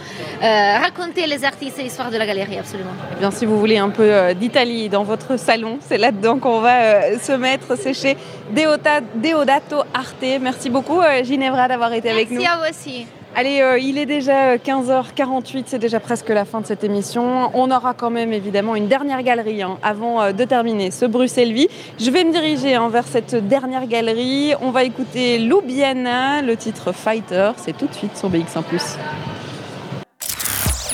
euh, 0.43 0.79
raconter 0.79 1.27
les 1.27 1.45
artistes 1.45 1.79
et 1.79 1.83
l'histoire 1.83 2.11
de 2.11 2.17
la 2.17 2.27
galerie, 2.27 2.59
absolument. 2.59 2.93
Eh 3.13 3.19
bien, 3.19 3.31
si 3.31 3.45
vous 3.45 3.59
voulez 3.59 3.79
un 3.79 3.91
peu 3.91 4.35
d'Italie 4.35 4.89
dans 4.89 5.05
votre 5.05 5.39
salon, 5.39 5.79
c'est 5.87 5.99
là-dedans 5.99 6.39
qu'on 6.39 6.61
va 6.61 7.19
se 7.19 7.33
mettre. 7.33 7.77
C'est 7.77 7.95
chez 7.95 8.17
Deodato 8.53 9.83
Arte. 9.93 10.39
Merci 10.41 10.71
beaucoup 10.71 11.01
Ginevra 11.25 11.69
d'avoir 11.69 11.93
été 11.93 12.09
avec 12.09 12.31
nous. 12.31 12.41
Merci 12.41 12.53
à 12.53 12.57
vous 12.59 12.71
aussi. 12.71 13.07
Allez, 13.37 13.61
euh, 13.61 13.79
il 13.79 13.97
est 13.97 14.07
déjà 14.07 14.57
15h48, 14.57 15.65
c'est 15.67 15.79
déjà 15.79 16.01
presque 16.01 16.29
la 16.31 16.45
fin 16.45 16.61
de 16.61 16.67
cette 16.67 16.83
émission. 16.83 17.51
On 17.55 17.71
aura 17.71 17.95
quand 17.95 18.11
même 18.11 18.33
évidemment 18.33 18.75
une 18.75 18.89
dernière 18.89 19.23
galerie 19.23 19.63
hein, 19.63 19.79
avant 19.83 20.21
euh, 20.21 20.33
de 20.33 20.45
terminer 20.45 20.91
ce 20.91 21.05
Bruxelles 21.05 21.53
Vie. 21.53 21.69
Je 22.01 22.11
vais 22.11 22.25
me 22.25 22.33
diriger 22.33 22.75
hein, 22.75 22.89
vers 22.89 23.07
cette 23.07 23.37
dernière 23.47 23.87
galerie. 23.87 24.55
On 24.61 24.73
va 24.73 24.83
écouter 24.83 25.39
Loubiana, 25.39 26.43
le 26.43 26.57
titre 26.57 26.93
Fighter. 26.93 27.53
C'est 27.57 27.77
tout 27.77 27.87
de 27.87 27.95
suite 27.95 28.17
sur 28.17 28.29
BX1⁇ 28.29 28.63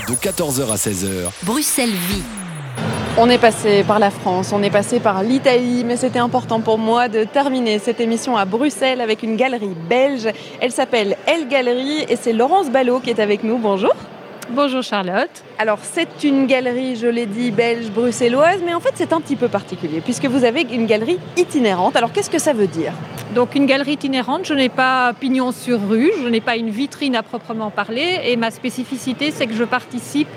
De 0.09 0.15
14h 0.15 0.71
à 0.71 0.77
16h. 0.77 1.31
Bruxelles 1.43 1.89
Vie. 1.89 2.46
On 3.19 3.31
est 3.31 3.39
passé 3.39 3.83
par 3.83 3.99
la 3.99 4.11
France, 4.11 4.53
on 4.53 4.63
est 4.63 4.71
passé 4.71 5.01
par 5.01 5.23
l'Italie, 5.23 5.85
mais 5.87 5.97
c'était 5.97 6.19
important 6.19 6.61
pour 6.61 6.77
moi 6.77 7.09
de 7.09 7.25
terminer 7.25 7.79
cette 7.79 7.99
émission 7.99 8.37
à 8.37 8.45
Bruxelles 8.45 9.01
avec 9.01 9.23
une 9.23 9.37
galerie 9.37 9.75
belge. 9.89 10.29
Elle 10.61 10.71
s'appelle 10.71 11.17
Elle 11.27 11.49
Galerie 11.49 12.05
et 12.11 12.17
c'est 12.17 12.35
Laurence 12.35 12.69
Ballot 12.69 13.01
qui 13.01 13.09
est 13.09 13.19
avec 13.19 13.43
nous. 13.43 13.57
Bonjour. 13.57 13.95
Bonjour 14.51 14.83
Charlotte. 14.83 15.31
Alors 15.59 15.79
c'est 15.81 16.25
une 16.25 16.47
galerie, 16.47 16.97
je 16.97 17.07
l'ai 17.07 17.25
dit, 17.25 17.53
belge, 17.53 17.91
bruxelloise, 17.91 18.61
mais 18.67 18.75
en 18.75 18.81
fait 18.81 18.93
c'est 18.97 19.15
un 19.15 19.21
petit 19.23 19.37
peu 19.37 19.49
particulier 19.49 20.03
puisque 20.03 20.27
vous 20.27 20.45
avez 20.45 20.67
une 20.71 20.85
galerie 20.85 21.19
itinérante. 21.39 21.97
Alors 21.97 22.13
qu'est-ce 22.13 22.31
que 22.31 22.39
ça 22.39 22.53
veut 22.53 22.67
dire? 22.67 22.93
Donc 23.35 23.55
une 23.55 23.65
galerie 23.65 23.95
itinérante, 23.95 24.45
je 24.45 24.53
n'ai 24.53 24.69
pas 24.69 25.15
pignon 25.15 25.53
sur 25.53 25.81
rue, 25.89 26.13
je 26.23 26.29
n'ai 26.29 26.43
pas 26.43 26.57
une 26.57 26.69
vitrine 26.69 27.17
à 27.17 27.23
proprement 27.23 27.71
parler 27.71 28.21
et 28.27 28.37
ma 28.37 28.51
spécificité 28.51 29.31
c'est 29.31 29.47
que 29.47 29.55
je 29.55 29.65
participe 29.65 30.29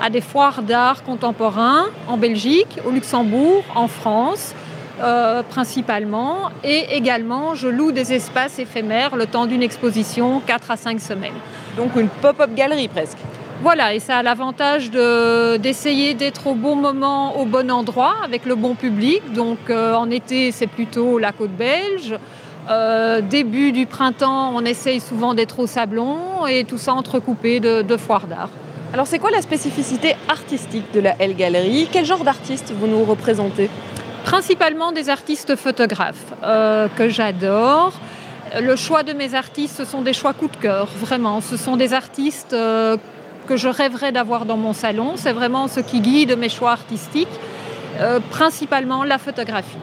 à 0.00 0.10
des 0.10 0.20
foires 0.20 0.62
d'art 0.62 1.02
contemporain 1.02 1.86
en 2.08 2.16
Belgique, 2.16 2.78
au 2.86 2.90
Luxembourg, 2.90 3.64
en 3.74 3.88
France. 3.88 4.54
Euh, 5.00 5.42
principalement 5.42 6.50
et 6.62 6.94
également 6.94 7.54
je 7.54 7.66
loue 7.66 7.92
des 7.92 8.12
espaces 8.12 8.58
éphémères 8.58 9.16
le 9.16 9.26
temps 9.26 9.46
d'une 9.46 9.62
exposition 9.62 10.40
4 10.46 10.70
à 10.70 10.76
5 10.76 11.00
semaines. 11.00 11.32
Donc 11.76 11.96
une 11.96 12.08
pop-up 12.08 12.54
galerie 12.54 12.88
presque. 12.88 13.16
Voilà, 13.62 13.94
et 13.94 14.00
ça 14.00 14.18
a 14.18 14.22
l'avantage 14.22 14.90
d'essayer 14.90 16.14
d'être 16.14 16.48
au 16.48 16.54
bon 16.54 16.76
moment, 16.76 17.38
au 17.38 17.46
bon 17.46 17.70
endroit, 17.70 18.14
avec 18.24 18.44
le 18.44 18.54
bon 18.54 18.74
public. 18.74 19.32
Donc 19.32 19.70
euh, 19.70 19.94
en 19.94 20.10
été, 20.10 20.52
c'est 20.52 20.66
plutôt 20.66 21.18
la 21.18 21.32
côte 21.32 21.52
belge. 21.52 22.16
Euh, 22.70 23.20
début 23.20 23.72
du 23.72 23.86
printemps, 23.86 24.52
on 24.54 24.64
essaye 24.64 25.00
souvent 25.00 25.34
d'être 25.34 25.58
au 25.60 25.66
sablon 25.66 26.46
et 26.46 26.64
tout 26.64 26.78
ça 26.78 26.92
entrecoupé 26.94 27.60
de, 27.60 27.82
de 27.82 27.96
foires 27.96 28.26
d'art. 28.26 28.50
Alors 28.92 29.06
c'est 29.06 29.18
quoi 29.18 29.30
la 29.30 29.40
spécificité 29.40 30.16
artistique 30.28 30.84
de 30.92 31.00
la 31.00 31.16
L 31.18 31.34
Galerie? 31.34 31.88
Quel 31.90 32.04
genre 32.04 32.24
d'artiste 32.24 32.74
vous 32.78 32.86
nous 32.86 33.04
représentez? 33.04 33.70
Principalement 34.24 34.92
des 34.92 35.08
artistes 35.08 35.56
photographes 35.56 36.34
euh, 36.42 36.88
que 36.88 37.08
j'adore. 37.08 37.94
Le 38.60 38.76
choix 38.76 39.02
de 39.02 39.14
mes 39.14 39.34
artistes, 39.34 39.78
ce 39.78 39.86
sont 39.86 40.02
des 40.02 40.12
choix 40.12 40.34
coup 40.34 40.48
de 40.48 40.56
cœur, 40.56 40.88
vraiment. 41.00 41.40
Ce 41.40 41.56
sont 41.56 41.76
des 41.76 41.94
artistes 41.94 42.52
euh, 42.52 42.98
que 43.46 43.56
je 43.56 43.68
rêverais 43.68 44.12
d'avoir 44.12 44.44
dans 44.44 44.58
mon 44.58 44.74
salon. 44.74 45.12
C'est 45.16 45.32
vraiment 45.32 45.68
ce 45.68 45.80
qui 45.80 46.00
guide 46.00 46.36
mes 46.36 46.50
choix 46.50 46.72
artistiques, 46.72 47.28
euh, 47.98 48.20
principalement 48.28 49.04
la 49.04 49.16
photographie. 49.16 49.78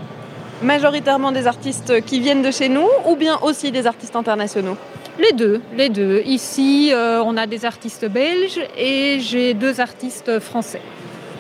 Majoritairement 0.62 1.32
des 1.32 1.48
artistes 1.48 2.06
qui 2.06 2.20
viennent 2.20 2.44
de 2.44 2.52
chez 2.52 2.70
nous 2.70 2.88
ou 3.08 3.16
bien 3.16 3.40
aussi 3.42 3.72
des 3.72 3.88
artistes 3.88 4.16
internationaux? 4.16 4.78
Les 5.20 5.34
deux, 5.34 5.62
les 5.76 5.90
deux. 5.90 6.22
Ici, 6.26 6.92
on 6.96 7.38
a 7.38 7.46
des 7.46 7.66
artistes 7.66 8.06
belges 8.06 8.60
et 8.78 9.20
j'ai 9.20 9.54
deux 9.54 9.80
artistes 9.80 10.40
français. 10.40 10.82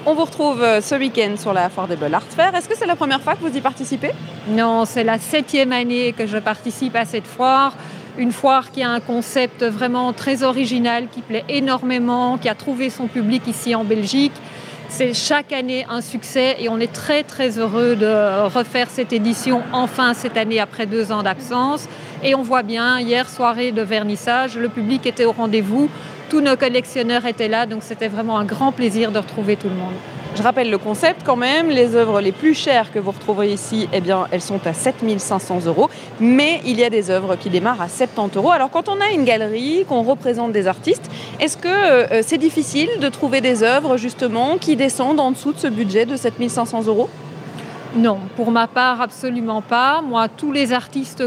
On 0.05 0.13
vous 0.13 0.23
retrouve 0.23 0.63
euh, 0.63 0.79
ce 0.79 0.95
week-end 0.95 1.35
sur 1.37 1.53
la 1.53 1.69
Foire 1.69 1.87
des 1.87 1.97
Belles 1.97 2.15
Art 2.15 2.23
Fair. 2.23 2.55
Est-ce 2.55 2.69
que 2.69 2.77
c'est 2.77 2.85
la 2.85 2.95
première 2.95 3.21
fois 3.21 3.35
que 3.35 3.41
vous 3.41 3.55
y 3.55 3.59
participez? 3.59 4.11
Non, 4.47 4.85
c'est 4.85 5.03
la 5.03 5.19
septième 5.19 5.73
année 5.73 6.13
que 6.13 6.25
je 6.25 6.37
participe 6.37 6.95
à 6.95 7.03
cette 7.03 7.27
foire. 7.27 7.75
Une 8.17 8.31
foire 8.31 8.71
qui 8.71 8.81
a 8.81 8.89
un 8.89 9.01
concept 9.01 9.61
vraiment 9.61 10.13
très 10.13 10.43
original, 10.43 11.09
qui 11.11 11.21
plaît 11.21 11.43
énormément, 11.49 12.37
qui 12.37 12.47
a 12.47 12.55
trouvé 12.55 12.89
son 12.89 13.07
public 13.07 13.45
ici 13.45 13.75
en 13.75 13.83
Belgique. 13.83 14.31
C'est 14.89 15.13
chaque 15.13 15.53
année 15.53 15.85
un 15.89 16.01
succès 16.01 16.57
et 16.59 16.67
on 16.67 16.79
est 16.79 16.91
très 16.91 17.23
très 17.23 17.57
heureux 17.57 17.95
de 17.95 18.47
refaire 18.47 18.89
cette 18.89 19.13
édition 19.13 19.61
enfin 19.71 20.13
cette 20.13 20.35
année 20.35 20.59
après 20.59 20.85
deux 20.85 21.11
ans 21.11 21.23
d'absence. 21.23 21.87
Et 22.23 22.35
on 22.35 22.41
voit 22.41 22.63
bien, 22.63 22.99
hier 22.99 23.29
soirée 23.29 23.71
de 23.71 23.81
vernissage, 23.81 24.57
le 24.57 24.67
public 24.67 25.05
était 25.05 25.25
au 25.25 25.31
rendez-vous 25.31 25.89
tous 26.29 26.41
nos 26.41 26.55
collectionneurs 26.55 27.25
étaient 27.25 27.47
là, 27.47 27.65
donc 27.65 27.81
c'était 27.81 28.07
vraiment 28.07 28.37
un 28.37 28.45
grand 28.45 28.71
plaisir 28.71 29.11
de 29.11 29.17
retrouver 29.17 29.55
tout 29.55 29.67
le 29.67 29.75
monde. 29.75 29.95
Je 30.35 30.43
rappelle 30.43 30.69
le 30.69 30.77
concept 30.77 31.21
quand 31.25 31.35
même, 31.35 31.69
les 31.69 31.95
œuvres 31.95 32.21
les 32.21 32.31
plus 32.31 32.53
chères 32.53 32.91
que 32.93 32.99
vous 32.99 33.11
retrouvez 33.11 33.51
ici, 33.51 33.89
eh 33.91 33.99
bien, 33.99 34.27
elles 34.31 34.41
sont 34.41 34.65
à 34.65 34.73
7500 34.73 35.65
euros, 35.65 35.89
mais 36.19 36.61
il 36.65 36.79
y 36.79 36.83
a 36.83 36.89
des 36.89 37.09
œuvres 37.09 37.35
qui 37.35 37.49
démarrent 37.49 37.81
à 37.81 37.89
70 37.89 38.37
euros. 38.37 38.51
Alors 38.51 38.69
quand 38.69 38.89
on 38.89 39.01
a 39.01 39.09
une 39.11 39.25
galerie, 39.25 39.85
qu'on 39.89 40.03
représente 40.03 40.51
des 40.51 40.67
artistes, 40.67 41.09
est-ce 41.39 41.57
que 41.57 41.67
euh, 41.67 42.21
c'est 42.23 42.37
difficile 42.37 42.89
de 43.01 43.09
trouver 43.09 43.41
des 43.41 43.63
œuvres 43.63 43.97
justement 43.97 44.57
qui 44.57 44.75
descendent 44.75 45.19
en 45.19 45.31
dessous 45.31 45.51
de 45.51 45.59
ce 45.59 45.67
budget 45.67 46.05
de 46.05 46.15
7500 46.15 46.85
euros? 46.85 47.09
Non, 47.95 48.19
pour 48.35 48.51
ma 48.51 48.67
part, 48.67 49.01
absolument 49.01 49.63
pas. 49.63 50.01
Moi, 50.01 50.27
tous 50.29 50.51
les 50.51 50.73
artistes 50.73 51.23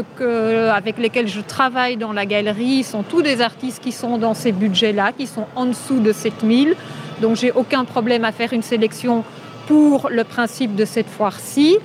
avec 0.73 0.97
lesquels 0.97 1.27
je 1.27 1.41
travaille 1.41 1.97
dans 1.97 2.13
la 2.13 2.25
galerie 2.25 2.83
sont 2.83 3.03
tous 3.03 3.21
des 3.21 3.41
artistes 3.41 3.83
qui 3.83 3.91
sont 3.91 4.17
dans 4.17 4.33
ces 4.33 4.53
budgets-là, 4.53 5.11
qui 5.11 5.27
sont 5.27 5.45
en 5.57 5.65
dessous 5.65 5.99
de 5.99 6.13
7000. 6.13 6.75
Donc, 7.23 7.37
j'ai 7.37 7.53
aucun 7.53 7.85
problème 7.85 8.25
à 8.25 8.33
faire 8.33 8.51
une 8.51 8.61
sélection 8.61 9.23
pour 9.65 10.09
le 10.09 10.25
principe 10.25 10.75
de 10.75 10.83
cette 10.83 11.07
foire-ci. 11.07 11.77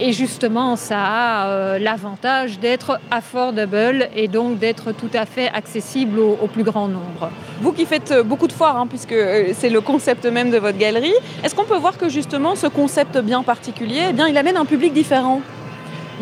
Et 0.00 0.14
justement, 0.14 0.76
ça 0.76 0.98
a 0.98 1.48
euh, 1.48 1.78
l'avantage 1.78 2.58
d'être 2.58 2.98
affordable 3.10 4.08
et 4.16 4.28
donc 4.28 4.58
d'être 4.58 4.92
tout 4.92 5.10
à 5.12 5.26
fait 5.26 5.50
accessible 5.50 6.18
au, 6.18 6.46
plus 6.46 6.62
grand 6.62 6.88
nombre. 6.88 7.30
Vous 7.60 7.72
qui 7.72 7.84
faites 7.84 8.12
euh, 8.12 8.22
beaucoup 8.22 8.46
de 8.46 8.52
foires, 8.52 8.78
hein, 8.78 8.86
puisque 8.86 9.12
euh, 9.12 9.52
c'est 9.52 9.68
le 9.68 9.82
concept 9.82 10.24
même 10.24 10.50
de 10.50 10.56
votre 10.56 10.78
galerie, 10.78 11.12
est-ce 11.44 11.54
qu'on 11.54 11.66
peut 11.66 11.76
voir 11.76 11.98
que 11.98 12.08
justement 12.08 12.56
ce 12.56 12.66
concept 12.66 13.18
bien 13.18 13.42
particulier, 13.42 14.06
eh 14.08 14.12
bien, 14.14 14.26
il 14.26 14.38
amène 14.38 14.56
un 14.56 14.64
public 14.64 14.94
différent? 14.94 15.42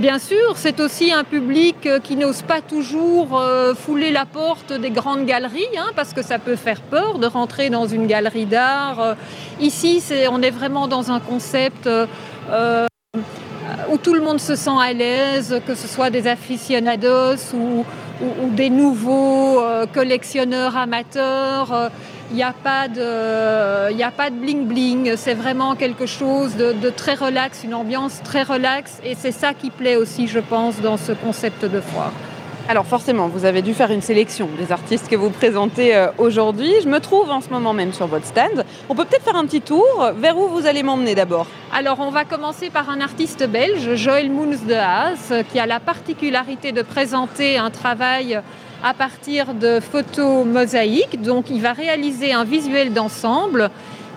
Bien 0.00 0.18
sûr, 0.18 0.56
c'est 0.56 0.80
aussi 0.80 1.12
un 1.12 1.24
public 1.24 1.86
qui 2.02 2.16
n'ose 2.16 2.40
pas 2.40 2.62
toujours 2.62 3.38
fouler 3.76 4.10
la 4.10 4.24
porte 4.24 4.72
des 4.72 4.90
grandes 4.90 5.26
galeries, 5.26 5.76
hein, 5.76 5.90
parce 5.94 6.14
que 6.14 6.22
ça 6.22 6.38
peut 6.38 6.56
faire 6.56 6.80
peur 6.80 7.18
de 7.18 7.26
rentrer 7.26 7.68
dans 7.68 7.86
une 7.86 8.06
galerie 8.06 8.46
d'art. 8.46 9.16
Ici, 9.60 10.02
on 10.32 10.40
est 10.40 10.50
vraiment 10.50 10.88
dans 10.88 11.10
un 11.10 11.20
concept 11.20 11.86
où 13.90 13.98
tout 13.98 14.14
le 14.14 14.20
monde 14.20 14.40
se 14.40 14.54
sent 14.54 14.78
à 14.80 14.92
l'aise, 14.92 15.60
que 15.66 15.74
ce 15.74 15.88
soit 15.88 16.10
des 16.10 16.26
aficionados 16.26 17.54
ou, 17.54 17.84
des 18.50 18.68
nouveaux 18.68 19.60
euh, 19.60 19.86
collectionneurs 19.86 20.76
amateurs. 20.76 21.90
Il 22.30 22.36
n'y 22.36 22.44
a 22.44 22.52
pas 22.52 22.86
de 22.88 24.36
bling 24.36 24.64
bling, 24.64 25.16
c'est 25.16 25.34
vraiment 25.34 25.74
quelque 25.74 26.06
chose 26.06 26.54
de, 26.56 26.90
très 26.90 27.14
relax, 27.14 27.64
une 27.64 27.74
ambiance 27.74 28.20
très 28.22 28.44
relaxe 28.44 29.00
et 29.04 29.16
c'est 29.16 29.32
ça 29.32 29.52
qui 29.52 29.70
plaît 29.70 29.96
aussi, 29.96 30.28
je 30.28 30.38
pense, 30.38 30.80
dans 30.80 30.96
ce 30.96 31.10
concept 31.10 31.64
de 31.64 31.80
foire. 31.80 32.12
Alors 32.68 32.86
forcément, 32.86 33.26
vous 33.26 33.46
avez 33.46 33.62
dû 33.62 33.74
faire 33.74 33.90
une 33.90 34.00
sélection 34.00 34.48
des 34.56 34.70
artistes 34.70 35.08
que 35.08 35.16
vous 35.16 35.30
présentez 35.30 35.96
euh, 35.96 36.06
aujourd'hui. 36.18 36.72
Je 36.84 36.88
me 36.88 37.00
trouve 37.00 37.28
en 37.30 37.40
ce 37.40 37.48
moment 37.48 37.72
même 37.72 37.92
sur 37.92 38.06
votre 38.06 38.26
stand. 38.26 38.64
On 38.88 38.94
peut 38.94 39.04
peut-être 39.04 39.24
faire 39.24 39.34
un 39.34 39.44
petit 39.44 39.60
tour. 39.60 40.12
Vers 40.16 40.38
où 40.38 40.46
vous 40.46 40.66
allez 40.66 40.84
m'emmener 40.84 41.16
d'abord? 41.16 41.48
Alors 41.74 41.98
on 41.98 42.10
va 42.10 42.24
commencer 42.24 42.70
par 42.70 42.88
un 42.90 43.00
artiste 43.00 43.44
belge, 43.44 43.96
Joël 43.96 44.30
Moons 44.30 44.56
de 44.68 44.74
Haas, 44.74 45.32
qui 45.50 45.58
a 45.58 45.66
la 45.66 45.80
particularité 45.80 46.70
de 46.70 46.82
présenter 46.82 47.58
un 47.58 47.70
travail 47.70 48.40
à 48.82 48.94
partir 48.94 49.54
de 49.54 49.80
photos 49.80 50.44
mosaïques. 50.44 51.20
Donc 51.22 51.50
il 51.50 51.60
va 51.60 51.72
réaliser 51.72 52.32
un 52.32 52.44
visuel 52.44 52.92
d'ensemble 52.92 53.70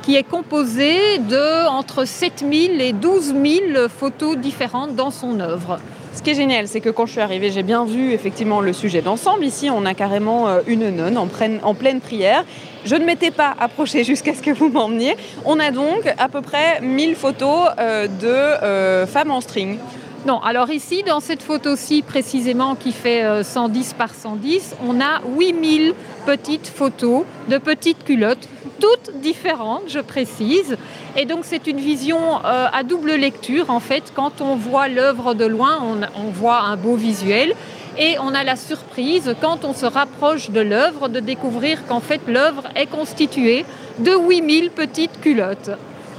qui 0.03 0.15
est 0.15 0.23
composé 0.23 1.17
de 1.17 1.67
entre 1.67 2.05
7000 2.05 2.81
et 2.81 2.93
12 2.93 3.33
000 3.73 3.89
photos 3.89 4.37
différentes 4.37 4.95
dans 4.95 5.11
son 5.11 5.39
œuvre. 5.39 5.79
Ce 6.13 6.21
qui 6.21 6.29
est 6.29 6.35
génial, 6.35 6.67
c'est 6.67 6.79
que 6.79 6.89
quand 6.89 7.07
je 7.07 7.13
suis 7.13 7.21
arrivée, 7.21 7.49
j'ai 7.49 7.63
bien 7.63 7.85
vu 7.85 8.11
effectivement 8.11 8.61
le 8.61 8.71
sujet 8.71 9.01
d'ensemble. 9.01 9.45
Ici, 9.45 9.69
on 9.71 9.83
a 9.85 9.95
carrément 9.95 10.47
euh, 10.47 10.59
une 10.67 10.89
nonne 10.89 11.17
en 11.17 11.25
pleine, 11.25 11.59
en 11.63 11.73
pleine 11.73 12.01
prière. 12.01 12.45
Je 12.85 12.95
ne 12.95 13.03
m'étais 13.03 13.31
pas 13.31 13.55
approchée 13.59 14.03
jusqu'à 14.11 14.35
ce 14.35 14.41
que 14.41 14.51
vous 14.51 14.69
m'emmeniez. 14.69 15.15
On 15.45 15.59
a 15.59 15.71
donc 15.71 16.01
à 16.19 16.29
peu 16.29 16.41
près 16.41 16.81
1000 16.81 17.15
photos 17.15 17.69
euh, 17.79 18.07
de 18.07 18.27
euh, 18.27 19.07
femmes 19.07 19.31
en 19.31 19.41
string. 19.41 19.79
Non, 20.25 20.39
alors 20.39 20.71
ici, 20.71 21.03
dans 21.03 21.19
cette 21.19 21.43
photo-ci 21.43 22.01
précisément 22.01 22.75
qui 22.75 22.93
fait 22.93 23.43
110 23.43 23.93
par 23.93 24.13
110, 24.13 24.75
on 24.87 25.01
a 25.01 25.21
8000 25.37 25.93
petites 26.25 26.67
photos 26.67 27.25
de 27.49 27.57
petites 27.57 28.05
culottes 28.05 28.47
toutes 28.83 29.21
différentes, 29.21 29.83
je 29.87 29.99
précise. 29.99 30.77
Et 31.15 31.25
donc 31.25 31.39
c'est 31.43 31.67
une 31.67 31.79
vision 31.79 32.19
euh, 32.43 32.67
à 32.71 32.83
double 32.83 33.13
lecture 33.13 33.69
en 33.69 33.79
fait. 33.79 34.11
Quand 34.13 34.41
on 34.41 34.55
voit 34.55 34.89
l'œuvre 34.89 35.33
de 35.33 35.45
loin, 35.45 35.79
on, 36.15 36.29
voit 36.31 36.59
un 36.61 36.75
beau 36.75 36.95
visuel. 36.95 37.53
Et 37.97 38.17
on 38.19 38.33
a 38.33 38.43
la 38.43 38.57
surprise, 38.57 39.35
quand 39.39 39.63
on 39.63 39.73
se 39.73 39.85
rapproche 39.85 40.49
de 40.49 40.59
l'œuvre, 40.59 41.07
de 41.07 41.21
découvrir 41.21 41.85
qu'en 41.85 42.01
fait 42.01 42.21
l'œuvre 42.27 42.63
est 42.75 42.87
constituée 42.87 43.65
de 43.99 44.11
8000 44.11 44.71
petites 44.71 45.21
culottes. 45.21 45.71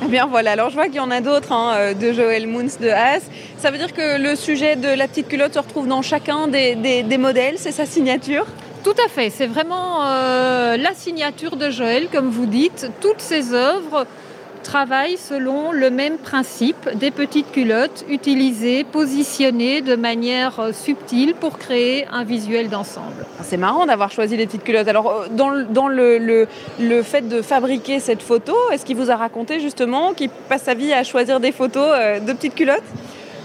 Eh 0.02 0.06
bien 0.06 0.26
voilà, 0.26 0.52
alors 0.52 0.70
je 0.70 0.74
vois 0.74 0.86
qu'il 0.86 0.96
y 0.96 1.00
en 1.00 1.10
a 1.10 1.20
d'autres 1.20 1.52
hein, 1.52 1.74
euh, 1.76 1.94
de 1.94 2.12
Joël 2.12 2.46
Moons 2.46 2.64
de 2.80 2.88
Haas. 2.88 3.22
Ça 3.58 3.70
veut 3.70 3.78
dire 3.78 3.92
que 3.92 4.18
le 4.20 4.36
sujet 4.36 4.76
de 4.76 4.88
la 4.88 5.08
petite 5.08 5.28
culotte 5.28 5.54
se 5.54 5.58
retrouve 5.58 5.86
dans 5.86 6.02
chacun 6.02 6.48
des 6.48 7.18
modèles, 7.18 7.56
c'est 7.58 7.72
sa 7.72 7.86
signature? 7.86 8.46
Tout 8.84 8.94
à 9.02 9.08
fait, 9.08 9.30
c'est 9.30 9.46
vraiment 9.46 10.04
euh, 10.04 10.76
la 10.76 10.92
signature 10.92 11.56
de 11.56 11.70
Joël, 11.70 12.08
comme 12.12 12.28
vous 12.28 12.44
dites. 12.44 12.90
Toutes 13.00 13.20
ses 13.20 13.54
œuvres 13.54 14.06
travaillent 14.64 15.16
selon 15.16 15.70
le 15.70 15.90
même 15.90 16.18
principe, 16.18 16.88
des 16.96 17.12
petites 17.12 17.52
culottes 17.52 18.04
utilisées, 18.08 18.82
positionnées 18.82 19.80
de 19.80 19.94
manière 19.94 20.58
euh, 20.58 20.72
subtile 20.72 21.34
pour 21.34 21.58
créer 21.58 22.06
un 22.10 22.24
visuel 22.24 22.68
d'ensemble. 22.68 23.24
Ah, 23.38 23.42
c'est 23.44 23.56
marrant 23.56 23.86
d'avoir 23.86 24.10
choisi 24.10 24.36
les 24.36 24.46
petites 24.46 24.64
culottes. 24.64 24.88
Alors, 24.88 25.08
euh, 25.08 25.28
dans, 25.30 25.88
le, 25.88 26.48
le, 26.80 27.02
fait 27.04 27.28
de 27.28 27.42
fabriquer 27.42 28.00
cette 28.00 28.22
photo, 28.22 28.56
est-ce 28.72 28.84
qu'il 28.84 28.96
vous 28.96 29.12
a 29.12 29.16
raconté 29.16 29.60
justement 29.60 30.14
qu'il 30.14 30.30
passe 30.30 30.62
sa 30.62 30.74
vie 30.74 30.92
à 30.92 31.04
choisir 31.04 31.38
des 31.38 31.52
photos 31.52 31.90
de 32.20 32.32
petites 32.32 32.56
culottes? 32.56 32.82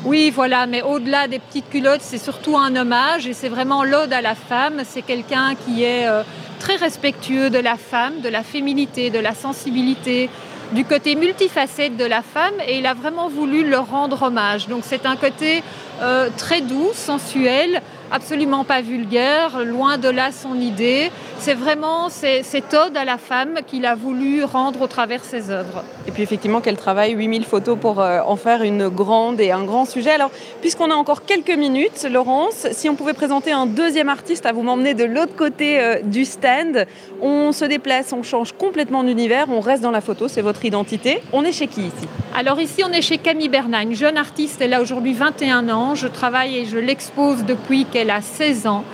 Oui, 0.05 0.31
voilà, 0.33 0.65
mais 0.65 0.81
au-delà 0.81 1.27
des 1.27 1.39
petites 1.39 1.69
culottes, 1.69 2.01
c'est 2.01 2.17
surtout 2.17 2.57
un 2.57 2.73
hommage 2.77 3.27
et 3.27 3.33
c'est 3.33 3.49
vraiment 3.49 3.83
l'ode 3.83 4.13
à 4.13 4.21
la 4.21 4.33
femme. 4.33 4.83
C'est 4.85 5.01
quelqu'un 5.01 5.55
qui 5.55 5.83
est 5.83 6.07
euh, 6.07 6.23
très 6.59 6.77
respectueux 6.77 7.49
de 7.49 7.59
la 7.59 7.75
femme, 7.75 8.21
de 8.21 8.29
la 8.29 8.41
féminité, 8.41 9.09
de 9.09 9.19
la 9.19 9.35
sensibilité, 9.35 10.29
du 10.71 10.85
côté 10.85 11.15
multifacette 11.15 11.97
de 11.97 12.05
la 12.05 12.21
femme 12.21 12.53
et 12.67 12.77
il 12.77 12.85
a 12.85 12.93
vraiment 12.93 13.27
voulu 13.27 13.67
leur 13.67 13.89
rendre 13.89 14.21
hommage. 14.23 14.67
Donc 14.67 14.83
c'est 14.85 15.05
un 15.05 15.15
côté 15.15 15.63
euh, 16.01 16.29
très 16.37 16.61
doux, 16.61 16.91
sensuel, 16.93 17.81
absolument 18.11 18.63
pas 18.63 18.81
vulgaire, 18.81 19.63
loin 19.63 19.97
de 19.97 20.09
là 20.09 20.31
son 20.31 20.55
idée. 20.55 21.11
C'est 21.39 21.53
vraiment 21.53 22.09
cette 22.09 22.73
ode 22.73 22.97
à 22.97 23.05
la 23.05 23.17
femme 23.17 23.59
qu'il 23.65 23.85
a 23.85 23.95
voulu 23.95 24.43
rendre 24.43 24.81
au 24.81 24.87
travers 24.87 25.23
ses 25.23 25.51
œuvres. 25.51 25.83
Et 26.05 26.11
puis 26.11 26.21
effectivement 26.21 26.59
qu'elle 26.59 26.75
travaille 26.75 27.13
8000 27.13 27.45
photos 27.45 27.77
pour 27.79 28.01
euh, 28.01 28.19
en 28.25 28.35
faire 28.35 28.61
une 28.61 28.89
grande 28.89 29.39
et 29.39 29.51
un 29.51 29.63
grand 29.63 29.85
sujet. 29.85 30.11
Alors 30.11 30.31
puisqu'on 30.59 30.91
a 30.91 30.95
encore 30.95 31.23
quelques 31.23 31.55
minutes, 31.55 32.05
Laurence, 32.11 32.67
si 32.71 32.89
on 32.89 32.95
pouvait 32.95 33.13
présenter 33.13 33.51
un 33.51 33.67
deuxième 33.67 34.09
artiste 34.09 34.45
à 34.45 34.51
vous 34.51 34.63
m'emmener 34.63 34.93
de 34.93 35.05
l'autre 35.05 35.35
côté 35.35 35.79
euh, 35.79 36.01
du 36.01 36.25
stand, 36.25 36.85
on 37.21 37.51
se 37.51 37.63
déplace, 37.65 38.11
on 38.11 38.23
change 38.23 38.51
complètement 38.51 39.03
d'univers, 39.03 39.47
on 39.49 39.61
reste 39.61 39.81
dans 39.81 39.91
la 39.91 40.01
photo, 40.01 40.27
c'est 40.27 40.41
votre 40.41 40.65
identité. 40.65 41.21
On 41.31 41.43
est 41.43 41.53
chez 41.53 41.67
qui 41.67 41.81
ici? 41.81 42.07
Alors 42.35 42.59
ici 42.59 42.83
on 42.85 42.91
est 42.91 43.01
chez 43.01 43.17
Camille 43.17 43.49
Bernat, 43.49 43.83
une 43.83 43.95
jeune 43.95 44.17
artiste, 44.17 44.61
elle 44.61 44.73
a 44.73 44.81
aujourd'hui 44.81 45.13
21 45.13 45.69
ans, 45.69 45.95
je 45.95 46.07
travaille 46.07 46.57
et 46.57 46.65
je 46.65 46.77
l'expose 46.77 47.43
depuis 47.45 47.85
qu'elle 47.99 48.11
a 48.11 48.21
16 48.21 48.65
ans. 48.65 48.85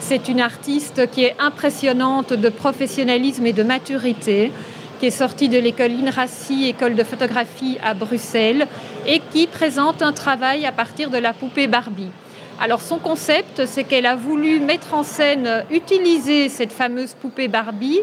C'est 0.00 0.28
une 0.28 0.40
artiste 0.40 1.10
qui 1.10 1.24
est 1.24 1.34
impressionnante 1.38 2.34
de 2.34 2.50
professionnalisme 2.50 3.46
et 3.46 3.54
de 3.54 3.62
maturité, 3.62 4.52
qui 4.98 5.06
est 5.06 5.10
sortie 5.10 5.48
de 5.48 5.58
l'école 5.58 5.92
INRACI, 5.92 6.68
école 6.68 6.94
de 6.94 7.02
photographie 7.02 7.78
à 7.82 7.94
Bruxelles, 7.94 8.66
et 9.06 9.22
qui 9.32 9.46
présente 9.46 10.02
un 10.02 10.12
travail 10.12 10.66
à 10.66 10.72
partir 10.72 11.08
de 11.08 11.16
la 11.16 11.32
poupée 11.32 11.68
Barbie. 11.68 12.10
Alors 12.60 12.82
son 12.82 12.98
concept, 12.98 13.64
c'est 13.64 13.84
qu'elle 13.84 14.04
a 14.04 14.14
voulu 14.14 14.60
mettre 14.60 14.92
en 14.92 15.04
scène, 15.04 15.64
utiliser 15.70 16.50
cette 16.50 16.72
fameuse 16.72 17.14
poupée 17.14 17.48
Barbie 17.48 18.00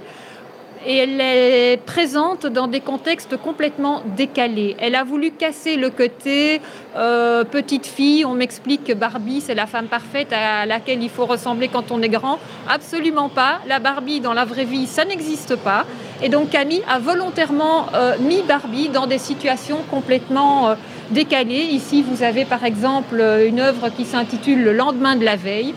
et 0.85 0.97
elle 0.97 1.21
est 1.21 1.77
présente 1.85 2.45
dans 2.45 2.67
des 2.67 2.79
contextes 2.79 3.37
complètement 3.37 4.01
décalés. 4.15 4.75
Elle 4.79 4.95
a 4.95 5.03
voulu 5.03 5.31
casser 5.31 5.75
le 5.75 5.89
côté 5.89 6.61
euh, 6.95 7.43
petite 7.43 7.85
fille, 7.85 8.25
on 8.25 8.33
m'explique 8.33 8.83
que 8.83 8.93
Barbie 8.93 9.41
c'est 9.41 9.55
la 9.55 9.65
femme 9.65 9.87
parfaite 9.87 10.33
à 10.33 10.65
laquelle 10.65 11.01
il 11.01 11.09
faut 11.09 11.25
ressembler 11.25 11.67
quand 11.67 11.91
on 11.91 12.01
est 12.01 12.09
grand. 12.09 12.39
Absolument 12.69 13.29
pas. 13.29 13.59
La 13.67 13.79
Barbie 13.79 14.19
dans 14.19 14.33
la 14.33 14.45
vraie 14.45 14.65
vie, 14.65 14.87
ça 14.87 15.05
n'existe 15.05 15.55
pas. 15.55 15.85
Et 16.21 16.29
donc 16.29 16.49
Camille 16.49 16.83
a 16.89 16.99
volontairement 16.99 17.87
euh, 17.93 18.17
mis 18.19 18.41
Barbie 18.41 18.89
dans 18.89 19.07
des 19.07 19.19
situations 19.19 19.79
complètement 19.89 20.69
euh, 20.69 20.75
décalées. 21.11 21.67
Ici, 21.71 22.03
vous 22.03 22.23
avez 22.23 22.45
par 22.45 22.65
exemple 22.65 23.23
une 23.45 23.59
œuvre 23.59 23.89
qui 23.89 24.05
s'intitule 24.05 24.63
Le 24.63 24.73
lendemain 24.73 25.15
de 25.15 25.23
la 25.23 25.35
veille 25.35 25.73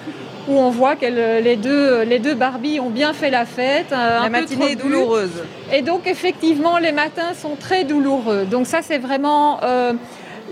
où 0.50 0.58
on 0.58 0.70
voit 0.70 0.96
que 0.96 1.06
les 1.40 1.56
deux, 1.56 2.02
les 2.02 2.18
deux 2.18 2.34
Barbies 2.34 2.80
ont 2.80 2.90
bien 2.90 3.12
fait 3.12 3.30
la 3.30 3.46
fête. 3.46 3.90
La 3.90 4.28
matinée 4.28 4.72
est 4.72 4.76
douloureuse. 4.76 5.44
Et 5.72 5.82
donc 5.82 6.06
effectivement, 6.06 6.78
les 6.78 6.92
matins 6.92 7.34
sont 7.34 7.56
très 7.56 7.84
douloureux. 7.84 8.44
Donc 8.44 8.66
ça, 8.66 8.82
c'est 8.82 8.98
vraiment 8.98 9.62
euh, 9.62 9.92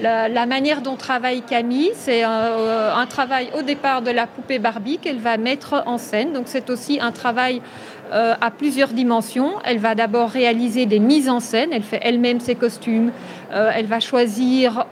la, 0.01 0.47
manière 0.47 0.81
dont 0.81 0.97
travaille 0.97 1.43
Camille. 1.43 1.91
C'est 1.95 2.25
euh, 2.25 2.95
un, 2.95 3.07
travail 3.07 3.51
au 3.59 3.63
départ 3.63 4.03
de 4.03 4.11
la 4.11 4.27
poupée 4.27 4.59
Barbie 4.59 4.99
qu'elle 4.99 5.19
va 5.19 5.37
mettre 5.37 5.83
en 5.87 5.99
scène. 5.99 6.33
Donc 6.33 6.45
c'est 6.47 6.71
aussi 6.71 7.01
un 7.01 7.13
travail 7.13 7.61
euh, 8.13 8.35
à 8.41 8.51
plusieurs 8.51 8.89
dimensions. 8.89 9.53
Elle 9.65 9.79
va 9.79 9.95
d'abord 9.95 10.31
réaliser 10.31 10.87
des 10.87 10.99
mises 10.99 11.29
en 11.29 11.41
scène. 11.41 11.71
Elle 11.73 11.83
fait 11.83 12.01
elle-même 12.03 12.41
ses 12.41 12.55
costumes. 12.55 13.13
elle 13.51 13.87
va 13.87 14.01
choisir 14.01 14.87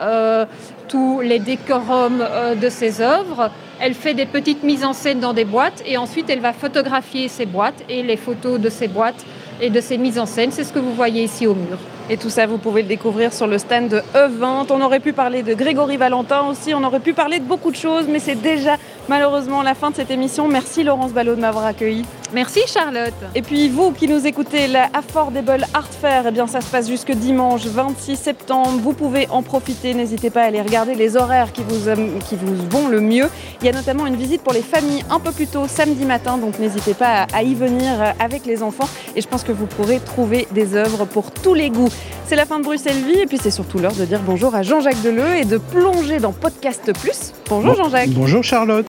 tous 0.88 1.20
les 1.20 1.38
décorums 1.38 2.24
de 2.60 2.68
ses 2.68 3.00
œuvres. 3.00 3.50
Elle 3.80 3.94
fait 3.94 4.14
des 4.14 4.26
petites 4.26 4.62
mises 4.62 4.84
en 4.84 4.94
scène 4.94 5.20
dans 5.20 5.34
des 5.34 5.44
boîtes 5.44 5.82
et 5.86 5.98
ensuite 5.98 6.30
elle 6.30 6.40
va 6.40 6.52
photographier 6.52 7.28
ces 7.28 7.46
boîtes 7.46 7.84
et 7.88 8.02
les 8.02 8.16
photos 8.16 8.58
de 8.58 8.70
ces 8.70 8.88
boîtes 8.88 9.24
et 9.60 9.70
de 9.70 9.80
ces 9.80 9.98
mises 9.98 10.18
en 10.18 10.26
scène. 10.26 10.50
C'est 10.52 10.64
ce 10.64 10.72
que 10.72 10.78
vous 10.78 10.94
voyez 10.94 11.24
ici 11.24 11.46
au 11.46 11.54
mur. 11.54 11.78
Et 12.08 12.16
tout 12.16 12.30
ça, 12.30 12.46
vous 12.46 12.58
pouvez 12.58 12.82
le 12.82 12.88
découvrir 12.88 13.32
sur 13.32 13.48
le 13.48 13.58
stand 13.58 13.88
de 13.88 14.00
E20. 14.14 14.66
On 14.70 14.80
aurait 14.80 15.00
pu 15.00 15.12
parler 15.12 15.42
de 15.42 15.54
Grégory 15.54 15.96
Valentin 15.96 16.46
aussi, 16.48 16.72
on 16.72 16.84
aurait 16.84 17.00
pu 17.00 17.14
parler 17.14 17.40
de 17.40 17.44
beaucoup 17.44 17.72
de 17.72 17.76
choses, 17.76 18.06
mais 18.08 18.20
c'est 18.20 18.36
déjà 18.36 18.76
malheureusement 19.08 19.62
la 19.62 19.74
fin 19.74 19.90
de 19.90 19.96
cette 19.96 20.12
émission. 20.12 20.46
Merci 20.46 20.84
Laurence 20.84 21.12
Ballot 21.12 21.34
de 21.34 21.40
m'avoir 21.40 21.66
accueilli. 21.66 22.04
Merci 22.32 22.60
Charlotte. 22.66 23.14
Et 23.34 23.42
puis 23.42 23.68
vous 23.68 23.92
qui 23.92 24.08
nous 24.08 24.26
écoutez, 24.26 24.66
la 24.68 24.88
Affordable 24.94 25.64
Art 25.74 25.88
Fair, 25.88 26.24
eh 26.28 26.30
bien 26.30 26.46
ça 26.46 26.60
se 26.60 26.66
passe 26.66 26.88
jusque 26.88 27.12
dimanche 27.12 27.64
26 27.66 28.16
septembre. 28.16 28.78
Vous 28.82 28.92
pouvez 28.92 29.28
en 29.30 29.42
profiter, 29.42 29.94
n'hésitez 29.94 30.30
pas 30.30 30.42
à 30.42 30.46
aller 30.46 30.60
regarder 30.60 30.94
les 30.94 31.16
horaires 31.16 31.52
qui 31.52 31.62
vous, 31.62 31.90
qui 32.28 32.36
vous 32.36 32.54
vont 32.68 32.88
le 32.88 33.00
mieux. 33.00 33.28
Il 33.60 33.66
y 33.66 33.68
a 33.68 33.72
notamment 33.72 34.06
une 34.06 34.16
visite 34.16 34.42
pour 34.42 34.52
les 34.52 34.62
familles 34.62 35.04
un 35.10 35.18
peu 35.20 35.32
plus 35.32 35.46
tôt 35.46 35.66
samedi 35.68 36.04
matin, 36.04 36.36
donc 36.36 36.58
n'hésitez 36.58 36.94
pas 36.94 37.26
à 37.32 37.42
y 37.42 37.54
venir 37.54 38.14
avec 38.20 38.44
les 38.44 38.62
enfants. 38.62 38.88
Et 39.14 39.20
je 39.20 39.28
pense 39.28 39.42
que 39.42 39.52
vous 39.52 39.66
pourrez 39.66 39.98
trouver 40.00 40.46
des 40.50 40.74
œuvres 40.74 41.04
pour 41.04 41.30
tous 41.30 41.54
les 41.54 41.70
goûts. 41.70 41.90
C'est 42.26 42.36
la 42.36 42.44
fin 42.44 42.58
de 42.58 42.64
Bruxelles 42.64 43.04
Vie 43.06 43.20
et 43.20 43.26
puis 43.26 43.38
c'est 43.40 43.52
surtout 43.52 43.78
l'heure 43.78 43.94
de 43.94 44.04
dire 44.04 44.20
bonjour 44.26 44.54
à 44.54 44.62
Jean-Jacques 44.62 45.00
Deleu 45.02 45.36
et 45.36 45.44
de 45.44 45.58
plonger 45.58 46.18
dans 46.18 46.32
Podcast 46.32 46.92
Plus. 47.00 47.32
Bonjour 47.48 47.76
Jean-Jacques. 47.76 48.10
Bonjour 48.10 48.42
Charlotte. 48.42 48.84